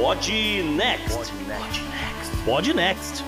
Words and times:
Pod 0.00 0.26
Next. 0.76 1.30
Pod 2.46 2.72
Next. 2.72 3.22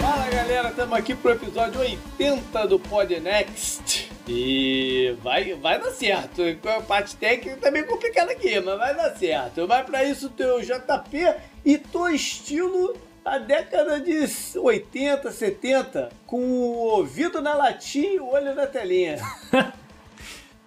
Fala 0.00 0.30
galera, 0.30 0.70
estamos 0.70 0.98
aqui 0.98 1.14
pro 1.14 1.32
episódio 1.32 1.82
80 1.82 2.66
do 2.66 2.80
Pod 2.80 3.20
Next. 3.20 4.10
E 4.26 5.14
vai, 5.22 5.52
vai 5.52 5.78
dar 5.78 5.90
certo. 5.90 6.40
A 6.66 6.80
parte 6.80 7.14
técnica 7.14 7.58
tá 7.58 7.70
meio 7.70 7.86
complicada 7.86 8.32
aqui, 8.32 8.58
mas 8.58 8.78
vai 8.78 8.94
dar 8.94 9.14
certo. 9.14 9.66
Vai 9.66 9.84
para 9.84 10.02
isso 10.02 10.28
o 10.28 10.30
teu 10.30 10.62
JP 10.62 11.34
e 11.62 11.76
tô 11.76 12.08
estilo 12.08 12.96
a 13.22 13.36
década 13.36 14.00
de 14.00 14.26
80, 14.56 15.30
70, 15.30 16.08
com 16.26 16.40
o 16.40 16.72
ouvido 16.96 17.42
na 17.42 17.52
latinha 17.52 18.14
e 18.14 18.18
o 18.18 18.30
olho 18.30 18.54
na 18.54 18.66
telinha. 18.66 19.18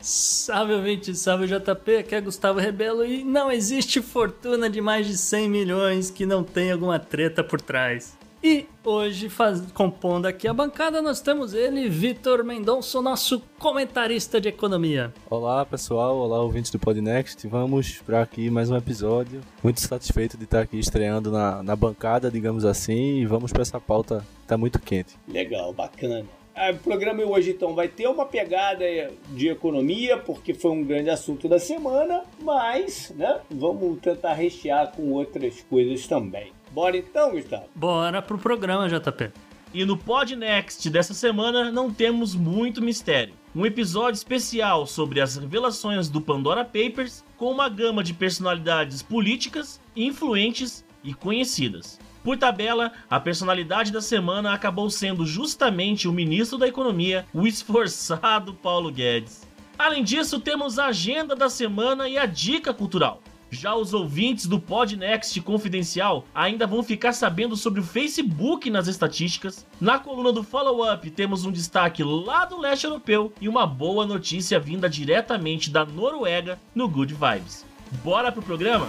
Salve, 0.06 0.74
ouvinte, 0.74 1.16
salve 1.16 1.48
JP, 1.48 1.96
aqui 1.96 2.14
é 2.14 2.20
Gustavo 2.20 2.60
Rebelo 2.60 3.06
e 3.06 3.24
não 3.24 3.50
existe 3.50 4.02
fortuna 4.02 4.70
de 4.70 4.82
mais 4.82 5.08
de 5.08 5.16
100 5.16 5.50
milhões 5.50 6.12
que 6.12 6.26
não 6.26 6.44
tenha 6.44 6.74
alguma 6.74 7.00
treta 7.00 7.42
por 7.42 7.62
trás. 7.62 8.18
E 8.44 8.66
hoje, 8.84 9.30
faz, 9.30 9.62
compondo 9.72 10.26
aqui 10.26 10.46
a 10.46 10.54
bancada, 10.54 11.02
nós 11.02 11.22
temos 11.22 11.54
ele, 11.54 11.88
Vitor 11.88 12.44
Mendonça, 12.44 13.02
nosso 13.02 13.42
comentarista 13.58 14.42
de 14.42 14.50
economia. 14.50 15.14
Olá 15.30 15.66
pessoal, 15.66 16.18
olá 16.18 16.42
ouvintes 16.42 16.70
do 16.70 16.78
Podnext, 16.78 17.48
vamos 17.48 18.02
para 18.06 18.22
aqui 18.22 18.50
mais 18.50 18.70
um 18.70 18.76
episódio. 18.76 19.40
Muito 19.64 19.80
satisfeito 19.80 20.38
de 20.38 20.44
estar 20.44 20.60
aqui 20.60 20.78
estreando 20.78 21.32
na, 21.32 21.64
na 21.64 21.78
bancada, 21.78 22.30
digamos 22.30 22.66
assim, 22.66 23.20
e 23.20 23.26
vamos 23.26 23.54
para 23.54 23.62
essa 23.62 23.80
pauta 23.80 24.18
que 24.18 24.42
está 24.42 24.58
muito 24.58 24.82
quente. 24.82 25.16
Legal, 25.30 25.72
bacana. 25.72 26.26
Ah, 26.56 26.72
o 26.72 26.78
programa 26.78 27.24
hoje 27.24 27.52
então 27.52 27.74
vai 27.74 27.88
ter 27.88 28.08
uma 28.08 28.26
pegada 28.26 28.86
de 29.30 29.50
economia, 29.50 30.18
porque 30.18 30.54
foi 30.54 30.72
um 30.72 30.84
grande 30.84 31.10
assunto 31.10 31.48
da 31.50 31.58
semana, 31.58 32.24
mas 32.40 33.12
né, 33.16 33.40
vamos 33.50 34.00
tentar 34.00 34.34
rechear 34.34 34.92
com 34.92 35.12
outras 35.12 35.62
coisas 35.64 36.06
também. 36.06 36.52
Bora 36.72 36.96
então, 36.96 37.32
Gustavo? 37.32 37.66
Bora 37.74 38.22
pro 38.22 38.38
programa, 38.38 38.88
JP. 38.88 39.32
E 39.74 39.84
no 39.86 39.98
Podnext 39.98 40.88
dessa 40.92 41.16
semana 41.16 41.72
não 41.72 41.92
temos 41.92 42.36
muito 42.36 42.82
mistério. 42.82 43.34
Um 43.56 43.66
episódio 43.66 44.18
especial 44.18 44.86
sobre 44.86 45.20
as 45.20 45.36
revelações 45.36 46.10
do 46.10 46.22
Pandora 46.22 46.64
Papers 46.64 47.24
com 47.38 47.52
uma 47.52 47.68
gama 47.70 48.04
de 48.04 48.14
personalidades 48.14 49.02
políticas, 49.02 49.82
influentes 49.96 50.86
e 51.04 51.14
conhecidas. 51.14 52.00
Por 52.24 52.38
tabela, 52.38 52.94
a 53.10 53.20
personalidade 53.20 53.92
da 53.92 54.02
semana 54.02 54.54
acabou 54.54 54.90
sendo 54.90 55.26
justamente 55.26 56.08
o 56.08 56.14
ministro 56.14 56.58
da 56.58 56.68
Economia, 56.68 57.26
o 57.34 57.46
esforçado 57.46 58.54
Paulo 58.54 58.90
Guedes. 58.90 59.46
Além 59.78 60.04
disso, 60.04 60.40
temos 60.40 60.80
a 60.80 60.86
agenda 60.86 61.36
da 61.36 61.50
semana 61.50 62.08
e 62.08 62.18
a 62.18 62.26
dica 62.26 62.74
cultural. 62.74 63.22
Já 63.52 63.76
os 63.76 63.94
ouvintes 63.94 64.48
do 64.48 64.60
Podnext 64.60 65.40
Confidencial 65.42 66.26
ainda 66.34 66.66
vão 66.66 66.82
ficar 66.82 67.14
sabendo 67.14 67.56
sobre 67.56 67.82
o 67.82 67.84
Facebook 67.84 68.70
nas 68.70 68.88
estatísticas. 68.88 69.68
Na 69.80 70.00
coluna 70.00 70.32
do 70.32 70.44
Follow 70.44 70.92
Up 70.92 71.10
temos 71.12 71.46
um 71.46 71.52
destaque 71.52 72.04
lá 72.04 72.46
do 72.46 72.60
leste 72.60 72.86
europeu 72.86 73.34
e 73.40 73.50
uma 73.50 73.68
boa 73.68 74.08
notícia 74.08 74.60
vinda 74.60 74.90
diretamente 74.90 75.70
da 75.70 75.86
Noruega 75.86 76.58
no 76.74 76.88
Good 76.88 77.14
Vibes. 77.14 77.66
Bora 78.04 78.32
pro 78.32 78.42
programa? 78.42 78.88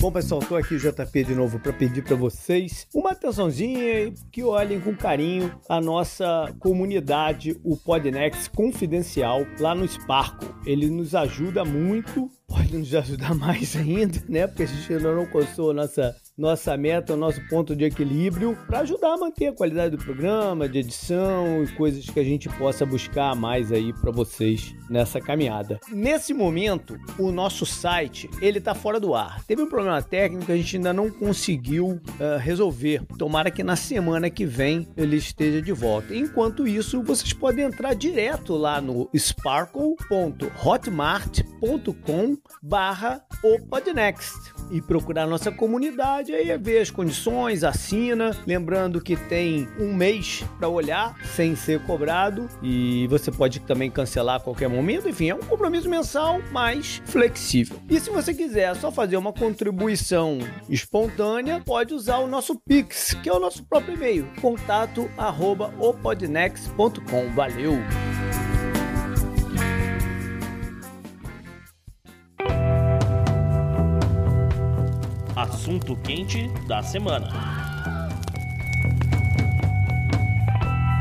Bom, 0.00 0.10
pessoal, 0.10 0.40
estou 0.40 0.56
aqui 0.56 0.78
JP 0.78 1.24
de 1.24 1.34
novo 1.34 1.60
para 1.60 1.74
pedir 1.74 2.02
para 2.02 2.16
vocês 2.16 2.88
uma 2.94 3.10
atençãozinha 3.10 4.04
e 4.04 4.14
que 4.32 4.42
olhem 4.42 4.80
com 4.80 4.96
carinho 4.96 5.54
a 5.68 5.78
nossa 5.78 6.50
comunidade, 6.58 7.60
o 7.62 7.76
Podnext 7.76 8.50
Confidencial, 8.56 9.42
lá 9.58 9.74
no 9.74 9.86
Sparkle. 9.86 10.48
Ele 10.64 10.88
nos 10.88 11.14
ajuda 11.14 11.66
muito, 11.66 12.30
pode 12.50 12.76
nos 12.76 12.92
ajudar 12.94 13.34
mais 13.34 13.76
ainda, 13.76 14.20
né? 14.28 14.46
Porque 14.46 14.64
a 14.64 14.66
gente 14.66 14.92
ainda 14.92 15.12
não 15.12 15.20
alcançou 15.20 15.70
a 15.70 15.74
nossa 15.74 16.16
nossa 16.40 16.74
meta, 16.74 17.12
o 17.12 17.16
nosso 17.18 17.38
ponto 17.48 17.76
de 17.76 17.84
equilíbrio, 17.84 18.56
para 18.66 18.80
ajudar 18.80 19.12
a 19.12 19.16
manter 19.18 19.48
a 19.48 19.52
qualidade 19.52 19.94
do 19.94 20.02
programa, 20.02 20.66
de 20.66 20.78
edição 20.78 21.62
e 21.62 21.68
coisas 21.74 22.08
que 22.08 22.18
a 22.18 22.24
gente 22.24 22.48
possa 22.48 22.86
buscar 22.86 23.36
mais 23.36 23.70
aí 23.70 23.92
para 23.92 24.10
vocês 24.10 24.74
nessa 24.88 25.20
caminhada. 25.20 25.78
Nesse 25.92 26.32
momento, 26.32 26.98
o 27.18 27.30
nosso 27.30 27.66
site 27.66 28.30
ele 28.40 28.56
está 28.56 28.74
fora 28.74 28.98
do 28.98 29.14
ar. 29.14 29.44
Teve 29.44 29.60
um 29.60 29.68
problema 29.68 30.00
técnico 30.00 30.46
que 30.46 30.52
a 30.52 30.56
gente 30.56 30.76
ainda 30.76 30.94
não 30.94 31.10
conseguiu 31.10 31.88
uh, 31.88 32.38
resolver. 32.38 33.02
Tomara 33.18 33.50
que 33.50 33.62
na 33.62 33.76
semana 33.76 34.30
que 34.30 34.46
vem 34.46 34.88
ele 34.96 35.16
esteja 35.16 35.60
de 35.60 35.72
volta. 35.72 36.14
Enquanto 36.14 36.66
isso, 36.66 37.02
vocês 37.02 37.34
podem 37.34 37.66
entrar 37.66 37.92
direto 37.92 38.56
lá 38.56 38.80
no 38.80 39.10
sparkle.hotmart.com/barra 42.60 43.22
o 43.42 43.58
Podnext 43.58 44.52
e 44.70 44.80
procurar 44.80 45.26
nossa 45.26 45.50
comunidade 45.50 46.32
aí 46.32 46.56
ver 46.58 46.80
as 46.80 46.90
condições, 46.90 47.64
assina, 47.64 48.36
lembrando 48.46 49.00
que 49.00 49.16
tem 49.16 49.68
um 49.78 49.94
mês 49.94 50.44
para 50.58 50.68
olhar 50.68 51.16
sem 51.34 51.56
ser 51.56 51.80
cobrado 51.84 52.48
e 52.62 53.06
você 53.08 53.30
pode 53.30 53.60
também 53.60 53.90
cancelar 53.90 54.36
a 54.36 54.40
qualquer 54.40 54.68
momento, 54.68 55.08
enfim, 55.08 55.30
é 55.30 55.34
um 55.34 55.40
compromisso 55.40 55.88
mensal 55.88 56.40
mais 56.52 57.02
flexível. 57.06 57.80
E 57.88 57.98
se 57.98 58.10
você 58.10 58.34
quiser 58.34 58.74
só 58.76 58.90
fazer 58.90 59.16
uma 59.16 59.32
contribuição 59.32 60.38
espontânea, 60.68 61.60
pode 61.64 61.94
usar 61.94 62.18
o 62.18 62.26
nosso 62.26 62.60
Pix, 62.60 63.14
que 63.22 63.28
é 63.28 63.32
o 63.32 63.40
nosso 63.40 63.64
próprio 63.64 63.94
e-mail, 63.94 64.28
contato 64.40 65.10
arroba 65.16 65.72
opodnex.com. 65.78 67.30
Valeu! 67.34 68.19
Assunto 75.60 75.94
quente 75.94 76.48
da 76.66 76.82
semana. 76.82 77.28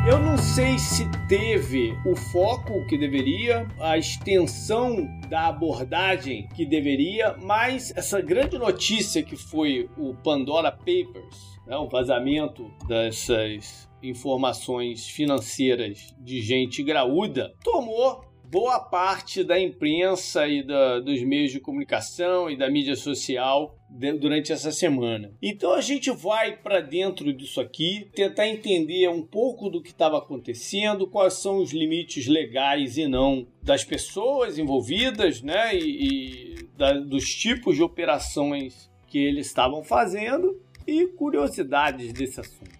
Eu 0.05 0.19
não 0.19 0.37
sei 0.37 0.77
se 0.77 1.09
teve 1.29 1.97
o 2.05 2.13
foco 2.13 2.85
que 2.87 2.97
deveria, 2.97 3.65
a 3.79 3.97
extensão 3.97 5.07
da 5.29 5.47
abordagem 5.47 6.49
que 6.49 6.65
deveria, 6.65 7.37
mas 7.41 7.95
essa 7.95 8.19
grande 8.19 8.57
notícia 8.57 9.23
que 9.23 9.37
foi 9.37 9.89
o 9.97 10.13
Pandora 10.13 10.73
Papers, 10.73 11.57
né, 11.65 11.77
o 11.77 11.87
vazamento 11.87 12.69
dessas 12.85 13.89
informações 14.03 15.07
financeiras 15.07 16.13
de 16.19 16.41
gente 16.41 16.83
graúda, 16.83 17.53
tomou 17.63 18.28
boa 18.49 18.79
parte 18.79 19.43
da 19.43 19.59
imprensa 19.59 20.47
e 20.47 20.63
da, 20.63 20.99
dos 20.99 21.21
meios 21.21 21.51
de 21.51 21.59
comunicação 21.59 22.49
e 22.49 22.57
da 22.57 22.69
mídia 22.69 22.95
social 22.95 23.77
durante 24.19 24.51
essa 24.51 24.71
semana. 24.71 25.31
Então 25.41 25.73
a 25.73 25.81
gente 25.81 26.09
vai 26.11 26.57
para 26.57 26.79
dentro 26.79 27.31
disso 27.31 27.61
aqui, 27.61 28.09
tentar 28.13 28.47
entender 28.47 29.07
um 29.07 29.21
pouco 29.21 29.69
do 29.69 29.81
que 29.81 29.89
estava 29.89 30.17
acontecendo, 30.17 31.07
quais 31.07 31.35
são 31.35 31.57
os 31.57 31.71
limites 31.71 32.27
legais 32.27 32.97
e 32.97 33.07
não 33.07 33.47
das 33.61 33.83
pessoas 33.83 34.57
envolvidas, 34.57 35.41
né, 35.41 35.75
e, 35.75 36.55
e 36.55 36.67
da, 36.75 36.93
dos 36.93 37.25
tipos 37.25 37.75
de 37.75 37.83
operações 37.83 38.89
que 39.07 39.19
eles 39.19 39.47
estavam 39.47 39.83
fazendo 39.83 40.59
e 40.87 41.05
curiosidades 41.07 42.13
desse 42.13 42.39
assunto 42.39 42.78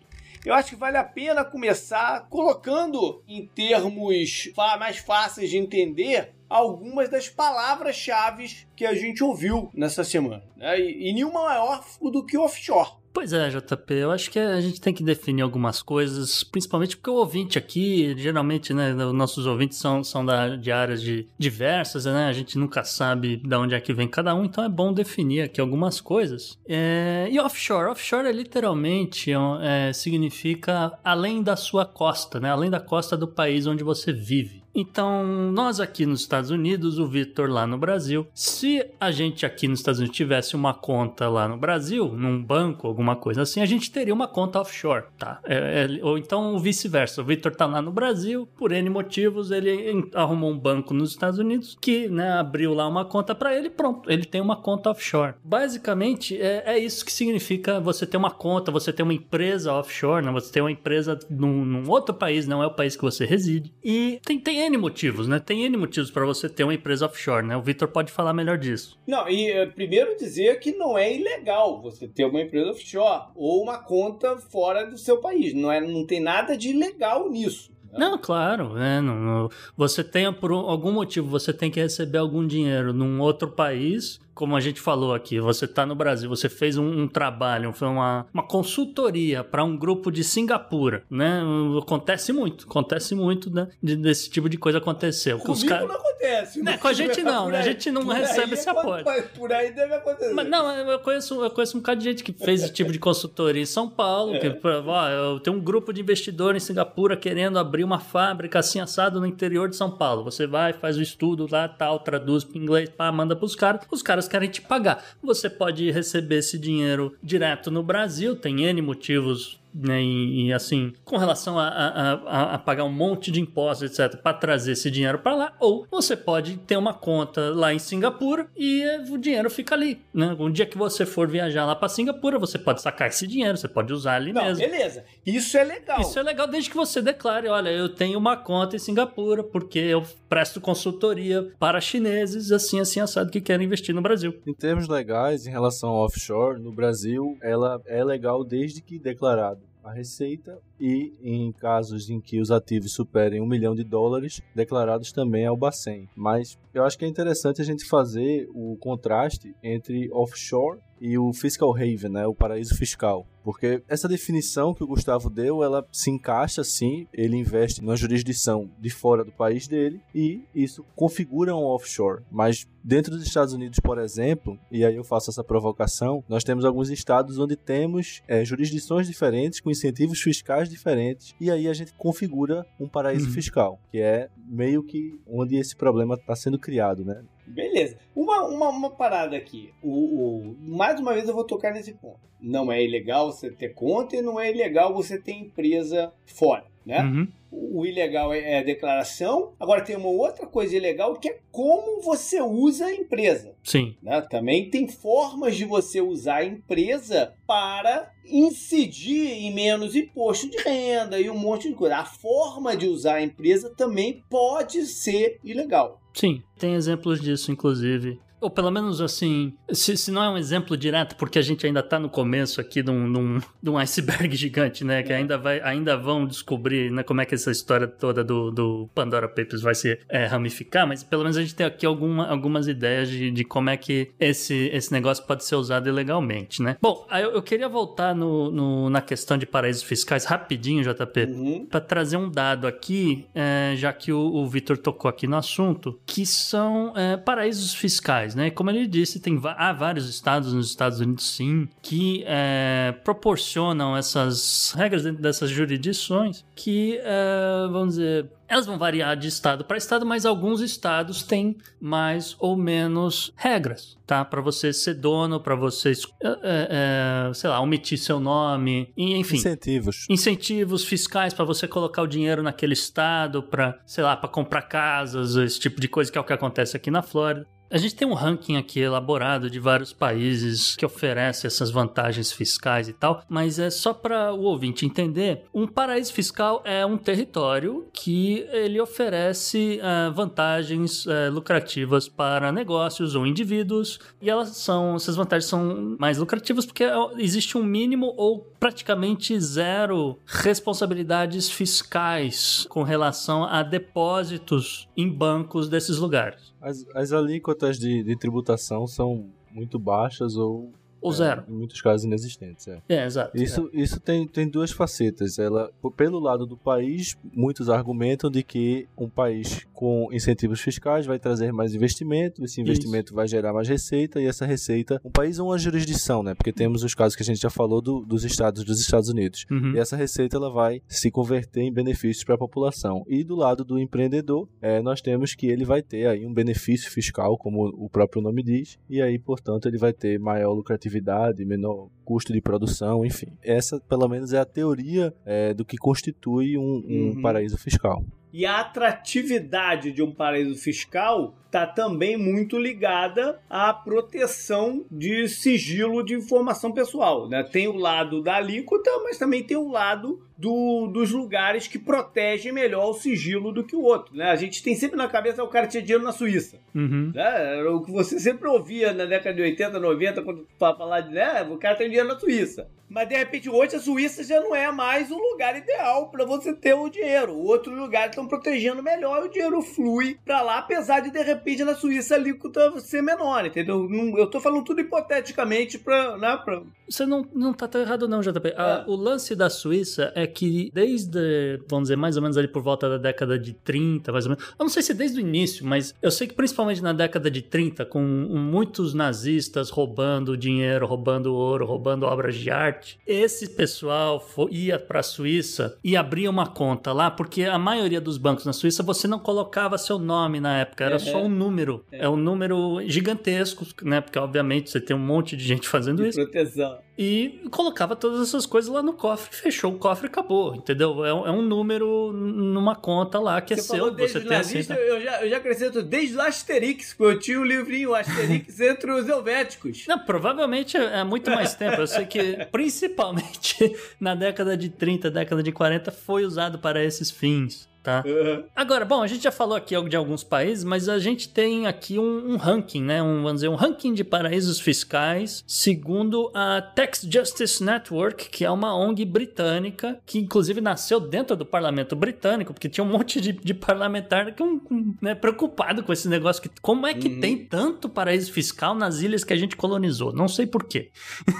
eu 0.49 0.55
acho 0.55 0.69
que 0.71 0.75
vale 0.75 0.97
a 0.97 1.03
pena 1.03 1.45
começar 1.45 2.27
colocando 2.27 3.23
em 3.27 3.45
termos 3.45 4.51
mais 4.79 4.97
fáceis 4.97 5.51
de 5.51 5.57
entender 5.59 6.33
algumas 6.49 7.07
das 7.07 7.29
palavras-chave 7.29 8.65
que 8.75 8.83
a 8.83 8.95
gente 8.95 9.23
ouviu 9.23 9.69
nessa 9.75 10.03
semana. 10.03 10.43
Né? 10.57 10.79
E, 10.79 11.09
e 11.09 11.13
nenhuma 11.13 11.43
maior 11.43 11.85
do 12.01 12.25
que 12.25 12.35
offshore. 12.35 12.93
Pois 13.19 13.33
é, 13.33 13.49
JP, 13.49 13.93
eu 13.95 14.11
acho 14.11 14.31
que 14.31 14.39
a 14.39 14.61
gente 14.61 14.79
tem 14.79 14.93
que 14.93 15.03
definir 15.03 15.41
algumas 15.41 15.81
coisas, 15.81 16.41
principalmente 16.41 16.95
porque 16.95 17.09
o 17.09 17.15
ouvinte 17.15 17.57
aqui, 17.57 18.15
geralmente, 18.17 18.73
né, 18.73 18.93
nossos 18.93 19.45
ouvintes 19.45 19.77
são, 19.77 20.01
são 20.05 20.25
da, 20.25 20.55
de 20.55 20.71
áreas 20.71 21.01
de, 21.01 21.27
diversas, 21.37 22.05
né, 22.05 22.27
a 22.27 22.31
gente 22.31 22.57
nunca 22.57 22.81
sabe 22.85 23.35
de 23.35 23.55
onde 23.57 23.75
é 23.75 23.81
que 23.81 23.91
vem 23.91 24.07
cada 24.07 24.33
um, 24.33 24.45
então 24.45 24.63
é 24.63 24.69
bom 24.69 24.93
definir 24.93 25.41
aqui 25.41 25.59
algumas 25.59 25.99
coisas. 25.99 26.57
É, 26.65 27.27
e 27.29 27.37
offshore, 27.41 27.89
offshore 27.89 28.25
é 28.25 28.31
literalmente, 28.31 29.33
é, 29.61 29.91
significa 29.91 30.97
além 31.03 31.43
da 31.43 31.57
sua 31.57 31.83
costa, 31.83 32.39
né, 32.39 32.49
além 32.49 32.69
da 32.69 32.79
costa 32.79 33.17
do 33.17 33.27
país 33.27 33.67
onde 33.67 33.83
você 33.83 34.13
vive. 34.13 34.63
Então, 34.79 35.51
nós 35.51 35.79
aqui 35.79 36.05
nos 36.05 36.21
Estados 36.21 36.49
Unidos, 36.49 36.99
o 36.99 37.07
Victor 37.07 37.49
lá 37.49 37.67
no 37.67 37.77
Brasil, 37.77 38.25
se 38.33 38.85
a 38.99 39.11
gente 39.11 39.45
aqui 39.45 39.67
nos 39.67 39.79
Estados 39.79 39.99
Unidos 39.99 40.15
tivesse 40.15 40.55
uma 40.55 40.73
conta 40.73 41.27
lá 41.27 41.47
no 41.47 41.57
Brasil, 41.57 42.07
num 42.13 42.41
banco, 42.41 42.87
alguma 42.87 43.15
coisa 43.15 43.41
assim, 43.41 43.61
a 43.61 43.65
gente 43.65 43.91
teria 43.91 44.13
uma 44.13 44.27
conta 44.27 44.61
offshore, 44.61 45.05
tá? 45.17 45.39
É, 45.43 45.87
é, 45.99 46.05
ou 46.05 46.17
então 46.17 46.57
vice-versa. 46.59 47.21
O 47.21 47.25
Victor 47.25 47.55
tá 47.55 47.65
lá 47.65 47.81
no 47.81 47.91
Brasil, 47.91 48.47
por 48.57 48.71
N 48.71 48.89
motivos, 48.89 49.51
ele 49.51 50.09
arrumou 50.13 50.51
um 50.51 50.57
banco 50.57 50.93
nos 50.93 51.11
Estados 51.11 51.39
Unidos 51.39 51.77
que, 51.79 52.07
né, 52.07 52.31
abriu 52.33 52.73
lá 52.73 52.87
uma 52.87 53.03
conta 53.03 53.35
para 53.35 53.55
ele, 53.55 53.69
pronto, 53.69 54.09
ele 54.09 54.25
tem 54.25 54.39
uma 54.39 54.55
conta 54.55 54.89
offshore. 54.89 55.33
Basicamente, 55.43 56.39
é, 56.39 56.63
é, 56.65 56.79
isso 56.79 57.03
que 57.03 57.11
significa 57.11 57.79
você 57.79 58.05
ter 58.05 58.17
uma 58.17 58.31
conta, 58.31 58.71
você 58.71 58.93
ter 58.93 59.03
uma 59.03 59.13
empresa 59.13 59.73
offshore, 59.73 60.25
né? 60.25 60.31
Você 60.31 60.51
ter 60.51 60.61
uma 60.61 60.71
empresa 60.71 61.19
num, 61.29 61.65
num 61.65 61.89
outro 61.89 62.13
país, 62.13 62.47
não 62.47 62.63
é 62.63 62.67
o 62.67 62.73
país 62.73 62.95
que 62.95 63.01
você 63.01 63.25
reside. 63.25 63.73
E 63.83 64.19
tem, 64.23 64.39
tem 64.39 64.61
N 64.69 64.77
motivos, 64.77 65.27
né? 65.27 65.39
Tem 65.39 65.63
N 65.63 65.77
motivos 65.77 66.11
para 66.11 66.25
você 66.25 66.47
ter 66.47 66.63
uma 66.63 66.73
empresa 66.73 67.05
offshore, 67.05 67.45
né? 67.45 67.57
O 67.57 67.61
Vitor 67.61 67.87
pode 67.87 68.11
falar 68.11 68.33
melhor 68.33 68.57
disso. 68.57 68.97
Não, 69.07 69.27
e 69.27 69.49
é, 69.49 69.65
primeiro 69.65 70.15
dizer 70.15 70.59
que 70.59 70.71
não 70.71 70.97
é 70.97 71.13
ilegal 71.13 71.81
você 71.81 72.07
ter 72.07 72.25
uma 72.25 72.41
empresa 72.41 72.71
offshore 72.71 73.29
ou 73.35 73.63
uma 73.63 73.79
conta 73.79 74.37
fora 74.37 74.85
do 74.85 74.97
seu 74.97 75.17
país. 75.17 75.53
Não, 75.53 75.71
é, 75.71 75.81
não 75.81 76.05
tem 76.05 76.19
nada 76.19 76.55
de 76.55 76.69
ilegal 76.69 77.29
nisso. 77.29 77.71
Não, 77.91 78.17
claro, 78.19 78.73
né? 78.75 79.01
Não, 79.01 79.15
não, 79.15 79.49
você 79.75 80.03
tem, 80.03 80.31
por 80.31 80.51
algum 80.51 80.91
motivo, 80.91 81.27
você 81.27 81.51
tem 81.51 81.71
que 81.71 81.79
receber 81.79 82.19
algum 82.19 82.45
dinheiro 82.45 82.93
num 82.93 83.19
outro 83.19 83.49
país, 83.49 84.19
como 84.39 84.55
a 84.55 84.61
gente 84.61 84.79
falou 84.79 85.13
aqui, 85.13 85.37
você 85.37 85.65
está 85.65 85.85
no 85.85 85.93
Brasil, 85.93 86.29
você 86.29 86.47
fez 86.47 86.77
um, 86.77 87.01
um 87.01 87.07
trabalho, 87.09 87.73
foi 87.73 87.89
uma, 87.89 88.25
uma 88.33 88.41
consultoria 88.41 89.43
para 89.43 89.65
um 89.65 89.75
grupo 89.75 90.09
de 90.09 90.23
Singapura, 90.23 91.03
né? 91.11 91.41
Acontece 91.77 92.31
muito, 92.31 92.65
acontece 92.65 93.13
muito, 93.13 93.53
né? 93.53 93.67
De, 93.83 93.97
desse 93.97 94.29
tipo 94.29 94.47
de 94.47 94.55
coisa 94.55 94.77
acontecer. 94.77 95.37
Comigo 95.39 95.51
Os 95.51 95.63
não 95.65 95.91
acontece. 95.91 96.63
Né? 96.63 96.77
Com 96.77 96.87
a 96.87 96.93
gente 96.93 97.21
não, 97.21 97.49
né? 97.49 97.59
A 97.59 97.61
gente 97.63 97.91
não 97.91 98.07
recebe 98.07 98.53
esse 98.53 98.69
apoio. 98.69 99.03
Por 99.35 99.51
aí 99.51 99.73
deve 99.73 99.93
acontecer. 99.95 100.33
Mas 100.33 100.47
não, 100.47 100.71
eu 100.89 100.99
conheço, 100.99 101.43
eu 101.43 101.51
conheço 101.51 101.75
um 101.75 101.81
bocado 101.81 101.99
de 101.99 102.05
gente 102.05 102.23
que 102.23 102.31
fez 102.31 102.63
esse 102.63 102.71
tipo 102.71 102.93
de 102.93 102.99
consultoria 102.99 103.61
em 103.61 103.65
São 103.65 103.89
Paulo, 103.89 104.35
é. 104.35 104.39
que, 104.39 104.57
ó, 104.63 105.09
eu 105.09 105.41
tenho 105.41 105.57
um 105.57 105.59
grupo 105.59 105.91
de 105.91 105.99
investidores 105.99 106.63
em 106.63 106.65
Singapura 106.65 107.17
querendo 107.17 107.59
abrir 107.59 107.83
uma 107.83 107.99
fábrica 107.99 108.59
assim 108.59 108.79
assado 108.79 109.19
no 109.19 109.25
interior 109.25 109.67
de 109.67 109.75
São 109.75 109.91
Paulo. 109.91 110.23
Você 110.23 110.47
vai, 110.47 110.71
faz 110.71 110.95
o 110.95 111.01
estudo 111.01 111.45
lá, 111.51 111.67
tal, 111.67 111.99
traduz 111.99 112.45
para 112.45 112.57
inglês, 112.57 112.89
pá, 112.89 113.11
manda 113.11 113.35
para 113.35 113.45
os 113.45 113.53
caras. 113.53 113.81
Os 113.91 114.01
caras 114.01 114.28
querem 114.29 114.49
te 114.49 114.61
pagar. 114.61 115.03
Você 115.21 115.49
pode 115.49 115.89
receber 115.91 116.37
esse 116.37 116.57
dinheiro 116.57 117.15
direto 117.21 117.69
no 117.69 117.83
Brasil, 117.83 118.35
tem 118.35 118.63
N 118.63 118.81
motivos 118.81 119.59
né, 119.73 120.01
e, 120.01 120.47
e, 120.47 120.53
assim, 120.53 120.93
com 121.03 121.17
relação 121.17 121.57
a, 121.57 121.67
a, 121.67 122.13
a, 122.13 122.55
a, 122.55 122.57
pagar 122.57 122.83
um 122.83 122.91
monte 122.91 123.31
de 123.31 123.39
impostos, 123.39 123.99
etc., 123.99 124.19
para 124.21 124.33
trazer 124.33 124.73
esse 124.73 124.89
dinheiro 124.89 125.19
para 125.19 125.35
lá, 125.35 125.53
ou 125.59 125.85
você 125.89 126.15
pode 126.15 126.57
ter 126.57 126.77
uma 126.77 126.93
conta 126.93 127.53
lá 127.53 127.73
em 127.73 127.79
Singapura 127.79 128.47
e 128.57 128.83
o 129.09 129.17
dinheiro 129.17 129.49
fica 129.49 129.75
ali. 129.75 130.01
Né? 130.13 130.35
Um 130.39 130.51
dia 130.51 130.65
que 130.65 130.77
você 130.77 131.05
for 131.05 131.27
viajar 131.27 131.65
lá 131.65 131.75
para 131.75 131.89
Singapura, 131.89 132.39
você 132.39 132.57
pode 132.57 132.81
sacar 132.81 133.07
esse 133.07 133.27
dinheiro, 133.27 133.57
você 133.57 133.67
pode 133.67 133.93
usar 133.93 134.15
ali 134.15 134.33
Não, 134.33 134.43
mesmo. 134.43 134.63
Beleza, 134.63 135.03
isso 135.25 135.57
é 135.57 135.63
legal. 135.63 136.01
Isso 136.01 136.17
é 136.17 136.23
legal 136.23 136.47
desde 136.47 136.69
que 136.69 136.75
você 136.75 137.01
declare: 137.01 137.47
olha, 137.47 137.69
eu 137.69 137.89
tenho 137.89 138.17
uma 138.17 138.35
conta 138.35 138.75
em 138.75 138.79
Singapura 138.79 139.43
porque 139.43 139.79
eu 139.79 140.03
presto 140.27 140.59
consultoria 140.59 141.51
para 141.59 141.79
chineses, 141.81 142.51
assim, 142.51 142.79
assim, 142.79 142.99
assado, 142.99 143.31
que 143.31 143.41
querem 143.41 143.65
investir 143.65 143.93
no 143.93 144.01
Brasil. 144.01 144.33
Em 144.45 144.53
termos 144.53 144.87
legais, 144.87 145.45
em 145.45 145.51
relação 145.51 145.89
ao 145.89 146.05
offshore, 146.05 146.59
no 146.59 146.71
Brasil, 146.71 147.37
ela 147.41 147.81
é 147.85 148.03
legal 148.03 148.43
desde 148.43 148.81
que 148.81 148.99
declarado 148.99 149.68
a 149.89 149.93
receita 149.93 150.59
e, 150.79 151.13
em 151.21 151.51
casos 151.51 152.09
em 152.09 152.21
que 152.21 152.39
os 152.39 152.51
ativos 152.51 152.93
superem 152.93 153.41
um 153.41 153.47
milhão 153.47 153.73
de 153.73 153.83
dólares, 153.83 154.41
declarados 154.55 155.11
também 155.11 155.45
ao 155.45 155.57
Bacen. 155.57 156.07
Mas 156.15 156.57
eu 156.73 156.83
acho 156.83 156.97
que 156.97 157.05
é 157.05 157.07
interessante 157.07 157.61
a 157.61 157.65
gente 157.65 157.85
fazer 157.85 158.47
o 158.53 158.77
contraste 158.77 159.55
entre 159.63 160.09
offshore 160.11 160.79
e 161.01 161.17
o 161.17 161.33
fiscal 161.33 161.73
haven, 161.73 162.11
né, 162.11 162.27
o 162.27 162.35
paraíso 162.35 162.75
fiscal. 162.75 163.25
Porque 163.49 163.81
essa 163.87 164.07
definição 164.07 164.75
que 164.75 164.83
o 164.83 164.87
Gustavo 164.87 165.27
deu, 165.27 165.63
ela 165.63 165.83
se 165.91 166.11
encaixa 166.11 166.63
sim, 166.63 167.07
ele 167.11 167.35
investe 167.35 167.81
numa 167.81 167.95
jurisdição 167.95 168.69
de 168.79 168.91
fora 168.91 169.25
do 169.25 169.31
país 169.31 169.67
dele 169.67 169.99
e 170.13 170.43
isso 170.53 170.85
configura 170.95 171.55
um 171.55 171.63
offshore. 171.63 172.21
Mas 172.29 172.67
dentro 172.83 173.11
dos 173.11 173.25
Estados 173.25 173.51
Unidos, 173.51 173.79
por 173.79 173.97
exemplo, 173.97 174.55
e 174.71 174.85
aí 174.85 174.95
eu 174.95 175.03
faço 175.03 175.31
essa 175.31 175.43
provocação, 175.43 176.23
nós 176.29 176.43
temos 176.43 176.63
alguns 176.63 176.91
estados 176.91 177.39
onde 177.39 177.55
temos 177.55 178.21
é, 178.27 178.45
jurisdições 178.45 179.07
diferentes 179.07 179.59
com 179.59 179.71
incentivos 179.71 180.21
fiscais 180.21 180.69
diferentes 180.69 181.33
e 181.41 181.49
aí 181.49 181.67
a 181.67 181.73
gente 181.73 181.91
configura 181.93 182.63
um 182.79 182.87
paraíso 182.87 183.25
uhum. 183.25 183.33
fiscal, 183.33 183.79
que 183.89 183.97
é 183.97 184.29
meio 184.47 184.83
que 184.83 185.19
onde 185.27 185.55
esse 185.55 185.75
problema 185.75 186.13
está 186.13 186.35
sendo 186.35 186.59
criado, 186.59 187.03
né? 187.03 187.23
Beleza. 187.49 187.97
Uma, 188.15 188.43
uma, 188.47 188.69
uma 188.69 188.89
parada 188.91 189.35
aqui. 189.35 189.73
O, 189.81 189.89
o, 189.89 190.55
mais 190.59 190.99
uma 190.99 191.13
vez 191.13 191.27
eu 191.27 191.33
vou 191.33 191.43
tocar 191.43 191.73
nesse 191.73 191.93
ponto. 191.93 192.19
Não 192.39 192.71
é 192.71 192.83
ilegal 192.83 193.31
você 193.31 193.49
ter 193.49 193.73
conta 193.73 194.15
e 194.15 194.21
não 194.21 194.39
é 194.39 194.51
ilegal 194.51 194.93
você 194.93 195.19
ter 195.19 195.33
empresa 195.33 196.13
fora, 196.25 196.65
né? 196.85 197.01
Uhum. 197.01 197.27
O 197.51 197.85
ilegal 197.85 198.33
é, 198.33 198.53
é 198.53 198.59
a 198.59 198.63
declaração. 198.63 199.53
Agora 199.59 199.81
tem 199.81 199.95
uma 199.95 200.09
outra 200.09 200.45
coisa 200.45 200.75
ilegal 200.75 201.15
que 201.15 201.29
é 201.29 201.39
como 201.51 202.01
você 202.01 202.41
usa 202.41 202.85
a 202.85 202.93
empresa. 202.93 203.55
Sim. 203.63 203.95
Né? 204.01 204.21
Também 204.21 204.69
tem 204.69 204.87
formas 204.87 205.55
de 205.55 205.65
você 205.65 205.99
usar 205.99 206.37
a 206.37 206.45
empresa 206.45 207.33
para 207.47 208.11
incidir 208.25 209.31
em 209.31 209.53
menos 209.53 209.95
imposto 209.95 210.49
de 210.49 210.57
renda 210.57 211.19
e 211.19 211.29
um 211.29 211.37
monte 211.37 211.67
de 211.67 211.75
coisa. 211.75 211.97
A 211.97 212.05
forma 212.05 212.77
de 212.77 212.87
usar 212.87 213.15
a 213.15 213.23
empresa 213.23 213.73
também 213.75 214.23
pode 214.29 214.85
ser 214.85 215.39
ilegal. 215.43 215.99
Sim, 216.13 216.43
tem 216.57 216.75
exemplos 216.75 217.19
disso, 217.19 217.51
inclusive 217.51 218.19
ou 218.39 218.49
pelo 218.49 218.71
menos 218.71 219.01
assim, 219.01 219.53
se, 219.71 219.97
se 219.97 220.11
não 220.11 220.23
é 220.23 220.29
um 220.29 220.37
exemplo 220.37 220.77
direto, 220.77 221.15
porque 221.15 221.39
a 221.39 221.41
gente 221.41 221.65
ainda 221.65 221.81
está 221.81 221.99
no 221.99 222.09
começo 222.09 222.61
aqui 222.61 222.81
de 222.81 222.89
um, 222.89 223.11
de, 223.11 223.17
um, 223.17 223.41
de 223.61 223.69
um, 223.69 223.77
iceberg 223.77 224.35
gigante, 224.35 224.83
né? 224.83 225.03
Que 225.03 225.13
ainda, 225.13 225.37
vai, 225.37 225.59
ainda 225.61 225.97
vão 225.97 226.25
descobrir 226.25 226.91
né, 226.91 227.03
como 227.03 227.21
é 227.21 227.25
que 227.25 227.35
essa 227.35 227.51
história 227.51 227.87
toda 227.87 228.23
do, 228.23 228.51
do 228.51 228.89
Pandora 228.95 229.27
Papers 229.27 229.61
vai 229.61 229.75
se 229.75 229.99
é, 230.07 230.25
ramificar, 230.25 230.87
mas 230.87 231.03
pelo 231.03 231.23
menos 231.23 231.37
a 231.37 231.41
gente 231.41 231.55
tem 231.55 231.65
aqui 231.65 231.85
alguma, 231.85 232.27
algumas 232.27 232.67
ideias 232.67 233.09
de, 233.09 233.31
de 233.31 233.43
como 233.43 233.69
é 233.69 233.77
que 233.77 234.11
esse, 234.19 234.69
esse 234.73 234.91
negócio 234.91 235.23
pode 235.25 235.43
ser 235.43 235.55
usado 235.55 235.89
ilegalmente, 235.89 236.61
né? 236.61 236.77
Bom, 236.81 237.07
eu, 237.11 237.31
eu 237.31 237.41
queria 237.41 237.67
voltar 237.67 238.15
no, 238.15 238.51
no, 238.51 238.89
na 238.89 239.01
questão 239.01 239.37
de 239.37 239.45
paraísos 239.45 239.83
fiscais 239.83 240.25
rapidinho, 240.25 240.83
JP, 240.83 241.23
uhum. 241.25 241.65
para 241.65 241.81
trazer 241.81 242.17
um 242.17 242.29
dado 242.29 242.67
aqui, 242.67 243.27
é, 243.33 243.73
já 243.75 243.91
que 243.91 244.11
o, 244.11 244.19
o 244.19 244.47
Vitor 244.47 244.77
tocou 244.77 245.09
aqui 245.09 245.27
no 245.27 245.35
assunto, 245.35 245.99
que 246.05 246.25
são 246.25 246.93
é, 246.95 247.17
paraísos 247.17 247.73
fiscais 247.73 248.28
né? 248.35 248.49
Como 248.49 248.69
ele 248.69 248.87
disse, 248.87 249.19
tem 249.19 249.39
há 249.43 249.73
vários 249.73 250.09
estados 250.09 250.53
nos 250.53 250.67
Estados 250.67 250.99
Unidos, 250.99 251.25
sim, 251.25 251.67
que 251.81 252.23
é, 252.25 252.93
proporcionam 253.03 253.95
essas 253.95 254.73
regras 254.75 255.03
dentro 255.03 255.21
dessas 255.21 255.49
jurisdições 255.49 256.45
que, 256.55 256.99
é, 257.03 257.67
vamos 257.71 257.95
dizer, 257.95 258.29
elas 258.49 258.65
vão 258.65 258.77
variar 258.79 259.15
de 259.15 259.27
estado 259.27 259.63
para 259.63 259.77
estado, 259.77 260.05
mas 260.05 260.25
alguns 260.25 260.59
estados 260.59 261.21
têm 261.21 261.55
mais 261.79 262.35
ou 262.39 262.57
menos 262.57 263.31
regras, 263.35 263.95
tá? 264.07 264.25
Para 264.25 264.41
você 264.41 264.73
ser 264.73 264.95
dono, 264.95 265.39
para 265.39 265.55
você, 265.55 265.93
é, 266.21 267.27
é, 267.29 267.33
sei 267.33 267.49
lá, 267.49 267.59
omitir 267.59 267.99
seu 267.99 268.19
nome, 268.19 268.91
enfim. 268.97 269.35
Incentivos. 269.35 270.07
Incentivos 270.09 270.83
fiscais 270.83 271.31
para 271.31 271.45
você 271.45 271.67
colocar 271.67 272.01
o 272.01 272.07
dinheiro 272.07 272.41
naquele 272.41 272.73
estado, 272.73 273.43
para, 273.43 273.79
sei 273.85 274.03
lá, 274.03 274.17
para 274.17 274.27
comprar 274.27 274.63
casas, 274.63 275.35
esse 275.35 275.59
tipo 275.59 275.79
de 275.79 275.87
coisa 275.87 276.11
que 276.11 276.17
é 276.17 276.21
o 276.21 276.23
que 276.23 276.33
acontece 276.33 276.75
aqui 276.75 276.89
na 276.89 277.03
Flórida. 277.03 277.47
A 277.71 277.77
gente 277.77 277.93
tem 277.93 278.07
um 278.07 278.15
ranking 278.15 278.57
aqui 278.57 278.79
elaborado 278.79 279.47
de 279.47 279.59
vários 279.59 279.93
países 279.93 280.75
que 280.75 280.83
oferecem 280.83 281.47
essas 281.47 281.69
vantagens 281.69 282.31
fiscais 282.31 282.89
e 282.89 282.93
tal, 282.93 283.23
mas 283.29 283.59
é 283.59 283.69
só 283.69 283.93
para 283.93 284.33
o 284.33 284.41
ouvinte 284.41 284.87
entender. 284.87 285.43
Um 285.53 285.67
paraíso 285.67 286.11
fiscal 286.11 286.63
é 286.65 286.83
um 286.83 286.97
território 286.97 287.85
que 287.93 288.43
ele 288.51 288.81
oferece 288.81 289.79
uh, 289.83 290.11
vantagens 290.11 291.05
uh, 291.05 291.31
lucrativas 291.31 292.09
para 292.09 292.51
negócios 292.51 293.13
ou 293.13 293.27
indivíduos 293.27 293.99
e 294.19 294.31
elas 294.31 294.49
são 294.49 294.95
essas 294.95 295.15
vantagens 295.15 295.47
são 295.47 295.95
mais 295.99 296.17
lucrativas 296.17 296.65
porque 296.65 296.85
existe 297.19 297.55
um 297.55 297.63
mínimo 297.63 298.15
ou 298.17 298.39
praticamente 298.59 299.39
zero 299.39 300.17
responsabilidades 300.25 301.51
fiscais 301.51 302.65
com 302.67 302.81
relação 302.81 303.43
a 303.43 303.61
depósitos 303.61 304.87
em 304.97 305.07
bancos 305.07 305.69
desses 305.69 305.97
lugares. 305.97 306.49
As, 306.61 306.85
as 306.93 307.11
alíquotas 307.11 307.77
de, 307.79 308.03
de 308.03 308.17
tributação 308.17 308.85
são 308.85 309.29
muito 309.51 309.79
baixas 309.79 310.35
ou 310.35 310.71
ou 311.01 311.11
é, 311.11 311.15
zero. 311.15 311.43
Em 311.47 311.53
muitos 311.53 311.81
casos 311.81 312.05
inexistentes, 312.05 312.67
é. 312.67 312.81
É, 312.89 313.05
exato. 313.05 313.35
Isso, 313.35 313.69
é. 313.73 313.79
isso 313.79 313.99
tem, 313.99 314.27
tem 314.27 314.47
duas 314.47 314.71
facetas. 314.71 315.39
Ela, 315.39 315.71
pelo 315.95 316.19
lado 316.19 316.45
do 316.45 316.57
país, 316.57 317.17
muitos 317.33 317.69
argumentam 317.69 318.29
de 318.29 318.43
que 318.43 318.87
um 318.97 319.09
país 319.09 319.65
com 319.73 320.09
incentivos 320.11 320.59
fiscais 320.59 321.05
vai 321.05 321.17
trazer 321.17 321.51
mais 321.51 321.73
investimento, 321.73 322.43
esse 322.43 322.59
investimento 322.59 323.07
isso. 323.07 323.15
vai 323.15 323.27
gerar 323.27 323.53
mais 323.53 323.67
receita, 323.67 324.21
e 324.21 324.25
essa 324.25 324.45
receita. 324.45 324.99
Um 325.03 325.11
país 325.11 325.39
é 325.39 325.43
uma 325.43 325.57
jurisdição, 325.57 326.21
né? 326.21 326.33
Porque 326.33 326.51
temos 326.51 326.83
os 326.83 326.93
casos 326.93 327.15
que 327.15 327.23
a 327.23 327.25
gente 327.25 327.39
já 327.39 327.49
falou 327.49 327.81
do, 327.81 328.01
dos 328.01 328.23
estados 328.23 328.63
dos 328.63 328.79
Estados 328.81 329.09
Unidos. 329.09 329.45
Uhum. 329.49 329.73
E 329.75 329.79
essa 329.79 329.95
receita 329.95 330.37
ela 330.37 330.51
vai 330.51 330.81
se 330.87 331.09
converter 331.09 331.61
em 331.61 331.71
benefícios 331.71 332.23
para 332.23 332.35
a 332.35 332.37
população. 332.37 333.05
E 333.07 333.23
do 333.23 333.35
lado 333.35 333.63
do 333.63 333.79
empreendedor, 333.79 334.47
é, 334.61 334.81
nós 334.81 335.01
temos 335.01 335.33
que 335.33 335.47
ele 335.47 335.63
vai 335.63 335.81
ter 335.81 336.07
aí 336.07 336.25
um 336.25 336.33
benefício 336.33 336.91
fiscal, 336.91 337.37
como 337.37 337.67
o 337.67 337.89
próprio 337.89 338.21
nome 338.21 338.43
diz, 338.43 338.77
e 338.89 339.01
aí, 339.01 339.17
portanto, 339.17 339.67
ele 339.67 339.77
vai 339.77 339.93
ter 339.93 340.19
maior 340.19 340.53
lucratividade 340.53 340.88
produtividade, 340.89 341.45
menor 341.45 341.87
custo 342.03 342.33
de 342.33 342.41
produção, 342.41 343.05
enfim. 343.05 343.27
Essa, 343.43 343.79
pelo 343.81 344.07
menos, 344.07 344.33
é 344.33 344.39
a 344.39 344.45
teoria 344.45 345.13
é, 345.25 345.53
do 345.53 345.63
que 345.63 345.77
constitui 345.77 346.57
um, 346.57 346.83
um 346.85 347.11
uhum. 347.15 347.21
paraíso 347.21 347.57
fiscal. 347.57 348.03
E 348.31 348.45
a 348.45 348.59
atratividade 348.59 349.91
de 349.91 350.03
um 350.03 350.11
paraíso 350.11 350.55
fiscal 350.55 351.35
está 351.47 351.65
também 351.65 352.15
muito 352.15 352.59
ligada 352.59 353.39
à 353.49 353.73
proteção 353.73 354.85
de 354.91 355.27
sigilo 355.27 356.03
de 356.03 356.13
informação 356.13 356.71
pessoal. 356.71 357.27
Né? 357.27 357.43
Tem 357.43 357.67
o 357.67 357.75
lado 357.75 358.21
da 358.21 358.35
alíquota, 358.35 358.91
mas 359.03 359.17
também 359.17 359.43
tem 359.43 359.57
o 359.57 359.71
lado 359.71 360.21
do, 360.39 360.87
dos 360.87 361.11
lugares 361.11 361.67
que 361.67 361.77
protegem 361.77 362.53
melhor 362.53 362.91
o 362.91 362.93
sigilo 362.93 363.51
do 363.51 363.61
que 363.61 363.75
o 363.75 363.81
outro. 363.81 364.15
Né? 364.15 364.31
A 364.31 364.37
gente 364.37 364.63
tem 364.63 364.73
sempre 364.73 364.95
na 364.95 365.09
cabeça 365.09 365.43
o 365.43 365.49
cara 365.49 365.67
tinha 365.67 365.83
dinheiro 365.83 366.03
na 366.03 366.13
Suíça. 366.13 366.57
Uhum. 366.73 367.11
Né? 367.13 367.63
O 367.63 367.81
que 367.81 367.91
você 367.91 368.17
sempre 368.17 368.47
ouvia 368.47 368.93
na 368.93 369.05
década 369.05 369.35
de 369.35 369.41
80, 369.41 369.77
90, 369.77 370.21
quando 370.21 370.47
falar 370.57 371.01
de 371.01 371.13
né? 371.13 371.41
o 371.41 371.57
cara 371.57 371.75
tem 371.75 371.89
dinheiro 371.89 372.07
na 372.07 372.17
Suíça. 372.17 372.69
Mas 372.89 373.07
de 373.07 373.15
repente 373.15 373.49
hoje 373.49 373.75
a 373.75 373.79
Suíça 373.79 374.23
já 374.23 374.41
não 374.41 374.55
é 374.55 374.71
mais 374.71 375.11
o 375.11 375.17
lugar 375.17 375.55
ideal 375.55 376.09
para 376.09 376.25
você 376.25 376.53
ter 376.53 376.73
o 376.73 376.89
dinheiro. 376.89 377.37
Outros 377.37 377.77
lugares 377.77 378.09
estão 378.09 378.27
protegendo 378.27 378.81
melhor 378.81 379.23
e 379.23 379.27
o 379.27 379.31
dinheiro 379.31 379.61
flui 379.61 380.17
para 380.25 380.41
lá, 380.41 380.57
apesar 380.57 381.01
de 381.01 381.11
de 381.11 381.21
repente 381.21 381.63
na 381.63 381.75
Suíça 381.75 382.15
a 382.15 382.17
alíquota 382.17 382.79
ser 382.79 383.03
menor, 383.03 383.45
entendeu? 383.45 383.87
Eu 384.17 384.27
tô 384.27 384.41
falando 384.41 384.63
tudo 384.63 384.81
hipoteticamente 384.81 385.77
para. 385.77 386.17
Né, 386.17 386.41
pra... 386.43 386.63
Você 386.89 387.05
não, 387.05 387.27
não 387.33 387.53
tá 387.53 387.67
tão 387.67 387.81
errado, 387.81 388.07
não, 388.07 388.21
JP. 388.21 388.53
Ah, 388.57 388.83
o 388.87 388.95
lance 388.95 389.35
da 389.35 389.49
Suíça 389.49 390.11
é 390.15 390.25
que 390.29 390.71
desde, 390.73 391.59
vamos 391.67 391.85
dizer, 391.85 391.95
mais 391.95 392.15
ou 392.15 392.21
menos 392.21 392.37
ali 392.37 392.47
por 392.47 392.61
volta 392.61 392.89
da 392.89 392.97
década 392.97 393.37
de 393.37 393.53
30, 393.53 394.11
mais 394.11 394.25
ou 394.25 394.31
menos. 394.31 394.45
Eu 394.57 394.63
não 394.63 394.69
sei 394.69 394.81
se 394.81 394.93
desde 394.93 395.19
o 395.19 395.21
início, 395.21 395.65
mas 395.65 395.93
eu 396.01 396.11
sei 396.11 396.27
que 396.27 396.33
principalmente 396.33 396.81
na 396.81 396.93
década 396.93 397.29
de 397.29 397.41
30, 397.41 397.85
com 397.85 398.01
muitos 398.01 398.93
nazistas 398.93 399.69
roubando 399.69 400.37
dinheiro, 400.37 400.85
roubando 400.85 401.33
ouro, 401.33 401.65
roubando 401.65 402.05
obras 402.05 402.35
de 402.35 402.49
arte, 402.49 402.99
esse 403.05 403.49
pessoal 403.49 404.23
ia 404.49 404.79
para 404.79 404.99
a 404.99 405.03
Suíça 405.03 405.77
e 405.83 405.95
abria 405.95 406.29
uma 406.29 406.47
conta 406.47 406.93
lá, 406.93 407.09
porque 407.11 407.43
a 407.43 407.57
maioria 407.57 408.01
dos 408.01 408.17
bancos 408.17 408.45
na 408.45 408.53
Suíça 408.53 408.83
você 408.83 409.07
não 409.07 409.19
colocava 409.19 409.77
seu 409.77 409.99
nome 409.99 410.39
na 410.39 410.59
época, 410.59 410.83
era 410.83 410.99
só 410.99 411.23
um 411.23 411.29
número. 411.29 411.83
É. 411.91 412.05
é 412.05 412.09
um 412.09 412.15
número 412.17 412.81
gigantesco, 412.85 413.65
né? 413.83 414.01
Porque 414.01 414.19
obviamente 414.19 414.69
você 414.69 414.79
tem 414.79 414.95
um 414.95 414.99
monte 414.99 415.35
de 415.35 415.43
gente 415.43 415.67
fazendo 415.67 416.03
de 416.03 416.09
isso. 416.09 416.21
Proteção 416.21 416.88
e 417.01 417.47
colocava 417.49 417.95
todas 417.95 418.27
essas 418.27 418.45
coisas 418.45 418.69
lá 418.69 418.83
no 418.83 418.91
cofre, 418.91 419.33
fechou 419.33 419.71
o 419.71 419.77
cofre 419.77 420.07
e 420.07 420.09
acabou, 420.09 420.53
entendeu? 420.53 421.05
É, 421.05 421.09
é 421.11 421.31
um 421.31 421.41
número 421.41 422.11
numa 422.11 422.75
conta 422.75 423.17
lá 423.21 423.39
que 423.39 423.53
é 423.53 423.55
você 423.57 423.73
é 423.73 423.77
seu. 423.77 423.95
Você 423.95 424.19
tem 424.19 424.63
tá? 424.65 424.75
eu, 424.75 425.01
já, 425.01 425.23
eu 425.23 425.29
já 425.29 425.37
acrescento 425.37 425.81
desde 425.81 426.17
o 426.17 426.21
Asterix, 426.21 426.93
porque 426.93 427.15
eu 427.15 427.19
tinha 427.19 427.39
o 427.39 427.45
livrinho 427.45 427.95
Asterix 427.95 428.59
entre 428.59 428.91
os 428.91 429.07
Helvéticos. 429.07 429.85
Não, 429.87 429.97
provavelmente 429.97 430.75
é, 430.75 430.99
é 430.99 431.03
muito 431.05 431.31
mais 431.31 431.55
tempo. 431.55 431.79
Eu 431.79 431.87
sei 431.87 432.05
que, 432.05 432.45
principalmente 432.51 433.73
na 433.97 434.13
década 434.13 434.57
de 434.57 434.67
30, 434.67 435.09
década 435.09 435.41
de 435.41 435.53
40, 435.53 435.91
foi 435.93 436.25
usado 436.25 436.59
para 436.59 436.83
esses 436.83 437.09
fins 437.09 437.68
tá? 437.83 438.03
Uhum. 438.05 438.43
Agora, 438.55 438.85
bom, 438.85 439.01
a 439.01 439.07
gente 439.07 439.23
já 439.23 439.31
falou 439.31 439.55
aqui 439.55 439.75
de 439.87 439.95
alguns 439.95 440.23
países, 440.23 440.63
mas 440.63 440.89
a 440.89 440.99
gente 440.99 441.29
tem 441.29 441.67
aqui 441.67 441.97
um, 441.97 442.33
um, 442.33 442.37
ranking, 442.37 442.83
né? 442.83 443.01
Um, 443.01 443.21
vamos 443.21 443.35
dizer, 443.35 443.47
um 443.47 443.55
ranking 443.55 443.93
de 443.93 444.03
paraísos 444.03 444.59
fiscais, 444.59 445.43
segundo 445.47 446.31
a 446.33 446.61
Tax 446.61 447.07
Justice 447.09 447.63
Network, 447.63 448.29
que 448.29 448.45
é 448.45 448.51
uma 448.51 448.75
ONG 448.75 449.05
britânica, 449.05 449.99
que 450.05 450.19
inclusive 450.19 450.61
nasceu 450.61 450.99
dentro 450.99 451.35
do 451.35 451.45
parlamento 451.45 451.95
britânico, 451.95 452.53
porque 452.53 452.69
tinha 452.69 452.83
um 452.83 452.89
monte 452.89 453.21
de, 453.21 453.33
de 453.33 453.53
parlamentar 453.53 454.33
que 454.33 454.43
um, 454.43 454.95
né, 455.01 455.15
preocupado 455.15 455.83
com 455.83 455.93
esse 455.93 456.07
negócio. 456.07 456.41
Que, 456.41 456.49
como 456.61 456.85
é 456.85 456.93
que 456.93 457.07
uhum. 457.07 457.19
tem 457.19 457.45
tanto 457.45 457.89
paraíso 457.89 458.31
fiscal 458.31 458.75
nas 458.75 459.01
ilhas 459.01 459.23
que 459.23 459.33
a 459.33 459.37
gente 459.37 459.55
colonizou? 459.55 460.13
Não 460.13 460.27
sei 460.27 460.45
porquê. 460.45 460.91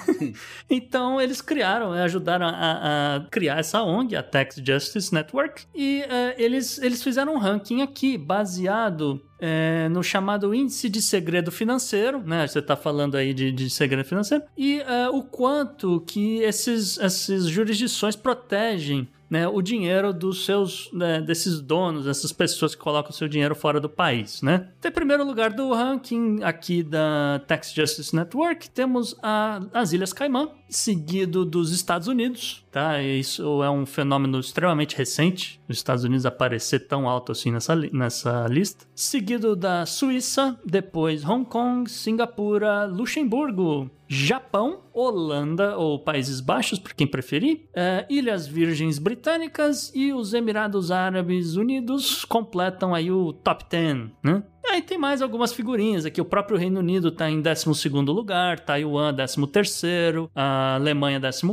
então, 0.69 1.19
eles 1.19 1.41
criaram, 1.41 1.91
ajudaram 1.93 2.47
a, 2.47 3.15
a, 3.15 3.19
criar 3.29 3.59
essa 3.59 3.81
ONG, 3.81 4.15
a 4.15 4.23
Tax 4.23 4.61
Justice 4.63 5.13
Network, 5.13 5.63
e 5.73 6.03
eles, 6.37 6.77
eles 6.79 7.03
fizeram 7.03 7.35
um 7.35 7.37
ranking 7.37 7.81
aqui 7.81 8.17
baseado 8.17 9.21
é, 9.39 9.87
no 9.89 10.03
chamado 10.03 10.53
índice 10.53 10.89
de 10.89 11.01
segredo 11.01 11.51
financeiro, 11.51 12.21
né? 12.25 12.45
Você 12.45 12.59
está 12.59 12.75
falando 12.75 13.15
aí 13.15 13.33
de, 13.33 13.51
de, 13.51 13.69
segredo 13.69 14.05
financeiro 14.05 14.43
e 14.57 14.81
é, 14.81 15.09
o 15.09 15.23
quanto 15.23 16.01
que 16.01 16.39
esses, 16.39 16.97
essas 16.97 17.47
jurisdições 17.47 18.15
protegem 18.15 19.07
né, 19.29 19.47
o 19.47 19.61
dinheiro 19.61 20.11
dos 20.11 20.43
seus 20.43 20.89
né, 20.91 21.21
desses 21.21 21.61
donos, 21.61 22.05
dessas 22.05 22.33
pessoas 22.33 22.73
que 22.73 22.81
colocam 22.81 23.11
seu 23.11 23.27
dinheiro 23.27 23.53
fora 23.53 23.79
do 23.79 23.87
país, 23.87 24.41
né? 24.41 24.69
Em 24.83 24.91
primeiro 24.91 25.23
lugar 25.23 25.51
do 25.51 25.71
ranking 25.71 26.39
aqui 26.41 26.81
da 26.81 27.39
Tax 27.47 27.71
Justice 27.71 28.15
Network 28.15 28.69
temos 28.71 29.15
a, 29.21 29.61
as 29.73 29.93
Ilhas 29.93 30.11
Caimã, 30.11 30.49
seguido 30.69 31.43
dos 31.43 31.71
Estados 31.71 32.07
Unidos, 32.07 32.65
tá? 32.71 33.01
Isso 33.01 33.63
é 33.63 33.69
um 33.69 33.85
fenômeno 33.85 34.39
extremamente 34.39 34.95
recente, 34.95 35.59
os 35.67 35.77
Estados 35.77 36.03
Unidos 36.03 36.25
aparecer 36.25 36.87
tão 36.87 37.09
alto 37.09 37.31
assim 37.31 37.51
nessa, 37.51 37.75
nessa 37.75 38.47
lista. 38.47 38.85
Seguido 38.95 39.55
da 39.55 39.85
Suíça, 39.85 40.59
depois 40.65 41.25
Hong 41.25 41.45
Kong, 41.45 41.89
Singapura, 41.89 42.85
Luxemburgo, 42.85 43.89
Japão, 44.07 44.81
Holanda 44.91 45.77
ou 45.77 45.99
Países 45.99 46.41
Baixos, 46.41 46.79
por 46.79 46.93
quem 46.93 47.05
preferir, 47.05 47.67
é, 47.75 48.05
Ilhas 48.09 48.47
Virgens 48.47 48.97
Britânicas 48.97 49.91
e 49.93 50.11
os 50.11 50.33
Emirados 50.33 50.89
Árabes 50.89 51.55
Unidos 51.55 52.25
completam 52.25 52.95
aí 52.95 53.11
o 53.11 53.31
top 53.31 53.65
10, 53.69 54.09
né? 54.23 54.43
Aí 54.69 54.83
tem 54.83 54.99
mais 54.99 55.21
algumas 55.21 55.51
figurinhas 55.51 56.05
aqui. 56.05 56.21
O 56.21 56.25
próprio 56.25 56.55
Reino 56.55 56.79
Unido 56.79 57.07
está 57.07 57.27
em 57.27 57.41
12 57.41 57.89
lugar, 57.89 58.59
Taiwan 58.59 59.15
13, 59.15 60.29
a 60.35 60.75
Alemanha 60.75 61.19
14, 61.19 61.47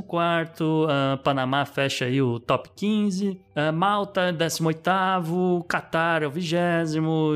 a 0.87 1.17
Panamá 1.17 1.65
fecha 1.65 2.05
aí 2.05 2.21
o 2.21 2.39
top 2.39 2.71
15, 2.77 3.41
a 3.55 3.73
Malta 3.73 4.31
18, 4.31 5.65
Catar 5.67 6.23
é 6.23 6.27
o 6.27 6.31
20 6.31 6.55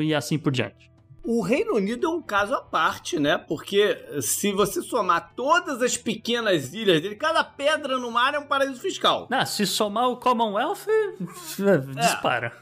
e 0.05 0.15
assim 0.15 0.39
por 0.39 0.53
diante. 0.53 0.91
O 1.25 1.43
Reino 1.43 1.77
Unido 1.77 2.07
é 2.07 2.11
um 2.11 2.21
caso 2.21 2.55
à 2.55 2.61
parte, 2.61 3.19
né? 3.19 3.39
Porque 3.39 3.97
se 4.21 4.53
você 4.53 4.83
somar 4.83 5.33
todas 5.35 5.81
as 5.81 5.97
pequenas 5.97 6.75
ilhas 6.75 7.01
dele, 7.01 7.15
cada 7.15 7.43
pedra 7.43 7.99
no 7.99 8.11
mar 8.11 8.35
é 8.35 8.39
um 8.39 8.47
paraíso 8.47 8.81
fiscal. 8.81 9.29
Ah, 9.31 9.47
se 9.47 9.67
somar 9.67 10.09
o 10.09 10.17
Commonwealth, 10.17 10.87
é, 11.61 11.79
dispara. 12.01 12.53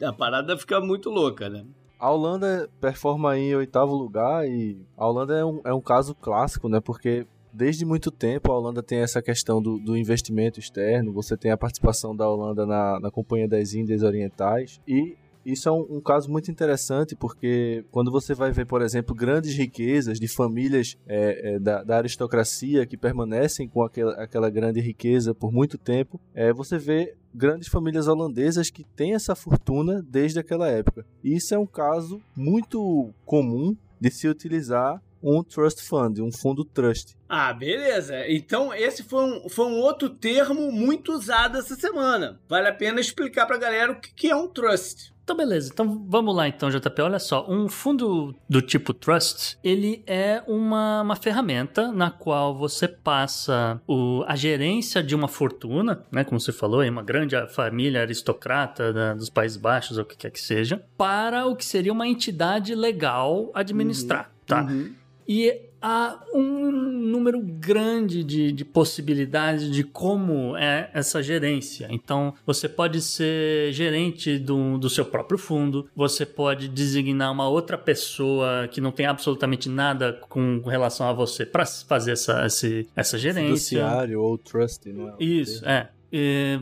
É, 0.00 0.06
a 0.06 0.12
parada 0.12 0.56
fica 0.56 0.80
muito 0.80 1.10
louca, 1.10 1.48
né? 1.50 1.64
A 2.02 2.10
Holanda 2.10 2.68
performa 2.80 3.38
em 3.38 3.54
oitavo 3.54 3.94
lugar 3.94 4.44
e 4.44 4.76
a 4.96 5.06
Holanda 5.06 5.38
é 5.38 5.44
um, 5.44 5.60
é 5.64 5.72
um 5.72 5.80
caso 5.80 6.16
clássico, 6.16 6.68
né? 6.68 6.80
Porque 6.80 7.24
desde 7.52 7.84
muito 7.84 8.10
tempo 8.10 8.50
a 8.50 8.58
Holanda 8.58 8.82
tem 8.82 8.98
essa 8.98 9.22
questão 9.22 9.62
do, 9.62 9.78
do 9.78 9.96
investimento 9.96 10.58
externo, 10.58 11.12
você 11.12 11.36
tem 11.36 11.52
a 11.52 11.56
participação 11.56 12.16
da 12.16 12.28
Holanda 12.28 12.66
na, 12.66 12.98
na 12.98 13.08
Companhia 13.08 13.46
das 13.46 13.72
Índias 13.72 14.02
Orientais 14.02 14.80
e 14.84 15.16
isso 15.44 15.68
é 15.68 15.72
um, 15.72 15.86
um, 15.96 16.00
caso 16.00 16.30
muito 16.30 16.50
interessante 16.50 17.14
porque 17.16 17.84
quando 17.90 18.10
você 18.10 18.34
vai 18.34 18.52
ver, 18.52 18.66
por 18.66 18.82
exemplo, 18.82 19.14
grandes 19.14 19.54
riquezas 19.54 20.18
de 20.18 20.28
famílias 20.28 20.96
é, 21.06 21.54
é, 21.54 21.58
da, 21.58 21.82
da, 21.82 21.96
aristocracia 21.98 22.86
que 22.86 22.96
permanecem 22.96 23.68
com 23.68 23.82
aquela, 23.82 24.12
aquela 24.14 24.50
grande 24.50 24.80
riqueza 24.80 25.34
por 25.34 25.52
muito 25.52 25.76
tempo, 25.76 26.20
é, 26.34 26.52
você 26.52 26.78
vê 26.78 27.14
grandes 27.34 27.68
famílias 27.68 28.08
holandesas 28.08 28.70
que 28.70 28.84
têm 28.84 29.14
essa 29.14 29.34
fortuna 29.34 30.02
desde 30.02 30.38
aquela 30.38 30.68
época. 30.68 31.04
E 31.22 31.36
isso 31.36 31.54
é 31.54 31.58
um 31.58 31.66
caso 31.66 32.20
muito 32.36 33.12
comum 33.24 33.76
de 34.00 34.10
se 34.10 34.28
utilizar 34.28 35.00
um 35.22 35.42
trust 35.42 35.82
fund, 35.82 36.20
um 36.20 36.32
fundo 36.32 36.64
trust. 36.64 37.16
Ah, 37.28 37.52
beleza. 37.52 38.28
Então 38.28 38.74
esse 38.74 39.04
foi 39.04 39.24
um, 39.24 39.48
foi 39.48 39.66
um 39.66 39.78
outro 39.78 40.10
termo 40.10 40.72
muito 40.72 41.12
usado 41.12 41.58
essa 41.58 41.76
semana. 41.76 42.40
Vale 42.48 42.68
a 42.68 42.74
pena 42.74 43.00
explicar 43.00 43.46
pra 43.46 43.56
galera 43.56 43.92
o 43.92 44.00
que, 44.00 44.12
que 44.12 44.28
é 44.28 44.36
um 44.36 44.48
trust. 44.48 45.11
Então, 45.22 45.36
beleza. 45.36 45.70
Então, 45.72 46.04
vamos 46.08 46.34
lá, 46.34 46.48
então, 46.48 46.68
JP. 46.68 47.02
Olha 47.02 47.18
só. 47.18 47.46
Um 47.48 47.68
fundo 47.68 48.34
do 48.48 48.60
tipo 48.60 48.92
Trust, 48.92 49.56
ele 49.62 50.02
é 50.06 50.42
uma, 50.46 51.02
uma 51.02 51.16
ferramenta 51.16 51.92
na 51.92 52.10
qual 52.10 52.56
você 52.56 52.88
passa 52.88 53.80
o, 53.86 54.24
a 54.26 54.34
gerência 54.34 55.02
de 55.02 55.14
uma 55.14 55.28
fortuna, 55.28 56.04
né? 56.10 56.24
Como 56.24 56.40
você 56.40 56.52
falou, 56.52 56.82
uma 56.82 57.02
grande 57.02 57.36
família 57.48 58.02
aristocrata 58.02 58.92
da, 58.92 59.14
dos 59.14 59.30
Países 59.30 59.56
Baixos, 59.56 59.96
ou 59.96 60.04
o 60.04 60.06
que 60.06 60.16
quer 60.16 60.30
que 60.30 60.40
seja, 60.40 60.84
para 60.96 61.46
o 61.46 61.54
que 61.54 61.64
seria 61.64 61.92
uma 61.92 62.06
entidade 62.06 62.74
legal 62.74 63.50
administrar, 63.54 64.26
uhum. 64.26 64.46
tá? 64.46 64.62
Uhum. 64.62 64.94
E 65.28 65.71
há 65.82 66.18
um 66.32 66.70
número 66.70 67.40
grande 67.40 68.22
de, 68.22 68.52
de, 68.52 68.64
possibilidades 68.64 69.70
de 69.70 69.82
como 69.82 70.56
é 70.56 70.90
essa 70.94 71.22
gerência. 71.22 71.88
Então, 71.90 72.34
você 72.46 72.68
pode 72.68 73.00
ser 73.00 73.72
gerente 73.72 74.38
do, 74.38 74.78
do 74.78 74.88
seu 74.88 75.04
próprio 75.04 75.38
fundo, 75.38 75.88
você 75.94 76.24
pode 76.24 76.68
designar 76.68 77.32
uma 77.32 77.48
outra 77.48 77.76
pessoa 77.76 78.68
que 78.70 78.80
não 78.80 78.92
tem 78.92 79.06
absolutamente 79.06 79.68
nada 79.68 80.12
com 80.28 80.60
relação 80.64 81.08
a 81.08 81.12
você 81.12 81.44
para 81.44 81.66
fazer 81.66 82.12
essa, 82.12 82.44
essa, 82.44 82.66
essa 82.94 83.18
gerência. 83.18 83.80
Fiduciário 83.80 84.20
ou 84.22 84.38
trust, 84.38 84.88
não 84.92 85.08
é? 85.08 85.14
Isso, 85.18 85.66
é. 85.66 85.88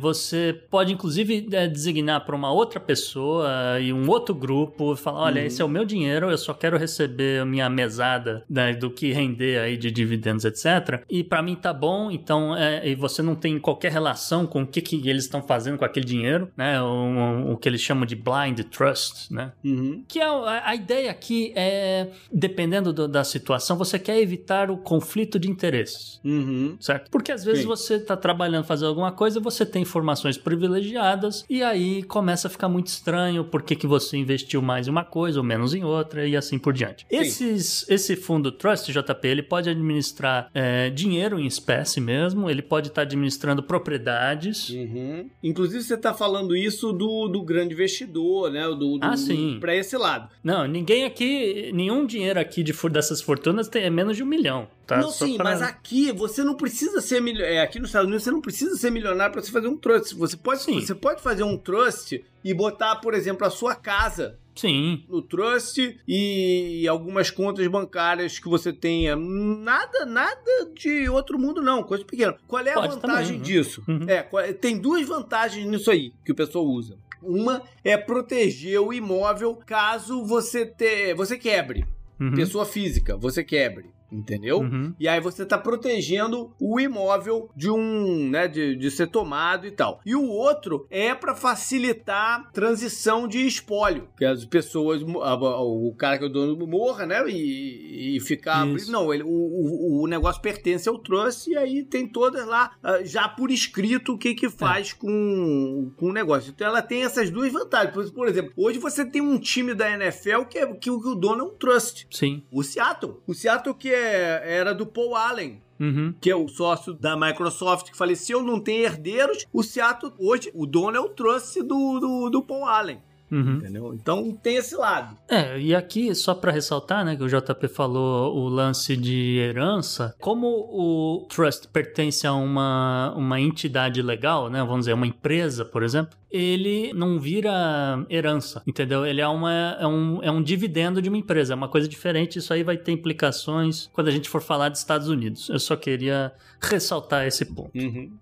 Você 0.00 0.58
pode 0.70 0.92
inclusive 0.92 1.48
eh, 1.52 1.66
designar 1.68 2.24
para 2.24 2.34
uma 2.36 2.52
outra 2.52 2.78
pessoa 2.78 3.78
e 3.80 3.92
um 3.92 4.08
outro 4.08 4.34
grupo, 4.34 4.94
falar, 4.96 5.20
olha, 5.22 5.40
Uhum. 5.40 5.46
esse 5.46 5.62
é 5.62 5.64
o 5.64 5.68
meu 5.68 5.84
dinheiro, 5.84 6.30
eu 6.30 6.38
só 6.38 6.52
quero 6.54 6.76
receber 6.78 7.40
a 7.40 7.44
minha 7.44 7.68
mesada 7.68 8.44
né, 8.48 8.72
do 8.74 8.90
que 8.90 9.12
render 9.12 9.58
aí 9.60 9.76
de 9.76 9.90
dividendos, 9.90 10.44
etc. 10.44 11.02
E 11.08 11.22
para 11.24 11.42
mim 11.42 11.54
tá 11.56 11.72
bom, 11.72 12.10
então 12.10 12.56
é, 12.56 12.88
e 12.88 12.94
você 12.94 13.22
não 13.22 13.34
tem 13.34 13.58
qualquer 13.58 13.90
relação 13.92 14.46
com 14.46 14.62
o 14.62 14.66
que, 14.66 14.80
que 14.80 15.08
eles 15.08 15.24
estão 15.24 15.42
fazendo 15.42 15.78
com 15.78 15.84
aquele 15.84 16.06
dinheiro, 16.06 16.50
né? 16.56 16.80
O, 16.82 17.52
o 17.52 17.56
que 17.56 17.68
eles 17.68 17.80
chamam 17.80 18.04
de 18.06 18.14
blind 18.16 18.60
trust, 18.70 19.32
né? 19.32 19.52
Uhum. 19.64 20.04
Que 20.06 20.20
é, 20.20 20.24
a, 20.24 20.62
a 20.70 20.74
ideia 20.74 21.10
aqui 21.10 21.52
é, 21.56 22.08
dependendo 22.32 22.92
do- 22.92 23.08
da 23.08 23.24
situação, 23.24 23.76
você 23.76 23.98
quer 23.98 24.18
evitar 24.20 24.70
o 24.70 24.76
conflito 24.76 25.38
de 25.38 25.50
interesses. 25.50 26.20
Uhum. 26.24 26.76
Certo? 26.80 27.10
Porque 27.10 27.32
às 27.32 27.44
vezes 27.44 27.62
Sim. 27.62 27.68
você 27.68 27.94
está 27.94 28.16
trabalhando, 28.16 28.64
fazendo 28.64 28.88
alguma 28.88 29.12
coisa, 29.12 29.39
você 29.40 29.66
tem 29.66 29.82
informações 29.82 30.36
privilegiadas 30.36 31.44
e 31.48 31.62
aí 31.62 32.02
começa 32.02 32.48
a 32.48 32.50
ficar 32.50 32.68
muito 32.68 32.88
estranho 32.88 33.44
por 33.44 33.62
que, 33.62 33.80
você 33.86 34.16
investiu 34.16 34.60
mais 34.60 34.86
em 34.86 34.90
uma 34.90 35.04
coisa 35.04 35.38
ou 35.40 35.44
menos 35.44 35.74
em 35.74 35.82
outra 35.82 36.26
e 36.26 36.36
assim 36.36 36.58
por 36.58 36.72
diante. 36.72 37.06
Esses, 37.10 37.88
esse 37.88 38.14
fundo 38.14 38.52
Trust 38.52 38.92
JP, 38.92 39.26
ele 39.26 39.42
pode 39.42 39.70
administrar 39.70 40.50
é, 40.54 40.90
dinheiro 40.90 41.40
em 41.40 41.46
espécie 41.46 42.00
mesmo, 42.00 42.50
ele 42.50 42.62
pode 42.62 42.88
estar 42.88 43.02
administrando 43.02 43.62
propriedades. 43.62 44.68
Uhum. 44.68 45.28
Inclusive, 45.42 45.82
você 45.82 45.94
está 45.94 46.12
falando 46.12 46.54
isso 46.54 46.92
do, 46.92 47.28
do 47.28 47.42
grande 47.42 47.74
investidor, 47.74 48.50
né? 48.50 48.62
Do, 48.68 48.98
do, 48.98 49.00
Ah, 49.00 49.16
sim. 49.16 49.58
Para 49.60 49.74
esse 49.74 49.96
lado. 49.96 50.28
Não, 50.44 50.66
ninguém 50.66 51.04
aqui, 51.04 51.70
nenhum 51.72 52.06
dinheiro 52.06 52.38
aqui 52.38 52.62
de, 52.62 52.72
dessas 52.90 53.20
fortunas 53.20 53.68
tem, 53.68 53.82
é 53.82 53.90
menos 53.90 54.16
de 54.16 54.22
um 54.22 54.26
milhão. 54.26 54.68
Tá? 54.90 54.96
não, 55.00 55.10
Só 55.10 55.24
sim, 55.24 55.36
pra- 55.36 55.44
mas 55.44 55.62
aqui 55.62 56.10
você 56.12 56.42
não 56.42 56.54
precisa 56.56 57.00
ser 57.00 57.20
milionário. 57.20 57.62
aqui 57.62 57.78
nos 57.78 57.88
Estados 57.90 58.06
Unidos 58.08 58.24
você 58.24 58.30
não 58.30 58.40
precisa 58.40 58.76
ser 58.76 58.90
milionário 58.90 59.32
para 59.32 59.40
você 59.40 59.50
fazer 59.52 59.68
um 59.68 59.76
trust. 59.76 60.14
Você 60.16 60.36
pode, 60.36 60.62
Sim. 60.62 60.80
você 60.80 60.94
pode 60.94 61.22
fazer 61.22 61.42
um 61.44 61.56
trust 61.56 62.24
e 62.44 62.52
botar, 62.52 62.96
por 62.96 63.14
exemplo, 63.14 63.46
a 63.46 63.50
sua 63.50 63.74
casa 63.76 64.36
Sim. 64.56 65.04
no 65.08 65.22
trust 65.22 65.96
e 66.08 66.86
algumas 66.88 67.30
contas 67.30 67.66
bancárias 67.68 68.38
que 68.38 68.48
você 68.48 68.72
tenha. 68.72 69.14
Nada, 69.16 70.04
nada 70.04 70.40
de 70.74 71.08
outro 71.08 71.38
mundo, 71.38 71.62
não. 71.62 71.82
Coisa 71.82 72.04
pequena. 72.04 72.36
Qual 72.48 72.64
é 72.66 72.70
a 72.70 72.74
Pode 72.74 72.94
vantagem 72.94 73.24
também, 73.26 73.38
né? 73.38 73.44
disso? 73.44 73.82
Uhum. 73.86 74.04
É, 74.08 74.22
qual- 74.22 74.52
tem 74.54 74.76
duas 74.78 75.06
vantagens 75.06 75.64
nisso 75.66 75.90
aí 75.90 76.12
que 76.24 76.32
o 76.32 76.34
pessoal 76.34 76.64
usa. 76.66 76.98
Uma 77.22 77.62
é 77.84 77.96
proteger 77.96 78.80
o 78.80 78.92
imóvel 78.92 79.54
caso 79.66 80.24
você 80.24 80.66
te, 80.66 81.14
você 81.14 81.36
quebre. 81.38 81.84
Uhum. 82.18 82.32
Pessoa 82.34 82.64
física, 82.66 83.16
você 83.16 83.44
quebre. 83.44 83.90
Entendeu? 84.12 84.58
Uhum. 84.60 84.94
E 84.98 85.06
aí 85.08 85.20
você 85.20 85.44
tá 85.46 85.56
protegendo 85.58 86.52
o 86.60 86.80
imóvel 86.80 87.48
de 87.56 87.70
um, 87.70 88.28
né, 88.28 88.48
de, 88.48 88.74
de 88.76 88.90
ser 88.90 89.06
tomado 89.08 89.66
e 89.66 89.70
tal. 89.70 90.00
E 90.04 90.14
o 90.16 90.24
outro 90.28 90.86
é 90.90 91.14
para 91.14 91.34
facilitar 91.34 92.50
transição 92.52 93.26
de 93.28 93.46
espólio, 93.46 94.08
que 94.16 94.24
as 94.24 94.44
pessoas, 94.44 95.02
a- 95.22 95.30
a- 95.32 95.62
o 95.62 95.94
cara 95.96 96.18
que 96.18 96.24
é 96.24 96.26
o 96.26 96.30
dono 96.30 96.66
morra, 96.66 97.06
né, 97.06 97.22
e, 97.28 98.16
e 98.16 98.20
ficar, 98.20 98.66
Isso. 98.68 98.90
não, 98.90 99.12
ele, 99.12 99.22
o, 99.22 99.28
o, 99.28 100.02
o 100.02 100.06
negócio 100.06 100.40
pertence 100.42 100.88
ao 100.88 100.98
trust 100.98 101.48
e 101.50 101.56
aí 101.56 101.84
tem 101.84 102.06
todas 102.06 102.46
lá 102.46 102.72
ah, 102.82 103.02
já 103.04 103.28
por 103.28 103.50
escrito 103.50 104.14
o 104.14 104.18
que 104.18 104.34
que 104.34 104.48
faz 104.50 104.92
com, 104.92 105.90
com 105.96 106.06
o 106.06 106.12
negócio. 106.12 106.50
Então 106.54 106.66
ela 106.66 106.82
tem 106.82 107.04
essas 107.04 107.30
duas 107.30 107.52
vantagens. 107.52 107.92
Por, 107.94 108.10
por 108.12 108.28
exemplo, 108.28 108.52
hoje 108.56 108.78
você 108.78 109.04
tem 109.04 109.20
um 109.22 109.38
time 109.38 109.74
da 109.74 109.90
NFL 109.90 110.44
que, 110.48 110.58
é, 110.58 110.66
que, 110.66 110.90
o- 110.90 111.00
que 111.00 111.08
o 111.08 111.14
dono 111.14 111.44
é 111.44 111.46
um 111.46 111.54
trust. 111.54 112.06
Sim. 112.10 112.42
O 112.50 112.62
Seattle. 112.62 113.16
O 113.26 113.34
Seattle 113.34 113.74
que 113.74 113.88
é- 113.88 113.99
era 114.00 114.74
do 114.74 114.86
Paul 114.86 115.16
Allen. 115.16 115.60
Uhum. 115.78 116.14
Que 116.20 116.30
é 116.30 116.36
o 116.36 116.46
sócio 116.46 116.92
da 116.92 117.16
Microsoft 117.16 117.90
que 117.90 117.96
faleceu, 117.96 118.42
não 118.42 118.60
tem 118.60 118.80
herdeiros. 118.80 119.46
O 119.50 119.62
Seattle, 119.62 120.12
hoje, 120.18 120.50
o 120.54 120.66
dono 120.66 120.96
é 120.96 121.00
o 121.00 121.08
trust 121.08 121.62
do, 121.62 121.98
do, 121.98 122.30
do 122.30 122.42
Paul 122.42 122.66
Allen. 122.66 123.00
Uhum. 123.30 123.56
Entendeu? 123.56 123.94
Então 123.94 124.32
tem 124.42 124.56
esse 124.56 124.74
lado. 124.74 125.16
É, 125.28 125.58
e 125.58 125.74
aqui, 125.74 126.14
só 126.14 126.34
para 126.34 126.50
ressaltar, 126.50 127.04
né, 127.04 127.16
que 127.16 127.22
o 127.22 127.28
JP 127.28 127.68
falou 127.68 128.36
o 128.36 128.48
lance 128.48 128.96
de 128.96 129.38
herança, 129.38 130.14
como 130.20 130.48
o 130.48 131.26
trust 131.28 131.68
pertence 131.68 132.26
a 132.26 132.34
uma, 132.34 133.14
uma 133.16 133.40
entidade 133.40 134.02
legal, 134.02 134.50
né, 134.50 134.60
vamos 134.60 134.80
dizer, 134.80 134.94
uma 134.94 135.06
empresa, 135.06 135.64
por 135.64 135.82
exemplo, 135.82 136.18
ele 136.30 136.92
não 136.92 137.18
vira 137.18 138.04
herança, 138.08 138.62
entendeu? 138.66 139.04
Ele 139.04 139.20
é, 139.20 139.26
uma, 139.28 139.76
é, 139.80 139.86
um, 139.86 140.22
é 140.22 140.30
um 140.30 140.42
dividendo 140.42 141.00
de 141.02 141.08
uma 141.08 141.18
empresa, 141.18 141.52
é 141.52 141.56
uma 141.56 141.68
coisa 141.68 141.88
diferente, 141.88 142.38
isso 142.38 142.52
aí 142.52 142.62
vai 142.62 142.76
ter 142.76 142.92
implicações 142.92 143.88
quando 143.92 144.08
a 144.08 144.10
gente 144.10 144.28
for 144.28 144.40
falar 144.40 144.68
dos 144.68 144.80
Estados 144.80 145.08
Unidos. 145.08 145.48
Eu 145.48 145.58
só 145.58 145.76
queria 145.76 146.32
ressaltar 146.62 147.26
esse 147.26 147.44
ponto. 147.44 147.70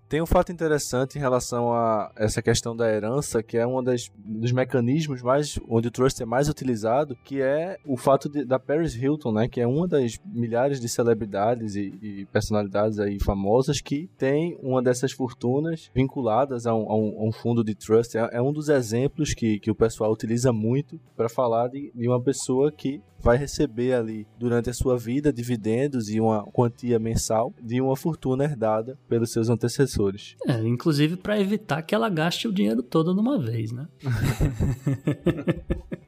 Tem 0.09 0.23
um 0.23 0.27
fato 0.27 0.51
interessante 0.53 1.17
em 1.19 1.21
relação 1.21 1.73
a 1.73 2.11
essa 2.17 2.41
questão 2.41 2.75
da 2.77 2.89
herança, 2.91 3.43
que 3.43 3.57
é 3.59 3.67
um 3.67 3.83
das, 3.83 4.11
dos 4.17 4.53
mecanismos 4.53 5.21
mais 5.23 5.59
onde 5.69 5.89
o 5.89 5.91
trust 5.91 6.23
é 6.23 6.27
mais 6.27 6.49
utilizado, 6.49 7.17
que 7.25 7.41
é 7.43 7.77
o 7.85 7.97
fato 7.97 8.29
de- 8.29 8.45
da 8.45 8.59
Paris 8.59 8.95
Hilton, 8.95 9.33
né, 9.33 9.49
que 9.49 9.61
é 9.61 9.67
uma 9.67 9.87
das 9.87 10.19
milhares 10.25 10.81
de 10.81 10.89
celebridades 10.89 11.75
e, 11.75 11.93
e 12.01 12.27
personalidades 12.33 12.99
aí 12.99 13.19
famosas 13.21 13.81
que 13.81 14.09
tem 14.17 14.57
uma 14.63 14.81
dessas 14.83 15.13
fortunas 15.13 15.91
vinculadas 15.95 16.67
a 16.67 16.75
um, 16.75 16.91
a 16.91 16.97
um- 16.97 17.17
a 17.21 17.25
um 17.29 17.33
fundo 17.33 17.63
de 17.65 17.75
trust. 17.75 17.98
É, 18.01 18.37
é 18.37 18.43
um 18.43 18.53
dos 18.53 18.69
exemplos 18.69 19.35
que, 19.35 19.59
que 19.59 19.71
o 19.71 19.75
pessoal 19.75 20.13
utiliza 20.13 20.53
muito 20.53 21.01
para 21.17 21.29
falar 21.29 21.69
de, 21.69 21.91
de 21.95 22.09
uma 22.09 22.21
pessoa 22.21 22.71
que 22.71 23.03
vai 23.21 23.37
receber 23.37 23.95
ali 23.95 24.27
durante 24.39 24.71
a 24.71 24.75
sua 24.75 24.97
vida 24.97 25.33
dividendos 25.33 26.09
e 26.09 26.21
uma 26.21 26.45
quantia 26.45 26.99
mensal 26.99 27.53
de 27.61 27.81
uma 27.81 27.97
fortuna 27.97 28.45
herdada 28.45 28.99
pelos 29.09 29.33
seus 29.33 29.49
antecessores. 29.49 30.37
É, 30.47 30.59
inclusive 30.61 31.17
para 31.17 31.41
evitar 31.41 31.83
que 31.83 31.95
ela 31.95 32.09
gaste 32.09 32.47
o 32.47 32.53
dinheiro 32.53 32.83
todo 32.83 33.15
de 33.15 33.21
uma 33.21 33.39
vez, 33.39 33.73
né? 33.73 33.89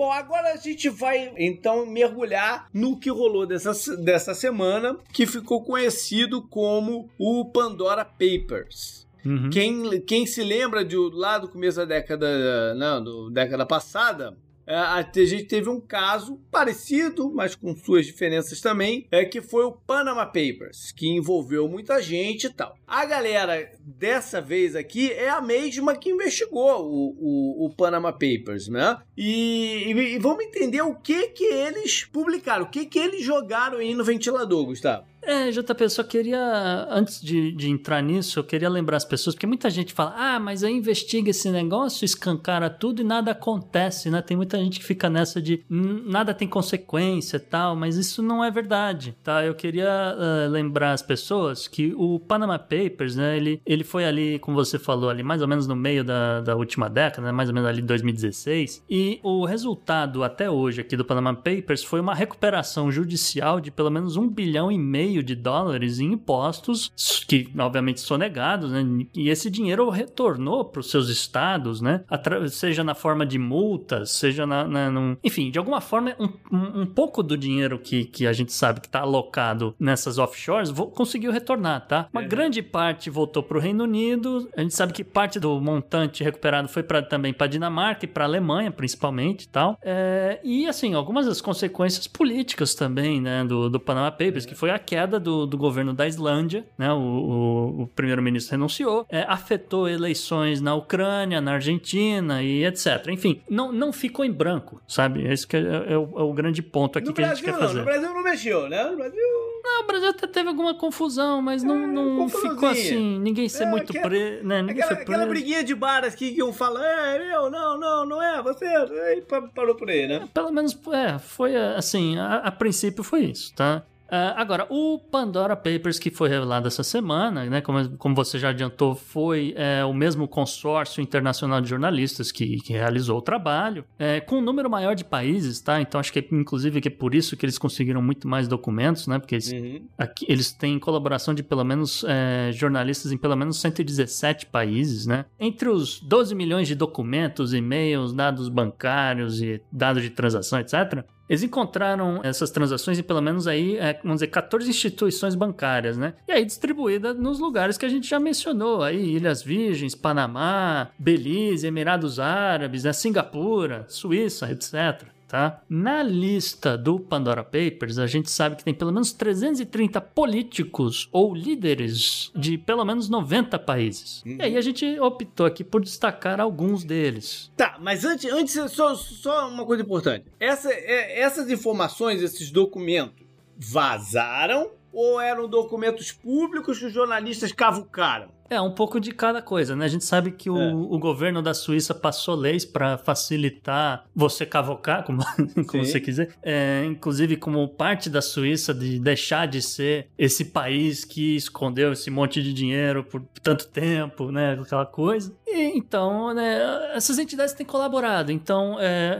Bom, 0.00 0.10
agora 0.10 0.54
a 0.54 0.56
gente 0.56 0.88
vai 0.88 1.30
então 1.36 1.84
mergulhar 1.84 2.70
no 2.72 2.98
que 2.98 3.10
rolou 3.10 3.46
dessa, 3.46 3.96
dessa 3.98 4.34
semana, 4.34 4.96
que 5.12 5.26
ficou 5.26 5.62
conhecido 5.62 6.40
como 6.40 7.10
o 7.18 7.44
Pandora 7.44 8.02
Papers. 8.02 9.06
Uhum. 9.24 9.50
Quem, 9.50 10.00
quem 10.02 10.26
se 10.26 10.42
lembra 10.42 10.84
de 10.84 10.96
lá 10.96 11.38
do 11.38 11.48
começo 11.48 11.78
da 11.78 11.84
década, 11.84 12.74
não, 12.74 13.02
do 13.02 13.30
década 13.30 13.66
passada, 13.66 14.36
é, 14.66 14.76
a 14.76 15.02
gente 15.14 15.44
teve 15.46 15.68
um 15.68 15.80
caso 15.80 16.38
parecido, 16.48 17.28
mas 17.34 17.56
com 17.56 17.74
suas 17.74 18.06
diferenças 18.06 18.60
também, 18.60 19.04
é 19.10 19.24
que 19.24 19.40
foi 19.40 19.64
o 19.64 19.72
Panama 19.72 20.24
Papers, 20.24 20.92
que 20.92 21.08
envolveu 21.08 21.68
muita 21.68 22.00
gente 22.00 22.46
e 22.46 22.50
tal. 22.50 22.76
A 22.86 23.04
galera 23.04 23.68
dessa 23.84 24.40
vez 24.40 24.76
aqui 24.76 25.10
é 25.10 25.28
a 25.28 25.40
mesma 25.40 25.96
que 25.96 26.10
investigou 26.10 26.84
o, 26.86 27.16
o, 27.18 27.66
o 27.66 27.70
Panama 27.74 28.12
Papers, 28.12 28.68
né? 28.68 28.96
E, 29.16 29.92
e- 29.92 30.14
e 30.14 30.18
vamos 30.18 30.44
entender 30.44 30.82
o 30.82 30.94
que 30.94 31.28
que 31.28 31.44
eles 31.44 32.04
publicaram, 32.04 32.64
o 32.66 32.70
que 32.70 32.86
que 32.86 32.98
eles 32.98 33.24
jogaram 33.24 33.78
aí 33.78 33.92
no 33.94 34.04
ventilador, 34.04 34.66
Gustavo. 34.66 35.04
É, 35.22 35.50
JP, 35.50 35.84
eu 35.84 35.90
só 35.90 36.02
queria, 36.02 36.86
antes 36.90 37.20
de, 37.20 37.52
de 37.52 37.68
entrar 37.68 38.02
nisso, 38.02 38.38
eu 38.38 38.44
queria 38.44 38.68
lembrar 38.70 38.96
as 38.96 39.04
pessoas, 39.04 39.34
porque 39.34 39.46
muita 39.46 39.68
gente 39.68 39.92
fala, 39.92 40.14
ah, 40.16 40.40
mas 40.40 40.64
aí 40.64 40.72
investiga 40.72 41.30
esse 41.30 41.50
negócio, 41.50 42.04
escancara 42.04 42.70
tudo 42.70 43.02
e 43.02 43.04
nada 43.04 43.32
acontece, 43.32 44.10
né? 44.10 44.22
Tem 44.22 44.36
muita 44.36 44.56
gente 44.58 44.78
que 44.78 44.84
fica 44.84 45.10
nessa 45.10 45.40
de 45.40 45.62
"Hum, 45.70 46.02
nada 46.06 46.32
tem 46.32 46.48
consequência 46.48 47.36
e 47.36 47.40
tal, 47.40 47.76
mas 47.76 47.96
isso 47.96 48.22
não 48.22 48.42
é 48.42 48.50
verdade, 48.50 49.14
tá? 49.22 49.44
Eu 49.44 49.54
queria 49.54 49.90
ah, 49.90 50.48
lembrar 50.48 50.92
as 50.92 51.02
pessoas 51.02 51.68
que 51.68 51.92
o 51.96 52.18
Panama 52.18 52.58
Papers, 52.58 53.14
né, 53.16 53.36
ele, 53.36 53.60
ele 53.66 53.84
foi 53.84 54.04
ali, 54.06 54.38
como 54.38 54.56
você 54.56 54.78
falou, 54.78 55.10
ali 55.10 55.22
mais 55.22 55.42
ou 55.42 55.48
menos 55.48 55.66
no 55.66 55.76
meio 55.76 56.02
da, 56.02 56.40
da 56.40 56.56
última 56.56 56.88
década, 56.88 57.26
né, 57.26 57.32
mais 57.32 57.48
ou 57.48 57.54
menos 57.54 57.68
ali 57.68 57.82
2016, 57.82 58.84
e 58.88 59.20
o 59.22 59.44
resultado 59.44 60.24
até 60.24 60.50
hoje 60.50 60.80
aqui 60.80 60.96
do 60.96 61.04
Panama 61.04 61.34
Papers 61.34 61.84
foi 61.84 62.00
uma 62.00 62.14
recuperação 62.14 62.90
judicial 62.90 63.60
de 63.60 63.70
pelo 63.70 63.90
menos 63.90 64.16
um 64.16 64.26
bilhão 64.26 64.72
e 64.72 64.78
meio 64.78 65.09
de 65.22 65.34
dólares 65.34 65.98
em 65.98 66.12
impostos, 66.12 66.92
que 67.26 67.48
obviamente 67.58 68.00
sonegados, 68.00 68.70
né? 68.70 68.84
E 69.14 69.28
esse 69.28 69.50
dinheiro 69.50 69.88
retornou 69.90 70.64
para 70.64 70.80
os 70.80 70.90
seus 70.90 71.08
estados, 71.08 71.80
né? 71.80 72.02
Atra- 72.08 72.46
seja 72.48 72.82
na 72.84 72.94
forma 72.94 73.26
de 73.26 73.38
multas, 73.38 74.12
seja 74.12 74.46
na. 74.46 74.64
na- 74.64 74.90
num- 74.90 75.16
Enfim, 75.24 75.50
de 75.50 75.58
alguma 75.58 75.80
forma, 75.80 76.14
um, 76.18 76.28
um- 76.56 76.80
um 76.82 76.86
pouco 76.86 77.22
do 77.22 77.36
dinheiro 77.36 77.78
que, 77.78 78.04
que 78.04 78.26
a 78.26 78.32
gente 78.32 78.52
sabe 78.52 78.80
que 78.80 78.86
está 78.86 79.00
alocado 79.00 79.74
nessas 79.78 80.18
offshores 80.18 80.70
conseguiu 80.94 81.32
retornar, 81.32 81.86
tá? 81.86 82.08
Uma 82.12 82.22
grande 82.22 82.62
parte 82.62 83.10
voltou 83.10 83.42
para 83.42 83.58
o 83.58 83.60
Reino 83.60 83.84
Unido. 83.84 84.48
A 84.56 84.60
gente 84.62 84.74
sabe 84.74 84.92
que 84.92 85.02
parte 85.04 85.38
do 85.40 85.60
montante 85.60 86.22
recuperado 86.24 86.68
foi 86.68 86.82
pra, 86.82 87.02
também 87.02 87.32
para 87.32 87.46
Dinamarca 87.46 88.04
e 88.04 88.08
para 88.08 88.24
Alemanha, 88.24 88.70
principalmente 88.70 89.44
e 89.44 89.48
tal. 89.48 89.78
É, 89.82 90.38
e 90.44 90.66
assim, 90.66 90.94
algumas 90.94 91.26
das 91.26 91.40
consequências 91.40 92.06
políticas 92.06 92.74
também, 92.74 93.20
né, 93.20 93.44
do, 93.44 93.68
do 93.68 93.80
Panama 93.80 94.10
Papers, 94.10 94.46
que 94.46 94.54
foi 94.54 94.70
a 94.70 94.78
queda 94.78 94.99
do, 95.06 95.46
do 95.46 95.56
governo 95.56 95.92
da 95.92 96.06
Islândia, 96.06 96.66
né, 96.76 96.92
o, 96.92 96.96
o- 96.98 97.82
o 97.82 97.86
primeiro-ministro 97.88 98.52
renunciou, 98.52 99.06
é, 99.08 99.24
afetou 99.28 99.88
eleições 99.88 100.60
na 100.60 100.74
Ucrânia, 100.74 101.40
na 101.40 101.52
Argentina 101.54 102.42
e 102.42 102.64
etc. 102.64 103.06
Enfim, 103.08 103.40
não, 103.48 103.72
não 103.72 103.92
ficou 103.92 104.24
em 104.24 104.32
branco, 104.32 104.80
sabe? 104.86 105.26
Esse 105.26 105.46
que 105.46 105.56
é, 105.56 105.60
é 105.92 105.98
o, 105.98 106.18
é 106.18 106.22
o 106.22 106.32
grande 106.32 106.62
ponto 106.62 106.98
aqui 106.98 107.08
No 107.08 107.14
que 107.14 107.22
a 107.22 107.34
gente 107.34 107.42
Brasil 107.42 107.44
quer 107.44 107.52
não, 107.60 107.68
fazer. 107.68 107.78
no 107.78 107.84
Brasil 107.84 108.14
não 108.14 108.22
mexeu, 108.22 108.68
né? 108.68 108.84
No 108.84 108.96
Brasil... 108.96 109.20
Não, 109.62 109.82
o 109.84 109.86
Brasil 109.86 110.08
até 110.08 110.26
teve 110.26 110.48
alguma 110.48 110.74
confusão, 110.74 111.42
mas 111.42 111.62
não, 111.62 111.82
É, 111.84 111.86
não 111.86 112.28
ficou 112.30 112.68
assim. 112.70 113.18
Ninguém 113.18 113.46
ser 113.48 113.64
É, 113.64 113.66
muito 113.70 113.90
aquela- 113.90 114.08
preso. 114.08 114.46
Né? 114.46 114.62
Ninguém 114.62 114.82
Aquela, 114.82 114.86
foi 114.94 115.02
aquela 115.02 115.16
preso. 115.18 115.30
briguinha 115.30 115.62
de 115.64 115.74
bar 115.74 116.02
aqui 116.04 116.32
que 116.32 116.42
um 116.42 116.50
fala, 116.52 116.80
é, 116.84 117.34
eu, 117.36 117.50
não, 117.50 117.78
não, 117.78 118.06
não 118.06 118.22
é, 118.22 118.42
você. 118.42 118.64
Aí 118.64 119.20
pa- 119.20 119.42
parou 119.54 119.74
por 119.74 119.90
aí, 119.90 120.08
né? 120.08 120.26
Pelo 120.32 120.50
menos, 120.50 120.76
é, 120.92 121.18
foi 121.18 121.54
assim, 121.56 122.16
a, 122.18 122.36
a 122.36 122.50
princípio 122.50 123.04
foi 123.04 123.20
isso, 123.26 123.54
tá? 123.54 123.82
Ah, 124.10 124.34
agora, 124.36 124.66
o 124.68 124.98
Pandora 124.98 125.54
Papers 125.56 125.98
que 125.98 126.10
foi 126.10 126.28
revelado 126.28 126.66
essa 126.66 126.82
semana, 126.82 127.44
né, 127.46 127.60
como, 127.60 127.88
como 127.96 128.14
você 128.14 128.38
já 128.38 128.50
adiantou, 128.50 128.94
foi 128.94 129.54
é, 129.56 129.84
o 129.84 129.92
mesmo 129.94 130.26
consórcio 130.26 131.00
internacional 131.00 131.60
de 131.60 131.68
jornalistas 131.68 132.32
que, 132.32 132.56
que 132.58 132.72
realizou 132.72 133.18
o 133.18 133.22
trabalho, 133.22 133.84
é, 133.98 134.20
com 134.20 134.38
um 134.38 134.40
número 134.42 134.68
maior 134.68 134.94
de 134.94 135.04
países, 135.04 135.60
tá? 135.60 135.80
Então 135.80 136.00
acho 136.00 136.12
que 136.12 136.26
inclusive 136.32 136.80
que 136.80 136.88
é 136.88 136.90
por 136.90 137.14
isso 137.14 137.36
que 137.36 137.44
eles 137.44 137.58
conseguiram 137.58 138.02
muito 138.02 138.26
mais 138.26 138.48
documentos, 138.48 139.06
né? 139.06 139.18
Porque 139.18 139.34
eles, 139.36 139.50
Uhum. 139.52 139.82
aqui, 139.98 140.26
eles 140.28 140.52
têm 140.52 140.78
colaboração 140.78 141.34
de 141.34 141.42
pelo 141.42 141.64
menos 141.64 142.04
é, 142.08 142.50
jornalistas 142.52 143.12
em 143.12 143.16
pelo 143.16 143.36
menos 143.36 143.60
117 143.60 144.46
países, 144.46 145.06
né? 145.06 145.24
Entre 145.38 145.68
os 145.68 146.00
12 146.00 146.34
milhões 146.34 146.66
de 146.68 146.74
documentos, 146.74 147.52
e-mails, 147.54 148.12
dados 148.12 148.48
bancários 148.48 149.40
e 149.42 149.60
dados 149.70 150.02
de 150.02 150.10
transação, 150.10 150.58
etc. 150.58 151.04
Eles 151.30 151.44
encontraram 151.44 152.20
essas 152.24 152.50
transações 152.50 152.98
em 152.98 153.04
pelo 153.04 153.22
menos 153.22 153.46
aí, 153.46 153.76
é, 153.76 153.94
vamos 154.02 154.16
dizer, 154.16 154.26
14 154.26 154.68
instituições 154.68 155.36
bancárias, 155.36 155.96
né? 155.96 156.14
E 156.26 156.32
aí 156.32 156.44
distribuída 156.44 157.14
nos 157.14 157.38
lugares 157.38 157.78
que 157.78 157.86
a 157.86 157.88
gente 157.88 158.08
já 158.08 158.18
mencionou, 158.18 158.82
aí 158.82 159.14
Ilhas 159.14 159.40
Virgens, 159.40 159.94
Panamá, 159.94 160.88
Belize, 160.98 161.64
Emirados 161.64 162.18
Árabes, 162.18 162.82
né? 162.82 162.92
Singapura, 162.92 163.86
Suíça, 163.88 164.50
etc 164.50 165.08
tá? 165.30 165.62
Na 165.68 166.02
lista 166.02 166.76
do 166.76 166.98
Pandora 166.98 167.44
Papers, 167.44 167.98
a 167.98 168.06
gente 168.08 168.28
sabe 168.28 168.56
que 168.56 168.64
tem 168.64 168.74
pelo 168.74 168.90
menos 168.90 169.12
330 169.12 170.00
políticos 170.00 171.08
ou 171.12 171.32
líderes 171.32 172.32
de 172.34 172.58
pelo 172.58 172.84
menos 172.84 173.08
90 173.08 173.56
países. 173.60 174.24
Uhum. 174.26 174.38
E 174.40 174.42
aí 174.42 174.56
a 174.56 174.60
gente 174.60 174.98
optou 174.98 175.46
aqui 175.46 175.62
por 175.62 175.82
destacar 175.82 176.40
alguns 176.40 176.82
deles. 176.82 177.52
Tá, 177.56 177.76
mas 177.80 178.04
antes, 178.04 178.30
antes 178.32 178.72
só, 178.72 178.96
só 178.96 179.48
uma 179.48 179.64
coisa 179.64 179.84
importante. 179.84 180.26
Essa, 180.40 180.72
é- 180.72 181.20
essas 181.20 181.48
informações, 181.48 182.20
esses 182.22 182.50
documentos, 182.50 183.24
vazaram 183.56 184.72
ou 184.92 185.20
eram 185.20 185.48
documentos 185.48 186.10
públicos 186.10 186.76
que 186.80 186.86
os 186.86 186.92
jornalistas 186.92 187.52
cavucaram? 187.52 188.39
É, 188.50 188.60
um 188.60 188.72
pouco 188.72 188.98
de 188.98 189.12
cada 189.12 189.40
coisa, 189.40 189.76
né? 189.76 189.84
A 189.84 189.88
gente 189.88 190.04
sabe 190.04 190.32
que 190.32 190.50
o, 190.50 190.58
É. 190.58 190.74
o 190.74 190.98
governo 190.98 191.40
da 191.40 191.54
Suíça 191.54 191.94
passou 191.94 192.34
leis 192.34 192.64
para 192.64 192.98
facilitar 192.98 194.04
você 194.14 194.44
cavocar, 194.44 195.04
como, 195.04 195.20
como 195.68 195.84
você 195.84 196.00
quiser. 196.00 196.30
É, 196.42 196.84
inclusive, 196.84 197.36
como 197.36 197.66
parte 197.68 198.10
da 198.10 198.20
Suíça 198.20 198.74
de 198.74 198.98
deixar 198.98 199.46
de 199.46 199.62
ser 199.62 200.08
esse 200.18 200.46
país 200.46 201.04
que 201.04 201.36
escondeu 201.36 201.92
esse 201.92 202.10
monte 202.10 202.42
de 202.42 202.52
dinheiro 202.52 203.04
por 203.04 203.22
tanto 203.42 203.68
tempo, 203.68 204.32
né? 204.32 204.58
Aquela 204.60 204.84
coisa. 204.84 205.32
E, 205.46 205.76
então, 205.78 206.34
né? 206.34 206.90
Essas 206.94 207.18
entidades 207.18 207.54
têm 207.54 207.64
colaborado. 207.66 208.32
Então, 208.32 208.76
é, 208.80 209.18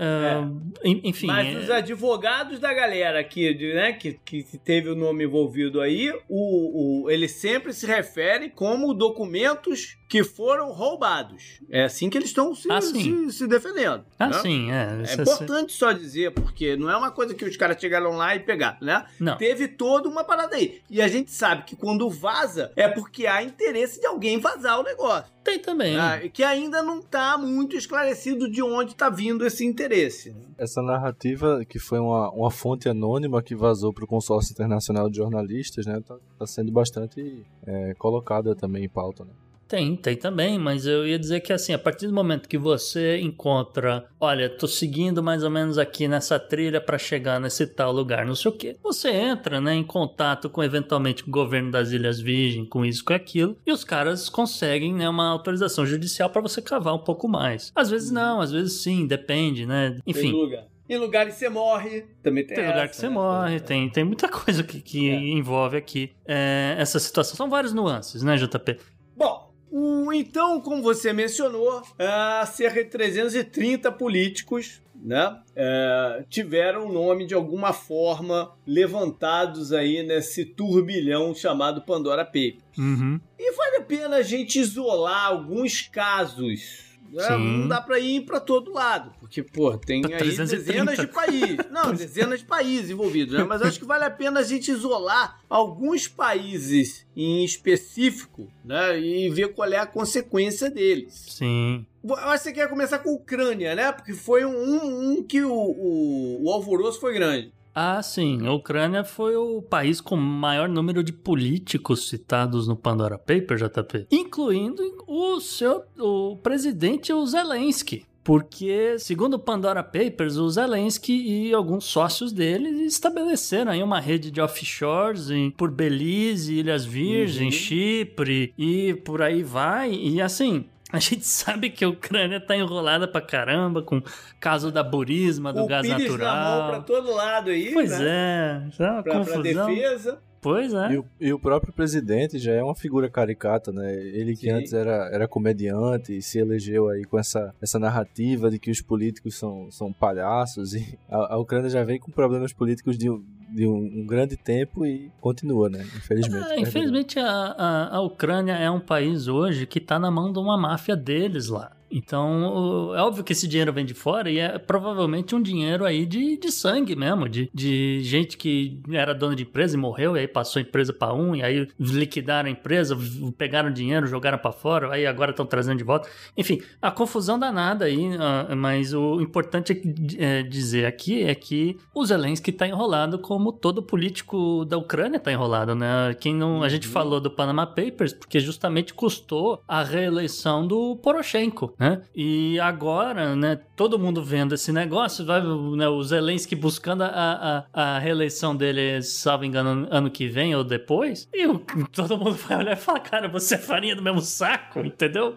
é, 0.85 0.88
en- 0.88 1.01
enfim. 1.05 1.27
Mas 1.29 1.55
é- 1.55 1.59
os 1.59 1.71
advogados 1.71 2.59
da 2.59 2.75
galera 2.75 3.21
aqui, 3.21 3.55
né, 3.75 3.93
que, 3.93 4.14
que 4.25 4.43
teve 4.59 4.88
o 4.88 4.97
nome 4.97 5.25
envolvido 5.25 5.81
aí, 5.81 6.11
o, 6.29 7.05
o, 7.05 7.11
eles 7.11 7.33
sempre 7.33 7.73
se 7.73 7.87
referem 7.87 8.51
como 8.51 8.93
documentos 9.21 10.00
que 10.11 10.25
foram 10.25 10.73
roubados. 10.73 11.61
É 11.70 11.85
assim 11.85 12.11
que 12.11 12.18
eles 12.18 12.31
estão 12.31 12.53
se, 12.53 12.70
Ah, 12.70 12.81
se, 12.81 13.31
se 13.31 13.46
defendendo. 13.46 14.05
Ah, 14.18 14.27
né? 14.27 14.38
sim, 14.42 14.70
é. 14.73 14.99
É 14.99 15.03
Isso- 15.05 15.23
importante 15.23 15.73
só 15.73 15.92
dizer, 15.92 16.33
porque 16.33 16.77
não 16.77 16.90
é 16.90 16.96
uma 16.96 17.12
coisa 17.12 17.33
que 17.33 17.44
os 17.44 17.57
caras 17.57 17.81
chegaram 17.81 18.16
lá 18.16 18.35
e 18.35 18.40
pegaram, 18.40 18.77
né? 18.83 19.07
Não. 19.20 19.38
Teve 19.38 19.68
toda 19.68 20.09
uma 20.09 20.25
parada 20.25 20.57
aí. 20.57 20.81
E 20.90 21.01
a 21.01 21.07
gente 21.07 21.31
sabe 21.31 21.62
que 21.62 21.77
quando 21.77 22.11
vaza, 22.11 22.73
é 22.75 22.88
porque 22.88 23.25
há 23.29 23.40
interesse 23.42 24.01
de 24.01 24.07
alguém 24.07 24.38
vazar 24.40 24.81
o 24.81 24.83
negócio. 24.83 25.31
Tem 25.44 25.59
também. 25.61 25.96
né? 25.96 26.29
Que 26.29 26.42
ainda 26.42 26.83
não 26.83 27.01
tá 27.01 27.38
muito 27.38 27.77
esclarecido 27.77 28.51
de 28.51 28.62
onde 28.62 28.94
tá 28.96 29.09
vindo 29.09 29.46
esse 29.46 29.64
interesse. 29.64 30.31
né? 30.33 30.40
Essa 30.59 30.83
narrativa, 30.83 31.64
que 31.66 31.79
foi 31.79 31.99
uma, 32.01 32.31
uma 32.33 32.51
fonte 32.51 32.88
anônima 32.88 33.40
que 33.42 33.55
vazou 33.55 33.92
para 33.92 34.05
o 34.05 34.09
Consórcio 34.09 34.53
Internacional 34.53 35.09
de 35.09 35.16
Jornalistas, 35.16 35.87
né, 35.87 36.01
tá, 36.07 36.16
tá 36.38 36.46
sendo 36.46 36.70
bastante 36.73 37.42
é, 37.66 37.94
colocada 37.94 38.55
também 38.57 38.85
em 38.85 38.88
pauta. 38.88 39.25
Né? 39.25 39.31
Tem, 39.71 39.95
tem 39.95 40.17
também, 40.17 40.59
mas 40.59 40.85
eu 40.85 41.07
ia 41.07 41.17
dizer 41.17 41.39
que 41.39 41.53
assim, 41.53 41.73
a 41.73 41.79
partir 41.79 42.09
do 42.09 42.13
momento 42.13 42.49
que 42.49 42.59
você 42.59 43.21
encontra, 43.21 44.05
olha, 44.19 44.51
tô 44.51 44.67
seguindo 44.67 45.23
mais 45.23 45.45
ou 45.45 45.51
menos 45.51 45.79
aqui 45.79 46.09
nessa 46.09 46.41
trilha 46.41 46.81
para 46.81 46.99
chegar 46.99 47.39
nesse 47.41 47.69
tal 47.69 47.93
lugar, 47.93 48.27
não 48.27 48.35
sei 48.35 48.51
o 48.51 48.55
quê, 48.55 48.77
você 48.83 49.11
entra, 49.11 49.61
né, 49.61 49.73
em 49.73 49.85
contato 49.85 50.51
com 50.51 50.61
eventualmente 50.61 51.23
o 51.23 51.31
governo 51.31 51.71
das 51.71 51.93
Ilhas 51.93 52.19
Virgem, 52.19 52.65
com 52.67 52.85
isso, 52.85 53.05
com 53.05 53.13
aquilo, 53.13 53.57
e 53.65 53.71
os 53.71 53.85
caras 53.85 54.29
conseguem, 54.29 54.93
né, 54.93 55.09
uma 55.09 55.29
autorização 55.31 55.87
judicial 55.87 56.29
para 56.31 56.43
você 56.43 56.61
cavar 56.61 56.93
um 56.95 57.05
pouco 57.05 57.29
mais. 57.29 57.71
Às 57.73 57.91
vezes 57.91 58.11
não, 58.11 58.41
às 58.41 58.51
vezes 58.51 58.83
sim, 58.83 59.07
depende, 59.07 59.67
né? 59.67 59.99
Enfim. 60.05 60.33
lugar. 60.33 60.65
Em 60.89 60.97
lugares 60.97 61.35
que 61.35 61.39
você 61.39 61.49
morre, 61.49 62.07
também 62.25 62.45
tem 62.45 62.57
Tem 62.57 62.67
lugar 62.67 62.79
essa, 62.87 62.89
que 62.89 62.97
você 62.97 63.09
né? 63.09 63.15
morre, 63.15 63.61
tem, 63.61 63.89
tem 63.89 64.03
muita 64.03 64.29
coisa 64.29 64.65
que, 64.65 64.81
que 64.81 65.09
É. 65.11 65.15
envolve 65.15 65.77
aqui 65.77 66.11
é, 66.27 66.75
essa 66.77 66.99
situação. 66.99 67.37
São 67.37 67.49
várias 67.49 67.73
nuances, 67.73 68.25
né, 68.25 68.37
JP? 68.37 68.77
Bom, 69.17 69.50
o- 69.71 70.13
então, 70.13 70.61
como 70.61 70.83
você 70.83 71.13
mencionou, 71.13 71.83
ah, 71.99 72.45
cerca 72.47 72.83
de 72.85 72.91
330 72.91 73.91
políticos 73.93 74.83
né, 75.03 75.39
eh, 75.57 76.25
tiveram 76.29 76.87
o 76.87 76.93
nome 76.93 77.25
de 77.27 77.33
alguma 77.35 77.73
forma 77.73 78.53
levantados 78.67 79.73
aí 79.73 80.03
nesse 80.03 80.45
turbilhão 80.45 81.35
chamado 81.35 81.81
Pandora 81.83 82.23
Papers. 82.23 82.77
Uhum. 82.77 83.19
E 83.39 83.53
vale 83.53 83.77
a 83.77 83.83
pena 83.83 84.17
a 84.17 84.23
gente 84.23 84.59
isolar 84.59 85.27
alguns 85.29 85.83
casos. 85.89 86.89
Né? 87.12 87.23
Sim. 87.25 87.59
Não 87.59 87.68
dá 87.68 87.81
pra 87.81 87.99
ir 87.99 88.23
pra 88.25 88.38
todo 88.40 88.73
lado, 88.73 89.12
porque, 89.20 89.42
pô, 89.42 89.77
tem 89.77 90.05
aí 90.05 90.16
330. 90.18 90.57
dezenas 90.73 90.99
de 90.99 91.07
países. 91.07 91.57
Não, 91.70 91.92
dezenas 91.94 92.38
de 92.40 92.44
países 92.46 92.90
envolvidos, 92.90 93.35
né? 93.35 93.44
Mas 93.44 93.62
acho 93.62 93.79
que 93.79 93.85
vale 93.85 94.05
a 94.05 94.11
pena 94.11 94.40
a 94.40 94.42
gente 94.42 94.70
isolar 94.70 95.40
alguns 95.49 96.07
países 96.09 97.07
em 97.16 97.44
específico, 97.44 98.49
né? 98.64 98.99
E 99.01 99.29
ver 99.31 99.53
qual 99.55 99.68
é 99.73 99.77
a 99.79 99.87
consequência 99.87 100.70
deles. 100.70 101.27
Sim. 101.31 101.85
Eu 102.03 102.14
acho 102.14 102.31
que 102.33 102.38
você 102.38 102.53
quer 102.53 102.68
começar 102.68 102.99
com 103.01 103.11
a 103.11 103.12
Ucrânia, 103.12 103.75
né? 103.75 103.92
Porque 103.92 104.12
foi 104.14 104.44
um, 104.44 104.51
um- 104.57 105.11
um 105.18 105.23
que 105.23 105.42
o, 105.42 105.53
o, 105.53 106.44
o 106.46 106.51
alvoroço 106.53 106.99
foi 107.01 107.12
grande. 107.14 107.53
Ah, 107.75 108.03
sim. 108.03 108.47
A 108.47 108.53
Ucrânia 108.53 109.05
foi 109.05 109.37
o 109.37 109.63
país 109.63 110.01
com 110.01 110.17
maior 110.17 110.69
número 110.69 111.03
de 111.05 111.13
políticos 111.13 112.09
citados 112.09 112.67
no 112.67 112.77
Pandora 112.77 113.17
Papers, 113.19 113.61
JP, 113.63 114.07
incluindo 114.11 114.83
o 115.07 115.41
seu 115.41 115.85
o 115.99 116.37
presidente 116.37 117.13
o 117.13 117.25
Zelensky. 117.27 118.05
Porque, 118.23 118.99
segundo 118.99 119.35
o 119.35 119.39
Pandora 119.39 119.83
Papers, 119.83 120.37
o 120.37 120.49
Zelensky 120.51 121.13
e 121.49 121.55
alguns 121.55 121.85
sócios 121.87 122.33
dele 122.33 122.69
estabeleceram 122.85 123.73
aí 123.73 123.83
uma 123.83 123.99
rede 123.99 124.31
de 124.31 124.41
offshores 124.43 125.31
em, 125.31 125.51
por 125.51 125.71
Belize, 125.71 126.53
Ilhas 126.55 126.85
Virgens, 126.85 127.55
Uhum. 127.55 127.61
Chipre 127.61 128.53
e 128.59 128.93
por 129.05 129.23
aí 129.23 129.43
vai. 129.43 129.93
E 129.95 130.21
assim, 130.21 130.67
a 130.92 130.98
gente 130.98 131.24
sabe 131.26 131.70
que 131.70 131.85
a 131.85 131.88
Ucrânia 131.88 132.40
tá 132.40 132.57
enrolada 132.57 133.07
pra 133.09 133.20
caramba 133.20 133.83
com 133.83 133.98
o 133.98 134.03
caso 134.38 134.70
da 134.72 134.83
burisma, 134.83 135.53
do 135.53 135.62
o 135.62 135.66
gás 135.66 135.87
Pires 135.87 136.05
natural. 136.11 136.35
na 136.35 136.57
mão 136.62 136.70
pra 136.70 136.81
todo 136.81 137.12
lado 137.14 137.50
aí, 137.50 137.72
Pois 137.72 137.90
né? 137.98 138.70
é, 138.79 138.83
é 138.83 138.90
uma 138.90 139.03
Pra, 139.03 139.03
pra 139.03 139.12
confusão. 139.35 139.66
defesa. 139.68 140.18
Pois 140.42 140.72
é. 140.72 140.92
E, 140.92 140.96
o, 140.96 141.05
e 141.20 141.33
o 141.35 141.38
próprio 141.38 141.70
presidente 141.70 142.38
já 142.38 142.53
é 142.55 142.62
uma 142.62 142.74
figura 142.74 143.11
caricata, 143.11 143.70
né? 143.70 143.92
Ele 143.94 144.33
que 144.35 144.46
Sim. 144.46 144.53
antes 144.53 144.72
era, 144.72 145.11
era 145.12 145.29
comediante 145.29 146.16
e 146.16 146.22
se 146.22 146.38
elegeu 146.38 146.88
aí 146.88 147.05
com 147.05 147.18
essa, 147.18 147.55
essa 147.61 147.79
narrativa 147.79 148.50
de 148.50 148.59
que 148.59 148.70
os 148.70 148.81
políticos 148.81 149.38
são, 149.38 149.70
são 149.70 149.92
palhaços. 149.92 150.72
E 150.72 150.98
a, 151.11 151.35
a 151.35 151.37
Ucrânia 151.38 151.68
já 151.68 151.85
vem 151.85 152.00
com 152.00 152.11
problemas 152.11 152.55
políticos 152.55 152.96
de, 152.96 153.09
de 153.53 153.67
um, 153.67 153.77
um 153.77 154.07
grande 154.07 154.37
tempo 154.37 154.87
e 154.87 155.11
continua, 155.21 155.69
né? 155.69 155.83
Infelizmente. 155.83 156.47
Ah, 156.51 156.59
infelizmente, 156.59 157.19
a, 157.19 157.27
a, 157.29 157.97
a 157.97 158.01
Ucrânia 158.01 158.53
é 158.53 158.71
um 158.71 158.81
país 158.81 159.29
hoje 159.29 159.67
que 159.67 159.81
tá 159.81 159.99
na 159.99 160.11
mão 160.11 160.33
de 160.33 160.39
uma 160.39 160.57
máfia 160.57 160.97
deles 160.97 161.49
lá. 161.49 161.73
Então, 161.90 162.94
é 162.94 163.03
óbvio 163.03 163.24
que 163.24 163.33
esse 163.33 163.48
dinheiro 163.48 163.72
vem 163.72 163.85
de 163.85 163.94
fora 163.94 164.31
e 164.31 164.38
é 164.38 164.59
provavelmente 164.59 165.35
um 165.35 165.42
dinheiro 165.42 165.85
aí 165.85 166.07
de, 166.07 166.37
de 166.37 166.53
sangue 166.53 166.94
mesmo, 166.94 167.29
de, 167.29 167.50
de 167.53 168.00
gente 168.03 168.37
que 168.37 168.81
era 168.90 169.14
dona 169.14 169.35
de 169.35 169.42
empresa 169.42 169.76
e 169.76 169.81
morreu, 169.81 170.16
e 170.16 170.20
aí 170.20 170.29
passou 170.29 170.61
a 170.61 170.62
empresa 170.62 170.92
para 170.92 171.12
um, 171.12 171.35
e 171.35 171.42
aí 171.42 171.68
liquidaram 171.79 172.48
a 172.48 172.53
empresa, 172.53 172.96
pegaram 173.37 173.72
dinheiro, 173.72 174.07
jogaram 174.07 174.38
para 174.38 174.53
fora, 174.53 174.92
aí 174.92 175.07
agora 175.07 175.31
estão 175.31 175.46
trazendo 175.46 175.79
de 175.79 175.85
volta. 175.85 176.09
Enfim, 176.37 176.62
a 176.81 176.90
confusão 176.90 177.38
danada 177.38 177.85
aí, 177.85 178.11
ah, 178.18 178.55
mas 178.55 178.94
o 178.94 179.20
importante 179.20 179.72
é 179.72 180.40
é 180.40 180.42
dizer 180.42 180.87
aqui 180.87 181.22
é 181.22 181.35
que 181.35 181.76
o 181.94 182.05
Zelensky 182.05 182.53
tá 182.53 182.66
enrolado 182.66 183.18
como 183.18 183.53
todo 183.53 183.83
político 183.83 184.64
da 184.64 184.76
Ucrânia 184.76 185.18
tá 185.18 185.33
enrolado, 185.33 185.74
né? 185.74 186.14
Quem 186.18 186.35
não, 186.35 186.62
a 186.62 186.68
gente 186.68 186.87
falou 186.87 187.20
do 187.20 187.31
Panama 187.31 187.66
Papers 187.66 188.12
porque 188.12 188.38
justamente 188.40 188.94
custou 188.94 189.62
a 189.66 189.83
reeleição 189.83 190.66
do 190.66 190.96
Poroshenko. 190.96 191.74
Né? 191.81 192.03
E 192.14 192.61
agora, 192.61 193.35
né, 193.35 193.59
todo 193.75 193.99
mundo 193.99 194.23
vendo 194.23 194.55
esse 194.55 194.71
negócio, 194.71 195.25
vai, 195.25 195.40
né, 195.40 195.88
o 195.88 196.03
Zelensky 196.03 196.55
buscando 196.55 197.05
a, 197.05 197.66
a, 197.73 197.95
a 197.95 197.99
reeleição 197.99 198.55
dele, 198.55 199.01
salvo 199.01 199.47
engano, 199.47 199.88
ano 199.90 200.11
que 200.11 200.29
vem 200.29 200.55
ou 200.55 200.62
depois, 200.62 201.27
e 201.33 201.47
o, 201.47 201.59
todo 201.90 202.19
mundo 202.19 202.35
vai 202.35 202.59
olhar 202.59 202.75
e 202.75 202.77
falar, 202.77 203.01
cara, 203.01 203.29
você 203.29 203.55
é 203.55 203.59
farinha 203.59 203.97
do 203.97 204.03
mesmo 204.03 204.21
saco, 204.21 204.81
entendeu? 204.81 205.35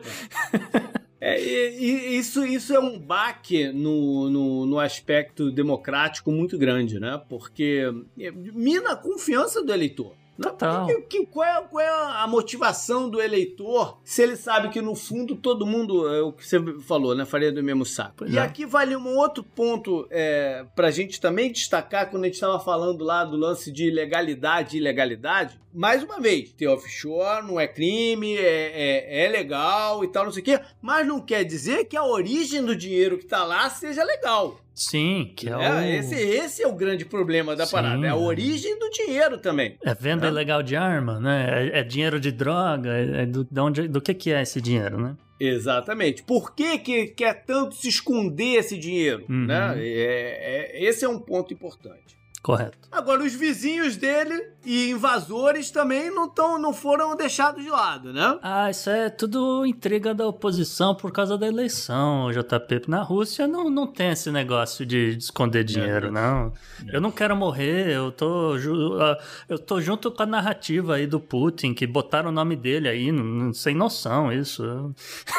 É, 1.25 1.41
e 1.41 2.17
isso, 2.17 2.45
isso 2.45 2.73
é 2.73 2.79
um 2.81 2.99
baque 2.99 3.71
no, 3.71 4.29
no, 4.29 4.65
no, 4.65 4.77
aspecto 4.77 5.49
democrático 5.49 6.29
muito 6.29 6.57
grande, 6.57 6.99
né? 6.99 7.21
Porque 7.29 7.89
é, 8.19 8.29
mina 8.29 8.91
a 8.91 8.95
confiança 8.97 9.63
do 9.63 9.71
eleitor. 9.71 10.13
Total. 10.41 10.87
Que, 10.87 11.01
que, 11.01 11.25
qual, 11.27 11.45
é, 11.45 11.61
qual, 11.61 11.81
é, 11.81 11.87
a 11.87 12.27
motivação 12.27 13.09
do 13.09 13.21
eleitor 13.21 13.99
se 14.03 14.21
ele 14.23 14.35
sabe 14.35 14.69
que 14.69 14.81
no 14.81 14.95
fundo 14.95 15.35
todo 15.35 15.65
mundo, 15.65 16.07
é 16.07 16.21
o 16.21 16.31
que 16.31 16.47
você 16.47 16.59
falou, 16.81 17.15
né? 17.15 17.25
Faria 17.25 17.51
do 17.51 17.63
mesmo 17.63 17.85
saco. 17.85 18.13
Pois 18.17 18.33
e 18.33 18.37
é. 18.37 18.41
aqui 18.41 18.65
vale 18.65 18.95
um 18.95 19.17
outro 19.17 19.43
ponto 19.43 20.07
é, 20.09 20.65
pra 20.75 20.91
gente 20.91 21.21
também 21.21 21.51
destacar 21.51 22.09
quando 22.09 22.23
a 22.23 22.27
gente 22.27 22.35
estava 22.35 22.59
falando 22.59 23.03
lá 23.03 23.23
do 23.23 23.37
lance 23.37 23.71
de 23.71 23.89
legalidade 23.89 24.75
e 24.75 24.79
ilegalidade. 24.79 25.59
Mais 25.73 26.03
uma 26.03 26.19
vez, 26.19 26.51
ter 26.51 26.67
offshore 26.67 27.45
não 27.45 27.59
é 27.59 27.67
crime, 27.67 28.35
é, 28.37 28.41
é, 28.41 29.25
é 29.25 29.27
legal 29.27 30.03
e 30.03 30.07
tal, 30.07 30.25
não 30.25 30.31
sei 30.31 30.41
o 30.41 30.45
quê, 30.45 30.59
mas 30.81 31.07
não 31.07 31.19
quer 31.19 31.43
dizer 31.43 31.85
que 31.85 31.97
a 31.97 32.03
origem 32.03 32.63
do 32.63 32.75
dinheiro 32.75 33.17
que 33.17 33.25
tá 33.25 33.43
lá 33.43 33.69
seja 33.69 34.03
legal. 34.03 34.59
Sim, 34.75 35.31
que 35.35 35.47
é, 35.47 35.51
é 35.51 35.55
o... 35.55 35.81
Esse, 35.81 36.15
esse 36.15 36.63
é 36.63 36.67
o 36.67 36.73
grande 36.73 37.05
problema 37.05 37.55
da 37.55 37.65
Sim. 37.65 37.71
parada, 37.73 38.05
é 38.05 38.09
a 38.09 38.15
origem 38.15 38.77
do 38.79 38.89
dinheiro 38.89 39.37
também. 39.37 39.77
É 39.83 39.93
venda 39.93 40.25
é. 40.25 40.29
ilegal 40.29 40.63
de 40.63 40.75
arma, 40.75 41.19
né? 41.19 41.69
É, 41.69 41.79
é 41.79 41.83
dinheiro 41.83 42.19
de 42.19 42.31
droga, 42.31 42.89
é, 42.89 43.23
é 43.23 43.25
do, 43.25 43.43
de 43.43 43.59
onde, 43.59 43.87
do 43.87 44.01
que, 44.01 44.13
que 44.13 44.31
é 44.31 44.41
esse 44.41 44.59
dinheiro, 44.59 44.99
né? 44.99 45.15
Exatamente. 45.39 46.23
Por 46.23 46.55
que, 46.55 46.77
que 46.79 47.07
quer 47.07 47.43
tanto 47.45 47.75
se 47.75 47.87
esconder 47.87 48.59
esse 48.59 48.77
dinheiro? 48.77 49.25
Uhum. 49.29 49.45
Né? 49.45 49.75
É, 49.77 50.81
é, 50.81 50.83
esse 50.83 51.03
é 51.03 51.09
um 51.09 51.19
ponto 51.19 51.53
importante. 51.53 52.17
Correto. 52.43 52.83
Agora, 52.91 53.23
os 53.23 53.33
vizinhos 53.33 53.95
dele 53.95 54.51
e 54.65 54.91
invasores 54.91 55.71
também 55.71 56.13
não, 56.13 56.27
tão, 56.29 56.59
não 56.59 56.73
foram 56.73 57.15
deixados 57.15 57.63
de 57.63 57.69
lado, 57.69 58.13
né? 58.13 58.37
Ah, 58.41 58.69
isso 58.69 58.89
é 58.89 59.09
tudo 59.09 59.65
intriga 59.65 60.13
da 60.13 60.27
oposição 60.27 60.93
por 60.93 61.11
causa 61.11 61.37
da 61.37 61.47
eleição, 61.47 62.29
JP. 62.31 62.83
Na 62.87 63.01
Rússia 63.01 63.47
não, 63.47 63.69
não 63.69 63.87
tem 63.87 64.11
esse 64.11 64.29
negócio 64.29 64.85
de, 64.85 65.15
de 65.15 65.23
esconder 65.23 65.63
dinheiro, 65.63 66.07
é. 66.07 66.11
não. 66.11 66.53
É. 66.87 66.95
Eu 66.95 67.01
não 67.01 67.11
quero 67.11 67.35
morrer, 67.35 67.89
eu 67.89 68.11
tô, 68.11 68.55
ah, 68.99 69.17
eu 69.47 69.57
tô 69.57 69.81
junto 69.81 70.11
com 70.11 70.23
a 70.23 70.25
narrativa 70.25 70.95
aí 70.95 71.07
do 71.07 71.19
Putin, 71.19 71.73
que 71.73 71.87
botaram 71.87 72.29
o 72.29 72.33
nome 72.33 72.55
dele 72.55 72.89
aí, 72.89 73.09
sem 73.53 73.73
noção 73.73 74.31
isso. 74.31 74.93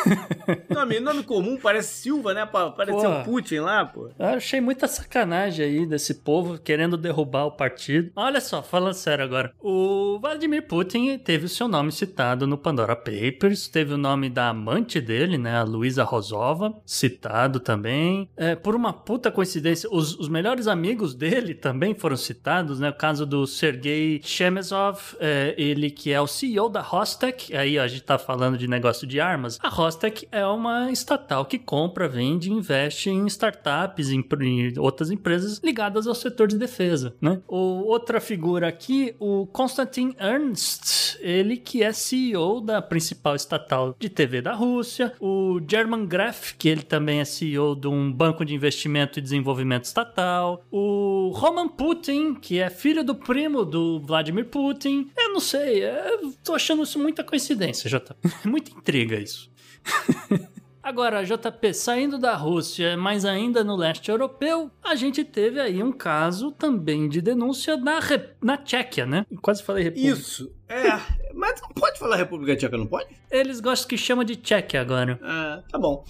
nome, 0.68 1.00
nome 1.00 1.22
comum, 1.22 1.56
parece 1.56 2.02
Silva, 2.02 2.34
né? 2.34 2.46
Parece 2.46 3.06
o 3.06 3.24
Putin 3.24 3.58
lá, 3.58 3.84
pô. 3.84 4.10
Eu 4.18 4.26
achei 4.26 4.60
muita 4.60 4.88
sacanagem 4.88 5.64
aí 5.64 5.86
desse 5.86 6.14
povo 6.14 6.58
querendo 6.58 6.93
querendo 6.94 6.96
derrubar 6.96 7.46
o 7.46 7.52
partido. 7.52 8.10
Olha 8.16 8.40
só, 8.40 8.62
falando 8.62 8.94
sério 8.94 9.24
agora. 9.24 9.52
O 9.60 10.18
Vladimir 10.20 10.66
Putin 10.66 11.18
teve 11.18 11.46
o 11.46 11.48
seu 11.48 11.68
nome 11.68 11.92
citado 11.92 12.46
no 12.46 12.56
Pandora 12.56 12.96
Papers, 12.96 13.68
teve 13.68 13.94
o 13.94 13.98
nome 13.98 14.30
da 14.30 14.48
amante 14.48 15.00
dele, 15.00 15.36
né, 15.36 15.56
a 15.56 15.62
Luísa 15.62 16.04
Rosova, 16.04 16.74
citado 16.86 17.60
também. 17.60 18.28
É, 18.36 18.54
por 18.54 18.74
uma 18.74 18.92
puta 18.92 19.30
coincidência, 19.30 19.88
os, 19.90 20.18
os, 20.18 20.28
melhores 20.28 20.66
amigos 20.66 21.14
dele 21.14 21.54
também 21.54 21.94
foram 21.94 22.16
citados, 22.16 22.80
né? 22.80 22.90
O 22.90 22.94
caso 22.94 23.26
do 23.26 23.46
Sergei 23.46 24.20
Shemezov, 24.22 24.98
é, 25.20 25.54
ele 25.56 25.90
que 25.90 26.12
é 26.12 26.20
o 26.20 26.26
CEO 26.26 26.68
da 26.68 26.80
Rostec. 26.80 27.54
Aí 27.56 27.78
ó, 27.78 27.82
a 27.82 27.88
gente 27.88 28.02
tá 28.02 28.18
falando 28.18 28.56
de 28.56 28.66
negócio 28.66 29.06
de 29.06 29.20
armas. 29.20 29.58
A 29.62 29.68
Rostec 29.68 30.26
é 30.30 30.44
uma 30.46 30.90
estatal 30.90 31.44
que 31.44 31.58
compra, 31.58 32.08
vende, 32.08 32.50
investe 32.50 33.10
em 33.10 33.26
startups, 33.26 34.10
em, 34.10 34.24
em 34.40 34.78
outras 34.78 35.10
empresas 35.10 35.60
ligadas 35.62 36.06
ao 36.06 36.14
setor 36.14 36.48
de 36.48 36.58
defesa 36.58 36.83
defesa, 36.84 37.14
né? 37.20 37.40
O, 37.48 37.86
outra 37.86 38.20
figura 38.20 38.68
aqui, 38.68 39.14
o 39.18 39.46
Konstantin 39.46 40.14
Ernst, 40.20 41.16
ele 41.20 41.56
que 41.56 41.82
é 41.82 41.92
CEO 41.92 42.60
da 42.60 42.82
principal 42.82 43.34
estatal 43.34 43.96
de 43.98 44.08
TV 44.08 44.42
da 44.42 44.52
Rússia, 44.54 45.12
o 45.20 45.60
German 45.68 46.06
Graf, 46.06 46.52
que 46.58 46.68
ele 46.68 46.82
também 46.82 47.20
é 47.20 47.24
CEO 47.24 47.74
de 47.74 47.88
um 47.88 48.12
banco 48.12 48.44
de 48.44 48.54
investimento 48.54 49.18
e 49.18 49.22
desenvolvimento 49.22 49.84
estatal, 49.84 50.64
o 50.70 51.30
Roman 51.34 51.68
Putin, 51.68 52.34
que 52.34 52.58
é 52.58 52.68
filho 52.68 53.02
do 53.02 53.14
primo 53.14 53.64
do 53.64 54.00
Vladimir 54.00 54.46
Putin. 54.46 55.10
Eu 55.16 55.32
não 55.32 55.40
sei, 55.40 55.84
eu 55.84 56.32
tô 56.44 56.54
achando 56.54 56.82
isso 56.82 56.98
muita 56.98 57.24
coincidência, 57.24 57.88
já 57.88 58.00
tá. 58.00 58.14
muita 58.44 58.70
intriga 58.70 59.16
isso. 59.16 59.50
Agora, 60.84 61.24
JP, 61.24 61.72
saindo 61.72 62.18
da 62.18 62.36
Rússia, 62.36 62.94
mas 62.94 63.24
ainda 63.24 63.64
no 63.64 63.74
leste 63.74 64.10
europeu, 64.10 64.70
a 64.82 64.94
gente 64.94 65.24
teve 65.24 65.58
aí 65.58 65.82
um 65.82 65.90
caso 65.90 66.52
também 66.52 67.08
de 67.08 67.22
denúncia 67.22 67.74
na, 67.78 68.00
na 68.42 68.58
Tchequia, 68.58 69.06
né? 69.06 69.24
Quase 69.40 69.62
falei 69.62 69.84
República. 69.84 70.12
Isso, 70.14 70.54
é. 70.68 70.90
Mas 71.32 71.58
não 71.62 71.70
pode 71.70 71.98
falar 71.98 72.16
República 72.16 72.54
Tcheca, 72.54 72.76
não 72.76 72.86
pode? 72.86 73.08
Eles 73.30 73.60
gostam 73.60 73.88
que 73.88 73.96
chama 73.96 74.26
de 74.26 74.36
Tchequia 74.36 74.82
agora. 74.82 75.18
Ah, 75.22 75.62
tá 75.70 75.78
bom. 75.78 76.04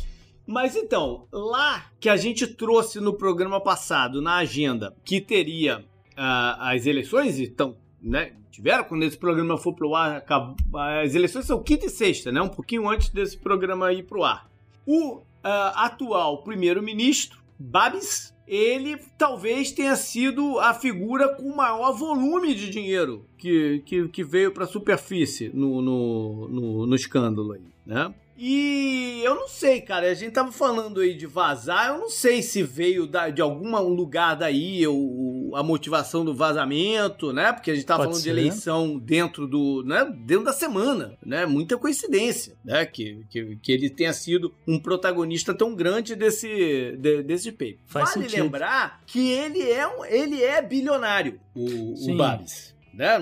Mas 0.45 0.75
então, 0.75 1.29
lá 1.33 1.87
que 2.01 2.09
a 2.09 2.17
gente 2.17 2.45
trouxe 2.45 2.99
no 2.99 3.15
programa 3.15 3.61
passado, 3.61 4.21
na 4.21 4.39
agenda, 4.39 4.93
que 5.05 5.21
teria 5.21 5.79
uh, 5.79 6.59
as 6.59 6.85
eleições, 6.85 7.39
então, 7.39 7.77
né, 8.03 8.33
tiveram, 8.51 8.83
quando 8.83 9.05
esse 9.05 9.17
programa 9.17 9.57
for 9.57 9.73
pro 9.73 9.95
ar, 9.95 10.25
as 11.01 11.15
eleições 11.15 11.47
são 11.47 11.63
quinta 11.63 11.87
e 11.87 11.91
sexta, 11.91 12.33
né, 12.33 12.43
um 12.43 12.49
pouquinho 12.49 12.89
antes 12.89 13.09
desse 13.11 13.39
programa 13.39 13.93
ir 13.93 14.03
pro 14.03 14.25
ar. 14.25 14.53
O 14.87 15.17
uh, 15.17 15.23
atual 15.43 16.43
primeiro-ministro, 16.43 17.39
Babis, 17.59 18.35
ele 18.47 18.99
talvez 19.17 19.73
tenha 19.73 19.97
sido 19.97 20.59
a 20.59 20.75
figura 20.75 21.29
com 21.35 21.55
maior 21.55 21.93
volume 21.93 22.55
de 22.55 22.69
dinheiro 22.69 23.27
que, 23.39 23.83
que, 23.87 24.09
que 24.09 24.25
veio 24.25 24.53
para 24.53 24.65
a 24.65 24.69
superfície 24.69 25.51
no, 25.55 25.81
no, 25.81 26.49
no, 26.49 26.87
no 26.87 26.95
escândalo 26.95 27.53
aí, 27.53 27.63
né? 27.87 28.15
E 28.37 29.23
eu 29.23 29.35
não 29.37 29.49
sei, 29.49 29.81
cara. 29.81 30.11
A 30.11 30.15
gente 30.15 30.33
tava 30.33 30.51
falando 30.51 31.01
aí 31.01 31.15
de 31.15 31.27
vazar. 31.27 31.89
Eu 31.89 31.99
não 31.99 32.11
sei 32.11 32.43
se 32.43 32.63
veio 32.63 33.07
da, 33.07 33.31
de 33.31 33.41
algum 33.41 33.77
lugar 33.89 34.35
daí 34.35 34.83
a 35.55 35.63
motivação 35.63 36.25
do 36.25 36.35
vazamento, 36.35 37.33
né? 37.33 37.53
Porque 37.53 37.71
a 37.71 37.75
gente 37.75 37.87
tava 37.87 38.05
Pode 38.05 38.13
falando 38.13 38.23
ser. 38.23 38.35
de 38.35 38.41
eleição 38.41 38.99
dentro 38.99 39.47
do. 39.47 39.83
Né? 39.85 40.05
Dentro 40.25 40.45
da 40.45 40.53
semana, 40.53 41.17
né? 41.25 41.47
Muita 41.47 41.77
coincidência, 41.77 42.55
né? 42.65 42.85
Que, 42.85 43.25
que, 43.31 43.57
que 43.57 43.73
ele 43.73 43.89
tenha 43.91 44.13
sido 44.13 44.53
um 44.67 44.79
protagonista 44.79 45.55
tão 45.55 45.75
grande 45.75 46.15
desse, 46.15 46.97
de, 46.99 47.23
desse 47.23 47.53
paper. 47.53 47.79
Faz 47.87 48.11
vale 48.11 48.23
sentido. 48.23 48.43
lembrar 48.45 49.03
que 49.07 49.31
ele 49.31 49.63
é, 49.63 49.87
um, 49.87 50.05
ele 50.05 50.43
é 50.43 50.61
bilionário, 50.61 51.41
o, 51.55 52.13
o 52.13 52.17
Babis 52.17 52.74
né? 52.97 53.19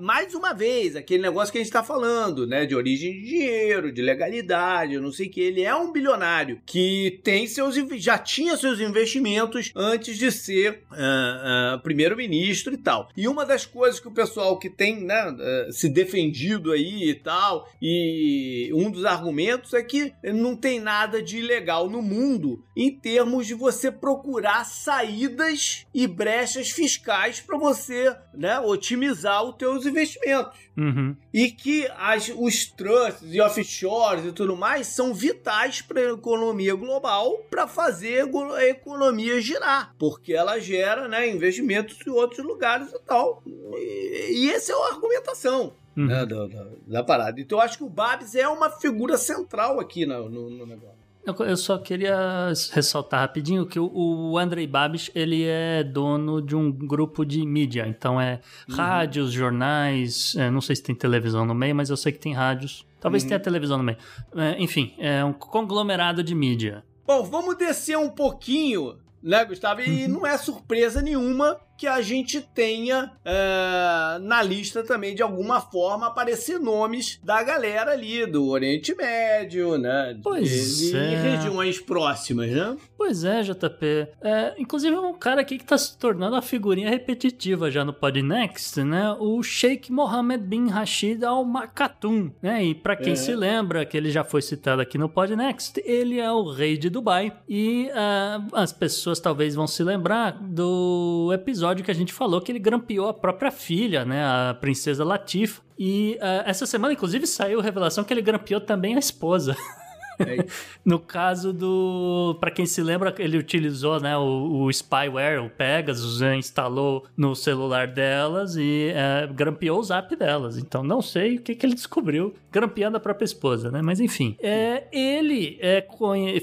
mais 0.00 0.34
uma 0.34 0.52
vez, 0.52 0.96
aquele 0.96 1.22
negócio 1.22 1.52
que 1.52 1.58
a 1.58 1.60
gente 1.60 1.68
está 1.68 1.82
falando, 1.82 2.46
né? 2.46 2.66
De 2.66 2.74
origem 2.74 3.12
de 3.12 3.22
dinheiro, 3.22 3.92
de 3.92 4.02
legalidade, 4.02 4.98
não 4.98 5.12
sei 5.12 5.26
o 5.26 5.30
que. 5.30 5.40
Ele 5.40 5.62
é 5.62 5.74
um 5.74 5.92
bilionário 5.92 6.60
que 6.66 7.20
tem 7.22 7.46
seus 7.46 7.76
já 7.98 8.18
tinha 8.18 8.56
seus 8.56 8.80
investimentos 8.80 9.72
antes 9.74 10.16
de 10.16 10.30
ser 10.30 10.82
uh, 10.90 11.76
uh, 11.76 11.80
primeiro-ministro 11.82 12.74
e 12.74 12.76
tal. 12.76 13.08
E 13.16 13.26
uma 13.28 13.44
das 13.44 13.66
coisas 13.66 14.00
que 14.00 14.08
o 14.08 14.12
pessoal 14.12 14.58
que 14.58 14.68
tem 14.68 15.04
né, 15.04 15.30
uh, 15.30 15.72
se 15.72 15.88
defendido 15.88 16.72
aí 16.72 17.10
e 17.10 17.14
tal, 17.14 17.68
e 17.80 18.70
um 18.74 18.90
dos 18.90 19.04
argumentos 19.04 19.74
é 19.74 19.82
que 19.82 20.12
não 20.22 20.56
tem 20.56 20.80
nada 20.80 21.22
de 21.22 21.38
ilegal 21.38 21.88
no 21.88 22.02
mundo 22.02 22.64
em 22.76 22.90
termos 22.90 23.46
de 23.46 23.54
você 23.54 23.90
procurar 23.90 24.64
saídas 24.64 25.86
e 25.94 26.06
brechas 26.06 26.70
fiscais 26.70 27.40
para 27.40 27.58
você, 27.58 28.14
né? 28.34 28.58
Otimizar 28.80 29.44
os 29.44 29.54
teus 29.56 29.84
investimentos. 29.84 30.58
Uhum. 30.76 31.14
E 31.32 31.50
que 31.50 31.86
as, 31.96 32.32
os 32.34 32.64
trusts 32.64 33.32
e 33.34 33.40
offshores 33.40 34.24
e 34.24 34.32
tudo 34.32 34.56
mais 34.56 34.86
são 34.86 35.12
vitais 35.12 35.82
para 35.82 36.00
a 36.00 36.12
economia 36.14 36.74
global 36.74 37.38
para 37.50 37.68
fazer 37.68 38.28
a 38.56 38.64
economia 38.64 39.40
girar, 39.40 39.94
porque 39.98 40.32
ela 40.32 40.58
gera 40.58 41.06
né, 41.06 41.28
investimentos 41.28 41.98
em 42.06 42.10
outros 42.10 42.44
lugares 42.44 42.90
e 42.92 42.98
tal. 43.00 43.42
E, 43.46 44.44
e 44.44 44.50
essa 44.50 44.72
é 44.72 44.74
a 44.74 44.94
argumentação. 44.94 45.74
Uhum. 45.96 46.06
Né, 46.06 46.24
da, 46.24 46.46
da, 46.46 46.66
da, 46.86 47.02
parada. 47.02 47.40
Então 47.40 47.58
eu 47.58 47.62
acho 47.62 47.76
que 47.76 47.84
o 47.84 47.90
Babs 47.90 48.34
é 48.34 48.48
uma 48.48 48.70
figura 48.70 49.18
central 49.18 49.80
aqui 49.80 50.06
no, 50.06 50.28
no, 50.30 50.48
no 50.48 50.64
negócio. 50.64 50.99
Eu 51.24 51.56
só 51.56 51.76
queria 51.76 52.52
ressaltar 52.72 53.20
rapidinho 53.20 53.66
que 53.66 53.78
o 53.78 54.38
Andrei 54.38 54.66
Babish, 54.66 55.10
ele 55.14 55.44
é 55.44 55.84
dono 55.84 56.40
de 56.40 56.56
um 56.56 56.72
grupo 56.72 57.24
de 57.24 57.44
mídia. 57.44 57.86
Então 57.86 58.20
é 58.20 58.40
uhum. 58.68 58.74
rádios, 58.74 59.30
jornais, 59.30 60.34
é, 60.36 60.50
não 60.50 60.60
sei 60.60 60.76
se 60.76 60.82
tem 60.82 60.94
televisão 60.94 61.44
no 61.44 61.54
meio, 61.54 61.74
mas 61.74 61.90
eu 61.90 61.96
sei 61.96 62.12
que 62.12 62.18
tem 62.18 62.32
rádios. 62.32 62.86
Talvez 63.00 63.22
uhum. 63.22 63.28
tenha 63.28 63.40
televisão 63.40 63.76
no 63.76 63.84
meio. 63.84 63.98
É, 64.34 64.62
enfim, 64.62 64.94
é 64.98 65.24
um 65.24 65.32
conglomerado 65.32 66.22
de 66.22 66.34
mídia. 66.34 66.82
Bom, 67.06 67.22
vamos 67.22 67.56
descer 67.56 67.98
um 67.98 68.08
pouquinho, 68.08 68.96
né, 69.22 69.44
Gustavo? 69.44 69.82
E 69.82 70.06
uhum. 70.06 70.12
não 70.12 70.26
é 70.26 70.38
surpresa 70.38 71.02
nenhuma 71.02 71.60
que 71.80 71.86
a 71.86 72.02
gente 72.02 72.42
tenha 72.42 73.10
é, 73.24 74.18
na 74.20 74.42
lista 74.42 74.84
também, 74.84 75.14
de 75.14 75.22
alguma 75.22 75.62
forma, 75.62 76.08
aparecer 76.08 76.60
nomes 76.60 77.18
da 77.24 77.42
galera 77.42 77.92
ali 77.92 78.26
do 78.26 78.48
Oriente 78.48 78.94
Médio, 78.94 79.78
né? 79.78 80.14
Pois 80.22 80.92
é. 80.92 81.08
de 81.08 81.14
regiões 81.16 81.80
próximas, 81.80 82.50
né? 82.50 82.76
Pois 82.98 83.24
é, 83.24 83.40
JP. 83.40 84.08
É, 84.20 84.54
inclusive 84.58 84.94
um 84.94 85.14
cara 85.14 85.40
aqui 85.40 85.56
que 85.56 85.64
tá 85.64 85.78
se 85.78 85.96
tornando 85.96 86.34
uma 86.36 86.42
figurinha 86.42 86.90
repetitiva 86.90 87.70
já 87.70 87.82
no 87.82 87.94
Podnext, 87.94 88.76
né? 88.84 89.16
O 89.18 89.42
Sheikh 89.42 89.90
Mohammed 89.90 90.44
bin 90.44 90.68
Rashid 90.68 91.24
Al 91.24 91.46
Maktoum, 91.46 92.30
né? 92.42 92.62
E 92.62 92.74
para 92.74 92.94
quem 92.94 93.14
É. 93.14 93.16
se 93.16 93.34
lembra 93.34 93.86
que 93.86 93.96
ele 93.96 94.10
já 94.10 94.22
foi 94.22 94.42
citado 94.42 94.82
aqui 94.82 94.98
no 94.98 95.08
Podnext, 95.08 95.80
ele 95.82 96.20
é 96.20 96.30
o 96.30 96.52
rei 96.52 96.76
de 96.76 96.90
Dubai 96.90 97.32
e 97.48 97.88
ah, 97.94 98.44
as 98.52 98.70
pessoas 98.70 99.18
talvez 99.18 99.54
vão 99.54 99.66
se 99.66 99.82
lembrar 99.82 100.32
do 100.42 101.30
episódio 101.32 101.69
que 101.76 101.90
a 101.90 101.94
gente 101.94 102.12
falou 102.12 102.40
que 102.40 102.52
ele 102.52 102.58
grampeou 102.58 103.08
a 103.08 103.14
própria 103.14 103.50
filha, 103.50 104.04
né? 104.04 104.24
A 104.24 104.54
princesa 104.54 105.04
Latifa. 105.04 105.62
E 105.78 106.18
ah, 106.20 106.44
essa 106.46 106.66
semana, 106.66 106.92
inclusive, 106.92 107.26
saiu 107.26 107.60
a 107.60 107.62
revelação 107.62 108.04
que 108.04 108.12
ele 108.12 108.22
grampeou 108.22 108.60
também 108.60 108.96
a 108.96 108.98
esposa. 108.98 109.56
É, 110.20 110.44
No 110.84 110.98
caso 110.98 111.52
do. 111.52 112.36
Pra 112.40 112.50
quem 112.50 112.66
se 112.66 112.82
lembra, 112.82 113.14
ele 113.18 113.36
utilizou 113.38 114.00
né, 114.00 114.16
o, 114.16 114.62
o 114.64 114.70
spyware, 114.72 115.42
o 115.44 115.50
Pegasus, 115.50 116.20
né, 116.20 116.36
instalou 116.36 117.04
no 117.16 117.34
celular 117.34 117.86
delas 117.86 118.56
e 118.56 118.92
é, 118.94 119.26
grampeou 119.26 119.78
o 119.78 119.82
zap 119.82 120.14
delas. 120.16 120.56
Então 120.56 120.82
não 120.82 121.02
sei 121.02 121.36
o 121.36 121.40
que, 121.40 121.54
que 121.54 121.66
ele 121.66 121.74
descobriu 121.74 122.34
grampeando 122.50 122.96
a 122.96 123.00
própria 123.00 123.24
esposa, 123.24 123.70
né? 123.70 123.82
Mas 123.82 124.00
enfim. 124.00 124.36
É, 124.40 124.84
ele 124.92 125.58
é, 125.60 125.86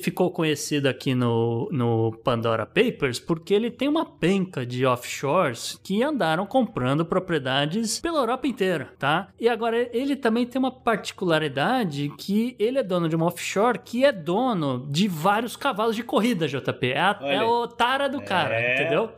ficou 0.01 0.31
conhecido 0.31 0.87
aqui 0.87 1.13
no, 1.15 1.67
no 1.71 2.11
Pandora 2.23 2.65
Papers 2.65 3.19
porque 3.19 3.53
ele 3.53 3.71
tem 3.71 3.87
uma 3.87 4.05
penca 4.05 4.65
de 4.65 4.85
offshores 4.85 5.79
que 5.83 6.03
andaram 6.03 6.45
comprando 6.45 7.05
propriedades 7.05 7.99
pela 7.99 8.19
Europa 8.19 8.47
inteira, 8.47 8.93
tá? 8.97 9.29
E 9.39 9.49
agora 9.49 9.89
ele 9.91 10.15
também 10.15 10.45
tem 10.45 10.59
uma 10.59 10.71
particularidade 10.71 12.11
que 12.17 12.55
ele 12.59 12.77
é 12.77 12.83
dono 12.83 13.09
de 13.09 13.15
uma 13.15 13.25
offshore 13.25 13.66
que 13.75 14.05
é 14.05 14.11
dono 14.11 14.87
de 14.89 15.07
vários 15.07 15.55
cavalos 15.55 15.95
de 15.95 16.03
corrida, 16.03 16.47
JP. 16.47 16.91
É, 16.91 16.99
a- 16.99 17.19
é 17.23 17.43
o 17.43 17.67
tara 17.67 18.07
do 18.07 18.21
cara, 18.21 18.55
É. 18.55 18.75
entendeu? 18.75 19.11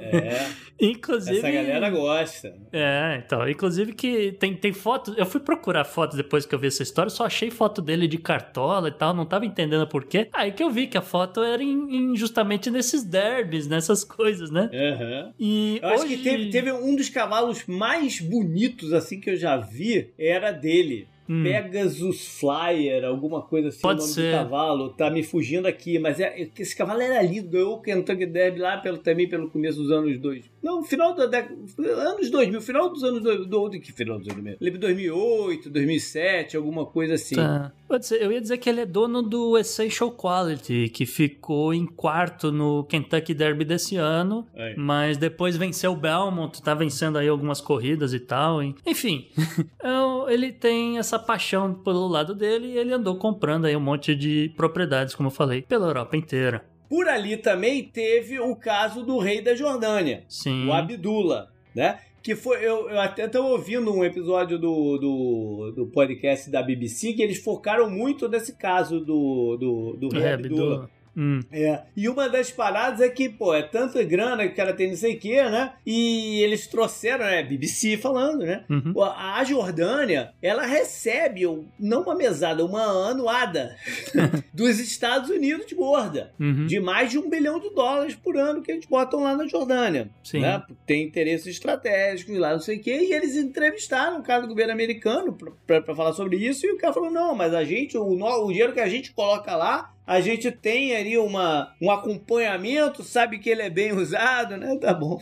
é, 0.00 0.64
Inclusive. 0.80 1.38
essa 1.38 1.50
galera 1.50 1.88
gosta. 1.88 2.52
É, 2.72 3.22
então, 3.24 3.48
inclusive 3.48 3.92
que 3.92 4.32
tem, 4.32 4.54
tem 4.56 4.72
fotos, 4.72 5.16
eu 5.16 5.24
fui 5.24 5.40
procurar 5.40 5.84
fotos 5.84 6.16
depois 6.16 6.44
que 6.44 6.52
eu 6.54 6.58
vi 6.58 6.66
essa 6.66 6.82
história, 6.82 7.08
só 7.10 7.24
achei 7.24 7.48
foto 7.50 7.80
dele 7.80 8.08
de 8.08 8.18
cartola 8.18 8.88
e 8.88 8.92
tal, 8.92 9.14
não 9.14 9.24
tava 9.24 9.46
entendendo 9.46 9.86
por 9.86 10.04
quê. 10.04 10.28
Aí 10.32 10.50
que 10.50 10.62
eu 10.62 10.70
vi 10.70 10.88
que 10.88 10.98
a 10.98 11.02
foto 11.02 11.42
era 11.42 11.62
em, 11.62 11.96
em- 12.12 12.16
justamente 12.16 12.70
nesses 12.70 13.04
derbys, 13.04 13.68
nessas 13.68 14.02
coisas, 14.02 14.50
né? 14.50 14.68
Aham. 14.74 15.32
E 15.38 15.78
Eu 15.80 15.88
acho 15.90 16.04
hoje... 16.04 16.16
que 16.16 16.22
teve, 16.24 16.50
teve 16.50 16.72
um 16.72 16.96
dos 16.96 17.08
cavalos 17.08 17.64
mais 17.66 18.20
bonitos 18.20 18.92
assim 18.92 19.20
que 19.20 19.30
eu 19.30 19.36
já 19.36 19.56
vi, 19.56 20.12
era 20.18 20.50
dele. 20.50 21.06
Hum. 21.28 21.42
Pegasus 21.42 22.38
Flyer, 22.38 23.04
alguma 23.04 23.40
coisa 23.40 23.68
assim, 23.68 23.80
Pode 23.80 24.00
o 24.00 24.02
nome 24.02 24.12
ser. 24.12 24.30
do 24.30 24.36
cavalo, 24.36 24.90
tá 24.90 25.10
me 25.10 25.22
fugindo 25.22 25.66
aqui, 25.66 25.98
mas 25.98 26.20
é, 26.20 26.44
que 26.46 26.62
esse 26.62 26.76
cavalo 26.76 27.00
era 27.00 27.22
lindo, 27.22 27.70
o 27.70 27.80
Kentucky 27.80 28.26
Derby 28.26 28.60
lá 28.60 28.76
pelo, 28.76 28.98
também 28.98 29.28
pelo 29.28 29.48
começo 29.50 29.78
dos 29.80 29.90
anos 29.90 30.18
2000. 30.18 30.53
Não, 30.64 30.82
final 30.82 31.14
da 31.14 31.26
década, 31.26 31.54
anos 31.78 32.30
2000, 32.30 32.58
final 32.62 32.88
dos 32.88 33.04
anos 33.04 33.22
2000, 33.22 33.46
do, 33.46 33.70
que 33.78 33.92
final 33.92 34.18
dos 34.18 34.26
anos 34.28 34.42
2000? 34.42 34.56
Lembro 34.58 34.80
2008, 34.80 35.68
2007, 35.68 36.56
alguma 36.56 36.86
coisa 36.86 37.14
assim. 37.14 37.34
Tá. 37.36 37.70
Eu 38.18 38.32
ia 38.32 38.40
dizer 38.40 38.56
que 38.56 38.70
ele 38.70 38.80
é 38.80 38.86
dono 38.86 39.20
do 39.22 39.58
Essential 39.58 40.10
Quality, 40.10 40.88
que 40.88 41.04
ficou 41.04 41.74
em 41.74 41.84
quarto 41.84 42.50
no 42.50 42.82
Kentucky 42.84 43.34
Derby 43.34 43.62
desse 43.66 43.96
ano, 43.96 44.46
Aí. 44.56 44.74
mas 44.74 45.18
depois 45.18 45.54
venceu 45.54 45.92
o 45.92 45.96
Belmont, 45.96 46.62
tá 46.62 46.72
vencendo 46.74 47.18
aí 47.18 47.28
algumas 47.28 47.60
corridas 47.60 48.14
e 48.14 48.18
tal. 48.18 48.62
Enfim, 48.62 49.28
eu- 49.84 50.30
ele 50.30 50.50
tem 50.50 50.96
essa 50.98 51.18
paixão 51.18 51.74
pelo 51.74 52.08
lado 52.08 52.34
dele 52.34 52.68
e 52.68 52.78
ele 52.78 52.94
andou 52.94 53.16
comprando 53.16 53.66
aí 53.66 53.76
um 53.76 53.80
monte 53.80 54.14
de 54.14 54.50
propriedades, 54.56 55.14
como 55.14 55.26
eu 55.26 55.30
falei, 55.30 55.60
pela 55.60 55.86
Europa 55.86 56.16
inteira. 56.16 56.64
Por 56.94 57.08
ali 57.08 57.36
também 57.36 57.82
teve 57.82 58.38
o 58.38 58.54
caso 58.54 59.02
do 59.04 59.18
rei 59.18 59.42
da 59.42 59.52
Jordânia. 59.56 60.22
Sim. 60.28 60.68
o 60.68 60.72
Abdullah, 60.72 61.48
né? 61.74 61.98
Que 62.22 62.36
foi. 62.36 62.58
Eu, 62.58 62.88
eu 62.88 63.00
até 63.00 63.24
estava 63.24 63.44
ouvindo 63.48 63.92
um 63.92 64.04
episódio 64.04 64.60
do, 64.60 64.96
do, 64.96 65.72
do 65.74 65.86
podcast 65.88 66.48
da 66.48 66.62
BBC 66.62 67.12
que 67.14 67.20
eles 67.20 67.42
focaram 67.42 67.90
muito 67.90 68.28
nesse 68.28 68.56
caso 68.56 69.00
do, 69.00 69.56
do, 69.56 69.96
do 69.98 70.08
rei 70.08 70.22
É, 70.22 70.34
Abdullah. 70.34 70.62
Abdullah. 70.62 70.90
Hum, 71.16 71.40
É. 71.52 71.82
E 71.96 72.08
uma 72.08 72.28
das 72.28 72.50
paradas 72.50 73.00
é 73.00 73.08
que, 73.08 73.28
pô, 73.28 73.54
é 73.54 73.62
tanta 73.62 74.02
grana 74.02 74.46
que 74.46 74.52
o 74.52 74.56
cara 74.56 74.72
tem 74.72 74.88
não 74.88 74.96
sei 74.96 75.14
o 75.14 75.18
quê, 75.20 75.42
né? 75.44 75.72
E 75.86 76.40
eles 76.42 76.66
trouxeram, 76.66 77.24
né? 77.24 77.42
BBC 77.42 77.96
falando, 77.96 78.44
né? 78.44 78.64
uhum. 78.68 78.92
A 79.02 79.42
Jordânia, 79.44 80.32
ela 80.42 80.64
recebe 80.66 81.42
não 81.78 82.02
uma 82.02 82.14
mesada, 82.14 82.64
uma 82.64 82.82
anuada 83.10 83.76
dos 84.52 84.78
Estados 84.80 85.30
Unidos 85.30 85.66
de 85.66 85.74
gorda 85.74 86.32
Uhum. 86.38 86.66
de 86.66 86.80
mais 86.80 87.10
de 87.10 87.18
um 87.18 87.28
bilhão 87.28 87.58
de 87.60 87.70
dólares 87.70 88.14
por 88.14 88.36
ano 88.36 88.62
que 88.62 88.72
eles 88.72 88.86
botam 88.86 89.22
lá 89.22 89.36
na 89.36 89.46
Jordânia. 89.46 90.08
Sim. 90.22 90.40
Né? 90.40 90.62
Tem 90.86 91.02
interesses 91.04 91.46
estratégicos 91.46 92.36
lá, 92.38 92.52
não 92.52 92.60
sei 92.60 92.76
o 92.78 92.80
quê. 92.82 93.08
E 93.08 93.12
eles 93.12 93.36
entrevistaram 93.36 94.18
o 94.18 94.22
cara 94.22 94.42
do 94.42 94.48
governo 94.48 94.72
americano 94.72 95.36
pra 95.66 95.94
falar 95.94 96.12
sobre 96.12 96.36
isso. 96.36 96.66
E 96.66 96.72
o 96.72 96.78
cara 96.78 96.92
falou: 96.92 97.10
não, 97.10 97.34
mas 97.34 97.54
a 97.54 97.64
gente, 97.64 97.96
o, 97.96 98.02
o 98.04 98.48
dinheiro 98.48 98.72
que 98.72 98.80
a 98.80 98.88
gente 98.88 99.12
coloca 99.12 99.54
lá, 99.56 99.92
a 100.06 100.20
gente 100.20 100.50
tem 100.50 100.94
ali 100.94 101.16
uma, 101.16 101.74
um 101.80 101.90
acompanhamento, 101.90 103.02
sabe 103.02 103.38
que 103.38 103.48
ele 103.48 103.62
é 103.62 103.70
bem 103.70 103.92
usado, 103.92 104.56
né? 104.56 104.76
Tá 104.76 104.92
bom. 104.92 105.20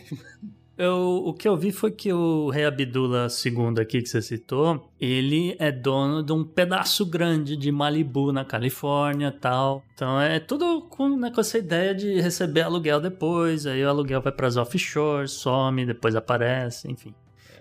Eu, 0.75 1.21
o 1.25 1.33
que 1.35 1.47
eu 1.47 1.55
vi 1.55 1.71
foi 1.71 1.91
que 1.91 2.11
o 2.11 2.49
rei 2.49 2.65
Abdullah 2.65 3.27
II 3.27 3.79
aqui 3.79 4.01
que 4.01 4.09
você 4.09 4.23
citou, 4.23 4.91
ele 4.99 5.55
é 5.59 5.71
dono 5.71 6.23
de 6.23 6.33
um 6.33 6.43
pedaço 6.43 7.05
grande 7.05 7.55
de 7.55 7.71
Malibu 7.71 8.31
na 8.31 8.43
Califórnia 8.43 9.31
tal. 9.31 9.83
Então 9.93 10.19
é 10.19 10.39
tudo 10.39 10.81
com, 10.89 11.15
né, 11.15 11.29
com 11.29 11.41
essa 11.41 11.59
ideia 11.59 11.93
de 11.93 12.19
receber 12.19 12.61
aluguel 12.61 12.99
depois, 12.99 13.67
aí 13.67 13.83
o 13.85 13.89
aluguel 13.89 14.19
vai 14.19 14.31
para 14.31 14.47
as 14.47 14.57
offshore, 14.57 15.27
some, 15.27 15.85
depois 15.85 16.15
aparece, 16.15 16.91
enfim. 16.91 17.13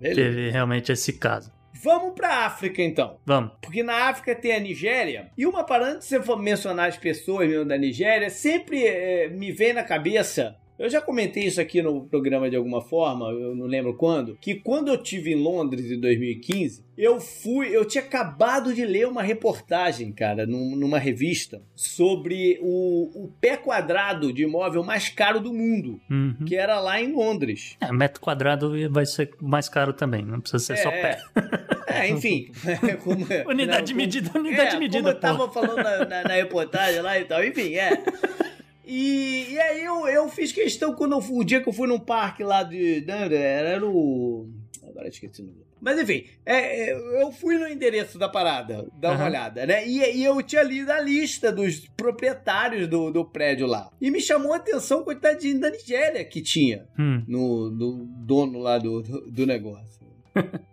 Beleza. 0.00 0.20
Teve 0.20 0.50
realmente 0.50 0.90
esse 0.90 1.12
caso. 1.12 1.52
Vamos 1.72 2.14
pra 2.14 2.46
África 2.46 2.82
então. 2.82 3.18
Vamos. 3.24 3.52
Porque 3.60 3.82
na 3.82 4.08
África 4.08 4.34
tem 4.34 4.52
a 4.52 4.60
Nigéria. 4.60 5.30
E 5.36 5.46
uma 5.46 5.64
parada, 5.64 6.00
se 6.00 6.08
você 6.08 6.22
for 6.22 6.36
mencionar 6.36 6.88
as 6.88 6.96
pessoas 6.96 7.48
mesmo 7.48 7.64
da 7.64 7.78
Nigéria, 7.78 8.30
sempre 8.30 8.84
eh, 8.84 9.28
me 9.28 9.52
vem 9.52 9.72
na 9.72 9.84
cabeça. 9.84 10.56
Eu 10.78 10.88
já 10.88 11.00
comentei 11.00 11.44
isso 11.44 11.60
aqui 11.60 11.82
no 11.82 12.02
programa 12.06 12.48
de 12.48 12.54
alguma 12.56 12.80
forma, 12.80 13.30
eu 13.30 13.54
não 13.54 13.66
lembro 13.66 13.94
quando, 13.94 14.36
que 14.40 14.54
quando 14.54 14.88
eu 14.88 15.02
tive 15.02 15.32
em 15.32 15.36
Londres 15.36 15.90
em 15.90 15.98
2015, 16.00 16.84
eu 16.96 17.20
fui, 17.20 17.68
eu 17.76 17.84
tinha 17.84 18.02
acabado 18.04 18.72
de 18.72 18.84
ler 18.84 19.08
uma 19.08 19.22
reportagem, 19.22 20.12
cara, 20.12 20.46
num- 20.46 20.76
numa 20.76 20.98
revista 20.98 21.60
sobre 21.74 22.58
o, 22.62 23.24
o 23.24 23.32
pé 23.40 23.56
quadrado 23.56 24.32
de 24.32 24.42
imóvel 24.44 24.84
mais 24.84 25.08
caro 25.08 25.40
do 25.40 25.52
mundo, 25.52 26.00
Uhum. 26.10 26.44
que 26.46 26.54
era 26.54 26.78
lá 26.80 27.00
em 27.00 27.12
Londres. 27.12 27.76
É, 27.80 27.92
metro 27.92 28.20
quadrado 28.20 28.72
vai 28.90 29.04
ser 29.06 29.30
mais 29.40 29.68
caro 29.68 29.92
também, 29.92 30.24
não 30.24 30.40
precisa 30.40 30.60
ser 30.64 30.76
só 30.78 30.90
pé. 30.90 31.18
É, 31.90 32.06
enfim. 32.10 32.50
Como, 33.02 33.26
Unidade 33.48 33.86
de 33.86 33.94
medida, 33.94 34.30
unidade 34.38 34.70
de 34.72 34.76
é, 34.76 34.78
medida, 34.78 35.02
como 35.02 35.08
eu 35.08 35.18
tava 35.20 35.50
falando 35.50 35.76
na, 35.76 36.04
na- 36.04 36.22
na 36.22 36.34
reportagem 36.34 37.00
lá 37.00 37.18
e 37.18 37.24
tal, 37.24 37.42
enfim, 37.42 37.74
é. 37.76 37.90
E, 38.88 39.48
e 39.52 39.60
aí 39.60 39.84
eu, 39.84 40.08
eu 40.08 40.28
fiz 40.30 40.50
questão 40.50 40.94
quando 40.94 41.12
eu, 41.12 41.18
o 41.36 41.44
dia 41.44 41.60
que 41.60 41.68
eu 41.68 41.72
fui 41.72 41.86
num 41.86 41.98
parque 42.00 42.42
lá 42.42 42.62
de. 42.62 43.04
né, 43.06 43.28
Era 43.34 43.86
o. 43.86 44.48
Agora 44.82 45.06
esqueci 45.08 45.42
o 45.42 45.44
nome. 45.44 45.58
Mas 45.80 45.96
enfim, 46.00 46.24
é, 46.44 46.90
é, 46.90 47.22
eu 47.22 47.30
fui 47.30 47.56
no 47.56 47.68
endereço 47.68 48.18
da 48.18 48.28
parada, 48.28 48.88
dar 48.98 49.10
uma 49.10 49.18
Aham. 49.18 49.26
olhada, 49.26 49.64
né? 49.64 49.86
E, 49.86 49.98
e 50.16 50.24
eu 50.24 50.42
tinha 50.42 50.60
lido 50.64 50.90
a 50.90 51.00
lista 51.00 51.52
dos 51.52 51.86
proprietários 51.96 52.88
do, 52.88 53.12
do 53.12 53.24
prédio 53.24 53.64
lá. 53.66 53.88
E 54.00 54.10
me 54.10 54.20
chamou 54.20 54.52
a 54.52 54.56
atenção 54.56 55.02
o 55.02 55.04
coitadinho 55.04 55.60
da 55.60 55.70
Nigéria 55.70 56.24
que 56.24 56.40
tinha 56.42 56.84
Hum. 56.98 57.22
no, 57.28 57.70
no 57.70 58.04
dono 58.26 58.58
lá 58.58 58.76
do, 58.78 59.02
do, 59.02 59.30
do 59.30 59.46
negócio. 59.46 60.04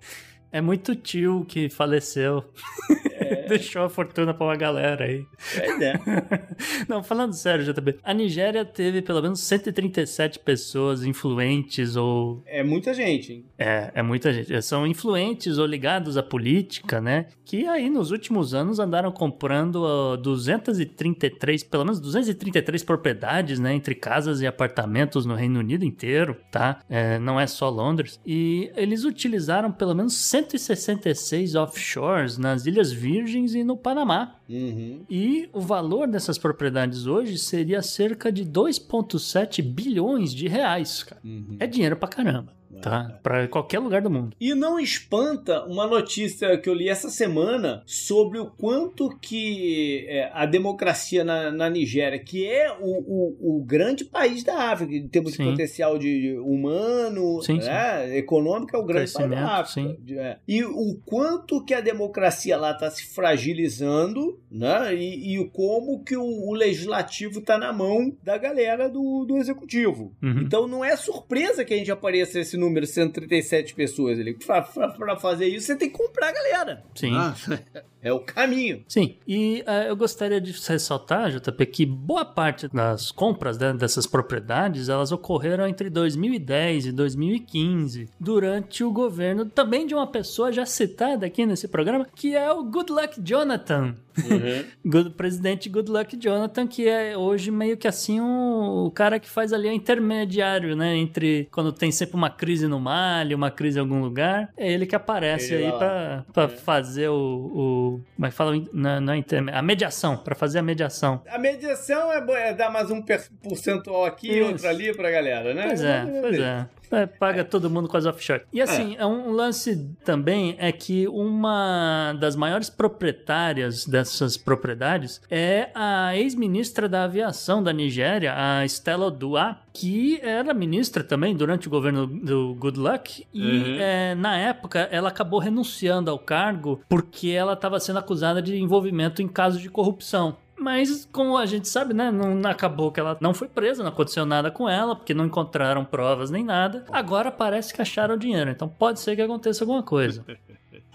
É 0.52 0.62
muito 0.62 0.96
tio 0.96 1.44
que 1.46 1.68
faleceu. 1.70 2.42
Deixou 3.48 3.84
a 3.84 3.90
fortuna 3.90 4.34
pra 4.34 4.46
uma 4.46 4.56
galera 4.56 5.06
aí. 5.06 5.26
Pois 5.56 5.82
é. 5.82 5.94
Não, 6.88 7.04
falando 7.04 7.34
sério, 7.34 7.66
JB. 7.66 8.00
A 8.04 8.14
Nigéria 8.14 8.66
teve 8.66 9.02
pelo 9.02 9.22
menos 9.22 9.42
137 9.42 10.40
pessoas 10.40 11.04
influentes 11.04 11.96
ou. 11.96 12.44
É 12.46 12.64
muita 12.64 12.94
gente, 12.94 13.34
hein? 13.34 13.46
É, 13.58 13.92
é 13.96 14.02
muita 14.02 14.34
gente. 14.34 14.62
São 14.62 14.86
influentes 14.86 15.58
ou 15.58 15.66
ligados 15.66 16.18
à 16.18 16.24
política, 16.24 17.02
né? 17.02 17.28
Que 17.44 17.68
aí 17.68 17.90
nos 17.90 18.12
últimos 18.12 18.54
anos 18.54 18.80
andaram 18.80 19.12
comprando 19.12 19.84
ó, 19.84 20.16
233, 20.16 21.64
pelo 21.64 21.86
menos 21.86 22.00
233 22.00 22.84
propriedades, 22.84 23.60
né? 23.60 23.74
Entre 23.74 23.96
casas 23.96 24.42
e 24.42 24.48
apartamentos 24.48 25.26
no 25.26 25.36
Reino 25.36 25.60
Unido 25.60 25.86
inteiro, 25.86 26.38
tá? 26.52 26.82
É, 26.90 27.20
não 27.20 27.40
é 27.40 27.48
só 27.48 27.70
Londres. 27.70 28.20
E 28.26 28.72
eles 28.76 29.04
utilizaram 29.04 29.72
pelo 29.72 29.94
menos 29.94 30.16
166 30.16 31.56
offshores 31.56 32.38
nas 32.38 32.66
Ilhas 32.66 32.92
Virgens 32.92 33.25
e 33.56 33.64
no 33.64 33.76
Panamá. 33.78 34.36
Uhum. 34.50 35.02
E 35.10 35.50
o 35.54 35.60
valor 35.60 36.08
dessas 36.08 36.38
propriedades 36.38 37.08
hoje 37.08 37.38
seria 37.38 37.82
cerca 37.82 38.32
de 38.32 38.46
2,7 38.46 39.62
bilhões 39.62 40.34
de 40.34 40.48
reais, 40.48 41.04
cara. 41.04 41.22
Uhum. 41.24 41.58
É 41.60 41.68
dinheiro 41.68 41.96
pra 41.96 42.08
caramba, 42.08 42.54
tá? 42.82 43.20
Pra 43.24 43.48
qualquer 43.48 43.80
lugar 43.80 44.02
do 44.02 44.10
mundo. 44.10 44.36
E 44.40 44.54
não 44.54 44.80
espanta 44.80 45.64
uma 45.66 45.88
notícia 45.88 46.58
que 46.58 46.70
eu 46.70 46.74
li 46.74 46.90
essa 46.90 47.10
semana 47.10 47.84
sobre 47.86 48.40
o 48.40 48.46
quanto 48.48 49.10
que 49.20 50.06
é, 50.08 50.30
a 50.34 50.46
democracia 50.46 51.24
na, 51.24 51.52
na 51.52 51.70
Nigéria, 51.70 52.20
que 52.20 52.46
é 52.48 52.72
o, 52.72 53.38
o, 53.42 53.58
o 53.58 53.64
grande 53.64 54.06
país 54.06 54.44
da 54.44 54.72
África, 54.72 54.94
em 54.94 55.08
termos 55.08 55.32
de 55.32 55.38
Sim. 55.38 55.52
potencial 55.52 55.98
de 55.98 56.38
humano, 56.40 57.42
Sim, 57.42 57.58
né, 57.60 58.18
econômico, 58.18 58.76
é 58.76 58.80
o 58.80 58.86
grande 58.86 59.12
país 59.12 59.30
da 59.30 59.46
África. 59.60 59.90
sim. 59.90 59.96
De- 60.04 60.18
é. 60.18 60.38
E 60.48 60.64
o 60.64 60.96
quanto 61.06 61.64
que 61.64 61.74
a 61.74 61.82
democracia 61.82 62.58
lá 62.58 62.72
está 62.72 62.90
se 62.90 63.06
fragilizando, 63.14 64.40
né? 64.52 64.94
E, 64.96 65.34
e 65.34 65.40
o 65.40 65.50
como 65.50 66.04
que 66.04 66.16
o, 66.16 66.24
o 66.24 66.54
legislativo 66.54 67.40
está 67.40 67.58
na 67.58 67.72
mão 67.74 68.16
da 68.24 68.38
galera 68.38 68.90
do, 68.90 69.26
do 69.26 69.38
executivo. 69.38 70.14
Uhum. 70.22 70.42
Então 70.42 70.68
não 70.68 70.84
é 70.84 70.96
surpresa 70.96 71.64
que 71.66 71.74
a 71.74 71.78
gente 71.78 71.92
apareça 71.92 72.40
esse 72.40 72.56
número, 72.58 72.65
137 72.88 73.74
pessoas 73.76 74.20
ali. 74.20 74.34
Pra, 74.34 74.62
pra- 74.62 74.90
pra 74.90 75.16
fazer 75.18 75.48
isso, 75.48 75.68
você 75.68 75.76
tem 75.76 75.90
que 75.90 75.98
comprar 75.98 76.30
a 76.30 76.32
galera. 76.32 76.84
Sim. 76.96 77.16
Ah, 77.16 77.36
é 78.06 78.14
o 78.14 78.20
caminho. 78.20 78.84
Sim, 78.88 79.16
e 79.28 79.64
eh, 79.66 79.90
eu 79.90 79.96
gostaria 79.98 80.40
de 80.40 80.52
ressaltar, 80.52 81.32
JP, 81.32 81.66
que 81.66 81.86
boa 81.86 82.24
parte 82.24 82.68
das 82.68 83.12
compras 83.12 83.58
né, 83.58 83.74
dessas 83.74 84.06
propriedades, 84.06 84.88
elas 84.90 85.12
ocorreram 85.12 85.68
entre 85.68 85.90
2010 85.90 86.86
e 86.88 86.92
2015, 86.92 88.08
durante 88.20 88.84
o 88.84 88.92
governo 88.92 89.46
também 89.46 89.86
de 89.88 89.94
uma 89.96 90.08
pessoa 90.08 90.52
já 90.52 90.66
citada 90.66 91.26
aqui 91.26 91.46
nesse 91.46 91.68
programa, 91.68 92.08
que 92.16 92.36
é 92.36 92.52
o 92.52 92.64
Good 92.64 92.92
Luck 92.92 93.22
Jonathan. 93.22 93.96
Good, 94.86 95.10
presidente 95.12 95.68
Good 95.68 95.92
Luck 95.92 96.16
Jonathan, 96.18 96.66
que 96.68 96.88
é 96.88 97.18
hoje 97.18 97.52
meio 97.52 97.76
que 97.76 97.88
assim 97.88 98.22
um- 98.22 98.86
o 98.86 98.92
cara 98.92 99.20
que 99.20 99.30
faz 99.30 99.52
ali 99.52 99.68
o 99.68 99.72
intermediário, 99.74 100.76
né? 100.76 100.96
Entre 100.96 101.50
quando 101.52 101.72
tem 101.74 101.92
sempre 101.92 102.16
uma 102.16 102.30
crise 102.30 102.66
no 102.68 102.80
Mali, 102.80 103.36
uma 103.36 103.52
crise 103.52 103.78
em 103.78 103.82
algum 103.82 104.02
lugar, 104.02 104.50
é 104.58 104.72
ele 104.72 104.86
que 104.86 104.96
aparece 104.96 105.54
Ele 105.54 105.66
aí 105.66 105.72
pra, 105.74 106.26
pra 106.34 106.48
fazer 106.48 107.10
o, 107.10 107.16
o. 107.16 107.95
Como 108.16 108.26
é 108.26 108.30
que 108.30 108.36
fala? 108.36 108.56
É 108.56 109.16
interme- 109.18 109.52
a 109.52 109.62
mediação, 109.62 110.18
pra 110.18 110.36
fazer 110.36 110.60
a 110.60 110.62
mediação. 110.62 111.22
A 111.30 111.38
mediação 111.38 112.12
é, 112.12 112.50
é 112.50 112.54
dar 112.54 112.70
mais 112.70 112.90
um 112.92 113.02
per- 113.02 113.30
percentual 113.42 114.06
aqui 114.06 114.32
e 114.32 114.42
outro 114.42 114.68
ali 114.68 114.96
pra 114.96 115.10
galera, 115.12 115.54
né? 115.54 115.68
Pois 115.68 115.84
é, 115.84 116.06
pois 116.22 116.40
é. 116.40 116.66
É, 116.92 117.06
paga 117.06 117.44
todo 117.44 117.70
mundo 117.70 117.88
com 117.88 117.98
as 117.98 118.06
offshore. 118.06 118.44
E 118.52 118.62
assim, 118.62 118.96
é. 118.98 119.06
um 119.06 119.32
lance 119.32 119.90
também 120.04 120.56
é 120.60 120.72
que 120.72 121.08
uma 121.08 122.14
das 122.20 122.36
maiores 122.36 122.70
proprietárias 122.70 123.86
dessas 123.86 124.38
propriedades 124.38 125.22
é 125.30 125.70
a 125.74 126.16
ex-ministra 126.16 126.88
da 126.88 127.04
aviação 127.04 127.64
da 127.64 127.72
Nigéria, 127.74 128.34
a 128.36 128.66
Stella 128.66 129.10
Dua, 129.10 129.58
que 129.74 130.20
era 130.22 130.54
ministra 130.54 131.04
também 131.04 131.36
durante 131.36 131.68
o 131.68 131.72
governo 131.72 132.08
do 132.08 132.56
Good 132.56 132.80
Luck. 132.80 133.26
E 133.34 133.56
Uhum. 133.56 133.78
é, 133.80 134.16
na 134.16 134.38
época 134.38 134.88
ela 134.92 135.10
acabou 135.10 135.40
renunciando 135.40 136.10
ao 136.10 136.20
cargo 136.20 136.82
porque 136.88 137.30
ela 137.30 137.54
estava 137.54 137.80
sendo 137.80 138.00
acusada 138.00 138.42
de 138.42 138.58
envolvimento 138.58 139.22
em 139.22 139.28
casos 139.28 139.62
de 139.62 139.70
corrupção. 139.70 140.38
Mas, 140.58 141.08
como 141.12 141.38
a 141.38 141.46
gente 141.46 141.68
sabe, 141.68 141.94
né? 141.94 142.12
Não 142.12 142.50
acabou 142.50 142.92
que 142.92 143.00
ela 143.00 143.18
não 143.20 143.34
foi 143.34 143.48
presa, 143.48 143.84
não 143.84 143.90
aconteceu 143.90 144.26
nada 144.26 144.50
com 144.50 144.70
ela, 144.70 144.96
porque 144.96 145.14
não 145.14 145.26
encontraram 145.26 145.84
provas 145.84 146.32
nem 146.32 146.44
nada. 146.44 146.86
Agora 146.92 147.32
parece 147.32 147.74
que 147.74 147.82
acharam 147.82 148.16
o 148.16 148.18
dinheiro, 148.18 148.50
então 148.50 148.68
pode 148.68 149.00
ser 149.00 149.16
que 149.16 149.22
aconteça 149.22 149.64
alguma 149.64 149.84
coisa. 149.84 150.24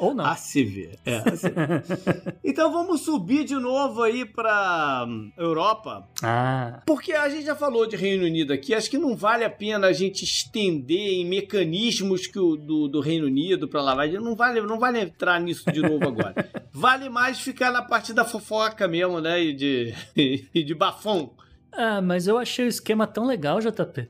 Ou 0.01 0.15
não. 0.15 0.25
A 0.25 0.35
se 0.35 0.65
ver. 0.65 0.99
É, 1.05 1.17
a 1.19 1.37
se 1.37 1.51
ver. 1.51 1.85
então 2.43 2.73
vamos 2.73 3.03
subir 3.03 3.45
de 3.45 3.55
novo 3.55 4.03
aí 4.03 4.25
pra 4.25 5.05
hum, 5.07 5.31
Europa. 5.37 6.09
Ah, 6.23 6.83
Porque 6.87 7.13
a 7.13 7.29
gente 7.29 7.45
já 7.45 7.55
falou 7.55 7.87
de 7.87 7.97
Reino 7.97 8.25
Unido 8.25 8.53
aqui, 8.53 8.75
acho 8.75 8.91
que 8.91 8.97
não 8.97 9.15
vale 9.15 9.45
a 9.45 9.51
pena 9.51 9.89
a 9.89 9.93
gente 9.93 10.25
estender 10.25 11.13
em 11.13 11.27
mecanismos 11.27 12.27
que 12.27 12.39
o, 12.39 12.57
do, 12.57 12.89
do 12.89 13.01
Reino 13.01 13.27
Unido 13.27 13.69
para 13.69 13.83
lavagem. 13.83 14.19
Não 14.19 14.35
vale, 14.35 14.61
não 14.63 14.79
vale 14.79 15.01
entrar 15.01 15.39
nisso 15.39 15.71
de 15.71 15.83
novo 15.83 16.09
agora. 16.09 16.49
vale 16.73 17.11
mais 17.11 17.39
ficar 17.39 17.71
na 17.71 17.83
parte 17.83 18.15
da 18.15 18.25
fofoca 18.25 18.89
mesmo, 18.89 19.21
né? 19.21 19.43
E 19.43 19.53
de, 19.53 19.95
e 20.55 20.65
de 20.65 20.75
bafão. 20.75 21.33
ah, 21.73 22.01
mas 22.01 22.27
eu 22.27 22.39
achei 22.39 22.65
o 22.65 22.69
esquema 22.69 23.07
tão 23.07 23.27
legal, 23.27 23.61
JP. 23.61 24.09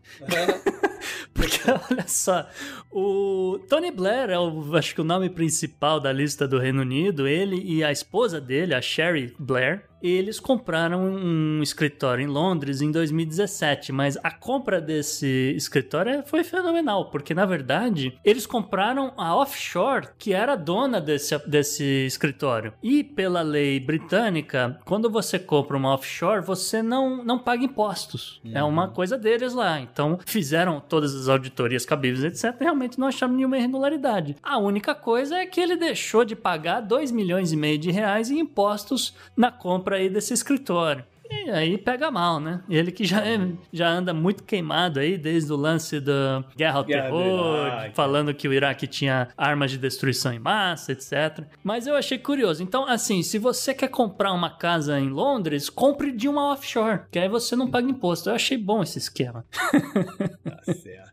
Porque 1.35 1.59
olha 1.91 2.07
só, 2.07 2.49
o 2.91 3.59
Tony 3.69 3.91
Blair 3.91 4.31
é 4.31 4.39
o, 4.39 4.77
acho 4.77 4.95
que 4.95 5.01
o 5.01 5.05
nome 5.05 5.29
principal 5.31 6.01
da 6.01 6.13
lista 6.13 6.47
do 6.47 6.59
Reino 6.59 6.83
Unido. 6.83 7.27
Ele 7.27 7.61
e 7.63 7.85
a 7.85 7.93
esposa 7.93 8.41
dele, 8.41 8.75
a 8.75 8.81
Sherry 8.81 9.35
Blair, 9.39 9.90
eles 10.03 10.41
compraram 10.41 11.05
um 11.05 11.63
escritório 11.63 12.25
em 12.25 12.27
Londres 12.27 12.81
em 12.81 12.91
2017, 12.91 13.93
mas 13.93 14.17
a 14.23 14.31
compra 14.31 14.81
desse 14.81 15.55
escritório 15.57 16.23
foi 16.27 16.43
fenomenal, 16.45 17.11
porque 17.11 17.35
na 17.35 17.47
verdade 17.47 18.19
eles 18.25 18.47
compraram 18.47 19.13
a 19.17 19.37
offshore 19.37 20.09
que 20.19 20.33
era 20.33 20.57
dona 20.57 21.01
desse, 21.01 21.37
desse 21.47 21.85
escritório. 22.07 22.73
E 22.83 23.05
pela 23.05 23.43
lei 23.43 23.79
britânica, 23.81 24.79
quando 24.85 25.11
você 25.11 25.39
compra 25.39 25.77
uma 25.77 25.95
offshore, 25.95 26.45
você 26.45 26.83
não, 26.83 27.25
não 27.25 27.39
paga 27.39 27.65
impostos. 27.65 28.41
É 28.53 28.63
uma 28.63 28.89
coisa 28.89 29.17
deles 29.19 29.55
lá. 29.55 29.81
Então 29.81 30.19
fizeram 30.25 30.81
todas 30.81 31.15
as 31.15 31.29
auditorias 31.29 31.85
cabíveis, 31.85 32.25
etc. 32.25 32.57
E 32.61 32.65
realmente 32.65 32.99
não 32.99 33.09
acharam 33.09 33.35
nenhuma 33.35 33.59
irregularidade. 33.59 34.37
A 34.43 34.59
única 34.59 34.95
coisa 34.95 35.37
é 35.37 35.47
que 35.47 35.61
ele 35.61 35.77
deixou 35.77 36.25
de 36.25 36.37
pagar 36.37 36.81
2 36.81 37.11
milhões 37.11 37.53
e 37.53 37.57
meio 37.57 37.79
de 37.79 37.91
reais 37.91 38.31
em 38.31 38.39
impostos 38.39 39.15
na 39.37 39.51
compra 39.51 39.90
aí 39.95 40.09
desse 40.09 40.33
escritório. 40.33 41.05
E 41.33 41.49
aí 41.49 41.79
pega 41.79 42.11
mal, 42.11 42.41
né? 42.41 42.61
Ele 42.69 42.91
que 42.91 43.05
já, 43.05 43.25
é, 43.25 43.39
já 43.73 43.89
anda 43.89 44.13
muito 44.13 44.43
queimado 44.43 44.99
aí 44.99 45.17
desde 45.17 45.53
o 45.53 45.57
lance 45.57 46.01
da 46.01 46.45
guerra 46.57 46.79
ao 46.79 46.85
Guerra 46.85 47.03
terror, 47.05 47.67
Iraque. 47.67 47.95
falando 47.95 48.35
que 48.35 48.49
o 48.49 48.53
Iraque 48.53 48.87
tinha 48.89 49.29
armas 49.39 49.71
de 49.71 49.79
destruição 49.79 50.33
em 50.33 50.41
massa, 50.41 50.91
etc. 50.91 51.45
Mas 51.63 51.87
eu 51.87 51.95
achei 51.95 52.19
curioso. 52.19 52.65
Então, 52.65 52.85
assim, 52.85 53.23
se 53.23 53.39
você 53.39 53.73
quer 53.73 53.89
comprar 53.89 54.33
uma 54.33 54.51
casa 54.51 54.99
em 54.99 55.09
Londres, 55.09 55.71
compre 55.71 56.11
de 56.11 56.29
uma 56.29 56.53
offshore, 56.53 57.03
que 57.13 57.19
aí 57.19 57.29
você 57.29 57.55
não 57.55 57.71
paga 57.71 57.89
imposto. 57.89 58.29
Eu 58.29 58.35
achei 58.35 58.59
bom 58.59 58.83
esse 58.83 58.99
esquema. 58.99 59.45
Tá 60.43 60.75
certo. 60.75 61.11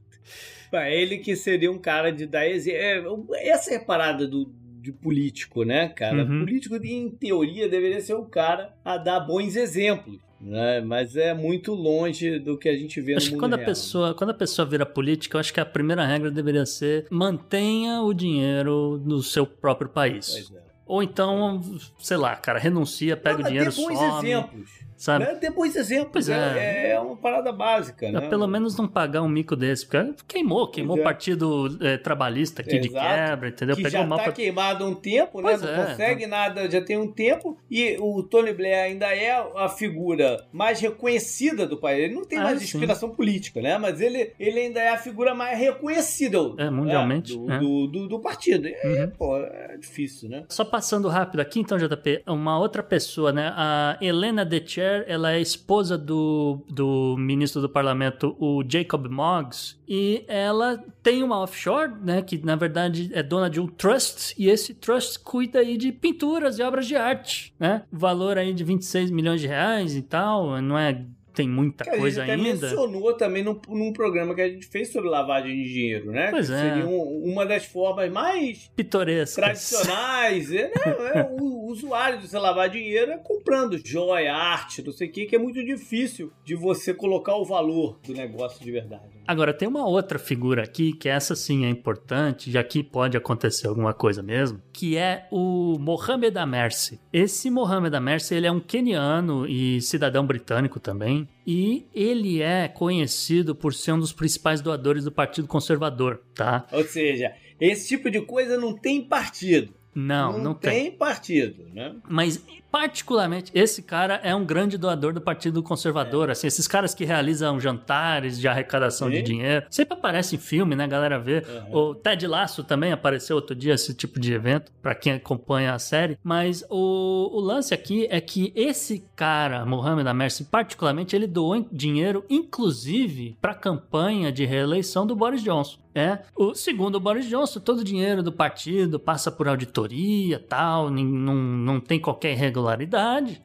Pra 0.71 0.89
ele 0.89 1.19
que 1.19 1.35
seria 1.35 1.71
um 1.71 1.77
cara 1.77 2.11
de 2.11 2.25
dar 2.25 2.47
exemplo. 2.47 3.27
Essa 3.35 3.73
é 3.73 3.77
a 3.77 3.85
parada 3.85 4.27
do, 4.27 4.51
de 4.81 4.91
político, 4.91 5.63
né, 5.63 5.89
cara? 5.89 6.23
Uhum. 6.23 6.45
Político, 6.45 6.75
em 6.75 7.09
teoria, 7.09 7.67
deveria 7.67 8.01
ser 8.01 8.13
o 8.13 8.25
cara 8.25 8.73
a 8.83 8.97
dar 8.97 9.19
bons 9.19 9.55
exemplos. 9.55 10.19
Né? 10.39 10.81
Mas 10.81 11.15
é 11.15 11.33
muito 11.33 11.73
longe 11.73 12.37
do 12.37 12.57
que 12.57 12.69
a 12.69 12.77
gente 12.77 13.01
vê 13.01 13.15
Acho 13.15 13.25
no 13.25 13.29
que 13.29 13.35
mundo 13.35 13.41
quando 13.41 13.53
a, 13.53 13.57
real. 13.57 13.65
pessoa, 13.65 14.13
quando 14.13 14.29
a 14.29 14.35
pessoa 14.35 14.67
vira 14.67 14.85
política, 14.85 15.35
eu 15.35 15.39
acho 15.39 15.53
que 15.53 15.59
a 15.59 15.65
primeira 15.65 16.05
regra 16.05 16.29
deveria 16.29 16.65
ser 16.65 17.07
mantenha 17.09 18.01
o 18.01 18.13
dinheiro 18.13 19.01
no 19.03 19.23
seu 19.23 19.47
próprio 19.47 19.89
país. 19.89 20.29
Pois 20.31 20.51
é. 20.51 20.67
Ou 20.85 21.03
então, 21.03 21.61
sei 21.99 22.15
lá, 22.17 22.35
cara, 22.35 22.59
renuncia, 22.59 23.17
pega 23.17 23.39
Não, 23.39 23.45
o 23.45 23.47
dinheiro, 23.47 23.71
ter 23.71 23.81
bons 23.81 23.97
some, 23.97 24.29
exemplos. 24.29 24.69
Sabe? 24.97 25.25
Né? 25.25 25.35
Ter 25.35 25.51
bons 25.51 25.75
exemplos. 25.75 26.11
Pois 26.11 26.29
é. 26.29 26.33
é. 26.33 26.89
é 26.91 26.99
uma 26.99 27.15
parada 27.15 27.51
básica, 27.51 28.11
né? 28.11 28.27
Pelo 28.27 28.47
menos 28.47 28.75
não 28.75 28.87
pagar 28.87 29.21
um 29.21 29.29
mico 29.29 29.55
desse, 29.55 29.85
porque 29.85 30.13
queimou, 30.27 30.67
queimou 30.69 30.97
o 30.97 30.99
é. 30.99 31.03
partido 31.03 31.77
eh, 31.81 31.97
trabalhista 31.97 32.61
aqui 32.61 32.79
de 32.79 32.89
quebra, 32.89 33.49
entendeu? 33.49 33.75
que 33.75 33.83
Pegou 33.83 33.99
já 34.01 34.05
mal 34.05 34.17
tá 34.17 34.23
pra... 34.25 34.33
queimado 34.33 34.83
há 34.83 34.87
um 34.87 34.95
tempo, 34.95 35.41
né? 35.41 35.49
Pois 35.49 35.61
Não 35.61 35.69
é, 35.69 35.85
consegue 35.85 36.25
nada, 36.27 36.69
já 36.69 36.81
tem 36.81 36.97
um 36.97 37.11
tempo. 37.11 37.57
E 37.69 37.95
o 37.99 38.23
Tony 38.23 38.51
Blair 38.53 38.83
ainda 38.85 39.07
é 39.15 39.31
a 39.55 39.69
figura 39.69 40.45
mais 40.51 40.79
reconhecida 40.79 41.65
do 41.65 41.77
país. 41.77 42.05
Ele 42.05 42.15
não 42.15 42.25
tem 42.25 42.39
Ah, 42.39 42.43
mais 42.43 42.59
sim. 42.59 42.65
inspiração 42.65 43.09
política, 43.09 43.61
né? 43.61 43.77
Mas 43.77 44.01
ele, 44.01 44.33
ele 44.39 44.59
ainda 44.59 44.79
é 44.79 44.89
a 44.89 44.97
figura 44.97 45.33
mais 45.35 45.57
reconhecida 45.57 46.37
É, 46.57 46.69
mundialmente, 46.69 47.35
do, 47.37 47.51
é. 47.51 47.59
do, 47.59 47.87
do- 47.87 48.07
do 48.07 48.19
partido. 48.19 48.67
Uhum. 48.67 49.11
pô, 49.17 49.37
é 49.37 49.77
difícil, 49.77 50.29
né? 50.29 50.43
Só 50.49 50.65
passando 50.65 51.07
rápido 51.07 51.39
aqui, 51.39 51.59
então, 51.59 51.77
JP, 51.77 52.23
uma 52.27 52.57
outra 52.59 52.81
pessoa, 52.81 53.31
né? 53.31 53.51
A 53.55 53.97
Helena 54.01 54.43
Decher, 54.87 55.05
ela 55.07 55.33
é 55.33 55.41
esposa 55.41 55.97
do, 55.97 56.63
do 56.69 57.15
ministro 57.17 57.61
do 57.61 57.69
parlamento, 57.69 58.35
o 58.39 58.63
Jacob 58.67 59.07
Moggs, 59.07 59.75
e 59.87 60.23
ela 60.27 60.83
tem 61.03 61.21
uma 61.23 61.39
offshore, 61.39 61.93
né? 62.01 62.21
Que 62.21 62.37
na 62.37 62.55
verdade 62.55 63.09
é 63.13 63.21
dona 63.21 63.49
de 63.49 63.59
um 63.59 63.67
trust, 63.67 64.33
e 64.37 64.49
esse 64.49 64.73
trust 64.73 65.19
cuida 65.19 65.59
aí 65.59 65.77
de 65.77 65.91
pinturas 65.91 66.57
e 66.57 66.63
obras 66.63 66.87
de 66.87 66.95
arte, 66.95 67.53
né? 67.59 67.83
Valor 67.91 68.37
aí 68.37 68.53
de 68.53 68.63
26 68.63 69.11
milhões 69.11 69.41
de 69.41 69.47
reais 69.47 69.95
e 69.95 70.01
tal, 70.01 70.61
não 70.61 70.77
é. 70.77 71.05
Tem 71.37 71.47
muita 71.47 71.83
Que 71.83 71.91
a 71.91 71.93
gente 71.93 72.01
coisa 72.01 72.23
até 72.23 72.31
ainda. 72.31 72.43
mencionou 72.67 73.13
também 73.13 73.43
num, 73.43 73.59
num 73.69 73.93
programa 73.93 74.33
que 74.33 74.41
a 74.41 74.49
gente 74.49 74.65
fez 74.65 74.91
sobre 74.91 75.07
lavagem 75.07 75.55
de 75.55 75.71
dinheiro, 75.71 76.11
né? 76.11 76.31
Pois 76.31 76.47
que 76.47 76.53
é. 76.55 76.57
seria 76.57 76.85
um- 76.87 77.23
uma 77.31 77.45
das 77.45 77.63
formas 77.65 78.11
mais 78.11 78.71
Pitorescas. 78.75 79.35
tradicionais. 79.35 80.51
é, 80.51 80.63
né? 80.63 80.71
É, 81.13 81.27
o 81.39 81.67
usuário 81.69 82.17
de 82.19 82.27
você 82.27 82.39
lavar 82.39 82.69
dinheiro 82.69 83.11
é 83.11 83.17
comprando 83.17 83.79
joia, 83.85 84.33
arte, 84.33 84.81
não 84.83 84.91
sei 84.91 85.07
o 85.07 85.11
que, 85.11 85.25
que 85.27 85.35
é 85.35 85.39
muito 85.39 85.63
difícil 85.63 86.31
de 86.43 86.55
você 86.55 86.91
colocar 86.93 87.35
o 87.35 87.45
valor 87.45 87.99
do 88.05 88.13
negócio 88.13 88.63
de 88.63 88.71
verdade. 88.71 89.16
Agora, 89.27 89.53
tem 89.53 89.67
uma 89.67 89.85
outra 89.85 90.17
figura 90.17 90.63
aqui, 90.63 90.93
que 90.93 91.09
essa 91.09 91.35
sim 91.35 91.65
é 91.65 91.69
importante, 91.69 92.49
e 92.49 92.57
aqui 92.57 92.81
pode 92.81 93.17
acontecer 93.17 93.67
alguma 93.67 93.93
coisa 93.93 94.23
mesmo, 94.23 94.61
que 94.71 94.95
é 94.95 95.27
o 95.29 95.77
Mohamed 95.77 96.37
Amersi. 96.37 96.99
Esse 97.11 97.49
Mohamed 97.49 97.95
Amersi, 97.95 98.33
ele 98.35 98.47
é 98.47 98.51
um 98.51 98.59
keniano 98.59 99.45
e 99.45 99.81
cidadão 99.81 100.25
britânico 100.25 100.79
também, 100.79 101.27
e 101.45 101.85
ele 101.93 102.41
é 102.41 102.69
conhecido 102.69 103.53
por 103.53 103.73
ser 103.73 103.91
um 103.91 103.99
dos 103.99 104.13
principais 104.13 104.61
doadores 104.61 105.03
do 105.03 105.11
Partido 105.11 105.47
Conservador, 105.47 106.21
tá? 106.33 106.65
Ou 106.71 106.83
seja, 106.83 107.33
esse 107.59 107.89
tipo 107.89 108.09
de 108.09 108.21
coisa 108.21 108.57
não 108.57 108.73
tem 108.73 109.01
partido. 109.01 109.73
Não, 109.93 110.33
não, 110.33 110.39
não 110.39 110.53
tem. 110.53 110.71
tem 110.71 110.91
partido, 110.91 111.65
né? 111.73 111.95
Mas, 112.07 112.45
particularmente, 112.71 113.51
esse 113.53 113.81
cara 113.81 114.19
é 114.23 114.33
um 114.35 114.45
grande 114.45 114.77
doador 114.77 115.13
do 115.13 115.21
Partido 115.21 115.61
Conservador. 115.63 116.29
Assim, 116.29 116.47
esses 116.47 116.67
caras 116.67 116.93
que 116.93 117.05
realizam 117.05 117.59
jantares 117.59 118.39
de 118.39 118.47
arrecadação 118.47 119.09
de 119.09 119.17
Sim. 119.17 119.23
dinheiro. 119.23 119.65
Sempre 119.69 119.97
aparece 119.97 120.35
em 120.35 120.39
filme, 120.39 120.75
né? 120.75 120.83
A 120.83 120.87
galera 120.87 121.19
vê. 121.19 121.43
Uhum. 121.71 121.75
O 121.75 121.95
Ted 121.95 122.25
Lasso 122.27 122.63
também 122.63 122.91
apareceu 122.91 123.35
outro 123.35 123.55
dia, 123.55 123.73
esse 123.73 123.93
tipo 123.93 124.19
de 124.19 124.33
evento, 124.33 124.71
pra 124.81 124.95
quem 124.95 125.13
acompanha 125.13 125.73
a 125.73 125.79
série. 125.79 126.17
Mas 126.23 126.63
o, 126.69 127.29
o 127.33 127.39
lance 127.39 127.73
aqui 127.73 128.07
é 128.09 128.19
que 128.21 128.51
esse 128.55 129.03
cara, 129.15 129.65
Mohamed 129.65 130.07
Amersi, 130.07 130.45
particularmente, 130.45 131.15
ele 131.15 131.27
doou 131.27 131.67
dinheiro, 131.71 132.23
inclusive, 132.29 133.37
pra 133.41 133.53
campanha 133.53 134.31
de 134.31 134.45
reeleição 134.45 135.05
do 135.05 135.15
Boris 135.15 135.41
Johnson. 135.43 135.77
É, 135.97 136.19
o 136.35 136.53
segundo 136.53 136.97
o 136.97 136.99
Boris 136.99 137.27
Johnson, 137.27 137.59
todo 137.59 137.79
o 137.79 137.83
dinheiro 137.83 138.21
do 138.21 138.31
partido 138.31 138.99
passa 138.99 139.31
por 139.31 139.47
auditoria, 139.47 140.37
tal, 140.37 140.91
não, 140.91 141.33
não 141.33 141.79
tem 141.79 141.99
qualquer 141.99 142.33
irregularidade, 142.33 142.66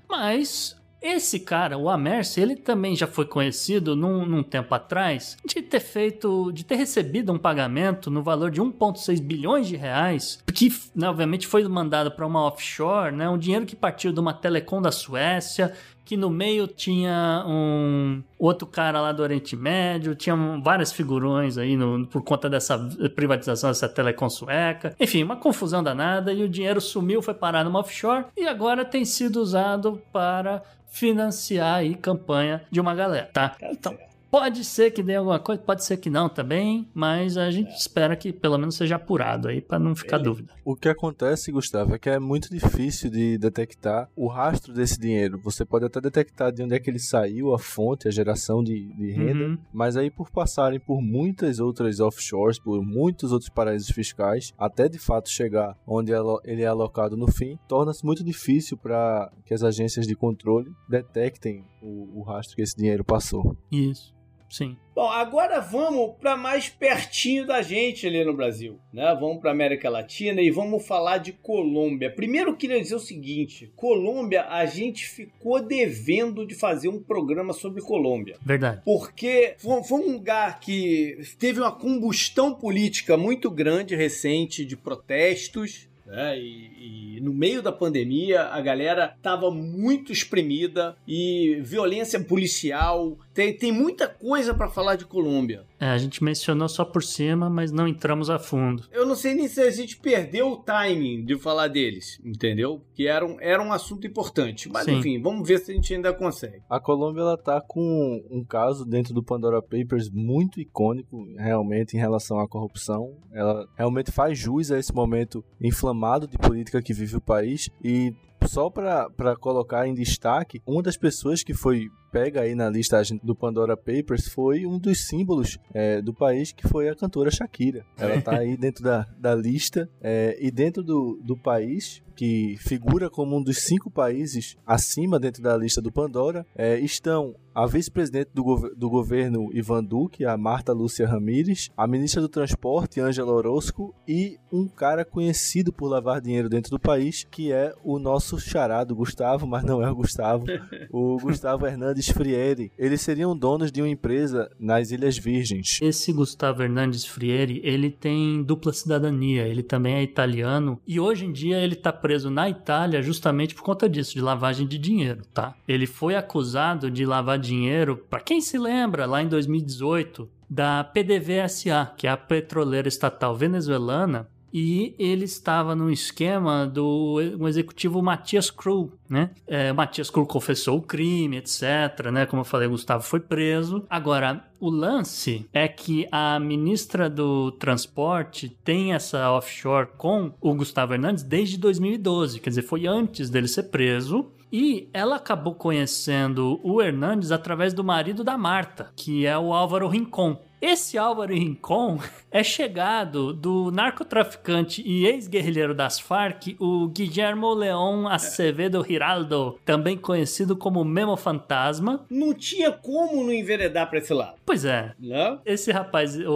mas 0.08 0.76
esse 1.02 1.40
cara, 1.40 1.76
o 1.76 1.90
Amerce, 1.90 2.40
ele 2.40 2.54
também 2.54 2.94
já 2.94 3.08
foi 3.08 3.26
conhecido 3.26 3.96
num, 3.96 4.24
num 4.24 4.42
tempo 4.42 4.72
atrás 4.72 5.36
de 5.44 5.60
ter 5.60 5.80
feito, 5.80 6.52
de 6.52 6.64
ter 6.64 6.76
recebido 6.76 7.32
um 7.32 7.38
pagamento 7.38 8.08
no 8.08 8.22
valor 8.22 8.52
de 8.52 8.62
1,6 8.62 9.20
bilhões 9.20 9.66
de 9.66 9.74
reais, 9.74 10.38
que 10.54 10.72
né, 10.94 11.08
obviamente 11.08 11.48
foi 11.48 11.66
mandado 11.66 12.12
para 12.12 12.24
uma 12.24 12.44
offshore, 12.46 13.12
né, 13.12 13.28
um 13.28 13.36
dinheiro 13.36 13.66
que 13.66 13.74
partiu 13.74 14.12
de 14.12 14.20
uma 14.20 14.32
telecom 14.32 14.80
da 14.80 14.92
Suécia, 14.92 15.74
que 16.12 16.16
no 16.18 16.28
meio 16.28 16.66
tinha 16.66 17.42
um 17.46 18.22
outro 18.38 18.66
cara 18.66 19.00
lá 19.00 19.12
do 19.12 19.22
Oriente 19.22 19.56
Médio, 19.56 20.14
tinha 20.14 20.36
várias 20.62 20.92
figurões 20.92 21.56
aí 21.56 21.74
no- 21.74 22.06
por 22.06 22.22
conta 22.22 22.50
dessa 22.50 22.78
privatização 23.16 23.70
dessa 23.70 23.88
telecom 23.88 24.28
sueca. 24.28 24.94
Enfim, 25.00 25.22
uma 25.22 25.36
confusão 25.36 25.82
danada 25.82 26.30
e 26.30 26.42
o 26.42 26.48
dinheiro 26.50 26.82
sumiu, 26.82 27.22
foi 27.22 27.32
parar 27.32 27.64
numa 27.64 27.78
offshore 27.78 28.26
e 28.36 28.46
agora 28.46 28.84
tem 28.84 29.06
sido 29.06 29.36
usado 29.40 30.02
para 30.12 30.62
financiar 30.86 31.76
aí 31.76 31.94
campanha 31.94 32.62
de 32.70 32.78
uma 32.78 32.94
galera, 32.94 33.30
tá? 33.32 33.56
Então. 33.62 33.96
Pode 34.32 34.64
ser 34.64 34.90
que 34.92 35.02
dê 35.02 35.14
alguma 35.16 35.38
coisa, 35.38 35.60
pode 35.60 35.84
ser 35.84 35.98
que 35.98 36.08
não 36.08 36.26
também, 36.26 36.88
mas 36.94 37.36
a 37.36 37.48
É. 37.48 37.50
gente 37.52 37.70
espera 37.76 38.16
que 38.16 38.32
pelo 38.32 38.56
menos 38.56 38.76
seja 38.76 38.96
apurado 38.96 39.46
aí 39.48 39.60
para 39.60 39.78
não 39.78 39.94
ficar 39.94 40.16
Beleza. 40.18 40.30
dúvida. 40.36 40.54
O 40.64 40.74
que 40.74 40.88
acontece, 40.88 41.52
Gustavo, 41.52 41.94
é 41.94 41.98
que 41.98 42.08
é 42.08 42.18
muito 42.18 42.48
difícil 42.48 43.10
de 43.10 43.36
detectar 43.36 44.08
o 44.16 44.26
rastro 44.28 44.72
desse 44.72 44.98
dinheiro. 44.98 45.38
Você 45.44 45.66
pode 45.66 45.84
até 45.84 46.00
detectar 46.00 46.50
de 46.50 46.62
onde 46.62 46.74
é 46.74 46.80
que 46.80 46.88
ele 46.88 46.98
saiu, 46.98 47.52
a 47.54 47.58
fonte, 47.58 48.08
a 48.08 48.10
geração 48.10 48.64
de, 48.64 48.92
de 48.96 49.10
renda, 49.12 49.44
Uhum. 49.44 49.58
mas 49.70 49.98
aí 49.98 50.10
por 50.10 50.30
passarem 50.30 50.80
por 50.80 51.02
muitas 51.02 51.60
outras 51.60 52.00
offshores, 52.00 52.58
por 52.58 52.82
muitos 52.82 53.32
outros 53.32 53.50
paraísos 53.50 53.90
fiscais, 53.90 54.54
até 54.56 54.88
de 54.88 54.98
fato 54.98 55.28
chegar 55.28 55.76
onde 55.86 56.10
elo- 56.10 56.40
ele 56.42 56.62
é 56.62 56.66
alocado 56.66 57.18
no 57.18 57.30
fim, 57.30 57.58
torna-se 57.68 58.02
muito 58.02 58.24
difícil 58.24 58.78
para 58.78 59.30
que 59.44 59.52
as 59.52 59.62
agências 59.62 60.06
de 60.06 60.14
controle 60.16 60.70
detectem 60.88 61.66
o, 61.82 62.20
o 62.20 62.22
rastro 62.22 62.56
que 62.56 62.62
esse 62.62 62.74
dinheiro 62.76 63.04
passou. 63.04 63.54
Isso. 63.70 64.14
Sim. 64.52 64.76
Bom, 64.94 65.08
agora 65.08 65.60
vamos 65.60 66.14
para 66.20 66.36
mais 66.36 66.68
pertinho 66.68 67.46
da 67.46 67.62
gente 67.62 68.06
ali 68.06 68.22
no 68.22 68.34
Brasil, 68.34 68.78
né? 68.92 69.16
Vamos 69.18 69.40
para 69.40 69.50
América 69.50 69.88
Latina 69.88 70.42
e 70.42 70.50
vamos 70.50 70.86
falar 70.86 71.16
de 71.16 71.32
Colômbia. 71.32 72.10
Primeiro 72.10 72.50
eu 72.50 72.56
queria 72.56 72.78
dizer 72.78 72.96
o 72.96 73.00
seguinte, 73.00 73.72
Colômbia 73.74 74.44
a 74.44 74.66
gente 74.66 75.06
ficou 75.06 75.58
devendo 75.58 76.46
de 76.46 76.54
fazer 76.54 76.88
um 76.88 77.02
programa 77.02 77.54
sobre 77.54 77.80
Colômbia. 77.80 78.36
Verdade. 78.44 78.82
Porque 78.84 79.54
foi 79.56 79.82
foi 79.84 80.00
um 80.00 80.12
lugar 80.12 80.60
que 80.60 81.16
teve 81.38 81.58
uma 81.58 81.72
combustão 81.72 82.54
política 82.54 83.16
muito 83.16 83.50
grande 83.50 83.96
recente 83.96 84.66
de 84.66 84.76
protestos. 84.76 85.88
Né? 86.06 86.38
E, 86.38 87.16
e 87.16 87.20
no 87.20 87.32
meio 87.32 87.62
da 87.62 87.72
pandemia 87.72 88.44
a 88.44 88.60
galera 88.60 89.16
tava 89.22 89.50
muito 89.50 90.12
espremida 90.12 90.96
e 91.06 91.60
violência 91.62 92.20
policial. 92.20 93.16
Tem, 93.32 93.56
tem 93.56 93.72
muita 93.72 94.08
coisa 94.08 94.54
para 94.54 94.68
falar 94.68 94.96
de 94.96 95.04
Colômbia. 95.04 95.64
É, 95.82 95.88
a 95.88 95.98
gente 95.98 96.22
mencionou 96.22 96.68
só 96.68 96.84
por 96.84 97.02
cima, 97.02 97.50
mas 97.50 97.72
não 97.72 97.88
entramos 97.88 98.30
a 98.30 98.38
fundo. 98.38 98.84
Eu 98.92 99.04
não 99.04 99.16
sei 99.16 99.34
nem 99.34 99.48
se 99.48 99.60
a 99.60 99.68
gente 99.68 99.96
perdeu 99.96 100.52
o 100.52 100.56
timing 100.58 101.24
de 101.24 101.36
falar 101.36 101.66
deles, 101.66 102.20
entendeu? 102.24 102.80
Que 102.94 103.08
era 103.08 103.26
um, 103.26 103.36
era 103.40 103.60
um 103.60 103.72
assunto 103.72 104.06
importante. 104.06 104.68
Mas 104.68 104.84
Sim. 104.84 104.98
enfim, 104.98 105.20
vamos 105.20 105.46
ver 105.46 105.58
se 105.58 105.72
a 105.72 105.74
gente 105.74 105.92
ainda 105.92 106.14
consegue. 106.14 106.62
A 106.70 106.78
Colômbia 106.78 107.22
ela 107.22 107.36
tá 107.36 107.60
com 107.60 108.24
um 108.30 108.44
caso 108.44 108.84
dentro 108.84 109.12
do 109.12 109.24
Pandora 109.24 109.60
Papers 109.60 110.08
muito 110.08 110.60
icônico, 110.60 111.26
realmente 111.36 111.96
em 111.96 112.00
relação 112.00 112.38
à 112.38 112.46
corrupção. 112.46 113.16
Ela 113.32 113.66
realmente 113.76 114.12
faz 114.12 114.38
jus 114.38 114.70
a 114.70 114.78
esse 114.78 114.94
momento 114.94 115.44
inflamado 115.60 116.28
de 116.28 116.38
política 116.38 116.80
que 116.80 116.94
vive 116.94 117.16
o 117.16 117.20
país 117.20 117.68
e 117.82 118.14
só 118.46 118.70
para 118.70 119.36
colocar 119.40 119.88
em 119.88 119.94
destaque, 119.94 120.62
uma 120.64 120.80
das 120.80 120.96
pessoas 120.96 121.42
que 121.42 121.54
foi 121.54 121.88
pega 122.12 122.42
aí 122.42 122.54
na 122.54 122.68
listagem 122.68 123.18
do 123.22 123.34
Pandora 123.34 123.74
Papers 123.74 124.28
foi 124.28 124.66
um 124.66 124.78
dos 124.78 125.06
símbolos 125.06 125.58
é, 125.72 126.02
do 126.02 126.12
país, 126.12 126.52
que 126.52 126.68
foi 126.68 126.90
a 126.90 126.94
cantora 126.94 127.30
Shakira. 127.30 127.84
Ela 127.96 128.20
tá 128.20 128.38
aí 128.38 128.54
dentro 128.56 128.84
da, 128.84 129.06
da 129.18 129.34
lista 129.34 129.88
é, 130.00 130.36
e 130.38 130.50
dentro 130.50 130.82
do, 130.82 131.18
do 131.24 131.36
país 131.36 132.02
que 132.12 132.56
figura 132.58 133.10
como 133.10 133.36
um 133.36 133.42
dos 133.42 133.58
cinco 133.62 133.90
países 133.90 134.56
acima 134.66 135.18
dentro 135.18 135.42
da 135.42 135.56
lista 135.56 135.80
do 135.80 135.90
Pandora, 135.90 136.46
é, 136.54 136.78
estão 136.78 137.34
a 137.54 137.66
vice-presidente 137.66 138.30
do, 138.32 138.42
gov 138.42 138.74
do, 138.74 138.88
governo 138.88 139.50
Ivan 139.52 139.84
Duque, 139.84 140.24
a 140.24 140.36
Marta 140.38 140.72
Lúcia 140.72 141.06
Ramírez, 141.06 141.70
a 141.76 141.86
ministra 141.86 142.20
do 142.20 142.28
Transporte, 142.28 143.00
Angela 143.00 143.30
Orozco, 143.30 143.94
e 144.08 144.38
um 144.50 144.66
cara 144.66 145.04
conhecido 145.04 145.70
por 145.70 145.88
lavar 145.88 146.20
dinheiro 146.20 146.48
dentro 146.48 146.70
do 146.70 146.80
país, 146.80 147.26
que 147.30 147.52
é 147.52 147.74
o 147.84 147.98
nosso 147.98 148.38
charado 148.38 148.94
Gustavo, 148.94 149.46
mas 149.46 149.64
não 149.64 149.82
é 149.82 149.90
o 149.90 149.94
Gustavo, 149.94 150.46
o 150.90 151.18
Gustavo 151.18 151.66
Hernandes 151.66 152.01
Frieri. 152.08 152.70
Eles 152.78 153.00
seriam 153.00 153.36
donos 153.36 153.70
de 153.70 153.80
uma 153.80 153.88
empresa 153.88 154.50
nas 154.58 154.90
Ilhas 154.90 155.16
Virgens. 155.18 155.78
Esse 155.82 156.12
Gustavo 156.12 156.62
Hernandes 156.62 157.04
Frieri, 157.04 157.60
ele 157.64 157.90
tem 157.90 158.42
dupla 158.42 158.72
cidadania, 158.72 159.46
ele 159.46 159.62
também 159.62 159.94
é 159.94 160.02
italiano 160.02 160.80
e 160.86 160.98
hoje 160.98 161.26
em 161.26 161.32
dia 161.32 161.58
ele 161.58 161.74
tá 161.74 161.92
preso 161.92 162.30
na 162.30 162.48
Itália 162.48 163.02
justamente 163.02 163.54
por 163.54 163.62
conta 163.62 163.88
disso, 163.88 164.14
de 164.14 164.20
lavagem 164.20 164.66
de 164.66 164.78
dinheiro, 164.78 165.22
tá? 165.32 165.54
Ele 165.66 165.86
foi 165.86 166.14
acusado 166.14 166.90
de 166.90 167.04
lavar 167.04 167.38
dinheiro, 167.38 167.96
para 168.08 168.20
quem 168.20 168.40
se 168.40 168.58
lembra, 168.58 169.06
lá 169.06 169.22
em 169.22 169.28
2018, 169.28 170.28
da 170.48 170.84
PDVSA, 170.84 171.92
que 171.96 172.06
é 172.06 172.10
a 172.10 172.16
petroleira 172.16 172.86
estatal 172.86 173.34
venezuelana, 173.34 174.28
e 174.52 174.94
ele 174.98 175.24
estava 175.24 175.74
no 175.74 175.90
esquema 175.90 176.66
do 176.66 177.18
um 177.38 177.48
executivo 177.48 178.02
Matias 178.02 178.50
Krull, 178.50 178.92
né? 179.08 179.30
É, 179.46 179.72
Matias 179.72 180.10
Krull 180.10 180.26
confessou 180.26 180.78
o 180.78 180.82
crime, 180.82 181.38
etc, 181.38 182.10
né? 182.12 182.26
Como 182.26 182.40
eu 182.40 182.44
falei, 182.44 182.68
Gustavo 182.68 183.02
foi 183.02 183.20
preso. 183.20 183.84
Agora, 183.88 184.44
o 184.60 184.68
lance 184.68 185.48
é 185.52 185.66
que 185.66 186.06
a 186.12 186.38
ministra 186.38 187.08
do 187.08 187.52
Transporte 187.52 188.48
tem 188.62 188.92
essa 188.92 189.30
offshore 189.32 189.88
com 189.96 190.32
o 190.40 190.54
Gustavo 190.54 190.92
Hernandes 190.92 191.22
desde 191.22 191.56
2012, 191.58 192.38
quer 192.40 192.50
dizer, 192.50 192.62
foi 192.62 192.86
antes 192.86 193.30
dele 193.30 193.48
ser 193.48 193.64
preso. 193.64 194.30
E 194.52 194.90
ela 194.92 195.16
acabou 195.16 195.54
conhecendo 195.54 196.60
o 196.62 196.82
Hernandes 196.82 197.32
através 197.32 197.72
do 197.72 197.82
marido 197.82 198.22
da 198.22 198.36
Marta, 198.36 198.92
que 198.94 199.24
é 199.24 199.36
o 199.38 199.54
Álvaro 199.54 199.88
Rincon. 199.88 200.38
Esse 200.62 200.96
Álvaro 200.96 201.34
Rincon 201.34 201.98
é 202.30 202.44
chegado 202.44 203.32
do 203.32 203.72
narcotraficante 203.72 204.80
e 204.86 205.04
ex-guerrilheiro 205.06 205.74
das 205.74 205.98
Farc, 205.98 206.54
o 206.60 206.86
Guillermo 206.86 207.52
León 207.52 208.06
Acevedo 208.06 208.84
Giraldo, 208.86 209.58
também 209.64 209.96
conhecido 209.98 210.54
como 210.54 210.84
Memo 210.84 211.16
Fantasma. 211.16 212.06
Não 212.08 212.32
tinha 212.32 212.70
como 212.70 213.24
não 213.24 213.32
enveredar 213.32 213.90
para 213.90 213.98
esse 213.98 214.14
lado, 214.14 214.36
Pois 214.46 214.64
é, 214.64 214.92
né? 215.00 215.36
esse 215.44 215.72
rapaz, 215.72 216.16
o, 216.16 216.30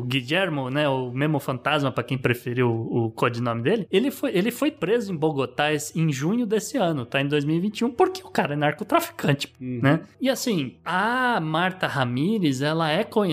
o 0.00 0.02
Guillermo, 0.06 0.70
né, 0.70 0.88
o 0.88 1.10
Memo 1.10 1.38
Fantasma, 1.38 1.92
para 1.92 2.02
quem 2.04 2.16
preferiu 2.16 2.70
o, 2.70 3.04
o 3.04 3.10
codinome 3.10 3.60
dele, 3.60 3.86
ele 3.92 4.10
foi, 4.10 4.34
ele 4.34 4.50
foi 4.50 4.70
preso 4.70 5.12
em 5.12 5.16
Bogotá 5.16 5.66
em 5.94 6.10
junho 6.10 6.46
desse 6.46 6.78
ano, 6.78 7.04
tá? 7.04 7.20
Em 7.20 7.28
2021, 7.28 7.90
porque 7.90 8.22
o 8.22 8.30
cara 8.30 8.54
é 8.54 8.56
narcotraficante, 8.56 9.52
Uhum. 9.60 9.80
né? 9.82 10.00
E 10.18 10.30
assim, 10.30 10.76
a 10.82 11.38
Marta 11.38 11.86
Ramírez, 11.86 12.62
ela 12.62 12.90
é 12.90 13.04
conhecida 13.04 13.25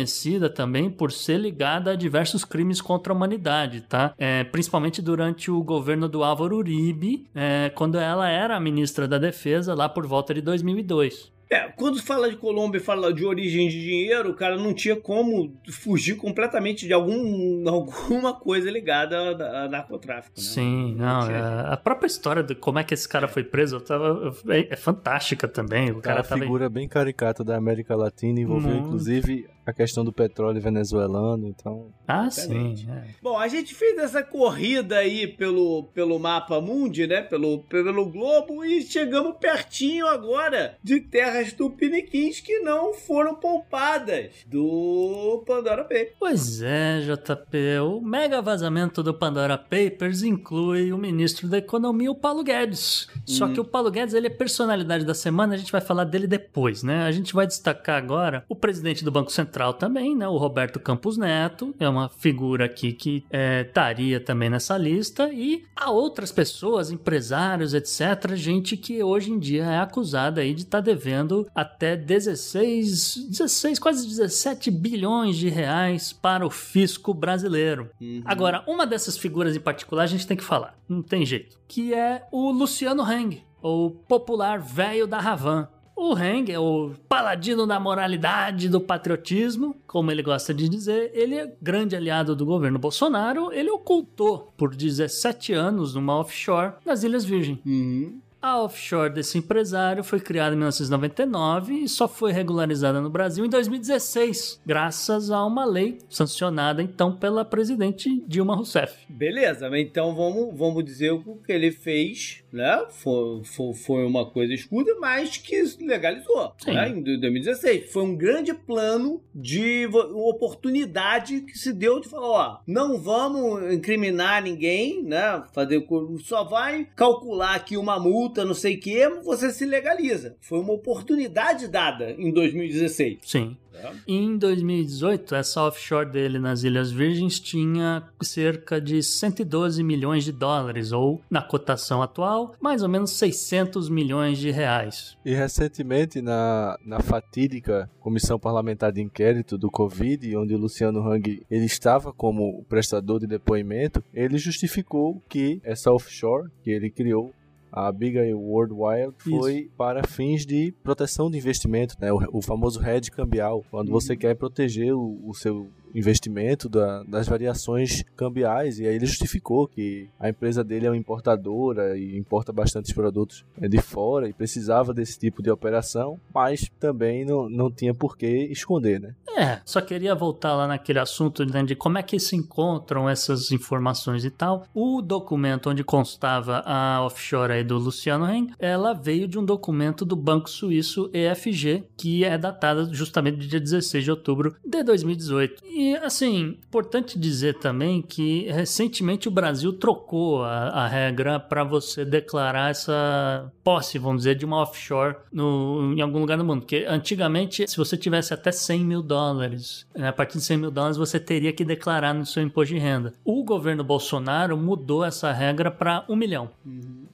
também 0.49 0.89
por 0.89 1.11
ser 1.11 1.37
ligada 1.39 1.91
a 1.91 1.95
diversos 1.95 2.43
crimes 2.45 2.81
contra 2.81 3.11
a 3.13 3.15
humanidade, 3.15 3.81
tá? 3.81 4.13
É, 4.17 4.43
principalmente 4.43 5.01
durante 5.01 5.49
o 5.51 5.63
governo 5.63 6.07
do 6.09 6.23
Álvaro 6.23 6.57
Uribe, 6.57 7.27
é, 7.35 7.69
quando 7.75 7.97
ela 7.97 8.29
era 8.29 8.55
a 8.55 8.59
ministra 8.59 9.07
da 9.07 9.17
Defesa, 9.17 9.73
lá 9.73 9.87
por 9.89 10.05
volta 10.05 10.33
de 10.33 10.41
2002. 10.41 11.31
É, 11.49 11.67
quando 11.75 12.01
fala 12.01 12.31
de 12.31 12.35
Colômbia 12.35 12.79
e 12.79 12.81
fala 12.81 13.13
de 13.13 13.23
origem 13.23 13.69
de 13.69 13.79
dinheiro, 13.79 14.31
o 14.31 14.33
cara 14.33 14.57
não 14.57 14.73
tinha 14.73 14.95
como 14.95 15.53
fugir 15.69 16.15
completamente 16.15 16.87
de 16.87 16.93
algum, 16.93 17.61
alguma 17.69 18.33
coisa 18.33 18.71
ligada 18.71 19.15
a, 19.19 19.65
a 19.65 19.69
narcotráfico. 19.69 20.33
Né? 20.35 20.43
Sim, 20.43 20.95
não, 20.97 21.29
é, 21.29 21.39
a 21.67 21.77
própria 21.77 22.07
história 22.07 22.41
de 22.41 22.55
como 22.55 22.79
é 22.79 22.83
que 22.83 22.95
esse 22.95 23.07
cara 23.07 23.27
foi 23.27 23.43
preso 23.43 23.79
tava, 23.79 24.33
é, 24.49 24.73
é 24.73 24.75
fantástica 24.75 25.47
também. 25.47 25.91
O 25.91 25.99
É 25.99 26.01
cara 26.01 26.21
uma 26.21 26.23
tava. 26.23 26.41
figura 26.41 26.67
bem 26.69 26.87
caricata 26.87 27.43
da 27.43 27.55
América 27.55 27.95
Latina, 27.95 28.39
envolveu 28.39 28.71
Muito. 28.71 28.87
inclusive 28.87 29.45
a 29.65 29.71
questão 29.73 30.03
do 30.03 30.11
petróleo 30.11 30.59
venezuelano, 30.61 31.47
então... 31.47 31.87
Ah, 32.07 32.27
Exatamente. 32.27 32.81
sim. 32.85 32.91
é. 32.91 33.03
Bom, 33.21 33.37
a 33.37 33.47
gente 33.47 33.73
fez 33.73 33.97
essa 33.97 34.21
corrida 34.21 34.97
aí 34.97 35.25
pelo, 35.25 35.83
pelo 35.93 36.19
mapa 36.19 36.59
mundi, 36.59 37.07
né? 37.07 37.21
Pelo, 37.21 37.59
pelo 37.59 38.05
globo 38.07 38.65
e 38.65 38.81
chegamos 38.81 39.37
pertinho 39.39 40.05
agora 40.07 40.77
de 40.83 40.99
terras 40.99 41.53
tupiniquins 41.53 42.41
que 42.41 42.59
não 42.59 42.93
foram 42.93 43.35
poupadas 43.35 44.31
do 44.45 45.43
Pandora 45.47 45.83
Bay. 45.85 46.09
Pois 46.19 46.61
é, 46.61 46.99
JP. 47.01 47.79
O 47.85 48.01
mega 48.01 48.41
vazamento 48.41 49.01
do 49.01 49.13
Pandora 49.13 49.57
Papers 49.57 50.23
inclui 50.23 50.91
o 50.91 50.97
ministro 50.97 51.47
da 51.47 51.57
Economia, 51.57 52.11
o 52.11 52.15
Paulo 52.15 52.43
Guedes. 52.43 53.07
Só 53.25 53.45
Hum. 53.45 53.53
que 53.53 53.59
o 53.59 53.65
Paulo 53.65 53.89
Guedes 53.91 54.13
ele 54.13 54.27
é 54.27 54.29
personalidade 54.29 55.05
da 55.05 55.13
semana, 55.13 55.53
a 55.53 55.57
gente 55.57 55.71
vai 55.71 55.81
falar 55.81 56.03
dele 56.03 56.27
depois, 56.27 56.83
né? 56.83 57.03
A 57.03 57.11
gente 57.11 57.33
vai 57.33 57.47
destacar 57.47 57.97
agora 57.97 58.43
o 58.49 58.55
presidente 58.55 59.03
do 59.05 59.11
Banco 59.11 59.31
Central 59.31 59.52
também, 59.73 60.15
né? 60.15 60.27
O 60.27 60.37
Roberto 60.37 60.79
Campos 60.79 61.17
Neto, 61.17 61.75
é 61.79 61.87
uma 61.87 62.09
figura 62.09 62.65
aqui 62.65 62.93
que 62.93 63.23
é, 63.29 63.61
estaria 63.61 64.19
também 64.19 64.49
nessa 64.49 64.77
lista. 64.77 65.31
E 65.31 65.63
há 65.75 65.91
outras 65.91 66.31
pessoas, 66.31 66.91
empresários, 66.91 67.73
etc., 67.73 68.35
gente 68.35 68.75
que 68.75 69.03
hoje 69.03 69.31
em 69.31 69.39
dia 69.39 69.63
é 69.65 69.79
acusada 69.79 70.41
aí 70.41 70.53
de 70.53 70.63
estar 70.63 70.81
devendo 70.81 71.47
até 71.53 71.95
16, 71.95 73.27
16, 73.29 73.79
quase 73.79 74.07
17 74.07 74.71
bilhões 74.71 75.35
de 75.35 75.49
reais 75.49 76.11
para 76.13 76.45
o 76.45 76.49
fisco 76.49 77.13
brasileiro. 77.13 77.89
Agora, 78.25 78.63
uma 78.67 78.85
dessas 78.85 79.17
figuras 79.17 79.55
em 79.55 79.59
particular 79.59 80.03
a 80.03 80.07
gente 80.07 80.27
tem 80.27 80.37
que 80.37 80.43
falar, 80.43 80.75
não 80.87 81.01
tem 81.01 81.25
jeito, 81.25 81.57
que 81.67 81.93
é 81.93 82.23
o 82.31 82.51
Luciano 82.51 83.03
Heng, 83.09 83.43
o 83.61 83.89
popular 83.89 84.59
velho 84.59 85.07
da 85.07 85.19
Ravan. 85.19 85.67
O 85.95 86.17
Heng 86.17 86.51
é 86.51 86.59
o 86.59 86.91
paladino 87.07 87.67
da 87.67 87.79
moralidade, 87.79 88.67
do 88.67 88.81
patriotismo, 88.81 89.75
como 89.85 90.11
ele 90.11 90.23
gosta 90.23 90.53
de 90.53 90.67
dizer. 90.67 91.11
Ele 91.13 91.35
é 91.35 91.53
grande 91.61 91.95
aliado 91.95 92.35
do 92.35 92.45
governo 92.45 92.79
Bolsonaro. 92.79 93.51
Ele 93.53 93.69
ocultou 93.69 94.51
por 94.57 94.75
17 94.75 95.53
anos 95.53 95.93
numa 95.93 96.19
offshore 96.19 96.73
nas 96.85 97.03
Ilhas 97.03 97.23
Virgem. 97.23 97.59
Uhum. 97.65 98.19
A 98.43 98.61
offshore 98.61 99.09
desse 99.09 99.37
empresário 99.37 100.03
foi 100.03 100.19
criada 100.19 100.53
em 100.53 100.57
1999 100.57 101.75
e 101.75 101.87
só 101.87 102.09
foi 102.09 102.33
regularizada 102.33 102.99
no 102.99 103.09
Brasil 103.09 103.45
em 103.45 103.49
2016, 103.49 104.59
graças 104.65 105.31
a 105.31 105.45
uma 105.45 105.63
lei 105.63 105.99
sancionada 106.09 106.83
então 106.83 107.15
pela 107.15 107.45
presidente 107.45 108.21
Dilma 108.27 108.53
Rousseff. 108.53 109.05
Beleza, 109.07 109.69
então 109.79 110.13
vamos, 110.13 110.57
vamos 110.57 110.83
dizer 110.83 111.11
o 111.11 111.37
que 111.37 111.53
ele 111.53 111.71
fez, 111.71 112.43
né? 112.51 112.85
Foi, 112.89 113.45
foi, 113.45 113.73
foi 113.75 114.05
uma 114.05 114.25
coisa 114.25 114.53
escuda, 114.53 114.93
mas 114.99 115.37
que 115.37 115.63
legalizou, 115.79 116.53
Sim. 116.57 116.73
né? 116.73 116.89
Em 116.89 117.01
2016. 117.01 117.93
Foi 117.93 118.03
um 118.03 118.13
grande 118.13 118.53
plano 118.53 119.21
de 119.33 119.87
oportunidade 120.13 121.39
que 121.41 121.57
se 121.57 121.71
deu 121.71 122.01
de 122.01 122.09
falar, 122.09 122.27
ó, 122.27 122.59
não 122.67 122.99
vamos 122.99 123.73
incriminar 123.73 124.43
ninguém, 124.43 125.01
né? 125.01 125.43
Fazer, 125.53 125.87
só 126.25 126.43
vai 126.43 126.89
calcular 126.93 127.55
aqui 127.55 127.77
uma 127.77 127.97
multa, 127.97 128.32
não 128.41 128.53
sei 128.53 128.75
o 128.75 128.79
quê, 128.79 129.09
você 129.23 129.51
se 129.51 129.65
legaliza. 129.65 130.35
Foi 130.41 130.59
uma 130.59 130.73
oportunidade 130.73 131.67
dada 131.67 132.11
em 132.11 132.31
2016. 132.31 133.19
Sim. 133.23 133.57
né? 133.71 133.91
Em 134.07 134.37
2018, 134.37 135.35
essa 135.35 135.63
offshore 135.63 136.09
dele 136.09 136.39
nas 136.39 136.63
Ilhas 136.63 136.91
Virgens 136.91 137.39
tinha 137.39 138.03
cerca 138.21 138.79
de 138.79 139.01
112 139.01 139.83
milhões 139.83 140.23
de 140.23 140.31
dólares, 140.31 140.91
ou 140.91 141.21
na 141.29 141.41
cotação 141.41 142.01
atual, 142.01 142.55
mais 142.59 142.83
ou 142.83 142.89
menos 142.89 143.11
600 143.11 143.89
milhões 143.89 144.37
de 144.37 144.51
reais. 144.51 145.17
E 145.25 145.33
recentemente, 145.33 146.21
na, 146.21 146.77
na 146.85 146.99
fatídica 146.99 147.89
Comissão 147.99 148.37
Parlamentar 148.37 148.91
de 148.91 149.01
Inquérito 149.01 149.57
do 149.57 149.71
Covid, 149.71 150.35
onde 150.37 150.53
o 150.53 150.57
Luciano 150.57 150.99
Hang 151.07 151.43
ele 151.49 151.65
estava 151.65 152.13
como 152.13 152.63
prestador 152.69 153.19
de 153.19 153.27
depoimento, 153.27 154.03
ele 154.13 154.37
justificou 154.37 155.21
que 155.27 155.59
essa 155.63 155.91
offshore 155.91 156.49
que 156.61 156.69
ele 156.69 156.89
criou, 156.89 157.33
a 157.73 157.87
Abigail 157.87 158.39
Worldwide, 158.39 159.15
foi 159.17 159.71
para 159.75 160.05
fins 160.05 160.45
de 160.45 160.71
proteção 160.83 161.31
de 161.31 161.39
investimento, 161.39 161.95
né? 161.99 162.13
o, 162.13 162.19
o 162.37 162.41
famoso 162.41 162.79
hedge 162.85 163.09
cambial, 163.09 163.65
quando 163.71 163.91
você 163.91 164.15
quer 164.15 164.35
proteger 164.35 164.93
o, 164.93 165.19
o 165.27 165.33
seu 165.33 165.67
investimento 165.93 166.67
da- 166.69 167.03
das 167.03 167.27
variações 167.27 168.03
cambiais 168.15 168.79
e 168.79 168.85
aí 168.87 168.95
ele 168.95 169.05
justificou 169.05 169.67
que 169.67 170.09
a 170.19 170.29
empresa 170.29 170.63
dele 170.63 170.85
é 170.85 170.89
uma 170.89 170.97
importadora 170.97 171.97
e 171.97 172.17
importa 172.17 172.51
bastantes 172.51 172.93
produtos 172.93 173.45
eh, 173.61 173.67
de 173.67 173.79
fora 173.81 174.27
e 174.27 174.33
precisava 174.33 174.93
desse 174.93 175.19
tipo 175.19 175.41
de 175.41 175.49
operação, 175.49 176.19
mas 176.33 176.69
também 176.79 177.25
não, 177.25 177.49
não 177.49 177.71
tinha 177.71 177.93
por 177.93 178.17
que 178.17 178.27
esconder, 178.51 178.99
né? 178.99 179.15
É, 179.35 179.59
só 179.65 179.81
queria 179.81 180.13
voltar 180.13 180.55
lá 180.55 180.67
naquele 180.67 180.99
assunto 180.99 181.43
né, 181.45 181.63
de 181.63 181.75
como 181.75 181.97
é 181.97 182.03
que 182.03 182.19
se 182.19 182.35
encontram 182.35 183.09
essas 183.09 183.51
informações 183.51 184.23
e 184.23 184.29
tal. 184.29 184.65
O 184.75 185.01
documento 185.01 185.69
onde 185.71 185.83
constava 185.83 186.61
a 186.65 187.03
offshore 187.03 187.51
aí 187.53 187.63
do 187.63 187.77
Luciano 187.79 188.29
Heng, 188.29 188.51
ela 188.59 188.93
veio 188.93 189.27
de 189.27 189.39
um 189.39 189.43
documento 189.45 190.05
do 190.05 190.15
Banco 190.15 190.49
Suíço 190.49 191.09
EFG, 191.11 191.83
que 191.97 192.23
é 192.23 192.37
datada 192.37 192.85
justamente 192.93 193.37
do 193.37 193.47
dia 193.47 193.59
16 193.59 194.03
de 194.03 194.11
outubro 194.11 194.55
de 194.63 194.83
2018. 194.83 195.63
E, 195.65 195.82
assim, 196.01 196.57
importante 196.67 197.17
dizer 197.17 197.59
também 197.59 198.01
que 198.01 198.47
recentemente 198.51 199.27
o 199.27 199.31
Brasil 199.31 199.73
trocou 199.73 200.43
a, 200.43 200.69
a 200.69 200.87
regra 200.87 201.39
para 201.39 201.63
você 201.63 202.03
declarar 202.05 202.71
essa 202.71 203.51
posse, 203.63 203.97
vamos 203.97 204.23
dizer, 204.23 204.35
de 204.35 204.45
uma 204.45 204.61
offshore 204.61 205.15
no, 205.31 205.93
em 205.95 206.01
algum 206.01 206.19
lugar 206.19 206.37
do 206.37 206.45
mundo. 206.45 206.61
Porque 206.61 206.85
antigamente, 206.87 207.69
se 207.69 207.77
você 207.77 207.97
tivesse 207.97 208.33
até 208.33 208.51
100 208.51 208.85
mil 208.85 209.01
dólares, 209.01 209.85
né, 209.95 210.07
a 210.07 210.13
partir 210.13 210.37
de 210.37 210.43
100 210.43 210.57
mil 210.57 210.71
dólares 210.71 210.97
você 210.97 211.19
teria 211.19 211.53
que 211.53 211.65
declarar 211.65 212.13
no 212.13 212.25
seu 212.25 212.43
imposto 212.43 212.73
de 212.73 212.79
renda. 212.79 213.13
O 213.23 213.43
governo 213.43 213.83
Bolsonaro 213.83 214.57
mudou 214.57 215.03
essa 215.03 215.31
regra 215.31 215.69
para 215.71 216.05
1 216.09 216.15
milhão. 216.15 216.49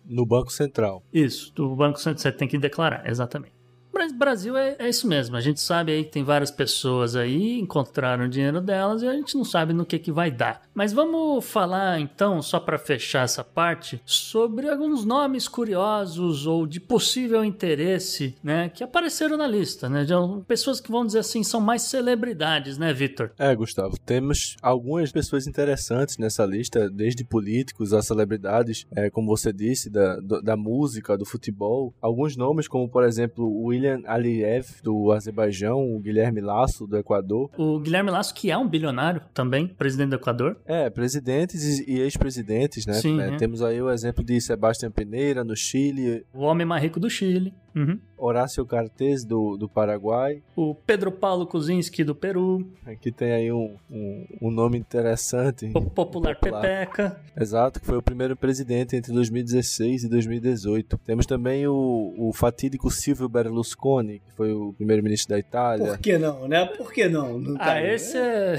No 0.05 0.26
Banco 0.26 0.51
Central. 0.51 1.03
Isso, 1.13 1.53
do 1.53 1.76
Banco 1.76 1.99
Central 1.99 2.20
você 2.20 2.32
tem 2.32 2.47
que 2.47 2.57
declarar, 2.57 3.07
exatamente. 3.07 3.59
Mas 3.94 4.12
Brasil 4.12 4.58
é, 4.58 4.76
é 4.80 4.90
isso 4.90 5.08
mesmo. 5.08 5.36
A 5.36 5.42
gente 5.42 5.60
sabe 5.60 5.92
aí 5.92 6.04
que 6.04 6.12
tem 6.12 6.24
várias 6.24 6.52
pessoas 6.52 7.16
aí, 7.16 7.60
encontraram 7.60 8.26
o 8.26 8.30
dinheiro 8.30 8.62
delas 8.62 9.02
e 9.02 9.08
a 9.08 9.14
gente 9.14 9.36
não 9.36 9.44
sabe 9.44 9.74
no 9.74 9.86
que, 9.86 10.00
que 10.00 10.12
vai 10.12 10.32
dar. 10.32 10.62
Mas 10.74 10.94
vamos 10.94 11.46
falar 11.46 12.00
então, 12.00 12.42
só 12.42 12.60
para 12.60 12.78
fechar 12.78 13.24
essa 13.24 13.44
parte, 13.44 14.02
sobre 14.06 14.70
alguns 14.70 15.04
nomes 15.04 15.48
curiosos 15.48 16.46
ou 16.46 16.66
de 16.66 16.80
possível 16.80 17.44
interesse, 17.44 18.36
né, 18.44 18.70
que 18.70 18.84
apareceram 18.84 19.38
na 19.38 19.48
lista, 19.48 19.90
né? 19.90 20.06
Pessoas 20.48 20.80
que 20.80 20.92
vão 20.92 21.06
dizer 21.06 21.20
assim 21.20 21.44
são 21.44 21.60
mais 21.60 21.84
celebridades, 21.84 22.78
né, 22.78 22.94
Vitor? 22.94 23.32
É, 23.38 23.56
Gustavo, 23.56 23.98
temos 24.06 24.56
algumas 24.62 25.12
pessoas 25.12 25.48
interessantes 25.48 26.18
nessa 26.18 26.46
lista, 26.46 26.90
desde 26.90 27.24
políticos 27.24 27.94
a 27.94 28.02
celebridades, 28.02 28.86
é, 28.96 29.10
como 29.10 29.28
você 29.28 29.52
disse, 29.52 29.90
da, 29.90 30.18
da 30.20 30.56
música, 30.56 31.18
do 31.18 31.26
futebol. 31.26 31.94
Alguns 32.02 32.36
nomes, 32.38 32.68
como 32.68 32.90
por 32.90 33.04
exemplo 33.04 33.46
o 33.46 33.74
William 33.90 34.02
Aliyev, 34.06 34.68
do 34.84 35.12
Azerbaijão, 35.12 35.96
o 35.96 36.00
Guilherme 36.00 36.42
Lasso, 36.42 36.86
do 36.86 36.98
Equador. 36.98 37.50
O 37.58 37.80
Guilherme 37.80 38.12
Lasso, 38.12 38.34
que 38.34 38.52
é 38.52 38.58
um 38.58 38.68
bilionário 38.68 39.22
também, 39.34 39.68
presidente 39.68 40.10
do 40.10 40.16
Equador. 40.16 40.58
É, 40.66 40.90
presidentes 40.90 41.80
e 41.80 41.90
e 41.90 42.02
ex-presidentes, 42.02 42.86
né? 42.86 42.94
Sim, 42.94 43.20
É, 43.20 43.30
é. 43.30 43.38
Temos 43.38 43.62
aí 43.64 43.82
o 43.82 43.90
exemplo 43.90 44.24
de 44.24 44.40
Sebastião 44.40 44.92
Peneira, 44.92 45.44
no 45.44 45.56
Chile, 45.56 46.24
O 46.34 46.42
homem 46.42 46.68
mais 46.68 46.84
rico 46.84 47.00
do 47.00 47.10
Chile. 47.10 47.54
Uhum. 47.76 48.00
Horácio 48.20 48.65
Cartes, 48.65 49.24
do, 49.24 49.55
do 49.57 49.67
Paraguai. 49.70 50.41
O 50.55 50.76
Pedro 50.76 51.11
Paulo 51.11 51.47
Kuczynski 51.47 52.03
do 52.03 52.13
Peru. 52.13 52.67
Aqui 52.86 53.11
tem 53.11 53.32
aí 53.32 53.51
um, 53.51 53.76
um, 53.89 54.26
um 54.41 54.51
nome 54.51 54.78
interessante. 54.78 55.72
O 55.74 55.82
Popular, 55.82 56.36
Popular. 56.36 56.61
Pepeca. 56.61 57.22
Exato, 57.39 57.80
que 57.80 57.86
foi 57.86 57.97
o 57.97 58.01
primeiro 58.01 58.36
presidente 58.36 58.95
entre 58.95 59.11
2016 59.13 60.03
e 60.03 60.09
2018. 60.09 60.97
Temos 60.99 61.26
também 61.26 61.67
o, 61.67 62.13
o 62.17 62.34
fatídico 62.34 62.91
Silvio 62.91 63.30
Berlusconi, 63.30 64.20
que 64.20 64.34
foi 64.36 64.51
o 64.53 64.74
primeiro-ministro 64.74 65.30
da 65.30 65.39
Itália. 65.39 65.88
Por 65.88 65.97
que 65.99 66.17
não, 66.17 66.47
né? 66.47 66.65
Por 66.65 66.91
que 66.91 67.07
não? 67.07 67.39
Não 67.39 67.55
tá 67.57 67.65
Ah, 67.65 67.72
aí, 67.74 67.93
esse 67.95 68.17
é. 68.17 68.57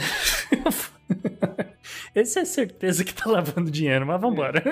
esse 2.15 2.39
é 2.39 2.45
certeza 2.45 3.05
que 3.05 3.15
tá 3.15 3.29
lavando 3.31 3.71
dinheiro, 3.71 4.07
mas 4.07 4.21
vambora. 4.21 4.63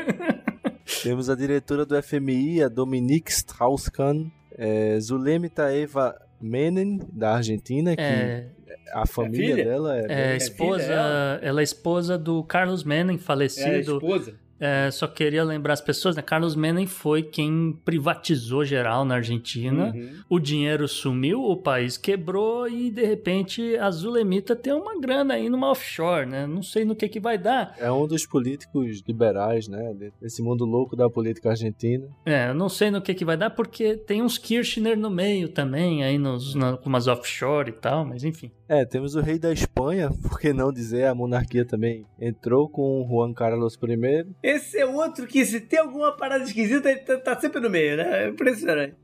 Temos 1.03 1.29
a 1.29 1.35
diretora 1.35 1.85
do 1.85 2.01
FMI, 2.03 2.63
a 2.63 2.69
Dominique 2.69 3.31
Strauss-Kahn. 3.31 4.27
É, 4.59 4.99
Zulema 5.01 5.49
Taeva 5.49 6.21
Menem, 6.41 7.01
da 7.13 7.37
Argentina, 7.37 7.95
que 7.97 8.03
É, 8.03 8.47
a 8.93 9.07
família 9.07 9.55
filha? 9.55 9.65
dela 9.65 9.97
é... 9.97 10.07
é 10.09 10.33
é 10.33 10.37
esposa. 10.37 10.83
filha, 10.83 10.93
ela? 10.95 11.39
ela 11.43 11.61
é 11.61 11.63
esposa 11.65 12.19
do 12.19 12.43
Carlos 12.45 12.83
Menem, 12.85 13.17
É 13.17 13.19
a 13.19 13.23
falecido. 13.23 13.95
esposa. 13.95 14.35
É, 14.61 14.91
só 14.91 15.07
queria 15.07 15.45
lembrar 15.45 15.75
as 15.75 15.81
pessoas, 15.81 16.17
né? 16.17 16.23
Carlos 16.23 16.57
Menem 16.57 16.87
foi 16.87 17.23
quem 17.23 17.79
privatizou 17.85 18.65
geral 18.65 19.05
na 19.05 19.17
Argentina. 19.17 19.93
Uhum. 19.95 20.23
O 20.29 20.39
dinheiro 20.39 20.89
sumiu, 20.89 21.43
o 21.43 21.57
país 21.57 21.97
quebrou 21.97 22.69
e 22.69 22.91
de 22.91 23.05
repente 23.05 23.77
a 23.77 23.91
Zulemita 23.91 24.57
tem 24.57 24.73
uma 24.73 24.99
grana 25.01 25.35
aí 25.35 25.49
numa 25.49 25.71
offshore, 25.71 26.27
né? 26.27 26.47
Não 26.47 26.63
sei 26.63 26.85
no 26.85 26.97
que 26.97 27.09
que 27.09 27.21
vai 27.21 27.39
dar. 27.39 27.75
É 27.79 27.91
um 27.91 28.07
dos 28.07 28.27
políticos 28.27 29.03
liberais, 29.07 29.69
né? 29.69 29.95
Desse 30.21 30.43
mundo 30.43 30.65
louco 30.65 30.97
da 30.97 31.09
política 31.09 31.51
argentina. 31.51 32.09
É, 32.27 32.49
eu 32.49 32.55
não 32.55 32.69
sei 32.69 32.91
no 32.91 33.01
que 33.01 33.15
que 33.15 33.25
vai 33.25 33.37
dar 33.37 33.51
porque 33.51 33.97
tem 33.97 34.23
uns 34.23 34.39
Kirchner 34.39 34.99
no 34.99 35.11
meio 35.11 35.49
também, 35.49 36.03
aí 36.03 36.19
nos, 36.19 36.55
na, 36.55 36.77
com 36.77 36.89
umas 36.89 37.07
offshore 37.07 37.71
e 37.71 37.73
tal, 37.73 38.05
mas 38.05 38.25
enfim. 38.25 38.51
É, 38.69 38.85
temos 38.85 39.15
o 39.15 39.21
rei 39.21 39.39
da 39.39 39.51
Espanha, 39.51 40.11
por 40.23 40.39
que 40.39 40.53
não 40.53 40.71
dizer, 40.71 41.07
a 41.07 41.15
monarquia 41.15 41.65
também 41.65 42.05
entrou 42.21 42.69
com 42.69 43.01
o 43.01 43.09
Juan 43.09 43.33
Carlos 43.33 43.75
I. 43.77 44.27
Esse 44.49 44.79
é 44.79 44.87
outro 44.87 45.27
que, 45.27 45.45
se 45.45 45.61
tem 45.61 45.79
alguma 45.79 46.11
parada 46.17 46.43
esquisita, 46.43 46.91
ele 46.91 47.01
tá, 47.01 47.19
tá 47.19 47.39
sempre 47.39 47.61
no 47.61 47.69
meio, 47.69 47.99
né? 47.99 48.25
É 48.25 48.29
impressionante. 48.31 48.97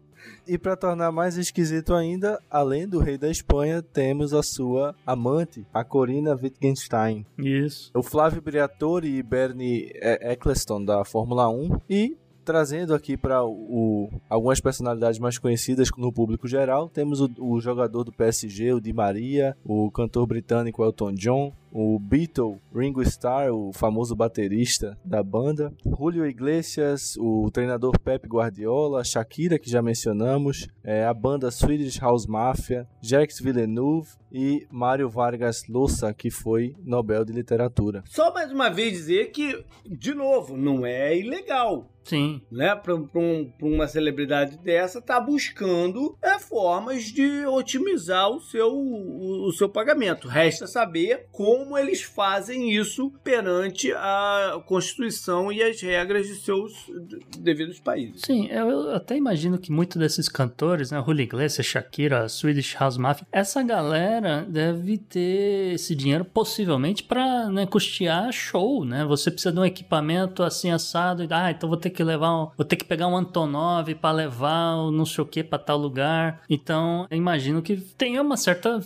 E 0.49 0.57
para 0.57 0.75
tornar 0.75 1.13
mais 1.13 1.37
esquisito 1.37 1.93
ainda, 1.93 2.41
além 2.51 2.89
do 2.89 2.99
rei 2.99 3.19
da 3.19 3.31
Espanha, 3.31 3.83
temos 3.83 4.33
a 4.33 4.43
sua 4.43 4.95
amante, 5.07 5.67
a 5.73 5.85
Corina 5.85 6.35
Wittgenstein. 6.35 7.27
Isso. 7.37 7.91
O 7.95 8.03
Flávio 8.03 8.41
Briatore 8.41 9.07
e 9.07 9.23
Bernie 9.23 9.93
Eccleston 10.23 10.83
da 10.83 11.05
Fórmula 11.05 11.47
1 11.51 11.79
e 11.91 12.17
trazendo 12.45 12.95
aqui 12.95 13.17
para 13.17 13.39
algumas 14.29 14.61
personalidades 14.61 15.19
mais 15.19 15.39
conhecidas 15.39 15.89
no 15.97 16.13
público 16.13 16.47
geral, 16.47 16.89
temos 16.89 17.21
o, 17.21 17.31
o, 17.39 17.61
jogador 17.61 18.05
do 18.05 18.13
PSG, 18.13 18.75
o 18.75 18.81
Di 18.81 18.93
Maria, 18.93 19.57
o 19.65 19.91
cantor 19.91 20.27
britânico 20.27 20.85
Elton 20.85 21.15
John, 21.15 21.53
o 21.75 21.99
Beatle 21.99 22.61
Ringo 22.73 23.03
Starr, 23.03 23.53
o 23.53 23.73
famoso 23.73 24.15
baterista 24.15 24.97
da 25.05 25.25
banda, 25.25 25.75
Julio 25.85 26.25
Iglesias, 26.25 27.17
o 27.19 27.51
treinador 27.51 27.99
Pep 27.99 28.29
Guardiola, 28.29 29.03
Shakira, 29.03 29.59
que 29.59 29.69
já 29.69 29.83
mencionamos, 29.83 30.69
é, 30.85 31.05
a 31.05 31.13
banda 31.13 31.51
Swedish 31.51 31.99
House 31.99 32.27
Mafia, 32.27 32.87
Jacques 33.03 33.41
Villeneuve 33.41 34.11
e 34.31 34.67
Mário 34.71 35.09
Vargas 35.09 35.65
Llosa, 35.69 36.15
que 36.15 36.31
foi 36.31 36.77
Nobel 36.85 37.25
de 37.25 37.33
Literatura. 37.33 38.05
Só 38.07 38.33
mais 38.33 38.53
uma 38.53 38.69
vez 38.69 38.93
dizer 38.93 39.33
que, 39.33 39.65
de 39.85 40.15
novo, 40.15 40.57
não 40.57 40.87
é 40.87 41.17
ilegal. 41.17 41.91
Sim. 42.05 42.43
Né? 42.53 42.75
Para 42.77 42.95
um, 42.95 43.51
uma 43.63 43.89
celebridade 43.89 44.59
dessa, 44.59 45.01
tá 45.01 45.19
buscando 45.19 46.17
é, 46.23 46.39
formas 46.39 47.05
de 47.05 47.47
otimizar 47.47 48.29
o 48.29 48.41
seu, 48.41 48.73
o, 48.73 49.49
o 49.49 49.53
seu 49.53 49.69
pagamento. 49.69 50.29
Resta 50.29 50.67
saber 50.67 51.29
como 51.33 51.64
eles 51.77 52.03
fazem 52.03 52.73
isso 52.73 53.13
perante 53.23 53.93
a 53.93 54.63
Constituição 54.67 55.51
e 55.51 55.63
as 55.63 55.81
regras 55.81 56.27
de 56.27 56.37
seus 56.37 56.73
devidos 57.39 57.81
países. 57.81 58.23
Sim, 58.25 58.49
eu 58.49 58.95
até 58.95 59.17
imagino 59.17 59.59
que 59.59 59.73
muitos 59.73 59.97
desses 59.97 60.29
cantores, 60.29 60.91
né, 60.91 61.03
Julio 61.05 61.23
Iglesias, 61.23 61.67
Shakira, 61.67 62.29
Swedish 62.29 62.75
House 62.79 62.97
Mafia, 62.97 63.27
essa 63.33 63.63
galera 63.63 64.47
deve 64.49 64.99
ter 64.99 65.75
esse 65.75 65.95
dinheiro 65.95 66.25
possivelmente 66.25 67.03
para 67.03 67.49
né, 67.49 67.67
custear 67.67 68.33
show, 68.33 68.85
né? 68.85 69.05
Você 69.05 69.31
precisa 69.31 69.53
de 69.53 69.59
um 69.59 69.65
equipamento 69.65 70.43
assim 70.43 70.71
assado, 70.71 71.23
e, 71.23 71.29
ah, 71.31 71.51
então 71.51 71.69
vou 71.69 71.79
ter 71.79 71.91
que 71.91 72.03
levar, 72.03 72.35
um, 72.35 72.51
vou 72.57 72.65
ter 72.65 72.77
que 72.77 72.85
pegar 72.85 73.07
um 73.07 73.17
Antonov 73.17 73.95
para 73.95 74.13
levar 74.13 74.77
o 74.77 74.91
não 74.91 75.05
sei 75.05 75.23
o 75.23 75.27
que 75.27 75.43
para 75.43 75.59
tal 75.59 75.79
lugar. 75.79 76.43
Então, 76.49 77.07
eu 77.11 77.17
imagino 77.17 77.63
que 77.63 77.77
tenha 77.77 78.23
uma 78.23 78.37
certa 78.37 78.81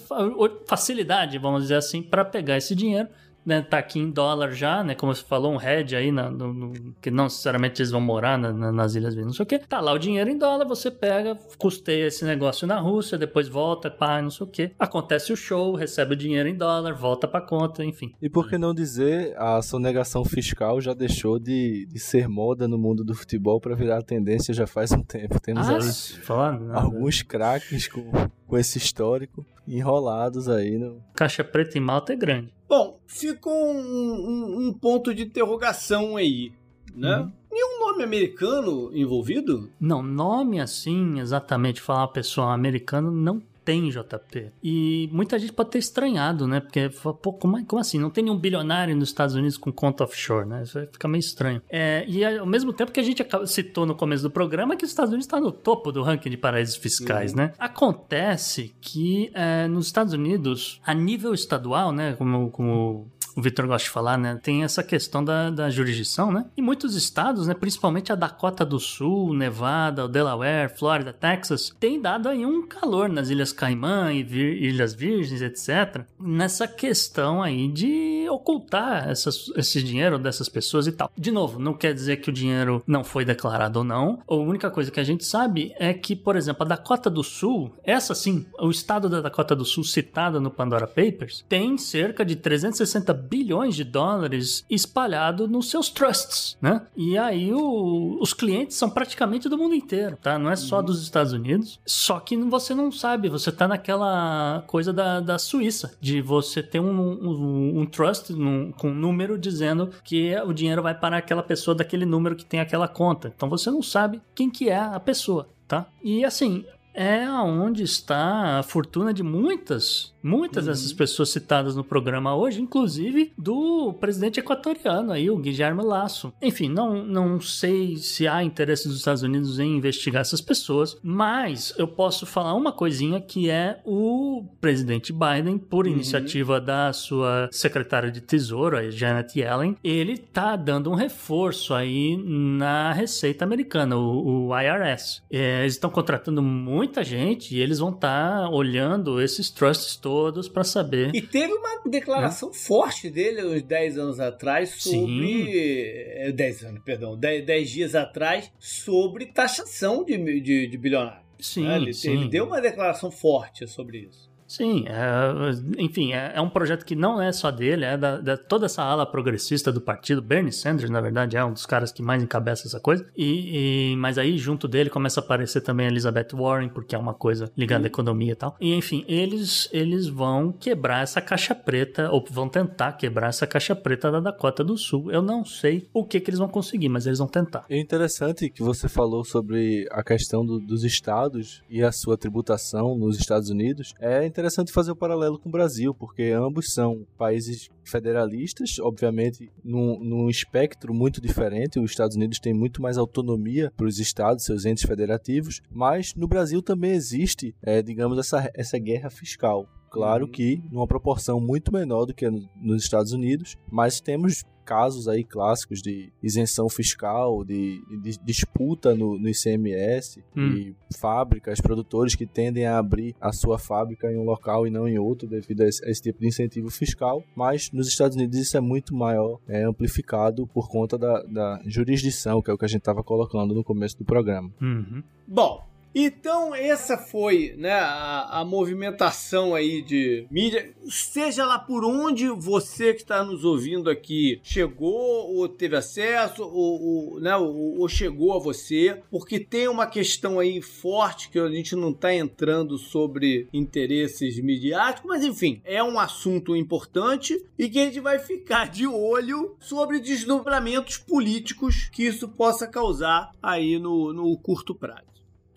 facilidade, 0.66 1.38
vamos 1.38 1.62
dizer 1.62 1.76
assim, 1.76 2.02
para 2.02 2.24
pegar 2.24 2.56
esse 2.56 2.67
dinheiro 2.74 3.08
né, 3.48 3.62
tá 3.62 3.78
aqui 3.78 3.98
em 3.98 4.10
dólar 4.10 4.52
já, 4.52 4.84
né? 4.84 4.94
Como 4.94 5.14
você 5.14 5.24
falou, 5.24 5.54
um 5.54 5.58
hedge 5.58 5.96
aí, 5.96 6.12
na, 6.12 6.30
no, 6.30 6.52
no, 6.52 6.94
que 7.00 7.10
não 7.10 7.24
necessariamente 7.24 7.80
eles 7.80 7.90
vão 7.90 8.00
morar 8.00 8.36
na, 8.36 8.52
na, 8.52 8.70
nas 8.70 8.94
Ilhas 8.94 9.14
Virgens, 9.14 9.26
não 9.26 9.32
sei 9.32 9.42
o 9.44 9.46
que. 9.46 9.66
Tá 9.66 9.80
lá 9.80 9.92
o 9.92 9.98
dinheiro 9.98 10.28
em 10.28 10.36
dólar, 10.36 10.66
você 10.66 10.90
pega, 10.90 11.34
custeia 11.56 12.08
esse 12.08 12.26
negócio 12.26 12.66
na 12.66 12.78
Rússia, 12.78 13.16
depois 13.16 13.48
volta, 13.48 13.90
pá, 13.90 14.20
não 14.20 14.28
sei 14.28 14.46
o 14.46 14.50
que. 14.50 14.70
Acontece 14.78 15.32
o 15.32 15.36
show, 15.36 15.74
recebe 15.74 16.12
o 16.12 16.16
dinheiro 16.16 16.46
em 16.46 16.54
dólar, 16.54 16.92
volta 16.92 17.26
pra 17.26 17.40
conta, 17.40 17.82
enfim. 17.82 18.12
E 18.20 18.28
por 18.28 18.50
que 18.50 18.58
não 18.58 18.74
dizer, 18.74 19.34
a 19.38 19.62
sonegação 19.62 20.26
fiscal 20.26 20.78
já 20.78 20.92
deixou 20.92 21.38
de, 21.38 21.86
de 21.86 21.98
ser 21.98 22.28
moda 22.28 22.68
no 22.68 22.76
mundo 22.76 23.02
do 23.02 23.14
futebol 23.14 23.58
para 23.58 23.74
virar 23.74 24.02
tendência 24.02 24.52
já 24.52 24.66
faz 24.66 24.92
um 24.92 25.02
tempo. 25.02 25.40
Temos 25.40 25.66
ah, 25.66 25.78
aí 25.78 26.70
alguns 26.74 27.22
craques 27.22 27.88
com, 27.88 28.10
com 28.48 28.58
esse 28.58 28.78
histórico 28.78 29.46
enrolados 29.66 30.48
aí. 30.48 30.76
No... 30.78 31.00
Caixa 31.14 31.44
preta 31.44 31.78
em 31.78 31.80
malta 31.80 32.14
é 32.14 32.16
grande. 32.16 32.52
Bom, 32.68 32.98
ficou 33.06 33.72
um, 33.72 33.78
um, 33.78 34.68
um 34.68 34.72
ponto 34.72 35.14
de 35.14 35.22
interrogação 35.22 36.16
aí, 36.16 36.52
né? 36.94 37.18
Uhum. 37.18 37.32
Nenhum 37.50 37.80
nome 37.80 38.02
americano 38.02 38.90
envolvido? 38.94 39.70
Não, 39.80 40.02
nome 40.02 40.60
assim, 40.60 41.18
exatamente, 41.18 41.80
falar 41.80 42.00
uma 42.00 42.12
pessoa 42.12 42.52
americana 42.52 43.10
não 43.10 43.40
tem 43.68 43.90
JP. 43.90 44.50
E 44.64 45.10
muita 45.12 45.38
gente 45.38 45.52
pode 45.52 45.68
ter 45.68 45.78
estranhado, 45.78 46.48
né? 46.48 46.58
Porque, 46.58 46.88
pô, 47.20 47.34
como, 47.34 47.62
como 47.66 47.78
assim? 47.78 47.98
Não 47.98 48.08
tem 48.08 48.24
nenhum 48.24 48.38
bilionário 48.38 48.96
nos 48.96 49.10
Estados 49.10 49.34
Unidos 49.34 49.58
com 49.58 49.70
conta 49.70 50.04
offshore, 50.04 50.48
né? 50.48 50.62
Isso 50.62 50.80
fica 50.90 51.06
meio 51.06 51.20
estranho. 51.20 51.60
É, 51.68 52.02
e 52.08 52.24
ao 52.24 52.46
mesmo 52.46 52.72
tempo 52.72 52.90
que 52.90 52.98
a 52.98 53.02
gente 53.02 53.22
citou 53.44 53.84
no 53.84 53.94
começo 53.94 54.22
do 54.22 54.30
programa 54.30 54.74
que 54.74 54.86
os 54.86 54.90
Estados 54.90 55.10
Unidos 55.10 55.26
está 55.26 55.38
no 55.38 55.52
topo 55.52 55.92
do 55.92 56.02
ranking 56.02 56.30
de 56.30 56.38
paraísos 56.38 56.76
fiscais, 56.76 57.32
uhum. 57.32 57.40
né? 57.40 57.52
Acontece 57.58 58.74
que 58.80 59.30
é, 59.34 59.68
nos 59.68 59.84
Estados 59.84 60.14
Unidos, 60.14 60.80
a 60.86 60.94
nível 60.94 61.34
estadual, 61.34 61.92
né? 61.92 62.14
Como, 62.14 62.50
como 62.50 63.12
o 63.38 63.40
Victor 63.40 63.68
gosta 63.68 63.84
de 63.84 63.90
falar, 63.90 64.18
né? 64.18 64.36
Tem 64.42 64.64
essa 64.64 64.82
questão 64.82 65.24
da, 65.24 65.48
da 65.48 65.70
jurisdição, 65.70 66.32
né? 66.32 66.46
E 66.56 66.60
muitos 66.60 66.96
estados, 66.96 67.46
né? 67.46 67.54
Principalmente 67.54 68.10
a 68.10 68.16
Dakota 68.16 68.66
do 68.66 68.80
Sul, 68.80 69.32
Nevada, 69.32 70.08
Delaware, 70.08 70.76
Flórida, 70.76 71.12
Texas, 71.12 71.72
tem 71.78 72.00
dado 72.00 72.28
aí 72.28 72.44
um 72.44 72.66
calor 72.66 73.08
nas 73.08 73.30
Ilhas 73.30 73.52
Caimã 73.52 74.12
e 74.12 74.24
Vir, 74.24 74.60
Ilhas 74.60 74.92
Virgens, 74.92 75.40
etc. 75.40 76.04
Nessa 76.18 76.66
questão 76.66 77.40
aí 77.40 77.68
de 77.68 78.26
ocultar 78.28 79.08
essas, 79.08 79.52
esse 79.54 79.84
dinheiro 79.84 80.18
dessas 80.18 80.48
pessoas 80.48 80.88
e 80.88 80.92
tal. 80.92 81.08
De 81.16 81.30
novo, 81.30 81.60
não 81.60 81.74
quer 81.74 81.94
dizer 81.94 82.16
que 82.16 82.30
o 82.30 82.32
dinheiro 82.32 82.82
não 82.88 83.04
foi 83.04 83.24
declarado 83.24 83.78
ou 83.78 83.84
não. 83.84 84.18
A 84.26 84.34
única 84.34 84.68
coisa 84.68 84.90
que 84.90 84.98
a 84.98 85.04
gente 85.04 85.24
sabe 85.24 85.72
é 85.78 85.94
que, 85.94 86.16
por 86.16 86.34
exemplo, 86.34 86.64
a 86.64 86.68
Dakota 86.68 87.08
do 87.08 87.22
Sul, 87.22 87.72
essa 87.84 88.16
sim, 88.16 88.46
o 88.58 88.68
estado 88.68 89.08
da 89.08 89.20
Dakota 89.20 89.54
do 89.54 89.64
Sul 89.64 89.84
citado 89.84 90.40
no 90.40 90.50
Pandora 90.50 90.88
Papers, 90.88 91.44
tem 91.48 91.78
cerca 91.78 92.24
de 92.24 92.34
360 92.34 93.27
bilhões 93.28 93.74
de 93.74 93.84
dólares 93.84 94.64
espalhado 94.68 95.46
nos 95.48 95.70
seus 95.70 95.88
trusts, 95.88 96.56
né? 96.60 96.82
E 96.96 97.16
aí 97.18 97.52
o, 97.52 98.18
os 98.20 98.32
clientes 98.32 98.76
são 98.76 98.90
praticamente 98.90 99.48
do 99.48 99.58
mundo 99.58 99.74
inteiro, 99.74 100.16
tá? 100.20 100.38
Não 100.38 100.50
é 100.50 100.56
só 100.56 100.78
uhum. 100.78 100.84
dos 100.84 101.02
Estados 101.02 101.32
Unidos. 101.32 101.80
Só 101.86 102.20
que 102.20 102.36
você 102.36 102.74
não 102.74 102.90
sabe, 102.90 103.28
você 103.28 103.52
tá 103.52 103.68
naquela 103.68 104.62
coisa 104.66 104.92
da, 104.92 105.20
da 105.20 105.38
Suíça, 105.38 105.96
de 106.00 106.20
você 106.20 106.62
ter 106.62 106.80
um, 106.80 107.00
um, 107.00 107.80
um 107.80 107.86
trust 107.86 108.32
um, 108.32 108.72
com 108.72 108.90
um 108.90 108.94
número 108.94 109.38
dizendo 109.38 109.90
que 110.04 110.34
o 110.46 110.52
dinheiro 110.52 110.82
vai 110.82 110.94
para 110.94 111.18
aquela 111.18 111.42
pessoa 111.42 111.74
daquele 111.74 112.06
número 112.06 112.36
que 112.36 112.44
tem 112.44 112.60
aquela 112.60 112.88
conta. 112.88 113.32
Então 113.34 113.48
você 113.48 113.70
não 113.70 113.82
sabe 113.82 114.20
quem 114.34 114.50
que 114.50 114.68
é 114.68 114.78
a 114.78 115.00
pessoa, 115.00 115.48
tá? 115.66 115.86
E 116.02 116.24
assim, 116.24 116.64
é 116.98 117.30
onde 117.30 117.84
está 117.84 118.58
a 118.58 118.62
fortuna 118.64 119.14
de 119.14 119.22
muitas 119.22 120.12
Muitas 120.28 120.66
uhum. 120.66 120.72
dessas 120.72 120.92
pessoas 120.92 121.30
citadas 121.30 121.74
no 121.74 121.82
programa 121.82 122.36
hoje, 122.36 122.60
inclusive 122.60 123.32
do 123.38 123.94
presidente 123.94 124.38
equatoriano 124.38 125.12
aí, 125.12 125.30
o 125.30 125.38
Guilherme 125.38 125.82
Lasso. 125.82 126.32
Enfim, 126.42 126.68
não, 126.68 127.02
não 127.02 127.40
sei 127.40 127.96
se 127.96 128.28
há 128.28 128.44
interesse 128.44 128.86
dos 128.86 128.98
Estados 128.98 129.22
Unidos 129.22 129.58
em 129.58 129.78
investigar 129.78 130.20
essas 130.20 130.42
pessoas, 130.42 130.98
mas 131.02 131.72
eu 131.78 131.88
posso 131.88 132.26
falar 132.26 132.54
uma 132.54 132.72
coisinha 132.72 133.20
que 133.22 133.48
é 133.48 133.80
o 133.86 134.44
presidente 134.60 135.12
Biden, 135.12 135.56
por 135.56 135.86
uhum. 135.86 135.92
iniciativa 135.92 136.60
da 136.60 136.92
sua 136.92 137.48
secretária 137.50 138.10
de 138.10 138.20
Tesouro, 138.20 138.76
a 138.76 138.90
Janet 138.90 139.38
Yellen, 139.38 139.76
ele 139.82 140.18
tá 140.18 140.56
dando 140.56 140.90
um 140.90 140.94
reforço 140.94 141.72
aí 141.72 142.16
na 142.18 142.92
Receita 142.92 143.44
Americana, 143.44 143.96
o, 143.96 144.48
o 144.48 144.60
IRS. 144.60 145.22
É, 145.30 145.60
eles 145.60 145.74
estão 145.74 145.88
contratando 145.88 146.42
muita 146.42 147.02
gente 147.02 147.54
e 147.54 147.60
eles 147.60 147.78
vão 147.78 147.90
estar 147.90 148.42
tá 148.42 148.50
olhando 148.50 149.22
esses 149.22 149.50
trusts 149.50 149.96
todos 149.96 150.17
todos 150.18 150.48
para 150.48 150.64
saber. 150.64 151.14
E 151.14 151.22
teve 151.22 151.52
uma 151.52 151.80
declaração 151.86 152.50
é. 152.50 152.52
forte 152.52 153.08
dele 153.08 153.44
uns 153.44 153.62
10 153.62 153.98
anos 153.98 154.18
atrás 154.18 154.70
sobre. 154.70 156.32
10 156.32 156.64
anos, 156.64 156.82
perdão, 156.84 157.16
10, 157.16 157.46
10 157.46 157.70
dias 157.70 157.94
atrás 157.94 158.50
sobre 158.58 159.26
taxação 159.26 160.04
de, 160.04 160.18
de, 160.40 160.66
de 160.66 160.76
bilionário. 160.76 161.22
Sim, 161.38 161.70
ele, 161.70 161.94
sim. 161.94 162.10
ele 162.10 162.28
deu 162.28 162.46
uma 162.46 162.60
declaração 162.60 163.12
forte 163.12 163.64
sobre 163.68 163.98
isso. 163.98 164.27
Sim, 164.48 164.86
é, 164.88 165.82
enfim, 165.82 166.14
é, 166.14 166.32
é, 166.34 166.40
um 166.40 166.48
projeto 166.48 166.84
que 166.86 166.96
não 166.96 167.20
é 167.20 167.30
só 167.32 167.50
dele, 167.50 167.84
é 167.84 167.98
da, 167.98 168.16
da, 168.16 168.36
toda 168.36 168.64
essa 168.64 168.82
ala 168.82 169.04
progressista 169.04 169.70
do 169.70 169.78
partido. 169.78 170.22
Bernie 170.22 170.50
Sanders, 170.50 170.88
na 170.88 171.02
verdade, 171.02 171.36
é 171.36 171.44
um 171.44 171.52
dos 171.52 171.66
caras 171.66 171.92
que 171.92 172.02
mais 172.02 172.22
encabeça 172.22 172.66
essa 172.66 172.80
coisa. 172.80 173.06
E, 173.14 173.92
e 173.92 173.96
mas 173.96 174.16
aí, 174.16 174.38
junto 174.38 174.66
dele, 174.66 174.88
começa 174.88 175.20
a 175.20 175.22
aparecer 175.22 175.60
também 175.60 175.86
a 175.86 175.90
Elizabeth 175.90 176.28
Warren, 176.32 176.70
porque 176.70 176.94
é 176.94 176.98
uma 176.98 177.12
coisa 177.12 177.52
ligada 177.54 177.84
à 177.84 177.88
economia 177.88 178.32
e 178.32 178.36
tal. 178.36 178.56
E, 178.58 178.74
enfim, 178.74 179.04
eles, 179.06 179.68
eles 179.70 180.08
vão 180.08 180.50
quebrar 180.50 181.02
essa 181.02 181.20
caixa 181.20 181.54
preta, 181.54 182.10
ou 182.10 182.24
vão 182.30 182.48
tentar 182.48 182.92
quebrar 182.92 183.28
essa 183.28 183.46
caixa 183.46 183.76
preta 183.76 184.10
da 184.10 184.18
Dakota 184.18 184.64
do 184.64 184.78
Sul. 184.78 185.12
Eu 185.12 185.20
não 185.20 185.44
sei 185.44 185.86
o 185.92 186.04
que, 186.04 186.20
que 186.20 186.30
eles 186.30 186.38
vão 186.38 186.48
conseguir, 186.48 186.88
mas 186.88 187.06
eles 187.06 187.18
vão 187.18 187.28
tentar. 187.28 187.66
É 187.68 187.78
interessante 187.78 188.48
que 188.48 188.62
você 188.62 188.88
falou 188.88 189.24
sobre 189.24 189.86
a 189.90 190.02
questão 190.02 190.44
do, 190.44 190.58
dos 190.58 190.84
estados 190.84 191.62
e 191.68 191.82
a 191.82 191.92
sua 191.92 192.16
tributação 192.16 192.96
nos 192.96 193.18
Estados 193.18 193.50
Unidos. 193.50 193.92
É 194.00 194.24
interessante 194.24 194.37
fazer 194.72 194.90
o 194.90 194.94
um 194.94 194.96
paralelo 194.96 195.38
com 195.38 195.48
o 195.48 195.52
Brasil, 195.52 195.94
porque 195.94 196.30
ambos 196.30 196.72
são 196.72 197.06
países 197.16 197.68
federalistas, 197.84 198.78
obviamente 198.78 199.50
num, 199.64 199.98
num 199.98 200.28
espectro 200.28 200.92
muito 200.94 201.20
diferente. 201.20 201.78
Os 201.78 201.90
Estados 201.90 202.16
Unidos 202.16 202.38
têm 202.38 202.52
muito 202.52 202.82
mais 202.82 202.98
autonomia 202.98 203.72
para 203.76 203.86
os 203.86 203.98
estados, 203.98 204.44
seus 204.44 204.64
entes 204.64 204.84
federativos, 204.84 205.60
mas 205.70 206.14
no 206.14 206.28
Brasil 206.28 206.62
também 206.62 206.92
existe, 206.92 207.54
é, 207.62 207.82
digamos, 207.82 208.18
essa, 208.18 208.50
essa 208.54 208.78
guerra 208.78 209.10
fiscal. 209.10 209.66
Claro 209.90 210.26
uhum. 210.26 210.30
que 210.30 210.62
numa 210.70 210.86
proporção 210.86 211.40
muito 211.40 211.72
menor 211.72 212.04
do 212.04 212.14
que 212.14 212.28
nos 212.60 212.82
Estados 212.82 213.12
Unidos, 213.12 213.56
mas 213.70 214.00
temos 214.00 214.44
casos 214.68 215.08
aí 215.08 215.24
clássicos 215.24 215.80
de 215.80 216.12
isenção 216.22 216.68
fiscal, 216.68 217.42
de, 217.42 217.82
de 218.02 218.18
disputa 218.22 218.94
no, 218.94 219.18
no 219.18 219.26
ICMS, 219.26 220.22
hum. 220.36 220.48
e 220.52 220.76
fábricas, 220.94 221.58
produtores 221.58 222.14
que 222.14 222.26
tendem 222.26 222.66
a 222.66 222.76
abrir 222.76 223.16
a 223.18 223.32
sua 223.32 223.58
fábrica 223.58 224.12
em 224.12 224.18
um 224.18 224.24
local 224.24 224.66
e 224.66 224.70
não 224.70 224.86
em 224.86 224.98
outro 224.98 225.26
devido 225.26 225.62
a 225.62 225.66
esse, 225.66 225.82
a 225.86 225.88
esse 225.88 226.02
tipo 226.02 226.20
de 226.20 226.26
incentivo 226.28 226.68
fiscal. 226.68 227.24
Mas 227.34 227.72
nos 227.72 227.88
Estados 227.88 228.14
Unidos 228.14 228.38
isso 228.38 228.58
é 228.58 228.60
muito 228.60 228.94
maior, 228.94 229.40
é 229.48 229.62
amplificado 229.62 230.46
por 230.46 230.68
conta 230.68 230.98
da, 230.98 231.22
da 231.22 231.62
jurisdição, 231.64 232.42
que 232.42 232.50
é 232.50 232.52
o 232.52 232.58
que 232.58 232.66
a 232.66 232.68
gente 232.68 232.82
estava 232.82 233.02
colocando 233.02 233.54
no 233.54 233.64
começo 233.64 233.96
do 233.96 234.04
programa. 234.04 234.50
Uhum. 234.60 235.02
Bom, 235.26 235.64
então, 235.94 236.54
essa 236.54 236.96
foi 236.96 237.54
né, 237.56 237.72
a, 237.72 238.40
a, 238.40 238.44
movimentação 238.44 239.54
aí 239.54 239.82
de 239.82 240.26
mídia. 240.30 240.72
Seja 240.88 241.44
lá 241.44 241.58
por 241.58 241.84
onde 241.84 242.28
você 242.28 242.94
que 242.94 243.02
está 243.02 243.24
nos 243.24 243.44
ouvindo 243.44 243.90
aqui 243.90 244.40
chegou, 244.42 245.34
ou 245.34 245.48
teve 245.48 245.76
acesso, 245.76 246.42
ou, 246.42 246.82
ou, 246.82 247.20
né, 247.20 247.36
ou, 247.36 247.80
ou, 247.80 247.88
chegou 247.88 248.34
a 248.34 248.38
você, 248.38 249.02
porque 249.10 249.40
tem 249.40 249.68
uma 249.68 249.86
questão 249.86 250.38
aí 250.38 250.60
forte 250.60 251.30
que 251.30 251.38
a 251.38 251.48
gente 251.48 251.74
não 251.74 251.90
está 251.90 252.14
entrando 252.14 252.78
sobre 252.78 253.48
interesses 253.52 254.38
midiáticos, 254.38 255.08
mas 255.08 255.24
enfim, 255.24 255.60
é 255.64 255.82
um 255.82 255.98
assunto 255.98 256.54
importante 256.54 257.42
e 257.58 257.68
que 257.68 257.78
a 257.78 257.84
gente 257.84 258.00
vai 258.00 258.18
ficar 258.18 258.68
de 258.68 258.86
olho 258.86 259.56
sobre 259.58 259.98
desdobramentos 260.00 260.98
políticos 260.98 261.88
que 261.92 262.04
isso 262.04 262.28
possa 262.28 262.66
causar 262.66 263.30
aí 263.42 263.78
no, 263.78 264.12
no 264.12 264.36
curto 264.36 264.74
prazo. 264.74 265.07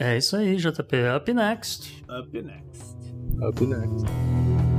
É 0.02 0.18
isso 0.18 0.36
aí, 0.36 0.56
JP. 0.56 0.96
Up 1.16 1.32
next. 1.32 2.04
Up 2.10 2.42
next. 2.42 2.98
Up 3.40 3.64
next. 3.64 4.71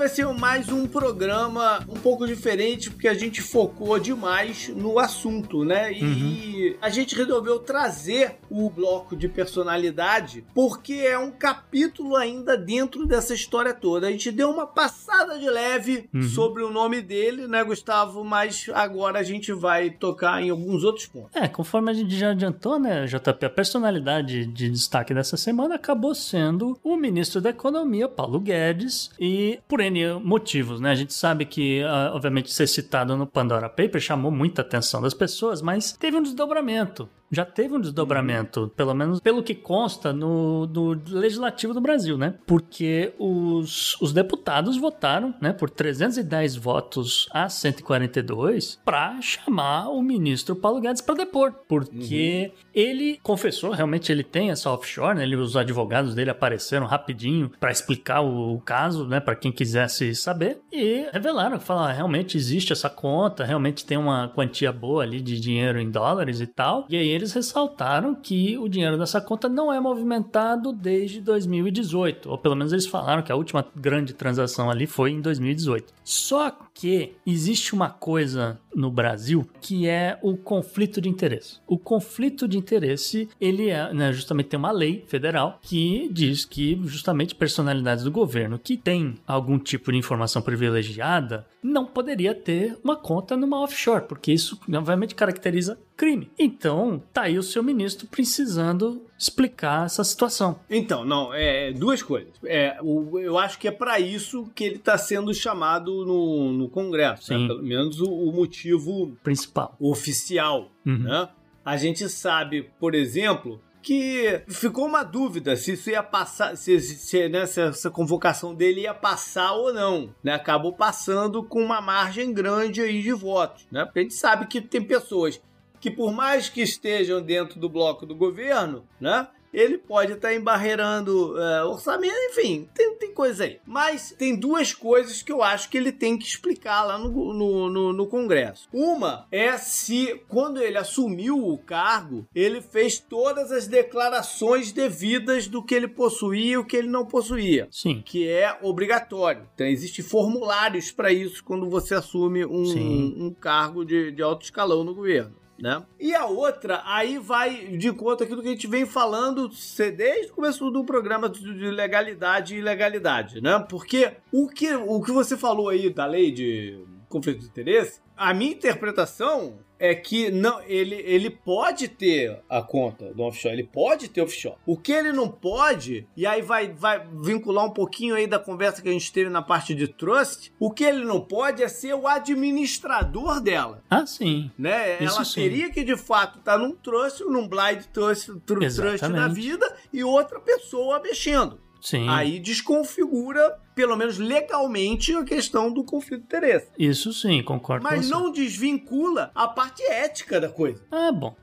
Vai 0.00 0.08
ser 0.08 0.26
mais 0.28 0.70
um 0.70 0.86
programa 0.86 1.84
um 1.86 1.92
pouco 1.92 2.26
diferente, 2.26 2.90
porque 2.90 3.06
a 3.06 3.12
gente 3.12 3.42
focou 3.42 3.98
demais 3.98 4.70
no 4.70 4.98
assunto, 4.98 5.62
né? 5.62 5.92
E, 5.92 6.70
uhum. 6.70 6.76
a 6.80 6.88
gente 6.88 7.14
resolveu 7.14 7.58
trazer 7.58 8.36
o 8.48 8.70
bloco 8.70 9.14
de 9.14 9.28
personalidade, 9.28 10.42
porque 10.54 10.94
é 10.94 11.18
um 11.18 11.30
capítulo 11.30 12.16
ainda 12.16 12.56
dentro 12.56 13.04
dessa 13.04 13.34
história 13.34 13.74
toda. 13.74 14.06
A 14.06 14.10
gente 14.10 14.32
deu 14.32 14.48
uma 14.48 14.66
passada 14.66 15.38
de 15.38 15.50
leve 15.50 16.08
uhum. 16.14 16.22
sobre 16.22 16.62
o 16.62 16.70
nome 16.70 17.02
dele, 17.02 17.46
né, 17.46 17.62
Gustavo? 17.62 18.24
Mas 18.24 18.70
agora 18.72 19.18
a 19.18 19.22
gente 19.22 19.52
vai 19.52 19.90
tocar 19.90 20.42
em 20.42 20.48
alguns 20.48 20.82
outros 20.82 21.04
pontos. 21.04 21.36
É, 21.36 21.46
conforme 21.46 21.90
a 21.90 21.94
gente 21.94 22.16
já 22.16 22.30
adiantou, 22.30 22.78
né, 22.78 23.04
JP, 23.04 23.44
a 23.44 23.50
personalidade 23.50 24.46
de 24.46 24.70
destaque 24.70 25.12
dessa 25.12 25.36
semana 25.36 25.74
acabou 25.74 26.14
sendo 26.14 26.78
o 26.82 26.96
ministro 26.96 27.38
da 27.38 27.50
Economia, 27.50 28.08
Paulo 28.08 28.40
Guedes, 28.40 29.10
e 29.20 29.60
por 29.68 29.82
N 29.90 30.14
motivos, 30.24 30.80
né? 30.80 30.90
A 30.90 30.94
gente 30.94 31.12
sabe 31.12 31.44
que, 31.44 31.82
uh, 31.82 32.14
obviamente, 32.14 32.52
ser 32.52 32.66
citado 32.66 33.16
no 33.16 33.26
Pandora 33.26 33.68
Paper 33.68 34.00
chamou 34.00 34.30
muita 34.30 34.62
atenção 34.62 35.02
das 35.02 35.14
pessoas, 35.14 35.60
mas 35.60 35.92
teve 35.92 36.16
um 36.16 36.22
desdobramento 36.22 37.08
já 37.30 37.44
teve 37.44 37.74
um 37.74 37.80
desdobramento, 37.80 38.62
uhum. 38.62 38.68
pelo 38.68 38.94
menos 38.94 39.20
pelo 39.20 39.42
que 39.42 39.54
consta 39.54 40.12
no, 40.12 40.66
no 40.66 41.00
Legislativo 41.08 41.72
do 41.72 41.80
Brasil, 41.80 42.18
né? 42.18 42.34
Porque 42.46 43.12
os, 43.18 44.00
os 44.00 44.12
deputados 44.12 44.76
votaram, 44.76 45.34
né, 45.40 45.52
por 45.52 45.70
310 45.70 46.56
votos 46.56 47.28
a 47.30 47.48
142 47.48 48.80
para 48.84 49.20
chamar 49.20 49.88
o 49.88 50.02
ministro 50.02 50.56
Paulo 50.56 50.80
Guedes 50.80 51.00
para 51.00 51.14
depor, 51.14 51.52
porque 51.68 52.52
uhum. 52.52 52.64
ele 52.74 53.20
confessou, 53.22 53.70
realmente 53.70 54.10
ele 54.10 54.24
tem 54.24 54.50
essa 54.50 54.70
offshore, 54.70 55.16
né? 55.16 55.22
Ele, 55.22 55.36
os 55.36 55.56
advogados 55.56 56.14
dele 56.14 56.30
apareceram 56.30 56.86
rapidinho 56.86 57.50
para 57.60 57.70
explicar 57.70 58.20
o, 58.20 58.54
o, 58.54 58.60
caso, 58.60 59.06
né, 59.06 59.20
para 59.20 59.36
quem 59.36 59.52
quisesse 59.52 60.14
saber 60.14 60.58
e 60.72 61.08
revelaram, 61.12 61.60
falaram, 61.60 61.88
ah, 61.88 61.92
realmente 61.92 62.36
existe 62.36 62.72
essa 62.72 62.90
conta, 62.90 63.44
realmente 63.44 63.84
tem 63.84 63.96
uma 63.96 64.28
quantia 64.28 64.72
boa 64.72 65.02
ali 65.02 65.20
de 65.20 65.38
dinheiro 65.38 65.78
em 65.78 65.90
dólares 65.90 66.40
e 66.40 66.46
tal. 66.46 66.86
E 66.88 66.96
aí 66.96 67.19
eles 67.20 67.32
ressaltaram 67.32 68.14
que 68.14 68.58
o 68.58 68.68
dinheiro 68.68 68.98
dessa 68.98 69.20
conta 69.20 69.48
não 69.48 69.72
é 69.72 69.78
movimentado 69.78 70.72
desde 70.72 71.20
2018, 71.20 72.30
ou 72.30 72.38
pelo 72.38 72.56
menos 72.56 72.72
eles 72.72 72.86
falaram 72.86 73.22
que 73.22 73.30
a 73.30 73.36
última 73.36 73.64
grande 73.76 74.12
transação 74.12 74.70
ali 74.70 74.86
foi 74.86 75.12
em 75.12 75.20
2018. 75.20 75.92
Só 76.02 76.50
que 76.74 77.14
existe 77.26 77.74
uma 77.74 77.90
coisa 77.90 78.58
no 78.74 78.90
Brasil 78.90 79.48
que 79.60 79.86
é 79.86 80.18
o 80.22 80.36
conflito 80.36 81.00
de 81.00 81.08
interesse. 81.08 81.58
O 81.66 81.78
conflito 81.78 82.46
de 82.46 82.56
interesse, 82.58 83.28
ele 83.40 83.68
é, 83.68 83.92
né, 83.92 84.12
justamente 84.12 84.48
tem 84.48 84.58
uma 84.58 84.70
lei 84.70 85.04
federal 85.06 85.58
que 85.62 86.08
diz 86.12 86.44
que 86.44 86.80
justamente 86.84 87.34
personalidades 87.34 88.04
do 88.04 88.10
governo 88.10 88.58
que 88.58 88.76
têm 88.76 89.16
algum 89.26 89.58
tipo 89.58 89.92
de 89.92 89.98
informação 89.98 90.42
privilegiada 90.42 91.46
não 91.62 91.84
poderia 91.84 92.34
ter 92.34 92.76
uma 92.82 92.96
conta 92.96 93.36
numa 93.36 93.60
offshore, 93.62 94.06
porque 94.06 94.32
isso 94.32 94.58
obviamente 94.72 95.14
caracteriza 95.14 95.78
crime. 95.96 96.30
Então, 96.38 97.02
tá 97.12 97.22
aí 97.22 97.38
o 97.38 97.42
seu 97.42 97.62
ministro 97.62 98.06
precisando 98.06 99.02
explicar 99.20 99.84
essa 99.84 100.02
situação. 100.02 100.58
Então, 100.70 101.04
não, 101.04 101.34
é 101.34 101.70
duas 101.72 102.02
coisas. 102.02 102.32
É, 102.42 102.78
o, 102.80 103.18
eu 103.18 103.36
acho 103.38 103.58
que 103.58 103.68
é 103.68 103.70
para 103.70 104.00
isso 104.00 104.50
que 104.54 104.64
ele 104.64 104.76
está 104.76 104.96
sendo 104.96 105.34
chamado 105.34 106.06
no, 106.06 106.52
no 106.52 106.68
Congresso, 106.70 107.30
né? 107.30 107.46
pelo 107.46 107.62
menos 107.62 108.00
o, 108.00 108.10
o, 108.10 108.32
motivo 108.32 109.14
principal, 109.22 109.76
oficial. 109.78 110.72
Uhum. 110.86 111.00
Né? 111.00 111.28
A 111.62 111.76
gente 111.76 112.08
sabe, 112.08 112.70
por 112.80 112.94
exemplo, 112.94 113.60
que 113.82 114.42
ficou 114.48 114.86
uma 114.86 115.02
dúvida 115.02 115.54
se 115.54 115.72
isso 115.72 115.90
ia 115.90 116.02
passar, 116.02 116.56
se, 116.56 116.80
se, 116.80 117.28
né, 117.28 117.44
se, 117.44 117.60
essa 117.60 117.90
convocação 117.90 118.54
dele 118.54 118.82
ia 118.82 118.94
passar 118.94 119.52
ou 119.52 119.72
não. 119.72 120.14
Né? 120.24 120.32
Acabou 120.32 120.72
passando 120.72 121.42
com 121.42 121.62
uma 121.62 121.82
margem 121.82 122.32
grande 122.32 122.80
aí 122.80 123.02
de 123.02 123.12
votos. 123.12 123.66
Né? 123.70 123.84
Porque 123.84 123.98
a 123.98 124.02
gente 124.02 124.14
sabe 124.14 124.46
que 124.46 124.62
tem 124.62 124.82
pessoas 124.82 125.38
que, 125.80 125.90
por 125.90 126.12
mais 126.12 126.48
que 126.48 126.60
estejam 126.60 127.22
dentro 127.22 127.58
do 127.58 127.68
bloco 127.68 128.04
do 128.04 128.14
governo, 128.14 128.84
né? 129.00 129.28
ele 129.52 129.78
pode 129.78 130.12
estar 130.12 130.34
embarreirando 130.34 131.38
é, 131.40 131.64
orçamento, 131.64 132.14
enfim, 132.30 132.68
tem, 132.74 132.94
tem 132.96 133.12
coisa 133.12 133.44
aí. 133.44 133.58
Mas 133.66 134.14
tem 134.16 134.36
duas 134.36 134.72
coisas 134.72 135.22
que 135.22 135.32
eu 135.32 135.42
acho 135.42 135.68
que 135.68 135.76
ele 135.76 135.92
tem 135.92 136.16
que 136.16 136.24
explicar 136.24 136.84
lá 136.84 136.98
no, 136.98 137.32
no, 137.32 137.68
no, 137.68 137.92
no 137.92 138.06
Congresso. 138.06 138.68
Uma 138.72 139.26
é 139.30 139.56
se, 139.58 140.20
quando 140.28 140.62
ele 140.62 140.78
assumiu 140.78 141.48
o 141.48 141.58
cargo, 141.58 142.26
ele 142.34 142.60
fez 142.60 142.98
todas 142.98 143.50
as 143.50 143.66
declarações 143.66 144.72
devidas 144.72 145.48
do 145.48 145.62
que 145.62 145.74
ele 145.74 145.88
possuía 145.88 146.52
e 146.52 146.56
o 146.56 146.64
que 146.64 146.76
ele 146.76 146.88
não 146.88 147.04
possuía. 147.04 147.68
Sim. 147.70 148.02
Que 148.04 148.28
é 148.28 148.56
obrigatório. 148.62 149.48
Então, 149.54 149.66
existem 149.66 150.04
formulários 150.04 150.92
para 150.92 151.12
isso 151.12 151.42
quando 151.44 151.68
você 151.68 151.94
assume 151.94 152.44
um, 152.44 153.26
um 153.26 153.30
cargo 153.30 153.84
de, 153.84 154.12
de 154.12 154.22
alto 154.22 154.44
escalão 154.44 154.84
no 154.84 154.94
governo 154.94 155.39
né? 155.60 155.82
E 155.98 156.14
a 156.14 156.26
outra, 156.26 156.82
aí 156.84 157.18
vai 157.18 157.76
de 157.76 157.92
conta 157.92 158.24
aquilo 158.24 158.42
que 158.42 158.48
a 158.48 158.52
gente 158.52 158.66
vem 158.66 158.86
falando 158.86 159.50
desde 159.96 160.32
o 160.32 160.34
começo 160.34 160.70
do 160.70 160.84
programa 160.84 161.28
de 161.28 161.70
legalidade 161.70 162.54
e 162.54 162.58
ilegalidade, 162.58 163.40
né? 163.40 163.64
Porque 163.68 164.12
o 164.32 164.48
que, 164.48 164.74
o 164.74 165.02
que 165.02 165.12
você 165.12 165.36
falou 165.36 165.68
aí 165.68 165.90
da 165.90 166.06
lei 166.06 166.30
de 166.30 166.84
conflito 167.08 167.40
de 167.40 167.46
interesse, 167.46 168.00
a 168.16 168.32
minha 168.32 168.52
interpretação 168.52 169.58
é 169.80 169.94
que 169.94 170.30
não, 170.30 170.60
ele, 170.66 170.94
ele 170.94 171.30
pode 171.30 171.88
ter 171.88 172.38
a 172.50 172.60
conta 172.60 173.14
do 173.14 173.22
offshore, 173.22 173.54
ele 173.54 173.64
pode 173.64 174.08
ter 174.08 174.20
offshore. 174.20 174.56
O 174.66 174.76
que 174.76 174.92
ele 174.92 175.10
não 175.10 175.26
pode, 175.28 176.06
e 176.14 176.26
aí 176.26 176.42
vai, 176.42 176.68
vai 176.68 177.02
vincular 177.22 177.64
um 177.64 177.70
pouquinho 177.70 178.14
aí 178.14 178.26
da 178.26 178.38
conversa 178.38 178.82
que 178.82 178.88
a 178.90 178.92
gente 178.92 179.10
teve 179.10 179.30
na 179.30 179.40
parte 179.40 179.74
de 179.74 179.88
trust, 179.88 180.52
o 180.60 180.70
que 180.70 180.84
ele 180.84 181.02
não 181.04 181.18
pode 181.20 181.62
é 181.62 181.68
ser 181.68 181.94
o 181.94 182.06
administrador 182.06 183.40
dela. 183.40 183.82
Ah, 183.88 184.04
sim. 184.06 184.50
Né? 184.58 185.02
Isso 185.02 185.16
Ela 185.16 185.24
sim. 185.24 185.40
teria 185.40 185.70
que, 185.70 185.82
de 185.82 185.96
fato, 185.96 186.38
estar 186.38 186.58
num 186.58 186.72
trust, 186.72 187.24
num 187.24 187.48
blind 187.48 187.82
trust, 187.92 188.26
tru- 188.44 188.60
trust 188.60 189.08
da 189.08 189.28
vida 189.28 189.74
e 189.92 190.04
outra 190.04 190.38
pessoa 190.40 191.00
mexendo. 191.00 191.58
Sim. 191.80 192.08
Aí 192.08 192.38
desconfigura, 192.38 193.56
pelo 193.74 193.96
menos 193.96 194.18
legalmente, 194.18 195.14
a 195.14 195.24
questão 195.24 195.72
do 195.72 195.84
conflito 195.84 196.20
de 196.20 196.26
interesse. 196.26 196.68
Isso 196.78 197.12
sim, 197.12 197.42
concordo 197.42 197.82
Mas 197.84 198.00
com 198.00 198.02
você. 198.02 198.10
não 198.10 198.32
desvincula 198.32 199.30
a 199.34 199.48
parte 199.48 199.82
ética 199.82 200.40
da 200.40 200.48
coisa. 200.48 200.82
Ah, 200.90 201.12
bom. 201.12 201.34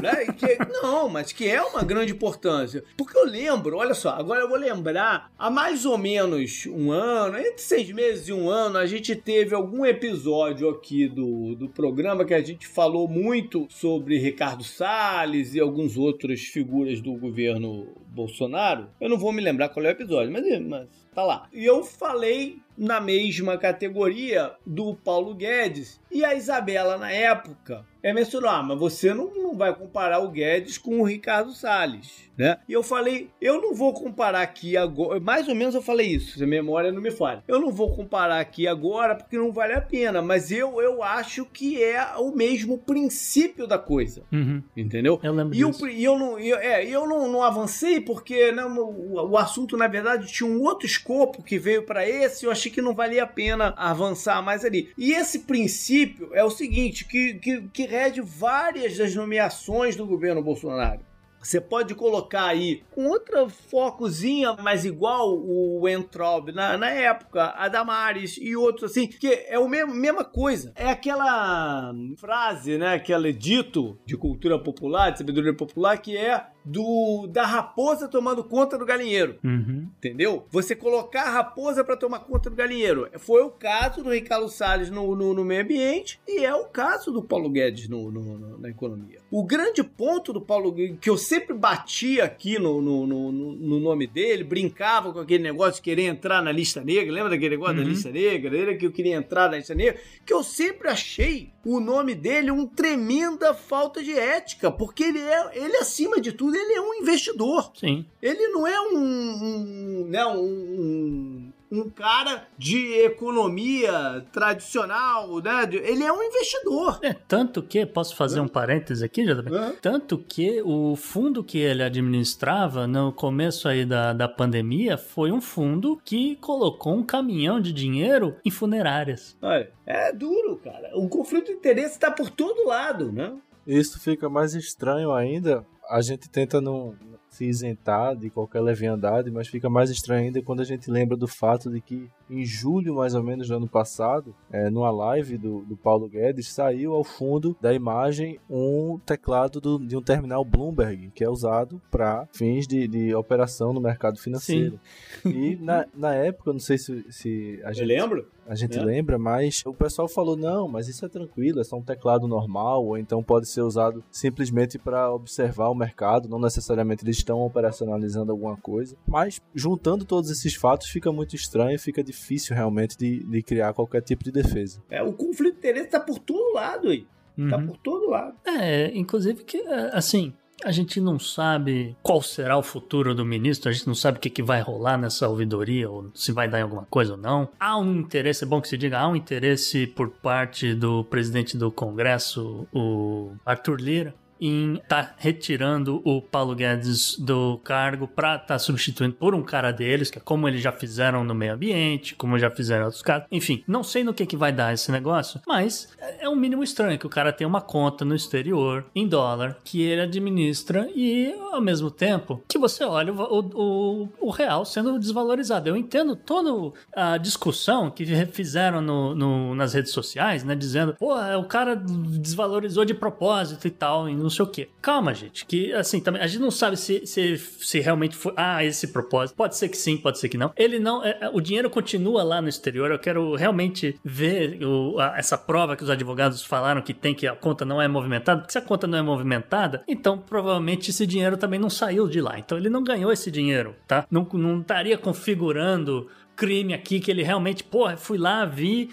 né? 0.00 0.26
Que- 0.38 0.58
não, 0.82 1.08
mas 1.08 1.32
que 1.32 1.48
é 1.48 1.60
uma 1.60 1.82
grande 1.82 2.12
importância. 2.12 2.84
Porque 2.96 3.18
eu 3.18 3.24
lembro, 3.26 3.76
olha 3.76 3.94
só, 3.94 4.10
agora 4.10 4.40
eu 4.40 4.48
vou 4.48 4.56
lembrar, 4.56 5.30
há 5.38 5.50
mais 5.50 5.84
ou 5.84 5.98
menos 5.98 6.66
um 6.66 6.90
ano, 6.92 7.36
entre 7.36 7.60
seis 7.62 7.90
meses 7.90 8.28
e 8.28 8.32
um 8.32 8.48
ano, 8.48 8.78
a 8.78 8.86
gente 8.86 9.14
teve 9.16 9.54
algum 9.54 9.84
episódio 9.84 10.68
aqui 10.70 11.08
do, 11.08 11.54
do 11.56 11.68
programa 11.68 12.24
que 12.24 12.32
a 12.34 12.40
gente 12.42 12.66
falou 12.66 13.08
muito 13.08 13.66
sobre 13.68 14.18
Ricardo 14.18 14.62
Salles 14.62 15.54
e 15.54 15.60
alguns 15.60 15.96
outros 15.96 16.42
figuras 16.42 17.00
do 17.00 17.12
governo 17.14 17.88
Bolsonaro. 18.12 18.88
Eu 19.00 19.08
não 19.08 19.18
vou 19.18 19.32
me 19.32 19.40
lembrar 19.40 19.70
qual 19.70 19.84
é 19.86 19.88
o 19.88 19.92
episódio, 19.92 20.32
mas, 20.32 20.44
mas 20.60 20.88
tá 21.14 21.22
lá. 21.22 21.48
E 21.52 21.64
eu 21.64 21.82
falei 21.82 22.60
na 22.76 23.00
mesma 23.00 23.56
categoria 23.56 24.52
do 24.64 24.94
Paulo 24.94 25.34
Guedes 25.34 26.00
e 26.10 26.24
a 26.24 26.34
Isabela, 26.34 26.98
na 26.98 27.10
época, 27.10 27.84
é 28.02 28.12
mencionou, 28.12 28.50
ah, 28.50 28.62
mas 28.62 28.78
você 28.78 29.14
não, 29.14 29.32
não 29.34 29.56
vai 29.56 29.74
comparar 29.74 30.20
o 30.20 30.30
Guedes 30.30 30.78
com 30.78 31.00
o 31.00 31.04
Ricardo 31.04 31.52
Salles, 31.52 32.30
né? 32.42 32.58
E 32.68 32.72
eu 32.72 32.82
falei, 32.82 33.30
eu 33.40 33.60
não 33.62 33.72
vou 33.74 33.92
comparar 33.94 34.42
aqui 34.42 34.76
agora, 34.76 35.20
mais 35.20 35.48
ou 35.48 35.54
menos 35.54 35.74
eu 35.74 35.82
falei 35.82 36.08
isso, 36.08 36.36
se 36.38 36.42
a 36.44 36.46
memória 36.46 36.90
não 36.90 37.00
me 37.00 37.10
falha. 37.10 37.42
Eu 37.46 37.60
não 37.60 37.70
vou 37.70 37.94
comparar 37.94 38.40
aqui 38.40 38.66
agora 38.66 39.14
porque 39.14 39.36
não 39.38 39.52
vale 39.52 39.74
a 39.74 39.80
pena, 39.80 40.20
mas 40.20 40.50
eu, 40.50 40.80
eu 40.82 41.02
acho 41.02 41.44
que 41.44 41.82
é 41.82 42.04
o 42.18 42.34
mesmo 42.34 42.78
princípio 42.78 43.66
da 43.66 43.78
coisa, 43.78 44.22
Uhum. 44.32 44.62
entendeu? 44.76 45.20
Eu 45.22 45.32
lembro 45.32 45.54
E, 45.54 45.58
disso. 45.64 45.80
pri- 45.80 45.94
e 45.94 46.04
eu 46.04 46.18
não, 46.18 46.38
eu- 46.38 46.58
é, 46.58 46.84
eu 46.84 47.06
não, 47.06 47.30
não 47.30 47.42
avancei 47.42 48.00
porque 48.00 48.50
né, 48.52 48.64
o, 48.64 49.30
o 49.30 49.36
assunto, 49.38 49.76
na 49.76 49.86
verdade, 49.86 50.26
tinha 50.32 50.48
um 50.48 50.60
outro 50.62 50.86
escopo 50.86 51.42
que 51.42 51.58
veio 51.58 51.84
para 51.84 52.08
esse. 52.08 52.44
Eu 52.44 52.50
achei 52.50 52.70
que 52.72 52.82
não 52.82 52.94
valia 52.94 53.22
a 53.22 53.26
pena 53.26 53.72
avançar 53.76 54.42
mais 54.42 54.64
ali. 54.64 54.90
E 54.98 55.12
esse 55.12 55.40
princípio 55.40 56.30
é 56.34 56.42
o 56.44 56.50
seguinte: 56.50 57.04
que, 57.06 57.34
que, 57.34 57.62
que 57.72 57.86
rege 57.86 58.20
várias 58.20 58.96
das 58.96 59.14
nomeações 59.14 59.94
do 59.96 60.06
governo 60.06 60.42
Bolsonaro. 60.42 61.00
Você 61.42 61.60
pode 61.60 61.94
colocar 61.94 62.46
aí 62.46 62.82
com 62.92 63.06
outra 63.06 63.48
focozinha, 63.48 64.56
mas 64.62 64.84
igual 64.84 65.36
o 65.36 65.88
Entraub 65.88 66.52
na, 66.52 66.78
na 66.78 66.90
época, 66.90 67.52
a 67.56 67.68
Damares 67.68 68.38
e 68.40 68.54
outros 68.54 68.90
assim, 68.92 69.06
que 69.06 69.28
é 69.28 69.56
a 69.56 69.68
mesma 69.86 70.24
coisa. 70.24 70.72
É 70.76 70.88
aquela 70.88 71.92
frase, 72.16 72.78
né? 72.78 72.94
Aquele 72.94 73.32
dito 73.32 73.98
de 74.06 74.16
cultura 74.16 74.58
popular, 74.58 75.10
de 75.10 75.18
sabedoria 75.18 75.54
popular, 75.54 75.98
que 75.98 76.16
é 76.16 76.46
do 76.64 77.26
da 77.28 77.44
raposa 77.44 78.08
tomando 78.08 78.44
conta 78.44 78.78
do 78.78 78.84
galinheiro. 78.86 79.38
Uhum. 79.44 79.88
Entendeu? 79.98 80.46
Você 80.50 80.74
colocar 80.76 81.22
a 81.22 81.30
raposa 81.30 81.82
para 81.84 81.96
tomar 81.96 82.20
conta 82.20 82.48
do 82.50 82.56
galinheiro. 82.56 83.08
Foi 83.18 83.42
o 83.42 83.50
caso 83.50 84.02
do 84.02 84.10
Ricardo 84.10 84.48
Salles 84.48 84.90
no, 84.90 85.14
no, 85.16 85.34
no 85.34 85.44
meio 85.44 85.62
ambiente 85.62 86.20
e 86.26 86.44
é 86.44 86.54
o 86.54 86.64
caso 86.66 87.10
do 87.12 87.22
Paulo 87.22 87.48
Guedes 87.50 87.88
no, 87.88 88.10
no- 88.10 88.38
no- 88.38 88.58
na 88.58 88.68
economia. 88.70 89.18
O 89.30 89.44
grande 89.44 89.82
ponto 89.82 90.32
do 90.32 90.40
Paulo 90.40 90.72
Guedes, 90.72 90.98
que 91.00 91.10
eu 91.10 91.16
sempre 91.16 91.54
batia 91.54 92.24
aqui 92.24 92.58
no, 92.58 92.80
no, 92.80 93.06
no, 93.06 93.32
no- 93.32 93.52
no 93.54 93.80
nome 93.80 94.06
dele, 94.06 94.44
brincava 94.44 95.12
com 95.12 95.18
aquele 95.20 95.42
negócio 95.42 95.74
de 95.76 95.82
querer 95.82 96.04
entrar 96.04 96.42
na 96.42 96.52
lista 96.52 96.82
negra. 96.82 97.12
Lembra 97.12 97.30
daquele 97.30 97.56
negócio 97.56 97.76
da 97.76 97.82
Uhum. 97.82 97.88
lista 97.88 98.10
negra? 98.10 98.56
Ele 98.56 98.74
que 98.76 98.86
eu 98.86 98.92
queria 98.92 99.16
entrar 99.16 99.50
na 99.50 99.56
lista 99.56 99.74
negra. 99.74 100.00
Que 100.24 100.32
eu 100.32 100.42
sempre 100.42 100.88
achei 100.88 101.50
o 101.64 101.80
nome 101.80 102.14
dele 102.14 102.50
um 102.50 102.66
tremenda 102.66 103.54
falta 103.54 104.02
de 104.02 104.12
ética, 104.12 104.70
porque 104.70 105.04
ele 105.04 105.20
é, 105.20 105.64
ele 105.64 105.76
acima 105.76 106.20
de 106.20 106.32
tudo, 106.32 106.51
ele 106.54 106.74
é 106.74 106.80
um 106.80 106.94
investidor. 106.94 107.72
Sim. 107.74 108.04
Ele 108.20 108.48
não 108.48 108.66
é 108.66 108.80
um, 108.80 108.96
um, 108.96 110.06
né, 110.08 110.26
um, 110.26 110.40
um, 110.40 111.52
um 111.72 111.90
cara 111.90 112.46
de 112.58 112.92
economia 113.00 114.24
tradicional, 114.30 115.40
né? 115.40 115.62
Ele 115.72 116.04
é 116.04 116.12
um 116.12 116.22
investidor. 116.22 116.98
É, 117.02 117.14
tanto 117.14 117.62
que, 117.62 117.86
posso 117.86 118.14
fazer 118.14 118.40
um 118.40 118.48
parêntese 118.48 119.04
aqui, 119.04 119.24
JB? 119.24 119.54
Hã? 119.54 119.72
Tanto 119.80 120.18
que 120.18 120.60
o 120.62 120.94
fundo 120.96 121.42
que 121.42 121.58
ele 121.58 121.82
administrava 121.82 122.86
no 122.86 123.12
começo 123.12 123.66
aí 123.66 123.84
da, 123.86 124.12
da 124.12 124.28
pandemia 124.28 124.98
foi 124.98 125.32
um 125.32 125.40
fundo 125.40 126.00
que 126.04 126.36
colocou 126.36 126.94
um 126.94 127.02
caminhão 127.02 127.60
de 127.60 127.72
dinheiro 127.72 128.36
em 128.44 128.50
funerárias. 128.50 129.36
Olha, 129.40 129.70
é 129.86 130.12
duro, 130.12 130.60
cara. 130.62 130.90
O 130.94 131.08
conflito 131.08 131.46
de 131.46 131.52
interesse 131.52 131.94
está 131.94 132.10
por 132.10 132.30
todo 132.30 132.66
lado, 132.66 133.10
né? 133.10 133.32
Isso 133.66 134.00
fica 134.00 134.28
mais 134.28 134.54
estranho 134.54 135.12
ainda. 135.12 135.64
A 135.88 136.00
gente 136.00 136.28
tenta 136.28 136.60
não 136.60 136.94
se 137.30 137.46
isentar 137.46 138.14
de 138.14 138.30
qualquer 138.30 138.60
leviandade, 138.60 139.30
mas 139.30 139.48
fica 139.48 139.68
mais 139.70 139.90
estranho 139.90 140.26
ainda 140.26 140.42
quando 140.42 140.60
a 140.60 140.64
gente 140.64 140.90
lembra 140.90 141.16
do 141.16 141.26
fato 141.26 141.70
de 141.70 141.80
que 141.80 142.10
em 142.40 142.44
julho, 142.44 142.94
mais 142.96 143.14
ou 143.14 143.22
menos, 143.22 143.48
do 143.48 143.54
ano 143.56 143.68
passado, 143.68 144.34
é, 144.50 144.70
numa 144.70 144.90
live 144.90 145.36
do, 145.38 145.60
do 145.62 145.76
Paulo 145.76 146.08
Guedes, 146.08 146.48
saiu 146.52 146.94
ao 146.94 147.04
fundo 147.04 147.56
da 147.60 147.72
imagem 147.74 148.38
um 148.48 148.98
teclado 149.04 149.60
do- 149.60 149.78
de 149.78 149.96
um 149.96 150.02
terminal 150.02 150.44
Bloomberg, 150.44 151.10
que 151.14 151.22
é 151.24 151.28
usado 151.28 151.80
para 151.90 152.26
fins 152.32 152.66
de, 152.66 152.86
de 152.88 153.14
operação 153.14 153.72
no 153.72 153.80
mercado 153.80 154.18
financeiro. 154.18 154.78
E 155.24 155.56
na, 155.60 155.86
na 155.94 156.14
época, 156.14 156.50
eu 156.50 156.54
não 156.54 156.60
sei 156.60 156.78
se, 156.78 157.04
se 157.10 157.60
a 157.64 157.68
Eu 157.70 157.74
gente 157.74 157.86
lembro. 157.86 158.26
a 158.46 158.54
gente 158.54 158.78
É. 158.78 158.82
lembra, 158.82 159.18
mas 159.18 159.62
o 159.66 159.72
pessoal 159.74 160.08
falou: 160.08 160.36
não, 160.36 160.66
mas 160.68 160.88
isso 160.88 161.04
é 161.04 161.08
tranquilo, 161.08 161.60
é 161.60 161.64
só 161.64 161.76
um 161.76 161.82
teclado 161.82 162.26
normal, 162.26 162.84
ou 162.84 162.96
então 162.98 163.22
pode 163.22 163.48
ser 163.48 163.62
usado 163.62 164.02
simplesmente 164.10 164.78
para 164.78 165.12
observar 165.12 165.68
o 165.68 165.74
mercado, 165.74 166.28
não 166.28 166.40
necessariamente 166.40 167.04
eles 167.04 167.16
estão 167.18 167.40
operacionalizando 167.40 168.32
alguma 168.32 168.56
coisa. 168.56 168.96
Mas 169.06 169.40
juntando 169.54 170.04
todos 170.04 170.30
esses 170.30 170.54
fatos, 170.54 170.88
fica 170.88 171.12
muito 171.12 171.36
estranho, 171.36 171.78
fica 171.78 172.02
difícil 172.02 172.21
realmente 172.54 172.96
de, 172.96 173.24
de 173.24 173.42
criar 173.42 173.72
qualquer 173.72 174.02
tipo 174.02 174.22
de 174.24 174.30
defesa. 174.32 174.80
É, 174.90 175.02
o 175.02 175.12
conflito 175.12 175.54
de 175.54 175.58
interesse 175.58 175.86
está 175.86 176.00
por 176.00 176.18
todo 176.18 176.54
lado 176.54 176.88
aí. 176.88 177.06
Tá 177.48 177.56
Uhum. 177.56 177.66
por 177.68 177.76
todo 177.78 178.10
lado. 178.10 178.34
É, 178.44 178.90
inclusive 178.94 179.42
que, 179.42 179.56
é, 179.56 179.90
assim, 179.96 180.34
a 180.64 180.70
gente 180.70 181.00
não 181.00 181.18
sabe 181.18 181.96
qual 182.02 182.20
será 182.22 182.56
o 182.58 182.62
futuro 182.62 183.14
do 183.14 183.24
ministro, 183.24 183.70
a 183.70 183.72
gente 183.72 183.86
não 183.86 183.94
sabe 183.94 184.18
o 184.18 184.20
que, 184.20 184.28
que 184.30 184.42
vai 184.42 184.60
rolar 184.60 184.98
nessa 184.98 185.26
ouvidoria, 185.28 185.90
ou 185.90 186.10
se 186.14 186.30
vai 186.30 186.46
dar 186.48 186.58
em 186.60 186.62
alguma 186.62 186.86
coisa 186.90 187.12
ou 187.12 187.18
não. 187.18 187.48
Há 187.58 187.78
um 187.78 188.00
interesse, 188.00 188.44
é 188.44 188.46
bom 188.46 188.60
que 188.60 188.68
se 188.68 188.76
diga, 188.76 188.98
há 188.98 189.08
um 189.08 189.16
interesse 189.16 189.86
por 189.86 190.10
parte 190.10 190.74
do 190.74 191.02
presidente 191.04 191.56
do 191.56 191.72
Congresso, 191.72 192.66
o 192.72 193.32
Arthur 193.46 193.80
Lira, 193.80 194.14
em 194.44 194.74
estar 194.74 195.14
retirando 195.18 196.02
o 196.04 196.20
Paulo 196.20 196.54
Guedes 196.54 197.16
do 197.18 197.58
cargo 197.64 198.08
para 198.08 198.36
estar 198.36 198.58
substituindo 198.58 199.14
por 199.14 199.34
um 199.34 199.42
cara 199.42 199.70
deles, 199.72 200.10
que 200.10 200.18
é 200.18 200.20
como 200.20 200.48
eles 200.48 200.60
já 200.60 200.72
fizeram 200.72 201.22
no 201.24 201.34
meio 201.34 201.54
ambiente, 201.54 202.14
como 202.14 202.38
já 202.38 202.50
fizeram 202.50 202.86
outros 202.86 203.02
casos. 203.02 203.26
Enfim, 203.30 203.62
não 203.66 203.82
sei 203.82 204.02
no 204.04 204.12
que, 204.14 204.26
que 204.26 204.36
vai 204.36 204.52
dar 204.52 204.72
esse 204.74 204.90
negócio, 204.90 205.40
mas 205.46 205.88
é 206.18 206.28
um 206.28 206.36
mínimo 206.36 206.62
estranho 206.64 206.98
que 206.98 207.06
o 207.06 207.10
cara 207.10 207.32
tem 207.32 207.46
uma 207.46 207.60
conta 207.60 208.04
no 208.04 208.14
exterior, 208.14 208.84
em 208.94 209.06
dólar, 209.06 209.58
que 209.64 209.82
ele 209.82 210.00
administra 210.00 210.88
e, 210.94 211.32
ao 211.52 211.60
mesmo 211.60 211.90
tempo, 211.90 212.42
que 212.48 212.58
você 212.58 212.84
olha 212.84 213.12
o, 213.12 213.38
o, 213.54 214.08
o 214.20 214.30
real 214.30 214.64
sendo 214.64 214.98
desvalorizado. 214.98 215.68
Eu 215.68 215.76
entendo 215.76 216.16
toda 216.16 216.72
a 216.94 217.16
discussão 217.16 217.90
que 217.90 218.04
fizeram 218.26 218.80
no, 218.80 219.14
no- 219.14 219.54
nas 219.54 219.74
redes 219.74 219.92
sociais, 219.92 220.42
né, 220.44 220.54
dizendo, 220.54 220.94
pô, 220.98 221.14
o 221.38 221.44
cara 221.44 221.76
desvalorizou 221.76 222.84
de 222.84 222.94
propósito 222.94 223.66
e 223.66 223.70
tal, 223.70 224.08
e 224.08 224.14
não 224.14 224.30
sei 224.32 224.44
o 224.44 224.48
quê. 224.48 224.68
Calma, 224.80 225.14
gente, 225.14 225.46
que 225.46 225.72
assim, 225.72 226.00
também 226.00 226.20
a 226.20 226.26
gente 226.26 226.40
não 226.40 226.50
sabe 226.50 226.76
se, 226.76 227.06
se, 227.06 227.38
se 227.38 227.78
realmente 227.80 228.16
foi, 228.16 228.32
ah, 228.36 228.64
esse 228.64 228.88
propósito. 228.88 229.36
Pode 229.36 229.56
ser 229.56 229.68
que 229.68 229.76
sim, 229.76 229.96
pode 229.96 230.18
ser 230.18 230.28
que 230.28 230.36
não. 230.36 230.52
Ele 230.56 230.78
não, 230.80 231.04
é, 231.04 231.18
é, 231.20 231.28
o 231.32 231.40
dinheiro 231.40 231.70
continua 231.70 232.22
lá 232.24 232.42
no 232.42 232.48
exterior. 232.48 232.90
Eu 232.90 232.98
quero 232.98 233.34
realmente 233.36 233.94
ver 234.04 234.58
o- 234.64 234.98
a- 234.98 235.16
essa 235.16 235.38
prova 235.38 235.76
que 235.76 235.84
os 235.84 235.90
advogados 235.90 236.42
falaram 236.42 236.82
que 236.82 236.92
tem 236.94 237.14
que 237.14 237.26
a 237.26 237.36
conta 237.36 237.64
não 237.64 237.80
é 237.80 237.86
movimentada, 237.86 238.40
porque 238.40 238.52
se 238.52 238.58
a 238.58 238.62
conta 238.62 238.86
não 238.86 238.98
é 238.98 239.02
movimentada, 239.02 239.82
então 239.86 240.18
provavelmente 240.18 240.90
esse 240.90 241.06
dinheiro 241.06 241.36
também 241.36 241.60
não 241.60 241.70
saiu 241.70 242.08
de 242.08 242.20
lá. 242.20 242.38
Então 242.38 242.56
ele 242.58 242.68
não 242.70 242.82
ganhou 242.82 243.12
esse 243.12 243.30
dinheiro, 243.30 243.76
tá? 243.86 244.06
Não, 244.10 244.26
não 244.32 244.60
estaria 244.60 244.96
configurando 244.98 246.08
crime 246.36 246.74
aqui 246.74 247.00
que 247.00 247.10
ele 247.10 247.22
realmente, 247.22 247.62
porra, 247.64 247.96
fui 247.96 248.18
lá, 248.18 248.44
vi, 248.44 248.90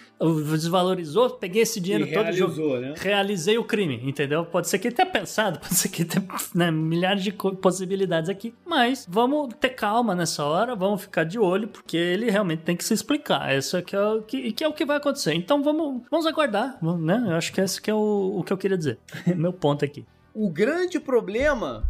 desvalorizou, 0.51 1.31
peguei 1.31 1.63
esse 1.63 1.79
dinheiro 1.79 2.05
E 2.05 2.13
todo 2.13 2.23
realizou, 2.23 2.49
jogo, 2.49 2.77
né? 2.79 2.93
realizei 2.97 3.57
o 3.57 3.63
crime, 3.63 3.99
entendeu? 4.03 4.45
Pode 4.45 4.67
ser 4.67 4.79
que 4.79 4.87
ele 4.87 4.95
tenha 4.95 5.09
pensado, 5.09 5.59
pode 5.61 5.75
ser 5.75 5.89
que 5.89 6.03
ele 6.03 6.09
tenha 6.09 6.25
né, 6.53 6.71
milhares 6.71 7.23
de 7.23 7.31
possibilidades 7.31 8.29
aqui, 8.29 8.53
mas 8.65 9.05
vamos 9.09 9.53
ter 9.59 9.69
calma 9.69 10.13
nessa 10.15 10.43
hora, 10.43 10.75
vamos 10.75 11.01
ficar 11.01 11.23
de 11.23 11.39
olho, 11.39 11.67
porque 11.67 11.97
ele 11.97 12.29
realmente 12.29 12.63
tem 12.63 12.75
que 12.75 12.83
se 12.83 12.93
explicar. 12.93 13.55
Isso 13.55 13.77
é 13.77 13.81
que 13.81 13.95
é 13.95 14.01
o 14.01 14.21
que, 14.21 14.51
que 14.51 14.63
é 14.63 14.67
o 14.67 14.73
que 14.73 14.85
vai 14.85 14.97
acontecer. 14.97 15.33
Então 15.33 15.63
vamos, 15.63 16.03
vamos 16.09 16.25
aguardar, 16.25 16.77
né? 16.81 17.25
Eu 17.27 17.35
acho 17.35 17.51
que 17.53 17.61
esse 17.61 17.81
que 17.81 17.89
é 17.89 17.93
o, 17.93 18.37
o 18.39 18.43
que 18.43 18.53
eu 18.53 18.57
queria 18.57 18.77
dizer. 18.77 18.97
Meu 19.35 19.53
ponto 19.53 19.83
aqui. 19.83 20.05
O 20.33 20.49
grande 20.49 20.99
problema 20.99 21.83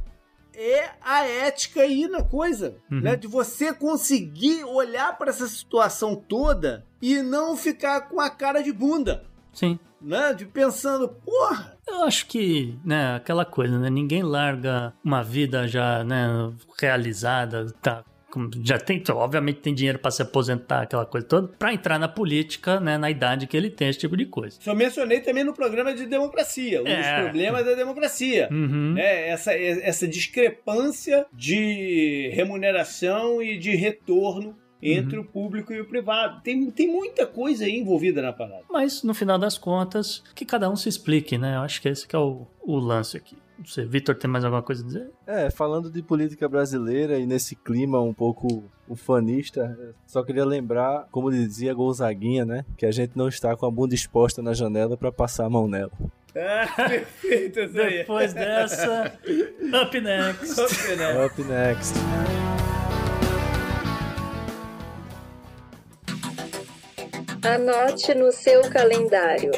é 0.62 0.91
a 1.01 1.26
ética 1.26 1.82
aí 1.82 2.07
na 2.07 2.22
coisa, 2.22 2.76
Uhum. 2.91 2.99
né? 3.01 3.16
De 3.16 3.28
você 3.28 3.74
conseguir 3.74 4.64
olhar 4.66 5.18
para 5.18 5.30
essa 5.30 5.47
situação 5.47 6.16
toda 6.16 6.86
e 7.01 7.22
não 7.22 7.55
ficar 7.55 8.01
com 8.10 8.20
a 8.20 8.30
cara 8.30 8.62
de 8.62 8.72
bunda, 8.74 9.24
Sim. 9.53 9.80
né? 10.01 10.34
De 10.34 10.45
pensando, 10.45 11.07
porra, 11.07 11.78
Eu 11.88 12.03
acho 12.03 12.28
que, 12.28 12.78
né, 12.86 13.16
aquela 13.16 13.43
coisa, 13.43 13.80
né? 13.80 13.89
Ninguém 13.89 14.22
larga 14.22 14.93
uma 15.03 15.24
vida 15.24 15.68
já, 15.68 16.03
né, 16.03 16.28
realizada, 16.80 17.66
tá. 17.82 18.03
Já 18.64 18.78
tem, 18.78 19.02
obviamente 19.10 19.60
tem 19.60 19.74
dinheiro 19.74 20.00
pra 20.00 20.12
se 20.12 20.22
aposentar, 20.22 20.82
aquela 20.84 21.06
coisa 21.06 21.26
toda, 21.28 21.48
pra 21.48 21.74
entrar 21.74 21.98
na 22.00 22.08
política, 22.08 22.80
né, 22.80 22.98
na 22.98 23.10
idade 23.10 23.48
que 23.48 23.56
ele 23.58 23.70
tem, 23.70 23.90
esse 23.90 24.00
tipo 24.00 24.16
de 24.16 24.26
coisa. 24.26 24.58
Só 24.62 24.74
mencionei 24.76 25.20
também 25.22 25.44
no 25.44 25.54
programa 25.54 25.94
de 25.94 26.06
democracia, 26.06 26.82
um 26.82 26.84
dos 26.86 26.94
É. 26.94 27.24
problemas 27.24 27.66
da 27.66 27.74
democracia. 27.74 28.48
Uhum. 28.52 28.94
né? 28.94 29.30
essa, 29.30 29.54
essa 29.54 30.08
discrepância 30.08 31.26
de 31.34 32.30
remuneração 32.34 33.42
e 33.42 33.58
de 33.58 33.76
retorno 33.76 34.56
entre 34.82 35.18
Uhum. 35.18 35.24
o 35.24 35.28
público 35.28 35.74
e 35.74 35.82
o 35.82 35.86
privado. 35.86 36.42
Tem, 36.42 36.70
tem 36.72 36.88
muita 36.88 37.26
coisa 37.28 37.66
aí 37.66 37.78
envolvida 37.78 38.22
na 38.22 38.32
parada. 38.32 38.64
Mas, 38.72 39.04
no 39.04 39.14
final 39.14 39.38
das 39.38 39.58
contas, 39.58 40.24
que 40.34 40.46
cada 40.46 40.70
um 40.70 40.76
se 40.76 40.88
explique, 40.88 41.38
né? 41.38 41.56
Eu 41.58 41.62
acho 41.62 41.82
que 41.82 41.90
esse 41.90 42.08
que 42.08 42.16
é 42.16 42.20
o, 42.20 42.48
o 42.62 42.78
lance 42.78 43.18
aqui. 43.18 43.36
Não 43.60 43.66
sei, 43.66 43.86
Vitor, 43.86 44.16
tem 44.16 44.32
mais 44.32 44.45
alguma 44.45 44.64
coisa 44.64 44.82
a 44.82 44.86
dizer? 44.86 45.12
É, 45.28 45.49
falando 45.49 45.91
de 45.91 46.01
política 46.01 46.47
brasileira 46.47 47.20
e 47.20 47.26
nesse 47.26 47.57
clima 47.57 47.99
um 47.99 48.14
pouco 48.14 48.64
ufanista, 48.88 49.78
só 50.07 50.24
queria 50.24 50.45
lembrar, 50.45 51.07
como 51.12 51.30
dizia 51.30 51.74
Gonzaguinha, 51.74 52.45
né? 52.45 52.66
Que 52.78 52.86
a 52.86 52.91
gente 52.91 53.18
não 53.18 53.28
está 53.28 53.57
com 53.57 53.66
a 53.66 53.72
bunda 53.72 53.93
exposta 53.93 54.41
na 54.41 54.53
janela 54.53 54.95
para 54.95 55.12
passar 55.12 55.45
a 55.45 55.49
mão 55.49 55.68
nela. 55.68 55.91
Ah, 56.34 56.72
perfeito 56.88 57.60
isso 57.60 57.82
aí. 57.82 57.97
Depois 57.97 58.34
dessa, 58.34 59.14
up 59.84 59.99
next. 59.99 60.62
Ok, 60.62 60.95
né? 60.95 61.26
Up 61.26 61.43
next. 61.43 61.95
Anote 67.43 68.16
no 68.16 68.32
seu 68.32 68.62
calendário. 68.70 69.51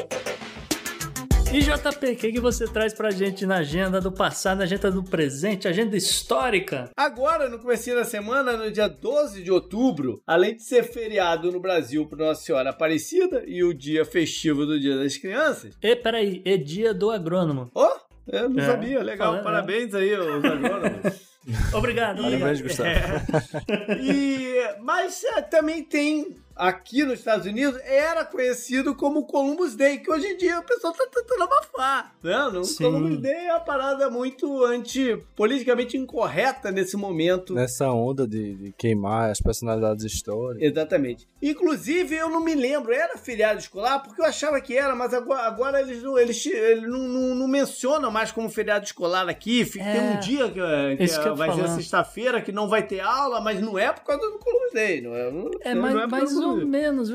E 1.52 1.60
JP, 1.60 2.06
o 2.12 2.16
que, 2.16 2.32
que 2.32 2.40
você 2.40 2.64
traz 2.66 2.94
pra 2.94 3.10
gente 3.10 3.44
na 3.44 3.56
agenda 3.56 4.00
do 4.00 4.10
passado, 4.10 4.58
na 4.58 4.64
agenda 4.64 4.90
do 4.90 5.02
presente, 5.04 5.68
agenda 5.68 5.94
histórica? 5.96 6.90
Agora, 6.96 7.48
no 7.48 7.58
começo 7.58 7.94
da 7.94 8.04
semana, 8.04 8.56
no 8.56 8.70
dia 8.70 8.88
12 8.88 9.42
de 9.42 9.50
outubro, 9.52 10.22
além 10.26 10.56
de 10.56 10.62
ser 10.62 10.82
feriado 10.84 11.52
no 11.52 11.60
Brasil 11.60 12.06
para 12.06 12.26
Nossa 12.28 12.42
Senhora 12.42 12.70
Aparecida 12.70 13.42
e 13.46 13.62
o 13.62 13.74
dia 13.74 14.02
festivo 14.04 14.64
do 14.64 14.80
Dia 14.80 14.96
das 14.96 15.18
Crianças, 15.18 15.76
E 15.82 15.94
peraí, 15.94 16.40
é 16.46 16.56
dia 16.56 16.94
do 16.94 17.10
agrônomo. 17.10 17.70
ó, 17.74 17.90
eu 18.26 18.48
não 18.48 18.62
É, 18.62 18.66
sabia, 18.66 19.02
legal, 19.02 19.32
falando, 19.32 19.44
parabéns 19.44 19.94
aí 19.94 20.14
aos 20.14 20.42
agrônomos. 20.44 21.32
Obrigado. 21.74 22.22
Parabéns, 22.22 22.60
obrigado. 22.60 22.62
Gustavo. 22.62 24.00
E, 24.00 24.54
mas 24.80 25.22
é, 25.24 25.42
também 25.42 25.82
tem 25.82 26.36
aqui 26.56 27.04
nos 27.04 27.18
Estados 27.18 27.46
Unidos 27.46 27.80
era 27.84 28.24
conhecido 28.24 28.94
como 28.94 29.24
Columbus 29.26 29.74
Day, 29.74 29.98
que 29.98 30.10
hoje 30.10 30.26
em 30.26 30.36
dia 30.36 30.58
o 30.58 30.62
pessoal 30.62 30.92
tá 30.92 31.06
tentando 31.12 31.42
abafar. 31.44 32.14
Né? 32.22 32.62
Sim. 32.64 32.84
Columbus 32.84 33.18
Day 33.20 33.46
é 33.46 33.50
uma 33.52 33.60
parada 33.60 34.08
muito 34.10 34.64
anti, 34.64 35.16
politicamente 35.36 35.96
incorreta 35.96 36.70
nesse 36.70 36.96
momento. 36.96 37.54
Nessa 37.54 37.90
onda 37.90 38.26
de, 38.26 38.54
de 38.54 38.72
queimar 38.72 39.30
as 39.30 39.40
personalidades 39.40 40.04
históricas. 40.04 40.62
Exatamente. 40.62 41.28
Inclusive, 41.42 42.14
eu 42.16 42.28
não 42.30 42.40
me 42.40 42.54
lembro, 42.54 42.92
era 42.92 43.16
feriado 43.18 43.58
escolar, 43.58 44.00
porque 44.00 44.20
eu 44.20 44.24
achava 44.24 44.60
que 44.60 44.76
era, 44.76 44.94
mas 44.94 45.12
agora, 45.12 45.42
agora 45.42 45.80
eles, 45.80 46.02
não, 46.02 46.16
eles, 46.18 46.44
eles 46.46 46.88
não, 46.88 46.98
não, 47.00 47.34
não 47.34 47.48
mencionam 47.48 48.10
mais 48.10 48.30
como 48.30 48.48
feriado 48.48 48.84
escolar 48.84 49.28
aqui. 49.28 49.64
Fi- 49.64 49.80
É, 49.80 49.92
Tem 49.92 50.00
um 50.16 50.20
dia 50.20 50.48
que, 50.48 50.96
que 51.08 51.18
que 51.22 51.30
vai 51.30 51.52
ser 51.52 51.68
sexta-feira, 51.68 52.40
que 52.40 52.52
não 52.52 52.68
vai 52.68 52.82
ter 52.86 53.00
aula, 53.00 53.40
mas 53.40 53.60
não 53.60 53.78
é 53.78 53.92
por 53.92 54.02
causa 54.04 54.22
do 54.30 54.38
Columbus 54.38 54.72
Day. 54.72 55.00
Não 55.00 55.14
é, 55.14 55.30
não, 55.30 55.50
É, 55.62 55.74
não 55.74 55.82
mais, 55.82 55.94
é 55.96 56.06
do 56.34 56.41
ou 56.42 56.56
menos, 56.66 57.10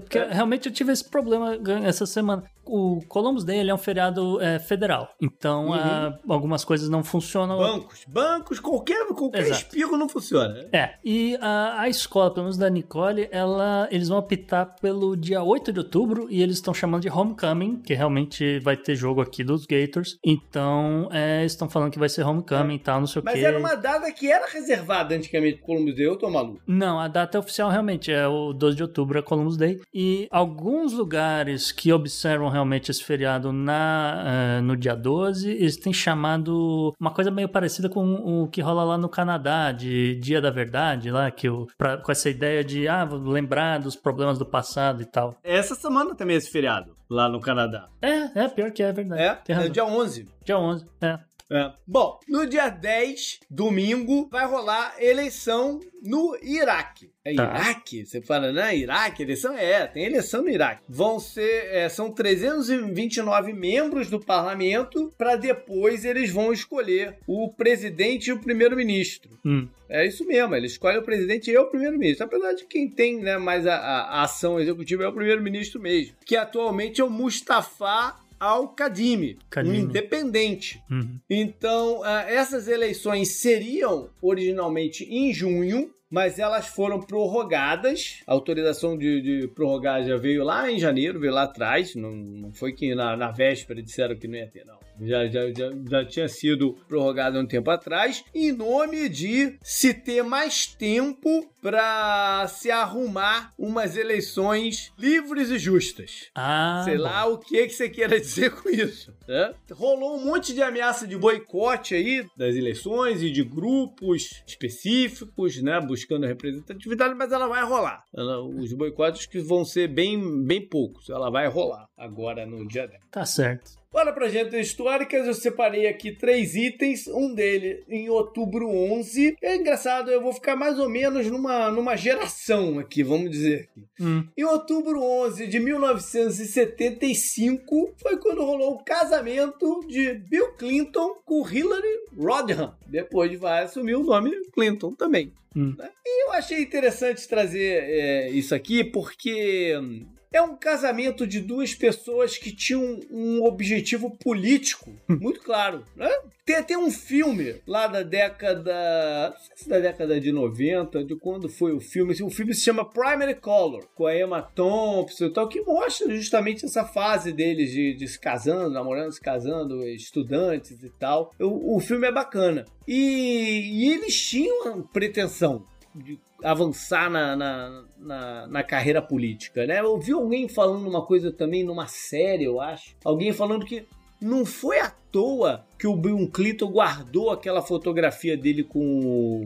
porque 0.00 0.18
É. 0.18 0.28
realmente 0.32 0.66
eu 0.66 0.72
tive 0.72 0.92
esse 0.92 1.08
problema 1.08 1.58
essa 1.84 2.06
semana. 2.06 2.42
O 2.64 3.00
Columbus 3.08 3.42
Day 3.42 3.58
ele 3.58 3.70
é 3.72 3.74
um 3.74 3.78
feriado 3.78 4.40
é, 4.40 4.56
federal, 4.60 5.08
então 5.20 5.66
Uhum. 5.66 5.72
ah, 5.74 6.16
algumas 6.28 6.64
coisas 6.64 6.88
não 6.88 7.02
funcionam. 7.02 7.58
Bancos, 7.58 8.04
bancos, 8.06 8.60
qualquer, 8.60 9.04
qualquer 9.08 9.40
Exato. 9.40 9.62
espirro 9.62 9.96
não 9.96 10.08
funciona. 10.08 10.54
né? 10.54 10.68
É, 10.72 10.94
e 11.04 11.36
a, 11.40 11.80
a 11.80 11.88
escola, 11.88 12.30
pelo 12.30 12.44
menos 12.44 12.56
da 12.56 12.70
Nicole, 12.70 13.28
ela, 13.32 13.88
eles 13.90 14.08
vão 14.08 14.18
optar 14.18 14.76
pelo 14.80 15.16
dia 15.16 15.42
8 15.42 15.72
de 15.72 15.80
outubro 15.80 16.28
e 16.30 16.40
eles 16.40 16.54
estão 16.56 16.72
chamando 16.72 17.02
de 17.02 17.10
Homecoming, 17.10 17.82
que 17.82 17.94
realmente 17.94 18.60
vai 18.60 18.76
ter 18.76 18.94
jogo 18.94 19.20
aqui 19.20 19.42
dos 19.42 19.66
Gators. 19.66 20.16
Então, 20.24 21.08
é, 21.10 21.44
estão 21.44 21.68
falando 21.68 21.90
que 21.90 21.98
vai 21.98 22.08
ser 22.08 22.22
Homecoming 22.24 22.76
e 22.76 22.78
tal, 22.78 23.00
não 23.00 23.08
sei 23.08 23.22
o 23.22 23.24
Mas 23.24 23.34
quê. 23.34 23.40
era 23.44 23.58
uma 23.58 23.74
data 23.74 24.10
que 24.12 24.30
era 24.30 24.46
reservada 24.46 25.16
antigamente 25.16 25.56
pro 25.56 25.66
Columbus 25.66 25.96
Day, 25.96 26.06
eu 26.06 26.16
tô 26.16 26.30
maluco. 26.30 26.60
Não, 26.66 27.00
a 27.00 27.08
data 27.08 27.40
oficial 27.40 27.70
realmente 27.70 28.12
é 28.12 28.28
o 28.28 28.52
12 28.62 28.76
de 28.76 28.82
outubro, 28.82 29.18
é 29.18 29.22
Columbus 29.22 29.56
Day. 29.56 29.80
E 29.92 30.26
alguns 30.30 30.92
lugares 30.92 31.70
que 31.72 31.92
observam 31.92 32.48
realmente 32.48 32.90
esse 32.90 33.02
feriado 33.02 33.52
na, 33.52 34.24
eh, 34.26 34.60
no 34.60 34.76
dia 34.76 34.94
12, 34.94 35.50
eles 35.50 35.76
têm 35.76 35.92
chamado 35.92 36.94
uma 37.00 37.10
coisa 37.10 37.30
meio 37.30 37.48
parecida 37.48 37.88
com 37.88 38.14
o 38.14 38.48
que 38.48 38.60
rola 38.60 38.84
lá 38.84 38.96
no 38.98 39.08
Canadá, 39.08 39.72
de 39.72 40.14
Dia 40.16 40.40
da 40.40 40.50
Verdade, 40.50 41.10
lá, 41.10 41.30
que 41.30 41.48
o, 41.48 41.66
pra- 41.76 41.98
com 41.98 42.12
essa 42.12 42.30
ideia 42.30 42.62
de 42.64 42.86
ah, 42.88 43.04
vou 43.04 43.18
lembrar 43.30 43.78
dos 43.80 43.96
problemas 43.96 44.38
do 44.38 44.46
passado 44.46 45.02
e 45.02 45.06
tal. 45.06 45.34
Essa 45.42 45.74
semana 45.74 46.14
também 46.14 46.34
é 46.34 46.38
esse 46.38 46.50
feriado, 46.50 46.96
lá 47.10 47.28
no 47.28 47.40
Canadá. 47.40 47.88
É, 48.00 48.44
é 48.44 48.48
pior 48.48 48.70
que 48.70 48.82
é, 48.82 48.86
é 48.88 48.92
verdade. 48.92 49.22
É, 49.22 49.34
Tem 49.34 49.56
é 49.56 49.68
dia 49.68 49.84
11. 49.84 50.28
Dia 50.44 50.58
11, 50.58 50.86
é. 51.00 51.18
É. 51.54 51.70
Bom, 51.86 52.18
no 52.26 52.46
dia 52.46 52.70
10, 52.70 53.40
domingo, 53.50 54.26
vai 54.32 54.46
rolar 54.46 54.94
eleição 54.98 55.78
no 56.02 56.34
Iraque. 56.42 57.11
É 57.24 57.34
Tá. 57.34 57.44
Iraque? 57.44 58.04
Você 58.04 58.20
fala, 58.20 58.50
né? 58.52 58.76
Iraque? 58.76 59.22
Eleição? 59.22 59.56
É, 59.56 59.86
tem 59.86 60.04
eleição 60.04 60.42
no 60.42 60.48
Iraque. 60.50 60.82
Vão 60.88 61.20
ser, 61.20 61.66
é, 61.72 61.88
são 61.88 62.10
329 62.10 63.52
membros 63.52 64.08
do 64.10 64.18
parlamento, 64.18 65.12
para 65.16 65.36
depois 65.36 66.04
eles 66.04 66.30
vão 66.30 66.52
escolher 66.52 67.18
o 67.26 67.48
presidente 67.52 68.28
e 68.28 68.32
o 68.32 68.38
primeiro-ministro. 68.40 69.38
Hum. 69.44 69.68
É 69.88 70.06
isso 70.06 70.26
mesmo, 70.26 70.54
ele 70.54 70.66
escolhe 70.66 70.98
o 70.98 71.02
presidente 71.02 71.50
e 71.50 71.56
o 71.58 71.66
primeiro-ministro. 71.66 72.24
Apesar 72.24 72.54
de 72.54 72.64
quem 72.64 72.88
tem 72.88 73.20
né, 73.20 73.36
mais 73.38 73.66
a, 73.66 73.76
a- 73.76 74.22
ação 74.22 74.58
executiva 74.58 75.04
é 75.04 75.08
o 75.08 75.12
primeiro-ministro 75.12 75.80
mesmo, 75.80 76.14
que 76.24 76.34
atualmente 76.36 77.00
é 77.00 77.04
o 77.04 77.10
Mustafa 77.10 78.16
Al-Kadhimi, 78.40 79.38
um 79.58 79.74
independente. 79.74 80.82
Uhum. 80.90 81.18
Então, 81.30 82.02
ah, 82.02 82.24
essas 82.28 82.66
eleições 82.68 83.36
seriam 83.36 84.10
originalmente 84.20 85.04
em 85.04 85.32
junho, 85.32 85.90
mas 86.12 86.38
elas 86.38 86.66
foram 86.66 87.00
prorrogadas. 87.00 88.22
A 88.26 88.32
autorização 88.34 88.98
de, 88.98 89.22
de 89.22 89.48
prorrogar 89.48 90.04
já 90.04 90.18
veio 90.18 90.44
lá 90.44 90.70
em 90.70 90.78
janeiro, 90.78 91.18
veio 91.18 91.32
lá 91.32 91.44
atrás. 91.44 91.94
Não, 91.94 92.10
não 92.10 92.52
foi 92.52 92.74
que 92.74 92.94
na, 92.94 93.16
na 93.16 93.30
véspera 93.30 93.82
disseram 93.82 94.14
que 94.14 94.28
não 94.28 94.36
ia 94.36 94.46
ter, 94.46 94.66
não. 94.66 94.78
Já, 95.00 95.26
já, 95.26 95.50
já, 95.50 95.70
já 95.88 96.04
tinha 96.04 96.28
sido 96.28 96.74
prorrogado 96.86 97.38
há 97.38 97.40
um 97.40 97.46
tempo 97.46 97.70
atrás, 97.70 98.22
em 98.34 98.52
nome 98.52 99.08
de 99.08 99.56
se 99.62 99.94
ter 99.94 100.22
mais 100.22 100.66
tempo 100.66 101.50
para 101.62 102.46
se 102.48 102.70
arrumar 102.70 103.54
umas 103.56 103.96
eleições 103.96 104.92
livres 104.98 105.48
e 105.48 105.58
justas. 105.58 106.28
Ah, 106.34 106.82
Sei 106.84 106.96
bom. 106.96 107.04
lá 107.04 107.24
o 107.26 107.38
que, 107.38 107.66
que 107.68 107.72
você 107.72 107.88
queira 107.88 108.18
dizer 108.20 108.50
com 108.50 108.68
isso. 108.68 109.14
né? 109.28 109.54
Rolou 109.70 110.16
um 110.18 110.24
monte 110.24 110.52
de 110.52 110.60
ameaça 110.62 111.06
de 111.06 111.16
boicote 111.16 111.94
aí 111.94 112.26
das 112.36 112.56
eleições 112.56 113.22
e 113.22 113.30
de 113.30 113.44
grupos 113.44 114.42
específicos, 114.46 115.62
né? 115.62 115.80
Buscando 115.80 116.26
representatividade, 116.26 117.14
mas 117.14 117.30
ela 117.32 117.46
vai 117.46 117.62
rolar. 117.64 118.02
Ela- 118.14 118.42
os 118.42 118.72
boicotes 118.72 119.26
que 119.26 119.38
vão 119.38 119.64
ser 119.64 119.88
bem, 119.88 120.44
bem 120.44 120.66
poucos. 120.68 121.08
Ela 121.08 121.30
vai 121.30 121.46
rolar 121.46 121.86
agora 121.96 122.44
no 122.44 122.66
dia 122.66 122.86
10. 122.88 123.00
Tá 123.10 123.24
certo. 123.24 123.80
Bora 123.92 124.10
para 124.10 124.24
agendas 124.24 124.54
históricas, 124.68 125.26
eu 125.26 125.34
separei 125.34 125.86
aqui 125.86 126.12
três 126.16 126.54
itens, 126.54 127.06
um 127.08 127.34
dele 127.34 127.84
em 127.86 128.08
outubro 128.08 128.66
11. 128.66 129.36
É 129.42 129.54
engraçado, 129.54 130.10
eu 130.10 130.22
vou 130.22 130.32
ficar 130.32 130.56
mais 130.56 130.78
ou 130.78 130.88
menos 130.88 131.26
numa 131.26 131.51
numa, 131.52 131.70
numa 131.70 131.94
geração 131.96 132.78
aqui, 132.78 133.02
vamos 133.02 133.30
dizer. 133.30 133.68
Hum. 134.00 134.26
Em 134.36 134.44
outubro 134.44 135.02
11 135.02 135.46
de 135.46 135.58
1975 135.60 137.94
foi 138.00 138.16
quando 138.16 138.44
rolou 138.44 138.74
o 138.74 138.84
casamento 138.84 139.80
de 139.86 140.14
Bill 140.14 140.54
Clinton 140.54 141.16
com 141.24 141.46
Hillary 141.46 142.06
Rodham. 142.16 142.74
Depois 142.86 143.38
vai 143.38 143.64
assumir 143.64 143.96
o 143.96 144.02
nome 144.02 144.30
Clinton 144.52 144.94
também. 144.94 145.30
Hum. 145.54 145.74
né? 145.76 145.90
E 146.04 146.26
eu 146.26 146.32
achei 146.32 146.62
interessante 146.62 147.28
trazer 147.28 147.84
é, 147.84 148.30
isso 148.30 148.54
aqui 148.54 148.82
porque 148.82 149.78
hum, 149.78 150.06
é 150.32 150.40
um 150.40 150.56
casamento 150.56 151.26
de 151.26 151.40
duas 151.40 151.74
pessoas 151.74 152.38
que 152.38 152.54
tinham 152.54 153.00
um 153.10 153.44
objetivo 153.44 154.10
político 154.16 154.92
muito 155.08 155.40
claro, 155.40 155.84
né? 155.94 156.10
Tem 156.44 156.56
até 156.56 156.76
um 156.76 156.90
filme 156.90 157.62
lá 157.66 157.86
da 157.86 158.02
década. 158.02 159.30
Não 159.30 159.46
sei 159.46 159.56
se 159.56 159.68
da 159.68 159.78
década 159.78 160.20
de 160.20 160.32
90, 160.32 161.04
de 161.04 161.14
quando 161.14 161.48
foi 161.48 161.72
o 161.72 161.80
filme. 161.80 162.20
O 162.20 162.30
filme 162.30 162.52
se 162.52 162.62
chama 162.62 162.84
Primary 162.84 163.36
Color, 163.36 163.86
com 163.94 164.06
a 164.06 164.18
Emma 164.18 164.42
Thompson 164.42 165.26
e 165.26 165.32
tal, 165.32 165.48
que 165.48 165.60
mostra 165.60 166.12
justamente 166.12 166.64
essa 166.64 166.84
fase 166.84 167.32
deles 167.32 167.70
de, 167.70 167.94
de 167.94 168.08
se 168.08 168.18
casando, 168.18 168.70
namorando, 168.70 169.12
se 169.12 169.20
casando, 169.20 169.86
estudantes 169.86 170.82
e 170.82 170.90
tal. 170.90 171.32
O, 171.38 171.76
o 171.76 171.80
filme 171.80 172.08
é 172.08 172.12
bacana. 172.12 172.64
E, 172.88 173.84
e 173.84 173.92
eles 173.92 174.20
tinham 174.20 174.82
pretensão 174.82 175.64
de 175.94 176.18
avançar 176.42 177.10
na, 177.10 177.36
na, 177.36 177.84
na, 177.98 178.46
na 178.46 178.62
carreira 178.62 179.00
política, 179.02 179.66
né? 179.66 179.80
Eu 179.80 179.90
ouvi 179.92 180.12
alguém 180.12 180.48
falando 180.48 180.88
uma 180.88 181.04
coisa 181.04 181.30
também 181.32 181.62
numa 181.64 181.86
série, 181.86 182.44
eu 182.44 182.60
acho. 182.60 182.96
Alguém 183.04 183.32
falando 183.32 183.64
que 183.66 183.84
não 184.20 184.44
foi 184.44 184.78
à 184.78 184.90
toa 184.90 185.64
que 185.78 185.86
o 185.86 185.96
Bill 185.96 186.28
Clinton 186.32 186.70
guardou 186.70 187.30
aquela 187.30 187.60
fotografia 187.60 188.36
dele 188.36 188.62
com 188.64 188.80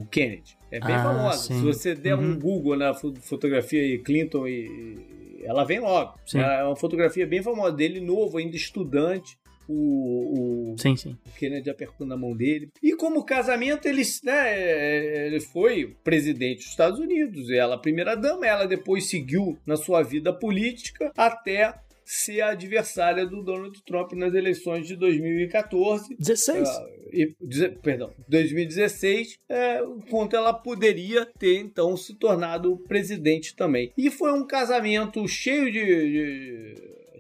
o 0.01 0.07
Kennedy. 0.11 0.57
É 0.71 0.79
bem 0.81 0.95
Ah, 0.95 1.03
famosa. 1.03 1.39
sim. 1.39 1.55
Se 1.59 1.65
você 1.65 1.95
der 1.95 2.15
um 2.15 2.33
Uhum. 2.33 2.39
Google 2.39 2.77
na 2.77 2.93
fo- 2.95 3.15
fotografia 3.23 3.81
aí, 3.83 3.99
Clinton 3.99 4.47
e. 4.47 4.67
e- 4.67 5.17
Ela 5.45 5.65
vem 5.65 5.79
logo. 5.79 6.19
Sim. 6.27 6.41
É 6.41 6.65
uma 6.65 6.75
fotografia 6.75 7.25
bem 7.27 7.41
famosa 7.43 7.71
dele, 7.73 8.01
novo, 8.01 8.37
ainda 8.39 8.57
estudante. 8.57 9.39
O, 9.69 10.73
o, 10.73 10.79
Sim, 10.79 10.97
sim. 10.97 11.17
o 11.27 11.39
Kennedy 11.39 11.69
apertando 11.71 12.13
a 12.13 12.17
mão 12.17 12.37
dele. 12.37 12.71
E 12.83 12.95
como 12.97 13.25
casamento, 13.25 13.87
ele, 13.87 14.03
né, 14.25 15.27
ele 15.27 15.41
foi 15.41 15.95
presidente 16.05 16.59
dos 16.59 16.67
Estados 16.71 16.99
Unidos, 17.01 17.51
ela 17.51 17.75
a 17.75 17.79
primeira 17.79 18.15
dama, 18.15 18.47
ela 18.47 18.67
depois 18.67 19.09
seguiu 19.09 19.59
na 19.67 19.77
sua 19.77 20.03
vida 20.03 20.33
política 20.33 21.11
até 21.17 21.75
ser 22.05 22.41
a 22.41 22.51
adversária 22.51 23.27
do 23.27 23.43
Donald 23.43 23.83
Trump 23.85 24.13
nas 24.13 24.33
eleições 24.33 24.87
de 24.87 24.95
2014. 24.95 26.15
16. 26.17 26.69
Ah, 26.69 26.87
e, 27.13 27.35
deze- 27.41 27.71
perdão, 27.83 28.13
2016, 28.29 29.39
é, 29.49 29.81
enquanto 29.83 30.37
ela 30.37 30.53
poderia 30.53 31.27
ter 31.39 31.59
então 31.59 31.97
se 31.97 32.15
tornado 32.15 32.77
presidente 32.87 33.57
também. 33.57 33.93
E 33.99 34.09
foi 34.11 34.33
um 34.33 34.47
casamento 34.47 35.27
cheio 35.27 35.71
de, 35.73 35.85
de 35.85 36.75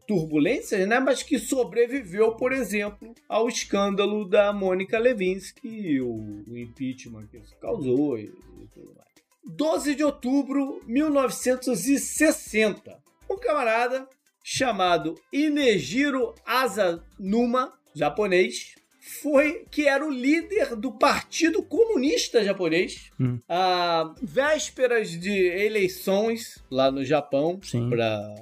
turbulências, 0.06 0.88
né? 0.88 1.00
Mas 1.00 1.22
que 1.22 1.38
sobreviveu, 1.38 2.34
por 2.36 2.52
exemplo, 2.52 3.14
ao 3.28 3.48
escândalo 3.48 4.28
da 4.28 4.52
Mônica 4.52 4.98
Lewinsky, 4.98 5.68
e 5.68 5.98
o, 6.00 6.44
o 6.46 6.56
impeachment 6.56 7.26
que 7.26 7.38
isso 7.38 7.56
causou 7.60 8.18
e, 8.18 8.24
e 8.24 8.68
tudo 8.72 8.94
mais. 8.94 9.06
12 9.44 9.94
de 9.94 10.02
outubro 10.02 10.80
de 10.86 10.92
1960, 10.92 12.98
um 13.30 13.36
camarada 13.36 14.08
chamado 14.42 15.14
Inejiro 15.32 16.34
Asanuma, 16.44 17.72
japonês, 17.94 18.74
foi 19.06 19.64
que 19.70 19.86
era 19.86 20.04
o 20.04 20.10
líder 20.10 20.74
do 20.74 20.92
Partido 20.92 21.62
Comunista 21.62 22.42
Japonês. 22.42 23.10
Hum. 23.20 23.38
A 23.48 24.12
vésperas 24.20 25.10
de 25.10 25.30
eleições 25.30 26.62
lá 26.70 26.90
no 26.90 27.04
Japão 27.04 27.60
para 27.88 28.34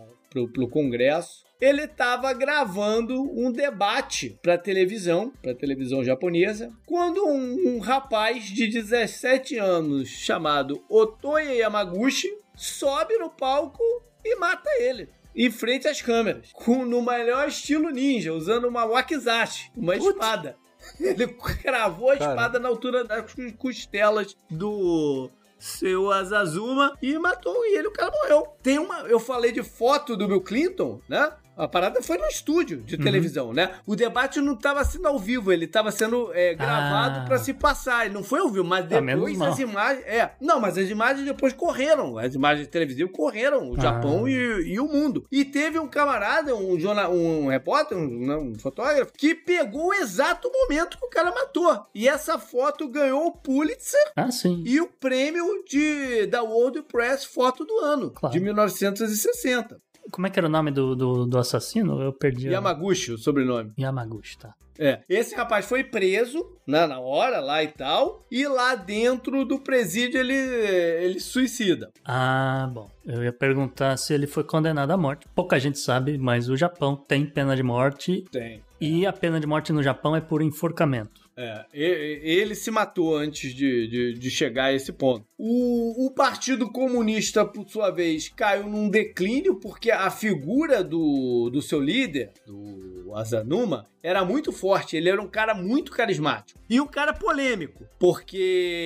o 0.63 0.69
Congresso. 0.69 1.44
Ele 1.65 1.85
estava 1.85 2.31
gravando 2.35 3.23
um 3.23 3.51
debate 3.51 4.39
para 4.43 4.59
televisão, 4.59 5.33
para 5.41 5.55
televisão 5.55 6.05
japonesa, 6.05 6.71
quando 6.85 7.27
um, 7.27 7.77
um 7.77 7.79
rapaz 7.79 8.45
de 8.45 8.67
17 8.67 9.57
anos 9.57 10.11
chamado 10.11 10.85
Otoya 10.91 11.55
Yamaguchi 11.55 12.31
sobe 12.55 13.17
no 13.17 13.31
palco 13.31 13.83
e 14.23 14.37
mata 14.37 14.69
ele. 14.79 15.09
Em 15.35 15.51
frente 15.51 15.89
às 15.89 16.03
câmeras, 16.03 16.51
com, 16.53 16.85
no 16.85 17.01
melhor 17.01 17.49
estilo 17.49 17.89
ninja, 17.89 18.35
usando 18.35 18.69
uma 18.69 18.85
wakizashi, 18.85 19.73
uma 19.75 19.97
espada. 19.97 20.59
Ele 21.01 21.27
cravou 21.63 22.11
a 22.11 22.19
Cara. 22.19 22.31
espada 22.31 22.59
na 22.59 22.69
altura 22.69 23.05
das 23.05 23.35
costelas 23.57 24.37
do 24.51 25.31
seu 25.59 26.13
Azazuma 26.13 26.95
e 27.01 27.19
matou 27.19 27.65
e 27.65 27.79
ele, 27.79 27.89
o 27.89 27.91
cara 27.91 28.11
morreu. 28.11 28.49
Tem 28.63 28.79
uma, 28.79 29.01
eu 29.09 29.19
falei 29.19 29.51
de 29.51 29.63
foto 29.63 30.15
do 30.15 30.29
Bill 30.29 30.43
Clinton, 30.43 31.01
né? 31.09 31.33
A 31.57 31.69
parada 31.69 32.03
foi 32.03 32.19
no 32.19 32.27
estúdio 32.27 32.79
de 32.83 32.99
televisão, 32.99 33.53
né? 33.53 33.71
O 33.87 33.95
debate 33.95 34.41
não 34.41 34.55
estava 34.55 34.85
sendo 34.85 35.07
ao 35.07 35.19
vivo, 35.19 35.53
ele 35.53 35.67
estava 35.67 35.91
sendo 35.93 36.31
é, 36.35 36.55
gravado 36.55 37.21
Ah. 37.21 37.25
para 37.25 37.39
se 37.39 37.55
passar. 37.55 38.05
Ele 38.07 38.15
não 38.15 38.25
foi 38.25 38.41
ao 38.41 38.49
vivo, 38.49 38.65
mas 38.65 38.85
Ah, 38.93 39.01
depois 39.01 39.41
as 39.41 39.59
imagens. 39.61 40.05
É, 40.07 40.33
não, 40.41 40.59
mas 40.61 40.77
as 40.77 40.89
imagens 40.91 41.25
depois 41.27 41.53
correram. 41.53 42.19
As 42.19 42.35
imagens 42.35 42.67
televisivas 42.69 43.13
correram, 43.13 43.71
o 43.71 43.75
Ah. 43.79 43.81
Japão 43.81 44.29
e, 44.29 44.33
e 44.35 44.81
o 44.81 44.87
mundo. 44.89 45.25
E 45.31 45.45
teve 45.45 45.79
um 45.79 45.87
camarada, 45.87 46.55
um, 46.57 46.79
jornal, 46.79 47.13
um 47.13 47.47
repórter, 47.49 47.97
um, 47.97 48.51
um 48.51 48.59
fotógrafo, 48.59 49.13
que 49.17 49.35
pegou 49.35 49.89
o 49.89 49.95
exato 49.95 50.51
momento 50.53 50.99
que 50.99 51.07
o 51.07 51.11
cara 51.11 51.31
matou. 51.31 51.87
E 51.95 52.09
essa 52.09 52.39
foto 52.39 52.89
ganhou 52.89 53.27
o 53.27 53.33
Pulitzer 53.33 54.13
Ah, 54.17 54.31
sim. 54.31 54.63
e 54.67 54.81
o 54.81 54.89
prêmio 54.89 55.45
de, 55.69 56.27
da 56.27 56.43
World 56.43 56.83
Press 56.83 57.25
Foto 57.25 57.65
do 57.65 57.79
Ano, 57.79 58.11
Claro. 58.11 58.33
de 58.33 58.41
1960. 58.41 59.81
Como 60.11 60.27
é 60.27 60.31
que 60.31 60.39
era 60.39 60.47
o 60.47 60.51
nome 60.51 60.71
do, 60.71 60.95
do, 60.95 61.27
do 61.27 61.39
assassino? 61.39 62.01
Eu 62.01 62.13
perdi. 62.13 62.49
a- 62.49 62.53
Yamaguchi, 62.53 63.13
o 63.13 63.19
sobrenome. 63.19 63.73
Yamaguchi, 63.79 64.39
tá. 64.39 64.55
É, 64.77 65.03
esse 65.09 65.37
rapaz 65.37 65.67
foi 65.67 65.85
preso 65.85 66.45
né, 66.67 66.85
na 66.85 66.99
hora 66.99 67.39
lá 67.39 67.63
e 67.63 67.69
tal, 67.69 68.25
e 68.29 68.45
lá 68.49 68.75
dentro 68.75 69.45
do 69.45 69.61
presídio 69.61 70.19
ele, 70.19 70.35
ele 70.35 71.21
suicida. 71.21 71.91
Ah, 72.05 72.69
bom. 72.73 72.91
Eu 73.05 73.23
ia 73.23 73.33
perguntar 73.33 73.97
se 73.97 74.13
ele 74.13 74.27
foi 74.27 74.43
condenado 74.43 74.91
à 74.91 74.97
morte. 74.97 75.29
Pouca 75.33 75.61
gente 75.61 75.79
sabe, 75.79 76.19
mas 76.19 76.49
o 76.49 76.57
Japão 76.57 76.97
tem 76.97 77.25
pena 77.25 77.55
de 77.55 77.63
morte 77.63 78.25
Tem. 78.33 78.63
e 78.81 79.07
a 79.07 79.13
pena 79.13 79.39
de 79.39 79.47
morte 79.47 79.73
no 79.73 79.81
Japão 79.83 80.17
é 80.17 80.21
por 80.21 80.43
enforcamento. 80.43 81.23
É, 81.37 81.65
ele 81.73 82.55
se 82.55 82.71
matou 82.71 83.17
antes 83.17 83.53
de, 83.55 83.89
de, 83.89 84.15
de 84.15 84.31
chegar 84.31 84.67
a 84.67 84.73
esse 84.73 84.93
ponto. 84.93 85.25
O, 85.37 86.07
o 86.07 86.11
Partido 86.11 86.71
Comunista, 86.71 87.45
por 87.45 87.69
sua 87.69 87.91
vez, 87.91 88.29
caiu 88.29 88.69
num 88.69 88.89
declínio 88.89 89.57
porque 89.57 89.91
a 89.91 90.11
figura 90.11 90.85
do, 90.85 91.51
do 91.51 91.61
seu 91.61 91.81
líder, 91.81 92.31
do 92.47 93.13
Azanuma, 93.15 93.85
era 94.03 94.25
muito 94.25 94.53
forte. 94.53 94.97
Ele 94.97 95.09
era 95.09 95.21
um 95.21 95.29
cara 95.29 95.55
muito 95.55 95.91
carismático. 95.91 96.61
E 96.71 96.81
um 96.81 96.87
cara 96.87 97.13
polêmico, 97.13 97.85
porque 97.99 98.37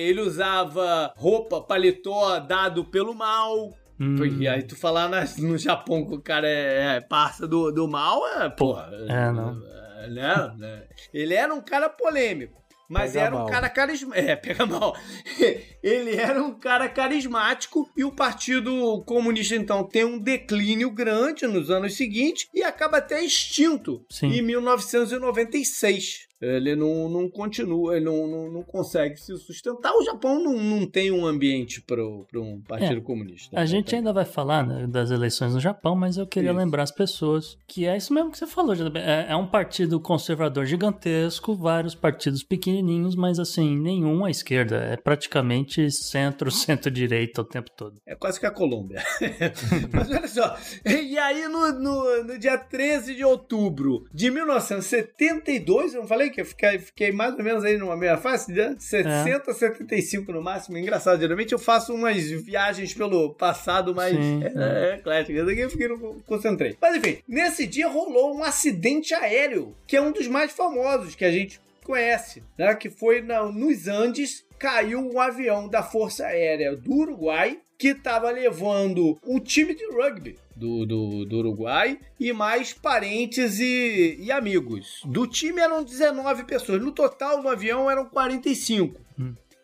ele 0.09 0.21
usava 0.21 1.13
roupa, 1.15 1.61
paletó 1.61 2.39
dado 2.39 2.83
pelo 2.83 3.13
mal. 3.13 3.73
Hum, 3.99 4.15
E 4.39 4.47
aí 4.47 4.63
tu 4.63 4.77
falar 4.77 5.09
no 5.37 5.57
Japão 5.57 6.05
que 6.05 6.15
o 6.15 6.21
cara 6.21 6.47
é, 6.47 6.95
é 6.95 7.01
parça 7.01 7.45
do, 7.45 7.69
do 7.69 7.87
mal, 7.87 8.25
é, 8.39 8.49
porra. 8.49 8.89
É, 9.09 9.31
não. 9.31 9.61
Né? 10.07 10.87
Ele 11.13 11.33
era 11.33 11.53
um 11.53 11.61
cara 11.61 11.89
polêmico. 11.89 12.59
Mas 12.89 13.13
Pega 13.13 13.25
era 13.25 13.35
um 13.35 13.39
mal. 13.39 13.47
cara 13.47 13.69
carismático. 13.69 14.29
É, 14.29 14.35
pega 14.35 14.65
mal. 14.65 14.97
Ele 15.83 16.15
era 16.15 16.41
um 16.41 16.57
cara 16.57 16.89
carismático 16.89 17.87
e 17.95 18.03
o 18.03 18.11
Partido 18.11 19.03
Comunista, 19.05 19.55
então, 19.55 19.83
tem 19.83 20.03
um 20.03 20.17
declínio 20.17 20.89
grande 20.89 21.45
nos 21.45 21.69
anos 21.69 21.95
seguintes 21.95 22.49
e 22.51 22.63
acaba 22.63 22.97
até 22.97 23.23
extinto 23.23 24.03
Sim. 24.09 24.31
em 24.31 24.41
1996. 24.41 26.28
Ele 26.41 26.75
não, 26.75 27.09
não 27.09 27.29
continua, 27.29 27.95
ele 27.95 28.05
não, 28.05 28.27
não, 28.27 28.51
não 28.51 28.63
consegue 28.63 29.17
se 29.17 29.35
sustentar. 29.37 29.93
O 29.93 30.03
Japão 30.03 30.41
não, 30.41 30.53
não 30.53 30.85
tem 30.85 31.11
um 31.11 31.25
ambiente 31.25 31.81
para 31.81 32.01
um 32.01 32.61
Partido 32.67 32.99
É. 32.99 33.01
Comunista. 33.01 33.59
A 33.59 33.65
gente 33.65 33.95
ainda 33.95 34.13
vai 34.13 34.25
falar 34.25 34.65
né, 34.65 34.87
das 34.87 35.11
eleições 35.11 35.53
no 35.53 35.59
Japão, 35.59 35.95
mas 35.95 36.17
eu 36.17 36.25
queria 36.25 36.51
Isso. 36.51 36.59
lembrar 36.59 36.83
as 36.83 36.91
pessoas 36.91 37.57
que 37.67 37.85
é 37.85 37.97
isso 37.97 38.13
mesmo 38.13 38.31
que 38.31 38.37
você 38.37 38.47
falou, 38.47 38.73
é, 38.95 39.27
é 39.29 39.35
um 39.35 39.47
partido 39.47 39.99
conservador 39.99 40.65
gigantesco, 40.65 41.55
vários 41.55 41.95
partidos 41.95 42.43
pequenininhos, 42.43 43.15
mas 43.15 43.39
assim, 43.39 43.77
nenhum 43.77 44.25
à 44.25 44.31
esquerda. 44.31 44.77
É 44.77 44.97
praticamente 44.97 45.89
centro, 45.91 46.51
centro-direita 46.51 47.41
o 47.41 47.45
tempo 47.45 47.69
todo. 47.75 47.97
É 48.05 48.15
quase 48.15 48.39
que 48.39 48.45
a 48.45 48.51
Colômbia. 48.51 49.03
Mas 49.93 50.09
olha 50.09 50.27
só. 50.27 50.57
E 50.85 51.17
aí, 51.17 51.47
no, 51.47 51.71
no, 51.73 52.23
no 52.23 52.39
dia 52.39 52.57
13 52.57 53.15
de 53.15 53.23
outubro 53.23 54.05
de 54.13 54.29
1972, 54.31 55.93
eu 55.93 56.01
não 56.01 56.07
falei 56.07 56.28
que 56.29 56.41
eu 56.41 56.45
fiquei, 56.45 56.79
fiquei 56.79 57.11
mais 57.11 57.33
ou 57.33 57.43
menos 57.43 57.63
aí 57.63 57.77
numa 57.77 57.95
meia 57.95 58.17
face, 58.17 58.51
né? 58.51 58.75
60, 58.77 59.53
75 59.53 60.31
no 60.31 60.41
máximo. 60.41 60.77
Engraçado, 60.77 61.19
geralmente 61.19 61.53
eu 61.53 61.59
faço 61.59 61.93
umas 61.93 62.23
viagens 62.23 62.93
pelo 62.93 63.33
passado, 63.33 63.93
mas 63.93 64.15
Sim, 64.15 64.41
é, 64.43 64.93
é 64.93 64.97
clássico. 64.97 65.31
Esse 65.31 65.51
aqui 65.51 65.59
eu 65.59 65.69
fiquei, 65.69 65.87
não 65.87 66.19
concentrei. 66.25 66.77
Mas 66.81 66.95
enfim, 66.95 67.17
nesse 67.27 67.65
dia 67.65 67.87
rolou 67.87 68.35
um 68.35 68.43
acidente 68.43 69.13
aéreo, 69.13 69.75
que 69.87 69.97
é 69.97 70.01
um 70.01 70.11
dos 70.11 70.27
mais 70.27 70.51
famosos 70.51 71.15
que 71.15 71.25
a 71.25 71.31
gente 71.31 71.59
conhece, 71.83 72.43
né? 72.57 72.75
Que 72.75 72.89
foi 72.89 73.21
na, 73.21 73.43
nos 73.45 73.87
Andes, 73.87 74.45
caiu 74.57 74.99
um 74.99 75.19
avião 75.19 75.67
da 75.67 75.81
Força 75.81 76.25
Aérea 76.25 76.75
do 76.75 76.93
Uruguai 76.93 77.59
que 77.77 77.89
estava 77.89 78.29
levando 78.29 79.17
um 79.25 79.39
time 79.39 79.73
de 79.73 79.85
rugby 79.85 80.37
do, 80.59 80.85
do, 80.85 81.25
do, 81.25 81.37
Uruguai 81.37 81.97
e 82.19 82.33
mais 82.33 82.73
parentes 82.73 83.59
e, 83.59 84.17
e, 84.19 84.31
amigos. 84.31 85.01
Do 85.05 85.25
time 85.25 85.61
eram 85.61 85.83
19 85.83 86.43
pessoas. 86.43 86.81
No 86.81 86.91
total, 86.91 87.41
no 87.41 87.47
avião 87.47 87.89
eram 87.89 88.05
45. 88.05 88.99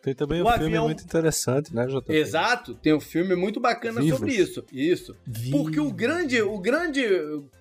Tem 0.06 0.14
também 0.14 0.40
o 0.40 0.44
um 0.44 0.52
filme 0.52 0.66
avião... 0.66 0.84
muito 0.84 1.02
interessante, 1.02 1.74
né, 1.74 1.84
JP? 1.84 2.12
Exato, 2.12 2.74
tem 2.76 2.94
um 2.94 3.00
filme 3.00 3.34
muito 3.34 3.58
bacana 3.58 4.00
Vivos. 4.00 4.20
sobre 4.20 4.34
isso. 4.34 4.64
Isso. 4.72 5.16
Vivos. 5.26 5.50
Porque 5.50 5.80
o 5.80 5.90
grande, 5.90 6.40
o 6.40 6.56
grande 6.60 7.04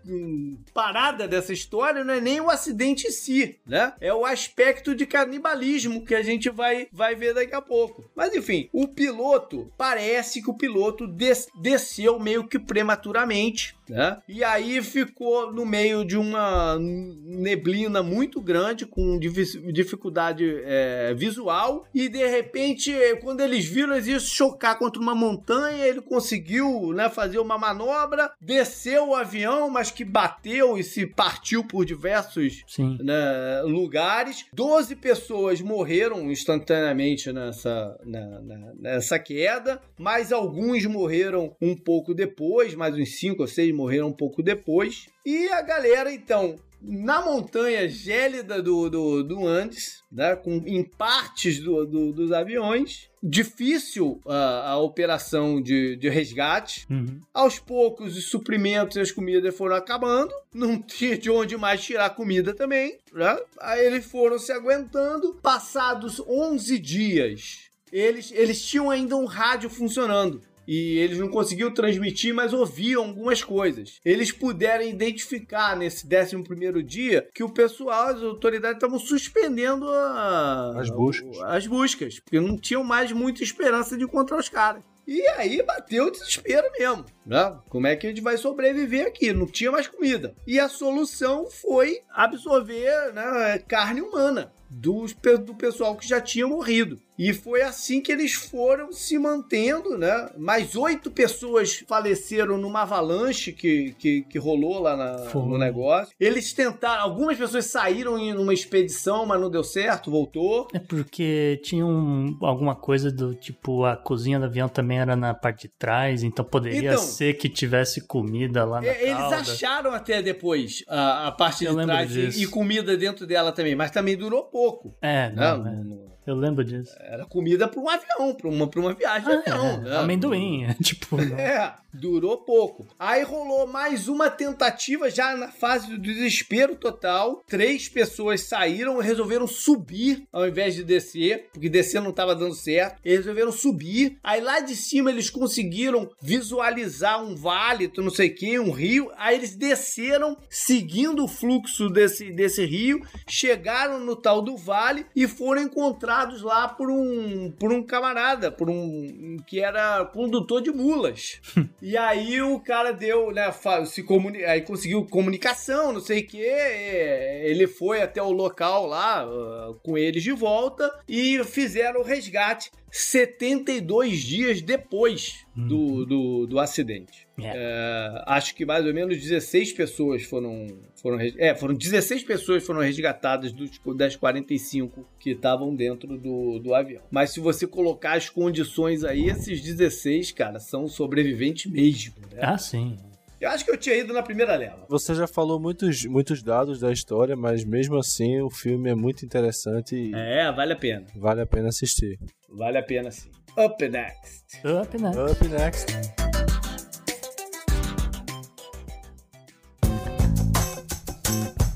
hum, 0.06 0.56
parada 0.72 1.28
dessa 1.28 1.52
história 1.52 2.04
não 2.04 2.14
é 2.14 2.22
nem 2.22 2.40
o 2.40 2.52
acidente 2.52 3.08
em 3.08 3.10
si, 3.10 3.58
né? 3.66 3.94
É 4.00 4.14
o 4.14 4.28
aspecto 4.28 4.94
de 4.94 5.08
canibalismo 5.08 6.06
que 6.06 6.14
a 6.14 6.22
gente 6.22 6.48
vai, 6.52 6.88
vai 6.94 7.16
ver 7.16 7.34
daqui 7.34 7.56
a 7.56 7.62
pouco. 7.64 8.08
Mas 8.16 8.36
enfim, 8.36 8.70
o 8.72 8.88
piloto, 8.88 9.72
parece 9.76 10.40
que 10.40 10.52
o 10.52 10.54
piloto 10.54 11.08
des 11.08 11.48
desceu 11.60 12.20
meio 12.20 12.48
que 12.48 12.60
prematuramente 12.60 13.76
né? 13.90 14.18
E 14.28 14.44
aí 14.44 14.82
ficou 14.82 15.52
no 15.52 15.66
meio 15.66 16.04
de 16.04 16.18
uma 16.18 16.78
neblina 16.80 18.02
muito 18.02 18.42
grande, 18.42 18.86
com 18.86 19.20
dificuldade 19.20 20.62
é, 20.64 21.14
visual, 21.14 21.86
e 21.94 22.10
de 22.10 22.26
repente, 22.36 22.94
quando 23.22 23.42
eles 23.42 23.66
viram, 23.66 23.94
eles 23.94 24.08
iam 24.08 24.20
chocar 24.20 24.78
contra 24.78 25.02
uma 25.02 25.16
montanha, 25.16 25.86
ele 25.86 26.02
conseguiu 26.02 26.94
né, 26.94 27.10
fazer 27.10 27.40
uma 27.40 27.58
manobra, 27.58 28.32
desceu 28.40 29.10
o 29.10 29.16
avião, 29.16 29.70
mas 29.70 29.92
que 29.92 30.04
bateu 30.04 30.78
e 30.78 30.84
se 30.84 31.06
partiu 31.06 31.64
por 31.64 31.86
diversos 31.86 32.64
né, 33.04 33.62
lugares. 33.64 34.46
Doze 34.54 34.96
pessoas 34.96 35.62
morreram 35.62 36.32
instantaneamente 36.32 37.32
nessa, 37.32 38.00
na, 38.04 38.42
na, 38.42 38.74
nessa 38.76 39.20
queda, 39.20 39.82
mas 39.98 40.32
alguns 40.32 40.86
morreram 40.86 41.56
um 41.62 41.76
pouco 41.76 42.14
depois, 42.14 42.76
mais 42.76 42.96
uns 42.96 43.20
cinco 43.20 43.42
ou 43.42 43.48
seis 43.48 43.74
morreram 43.74 44.08
um 44.08 44.14
pouco 44.14 44.44
depois. 44.44 45.08
E 45.26 45.48
a 45.50 45.62
galera, 45.62 46.12
então, 46.12 46.56
na 46.88 47.22
montanha 47.22 47.88
gélida 47.90 48.62
do, 48.62 48.90
do, 48.90 49.24
do 49.24 49.48
Andes, 49.48 50.04
né, 50.12 50.36
com, 50.36 50.64
em 50.66 50.84
partes 50.84 51.60
do, 51.60 51.86
do, 51.86 52.14
dos 52.14 52.32
aviões. 52.32 53.10
Difícil 53.22 54.22
a, 54.26 54.72
a 54.72 54.78
operação 54.78 55.62
de, 55.62 55.96
de 55.96 56.10
resgate. 56.10 56.86
Uhum. 56.90 57.20
Aos 57.34 57.58
poucos, 57.58 58.16
os 58.16 58.30
suprimentos 58.30 58.98
e 58.98 59.00
as 59.00 59.12
comidas 59.12 59.56
foram 59.56 59.76
acabando. 59.76 60.32
Não 60.54 60.80
tinha 60.84 61.18
de 61.18 61.30
onde 61.30 61.58
mais 61.58 61.84
tirar 61.84 62.10
comida 62.12 62.54
também. 62.54 62.98
Né? 63.12 63.38
Aí 63.60 63.86
eles 63.86 64.06
foram 64.06 64.38
se 64.38 64.52
aguentando. 64.52 65.40
Passados 65.42 66.20
11 66.20 66.78
dias, 66.78 67.70
eles, 67.92 68.32
eles 68.32 68.64
tinham 68.64 68.90
ainda 68.90 69.16
um 69.16 69.26
rádio 69.26 69.70
funcionando 69.70 70.42
e 70.68 70.98
eles 70.98 71.18
não 71.18 71.28
conseguiam 71.28 71.72
transmitir, 71.72 72.34
mas 72.34 72.54
ouviam 72.54 73.06
algumas 73.06 73.44
coisas. 73.44 74.00
Eles 74.04 74.32
puderam 74.32 74.86
identificar 74.86 75.76
nesse 75.76 76.06
11 76.08 76.44
primeiro 76.44 76.82
dia 76.82 77.28
que 77.34 77.44
o 77.44 77.50
pessoal, 77.50 78.08
as 78.08 78.22
autoridades 78.22 78.78
estavam 78.78 79.00
suspendendo 79.00 79.88
a, 79.90 80.80
as 80.80 80.90
buscas. 80.90 81.42
As 81.44 81.68
buscas, 81.68 82.20
porque 82.20 82.40
não 82.40 82.58
tinham 82.58 82.84
mais 82.84 83.12
muita 83.12 83.44
esperança 83.44 83.98
de 83.98 84.04
encontrar 84.04 84.38
os 84.38 84.50
caras. 84.50 84.84
E 85.08 85.22
aí 85.30 85.62
bateu 85.62 86.08
o 86.08 86.12
desespero 86.12 86.68
mesmo, 86.78 87.06
né? 87.26 87.58
Como 87.70 87.88
é 87.88 87.96
que 87.96 88.08
a 88.08 88.10
gente 88.10 88.22
vai 88.22 88.38
sobreviver 88.38 89.08
aqui? 89.08 89.34
Não 89.34 89.48
tinha 89.48 89.72
mais 89.72 89.88
comida. 89.88 90.36
E 90.46 90.60
a 90.60 90.70
solução 90.70 91.48
foi 91.50 92.02
absorver 92.14 93.14
né, 93.14 93.60
carne 93.68 94.02
humana 94.02 94.52
do, 94.70 95.06
do 95.46 95.56
pessoal 95.56 95.96
que 95.96 96.08
já 96.08 96.20
tinha 96.20 96.48
morrido. 96.48 97.00
E 97.18 97.32
foi 97.32 97.62
assim 97.62 98.02
que 98.02 98.12
eles 98.12 98.34
foram 98.34 98.92
se 98.92 99.18
mantendo, 99.18 99.98
né? 99.98 100.30
Mais 100.38 100.76
oito 100.76 101.10
pessoas 101.10 101.84
faleceram 101.88 102.58
numa 102.58 102.82
avalanche 102.82 103.54
que, 103.54 103.96
que, 103.98 104.24
que 104.24 104.38
rolou 104.38 104.82
lá 104.82 104.98
na, 104.98 105.34
no 105.34 105.58
negócio. 105.58 106.14
Eles 106.20 106.52
tentaram, 106.52 107.02
algumas 107.02 107.38
pessoas 107.38 107.68
saíram 107.68 108.18
em 108.18 108.36
uma 108.36 108.54
expedição, 108.54 109.26
mas 109.26 109.40
não 109.40 109.50
deu 109.50 109.64
certo, 109.64 110.12
voltou. 110.12 110.68
É 110.74 110.80
porque 110.80 111.60
tinha 111.64 111.86
um, 111.86 112.38
alguma 112.42 112.76
coisa 112.76 113.10
do 113.10 113.34
tipo, 113.34 113.86
a 113.86 113.96
cozinha 113.96 114.38
do 114.38 114.46
avião 114.46 114.68
também 114.68 115.00
era 115.00 115.16
na 115.16 115.34
parte 115.34 115.70
de 115.70 115.74
trás, 115.80 116.22
então 116.22 116.44
poderia 116.44 116.92
então, 116.92 117.02
ser 117.16 117.34
que 117.36 117.50
tivesse 117.50 118.02
comida 118.02 118.64
lá 118.66 118.82
na 118.82 118.88
é, 118.88 119.10
Eles 119.10 119.34
acharam 119.34 119.94
até 119.94 120.22
depois 120.22 120.84
a, 120.88 121.28
a 121.28 121.32
parte 121.32 121.66
Eu 121.66 121.76
de 121.76 121.86
trás 121.86 122.16
e, 122.16 122.44
e, 122.44 122.48
comida 122.48 122.96
dentro 122.98 123.26
dela 123.26 123.52
também, 123.52 123.76
mas 123.76 123.92
também 123.92 124.16
durou 124.16 124.44
pouco. 124.44 124.96
É, 125.02 125.32
não, 125.32 125.58
não, 125.58 125.68
é. 125.68 125.76
não 125.76 126.16
eu 126.26 126.36
lembro 126.36 126.64
disso. 126.64 126.92
Era 127.00 127.24
comida 127.26 127.68
para 127.68 127.80
um 127.80 127.88
avião, 127.88 128.34
para 128.34 128.50
uma, 128.50 128.68
pra 128.68 128.80
uma 128.80 128.94
viagem 128.94 129.32
ah, 129.32 129.42
de 129.42 129.50
avião. 129.52 129.66
É, 129.66 129.78
né? 129.78 129.98
Amendoim, 129.98 130.74
tipo. 130.82 131.22
É, 131.22 131.76
durou 132.00 132.38
pouco. 132.38 132.88
Aí 133.00 133.24
rolou 133.24 133.68
mais 133.68 134.08
uma 134.08 134.30
tentativa, 134.30 135.10
já 135.10 135.36
na 135.36 135.52
fase 135.52 135.88
do 135.88 135.98
desespero 135.98 136.76
total. 136.76 137.44
Três 137.48 137.88
pessoas 137.88 138.42
saíram 138.42 139.02
e 139.02 139.06
resolveram 139.06 139.48
subir 139.48 140.28
ao 140.32 140.48
invés 140.48 140.76
de 140.76 140.84
descer, 140.84 141.50
porque 141.52 141.70
descer 141.70 142.02
não 142.02 142.10
estava 142.10 142.36
dando 142.36 142.56
certo. 142.56 143.00
Eles 143.04 143.20
resolveram 143.20 143.52
subir. 143.52 144.18
Aí 144.24 144.42
lá 144.42 144.60
de 144.60 144.76
cima 144.76 145.10
eles 145.10 145.30
conseguiram 145.30 146.10
visualizar 146.22 147.24
um 147.24 147.36
vale, 147.36 147.92
não 147.98 148.10
sei 148.10 148.30
o 148.30 148.36
que, 148.36 148.60
um 148.60 148.72
rio. 148.72 149.12
Aí 149.18 149.36
eles 149.36 149.56
desceram, 149.56 150.38
seguindo 150.50 151.24
o 151.24 151.28
fluxo 151.28 151.90
desse, 151.90 152.32
desse 152.32 152.66
rio, 152.66 153.02
chegaram 153.28 154.00
no 154.00 154.16
tal 154.16 154.42
do 154.42 154.58
vale 154.58 155.06
e 155.16 155.28
foram 155.28 155.64
encontrar 155.64 156.26
lá 156.42 156.68
por 156.68 156.90
um, 156.90 157.52
por 157.52 157.72
um 157.72 157.84
camarada, 157.84 158.52
por 158.52 158.70
um 158.70 159.38
que 159.46 159.60
era 159.60 160.06
condutor 160.06 160.62
de 160.62 160.72
mulas. 160.72 161.40
e 161.88 161.96
aí 161.96 162.42
o 162.42 162.60
cara 162.60 162.92
deu, 162.92 163.32
né, 163.32 163.54
se 163.86 164.02
comuni 164.02 164.44
aí 164.44 164.62
conseguiu 164.62 165.06
comunicação, 165.06 165.94
não 165.94 166.00
sei 166.00 166.22
o 166.22 166.28
que, 166.28 166.42
ele 166.42 167.68
foi 167.68 168.02
até 168.02 168.20
o 168.20 168.32
local 168.32 168.88
lá 168.88 169.24
uh, 169.24 169.76
com 169.84 169.96
eles 169.96 170.24
de 170.24 170.32
volta 170.32 170.92
e 171.08 171.44
fizeram 171.44 172.02
o 172.02 172.04
resgate 172.04 172.72
72 172.90 174.20
dias 174.20 174.64
depois 174.64 175.46
do, 175.56 175.78
uhum. 175.78 176.06
do, 176.06 176.48
do 176.48 176.60
acidente. 176.60 177.28
É. 177.38 177.52
É, 177.54 178.24
acho 178.26 178.56
que 178.56 178.66
mais 178.66 178.86
ou 178.86 178.94
menos 178.94 179.22
16 179.22 179.74
pessoas 179.74 180.24
foram. 180.24 180.68
Foram 181.06 181.20
é, 181.38 181.54
foram 181.54 181.76
16 181.76 182.24
pessoas 182.24 182.66
foram 182.66 182.82
resgatadas 182.82 183.52
dos, 183.52 183.70
das 183.96 184.16
45 184.16 185.08
que 185.20 185.32
estavam 185.32 185.76
dentro 185.76 186.18
do, 186.18 186.58
do 186.58 186.74
avião. 186.74 187.04
Mas 187.12 187.30
se 187.30 187.40
você 187.40 187.68
colocar 187.68 188.14
as 188.14 188.28
condições 188.28 189.04
aí, 189.04 189.30
esses 189.30 189.62
16, 189.62 190.32
cara, 190.32 190.60
são 190.60 190.88
sobreviventes 190.88 191.72
mesmo. 191.72 192.16
Né? 192.32 192.40
Ah, 192.42 192.58
sim. 192.58 192.98
Eu 193.40 193.50
acho 193.50 193.64
que 193.64 193.70
eu 193.70 193.78
tinha 193.78 193.96
ido 193.96 194.14
na 194.14 194.24
primeira 194.24 194.56
leva. 194.56 194.84
Você 194.90 195.14
já 195.14 195.28
falou 195.28 195.60
muitos, 195.60 196.06
muitos 196.06 196.42
dados 196.42 196.80
da 196.80 196.92
história, 196.92 197.36
mas 197.36 197.64
mesmo 197.64 197.98
assim 197.98 198.42
o 198.42 198.50
filme 198.50 198.90
é 198.90 198.96
muito 198.96 199.24
interessante. 199.24 199.96
E 199.96 200.12
é, 200.16 200.52
vale 200.52 200.74
a 200.74 200.76
pena. 200.76 201.06
Vale 201.16 201.42
a 201.42 201.46
pena 201.46 201.70
assistir. 201.70 202.18
Vale 202.50 202.80
a 202.80 202.84
pena 202.84 203.12
sim. 203.12 203.30
Up 203.56 203.88
next. 203.88 204.58
Up 204.66 205.00
next. 205.00 205.20
Up 205.20 205.48
next. 205.50 206.25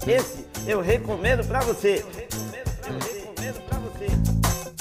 Esse 0.09 0.43
eu 0.65 0.81
recomendo 0.81 1.47
para 1.47 1.59
você. 1.59 2.03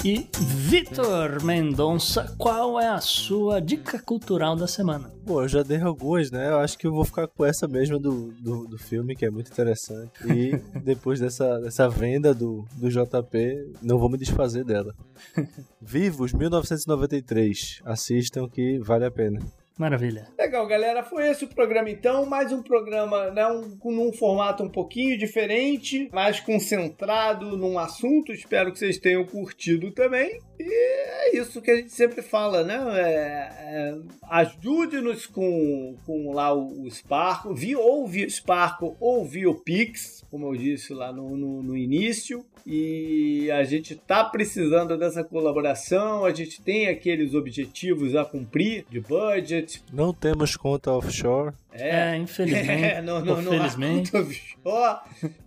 E 0.03 0.27
Vitor 0.39 1.43
Mendonça, 1.43 2.33
qual 2.35 2.79
é 2.79 2.87
a 2.87 2.99
sua 2.99 3.61
dica 3.61 3.99
cultural 3.99 4.55
da 4.55 4.65
semana? 4.65 5.13
Bom, 5.23 5.43
eu 5.43 5.47
já 5.47 5.61
dei 5.61 5.79
algumas, 5.79 6.31
né? 6.31 6.49
Eu 6.49 6.57
acho 6.57 6.75
que 6.79 6.87
eu 6.87 6.91
vou 6.91 7.05
ficar 7.05 7.27
com 7.27 7.45
essa 7.45 7.67
mesma 7.67 7.99
do, 7.99 8.31
do, 8.39 8.65
do 8.65 8.77
filme, 8.79 9.15
que 9.15 9.23
é 9.23 9.29
muito 9.29 9.51
interessante. 9.51 10.11
E 10.25 10.57
depois 10.81 11.19
dessa, 11.19 11.59
dessa 11.59 11.87
venda 11.87 12.33
do, 12.33 12.65
do 12.73 12.89
JP, 12.89 13.73
não 13.83 13.99
vou 13.99 14.09
me 14.09 14.17
desfazer 14.17 14.65
dela. 14.65 14.95
Vivos, 15.79 16.33
1993. 16.33 17.81
Assistam 17.85 18.49
que 18.49 18.79
vale 18.79 19.05
a 19.05 19.11
pena. 19.11 19.39
Maravilha. 19.79 20.27
Legal, 20.37 20.67
galera. 20.67 21.03
Foi 21.03 21.25
esse 21.29 21.45
o 21.45 21.47
programa 21.47 21.89
então. 21.89 22.25
Mais 22.25 22.51
um 22.51 22.61
programa 22.61 23.31
né, 23.31 23.47
um, 23.47 23.79
num 23.85 24.11
formato 24.11 24.61
um 24.61 24.69
pouquinho 24.69 25.17
diferente, 25.17 26.09
mais 26.11 26.37
concentrado 26.41 27.57
num 27.57 27.79
assunto. 27.79 28.33
Espero 28.33 28.73
que 28.73 28.77
vocês 28.77 28.97
tenham 28.97 29.25
curtido 29.25 29.89
também. 29.91 30.41
E 30.59 30.73
é 30.73 31.37
isso 31.37 31.61
que 31.61 31.71
a 31.71 31.75
gente 31.77 31.91
sempre 31.91 32.21
fala, 32.21 32.63
né? 32.63 32.77
É, 32.99 33.49
é, 33.61 33.97
Ajude-nos 34.29 35.25
com, 35.25 35.95
com 36.05 36.33
lá 36.33 36.53
o, 36.53 36.83
o 36.83 36.91
Sparkle, 36.91 37.55
via, 37.55 37.79
ou 37.79 38.05
via 38.05 38.29
Sparkle 38.29 38.93
ou 38.99 39.25
via 39.25 39.49
o 39.49 39.55
Pix, 39.55 40.25
como 40.29 40.47
eu 40.47 40.57
disse 40.57 40.93
lá 40.93 41.13
no, 41.13 41.37
no, 41.37 41.63
no 41.63 41.77
início. 41.77 42.45
E 42.65 43.49
a 43.51 43.63
gente 43.63 43.95
tá 43.95 44.23
precisando 44.23 44.97
dessa 44.97 45.23
colaboração, 45.23 46.25
a 46.25 46.33
gente 46.33 46.61
tem 46.61 46.87
aqueles 46.87 47.33
objetivos 47.33 48.15
a 48.15 48.25
cumprir 48.25 48.85
de 48.89 48.99
budget. 48.99 49.81
Não 49.91 50.13
temos 50.13 50.57
conta 50.57 50.91
offshore. 50.91 51.53
É, 51.71 52.15
infelizmente. 52.15 52.69
É, 52.97 53.01
não, 53.01 53.19
não, 53.23 53.35
offshore. 53.35 53.57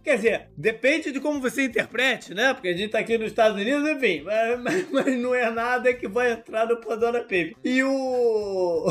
Quer 0.05 0.17
dizer, 0.17 0.49
depende 0.57 1.11
de 1.13 1.21
como 1.21 1.41
você 1.41 1.65
interprete, 1.65 2.33
né? 2.35 2.55
Porque 2.55 2.69
a 2.69 2.77
gente 2.77 2.91
tá 2.91 2.99
aqui 3.01 3.19
nos 3.19 3.27
Estados 3.29 3.61
Unidos, 3.61 3.89
enfim, 3.89 4.23
mas, 4.23 4.61
mas- 4.61 4.91
mas 4.91 5.19
não 5.19 5.35
é 5.35 5.51
nada 5.51 5.93
que 5.93 6.07
vai 6.09 6.33
entrar 6.33 6.67
no 6.67 6.77
Pandora 6.81 7.21
Paper. 7.21 7.55
E 7.65 7.83
o. 7.83 8.87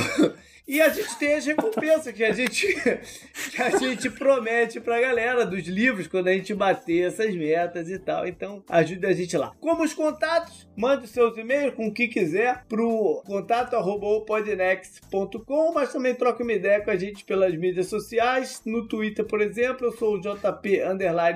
E 0.67 0.81
a 0.81 0.89
gente 0.89 1.17
tem 1.17 1.35
as 1.35 1.45
recompensas 1.45 2.13
que 2.13 2.23
a 2.23 2.31
gente, 2.31 2.67
que 3.51 3.61
a 3.61 3.77
gente 3.77 4.09
promete 4.09 4.79
pra 4.79 5.01
galera 5.01 5.45
dos 5.45 5.67
livros 5.67 6.07
quando 6.07 6.27
a 6.27 6.33
gente 6.33 6.53
bater 6.53 7.07
essas 7.07 7.35
metas 7.35 7.89
e 7.89 7.99
tal. 7.99 8.27
Então, 8.27 8.63
ajude 8.69 9.05
a 9.05 9.13
gente 9.13 9.35
lá. 9.37 9.51
Como 9.59 9.83
os 9.83 9.93
contatos, 9.93 10.67
mande 10.77 11.07
seus 11.07 11.37
e-mails 11.37 11.73
com 11.73 11.87
o 11.87 11.93
que 11.93 12.07
quiser 12.07 12.63
pro 12.69 13.21
contato 13.25 13.75
arroba 13.75 14.07
opodnext.com, 14.07 15.73
mas 15.73 15.91
também 15.91 16.15
troca 16.15 16.43
uma 16.43 16.53
ideia 16.53 16.81
com 16.81 16.91
a 16.91 16.95
gente 16.95 17.25
pelas 17.25 17.55
mídias 17.55 17.87
sociais. 17.87 18.61
No 18.65 18.87
Twitter, 18.87 19.25
por 19.25 19.41
exemplo, 19.41 19.87
eu 19.87 19.91
sou 19.91 20.15
o 20.15 20.21
JP 20.21 20.81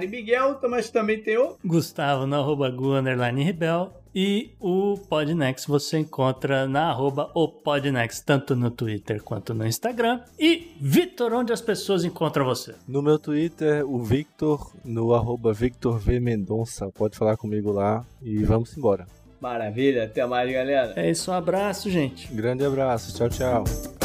Miguel, 0.08 0.60
mas 0.70 0.90
também 0.90 1.22
tem 1.22 1.38
o 1.38 1.58
Gustavo 1.64 2.34
arroba 2.34 2.70
Gu 2.70 3.02
Rebel. 3.44 4.05
E 4.16 4.56
o 4.62 4.98
Podnext 5.10 5.68
você 5.68 5.98
encontra 5.98 6.66
na 6.70 6.90
arroba 6.90 7.30
o 7.34 7.50
Podnext, 7.50 8.24
tanto 8.26 8.56
no 8.56 8.72
Twitter 8.72 9.22
quanto 9.22 9.54
no 9.54 9.68
Instagram. 9.68 10.22
E 10.40 10.74
Vitor, 10.80 11.34
onde 11.34 11.52
as 11.52 11.60
pessoas 11.60 12.06
encontram 12.06 12.46
você? 12.46 12.76
No 12.88 13.02
meu 13.02 13.20
Twitter, 13.20 13.86
o 13.86 14.02
Victor, 14.02 14.72
no 14.86 15.14
arroba 15.14 15.52
Victor 15.52 16.00
V 16.00 16.22
Mendonça. 16.22 16.90
Pode 16.92 17.18
falar 17.18 17.36
comigo 17.36 17.74
lá 17.74 18.06
e 18.22 18.42
vamos 18.42 18.78
embora. 18.78 19.06
Maravilha, 19.42 20.06
até 20.06 20.26
mais, 20.26 20.50
galera. 20.50 20.94
É 20.96 21.12
isso, 21.12 21.30
um 21.30 21.34
abraço, 21.34 21.90
gente. 21.90 22.34
Grande 22.34 22.64
abraço, 22.64 23.14
tchau, 23.18 23.28
tchau. 23.28 24.05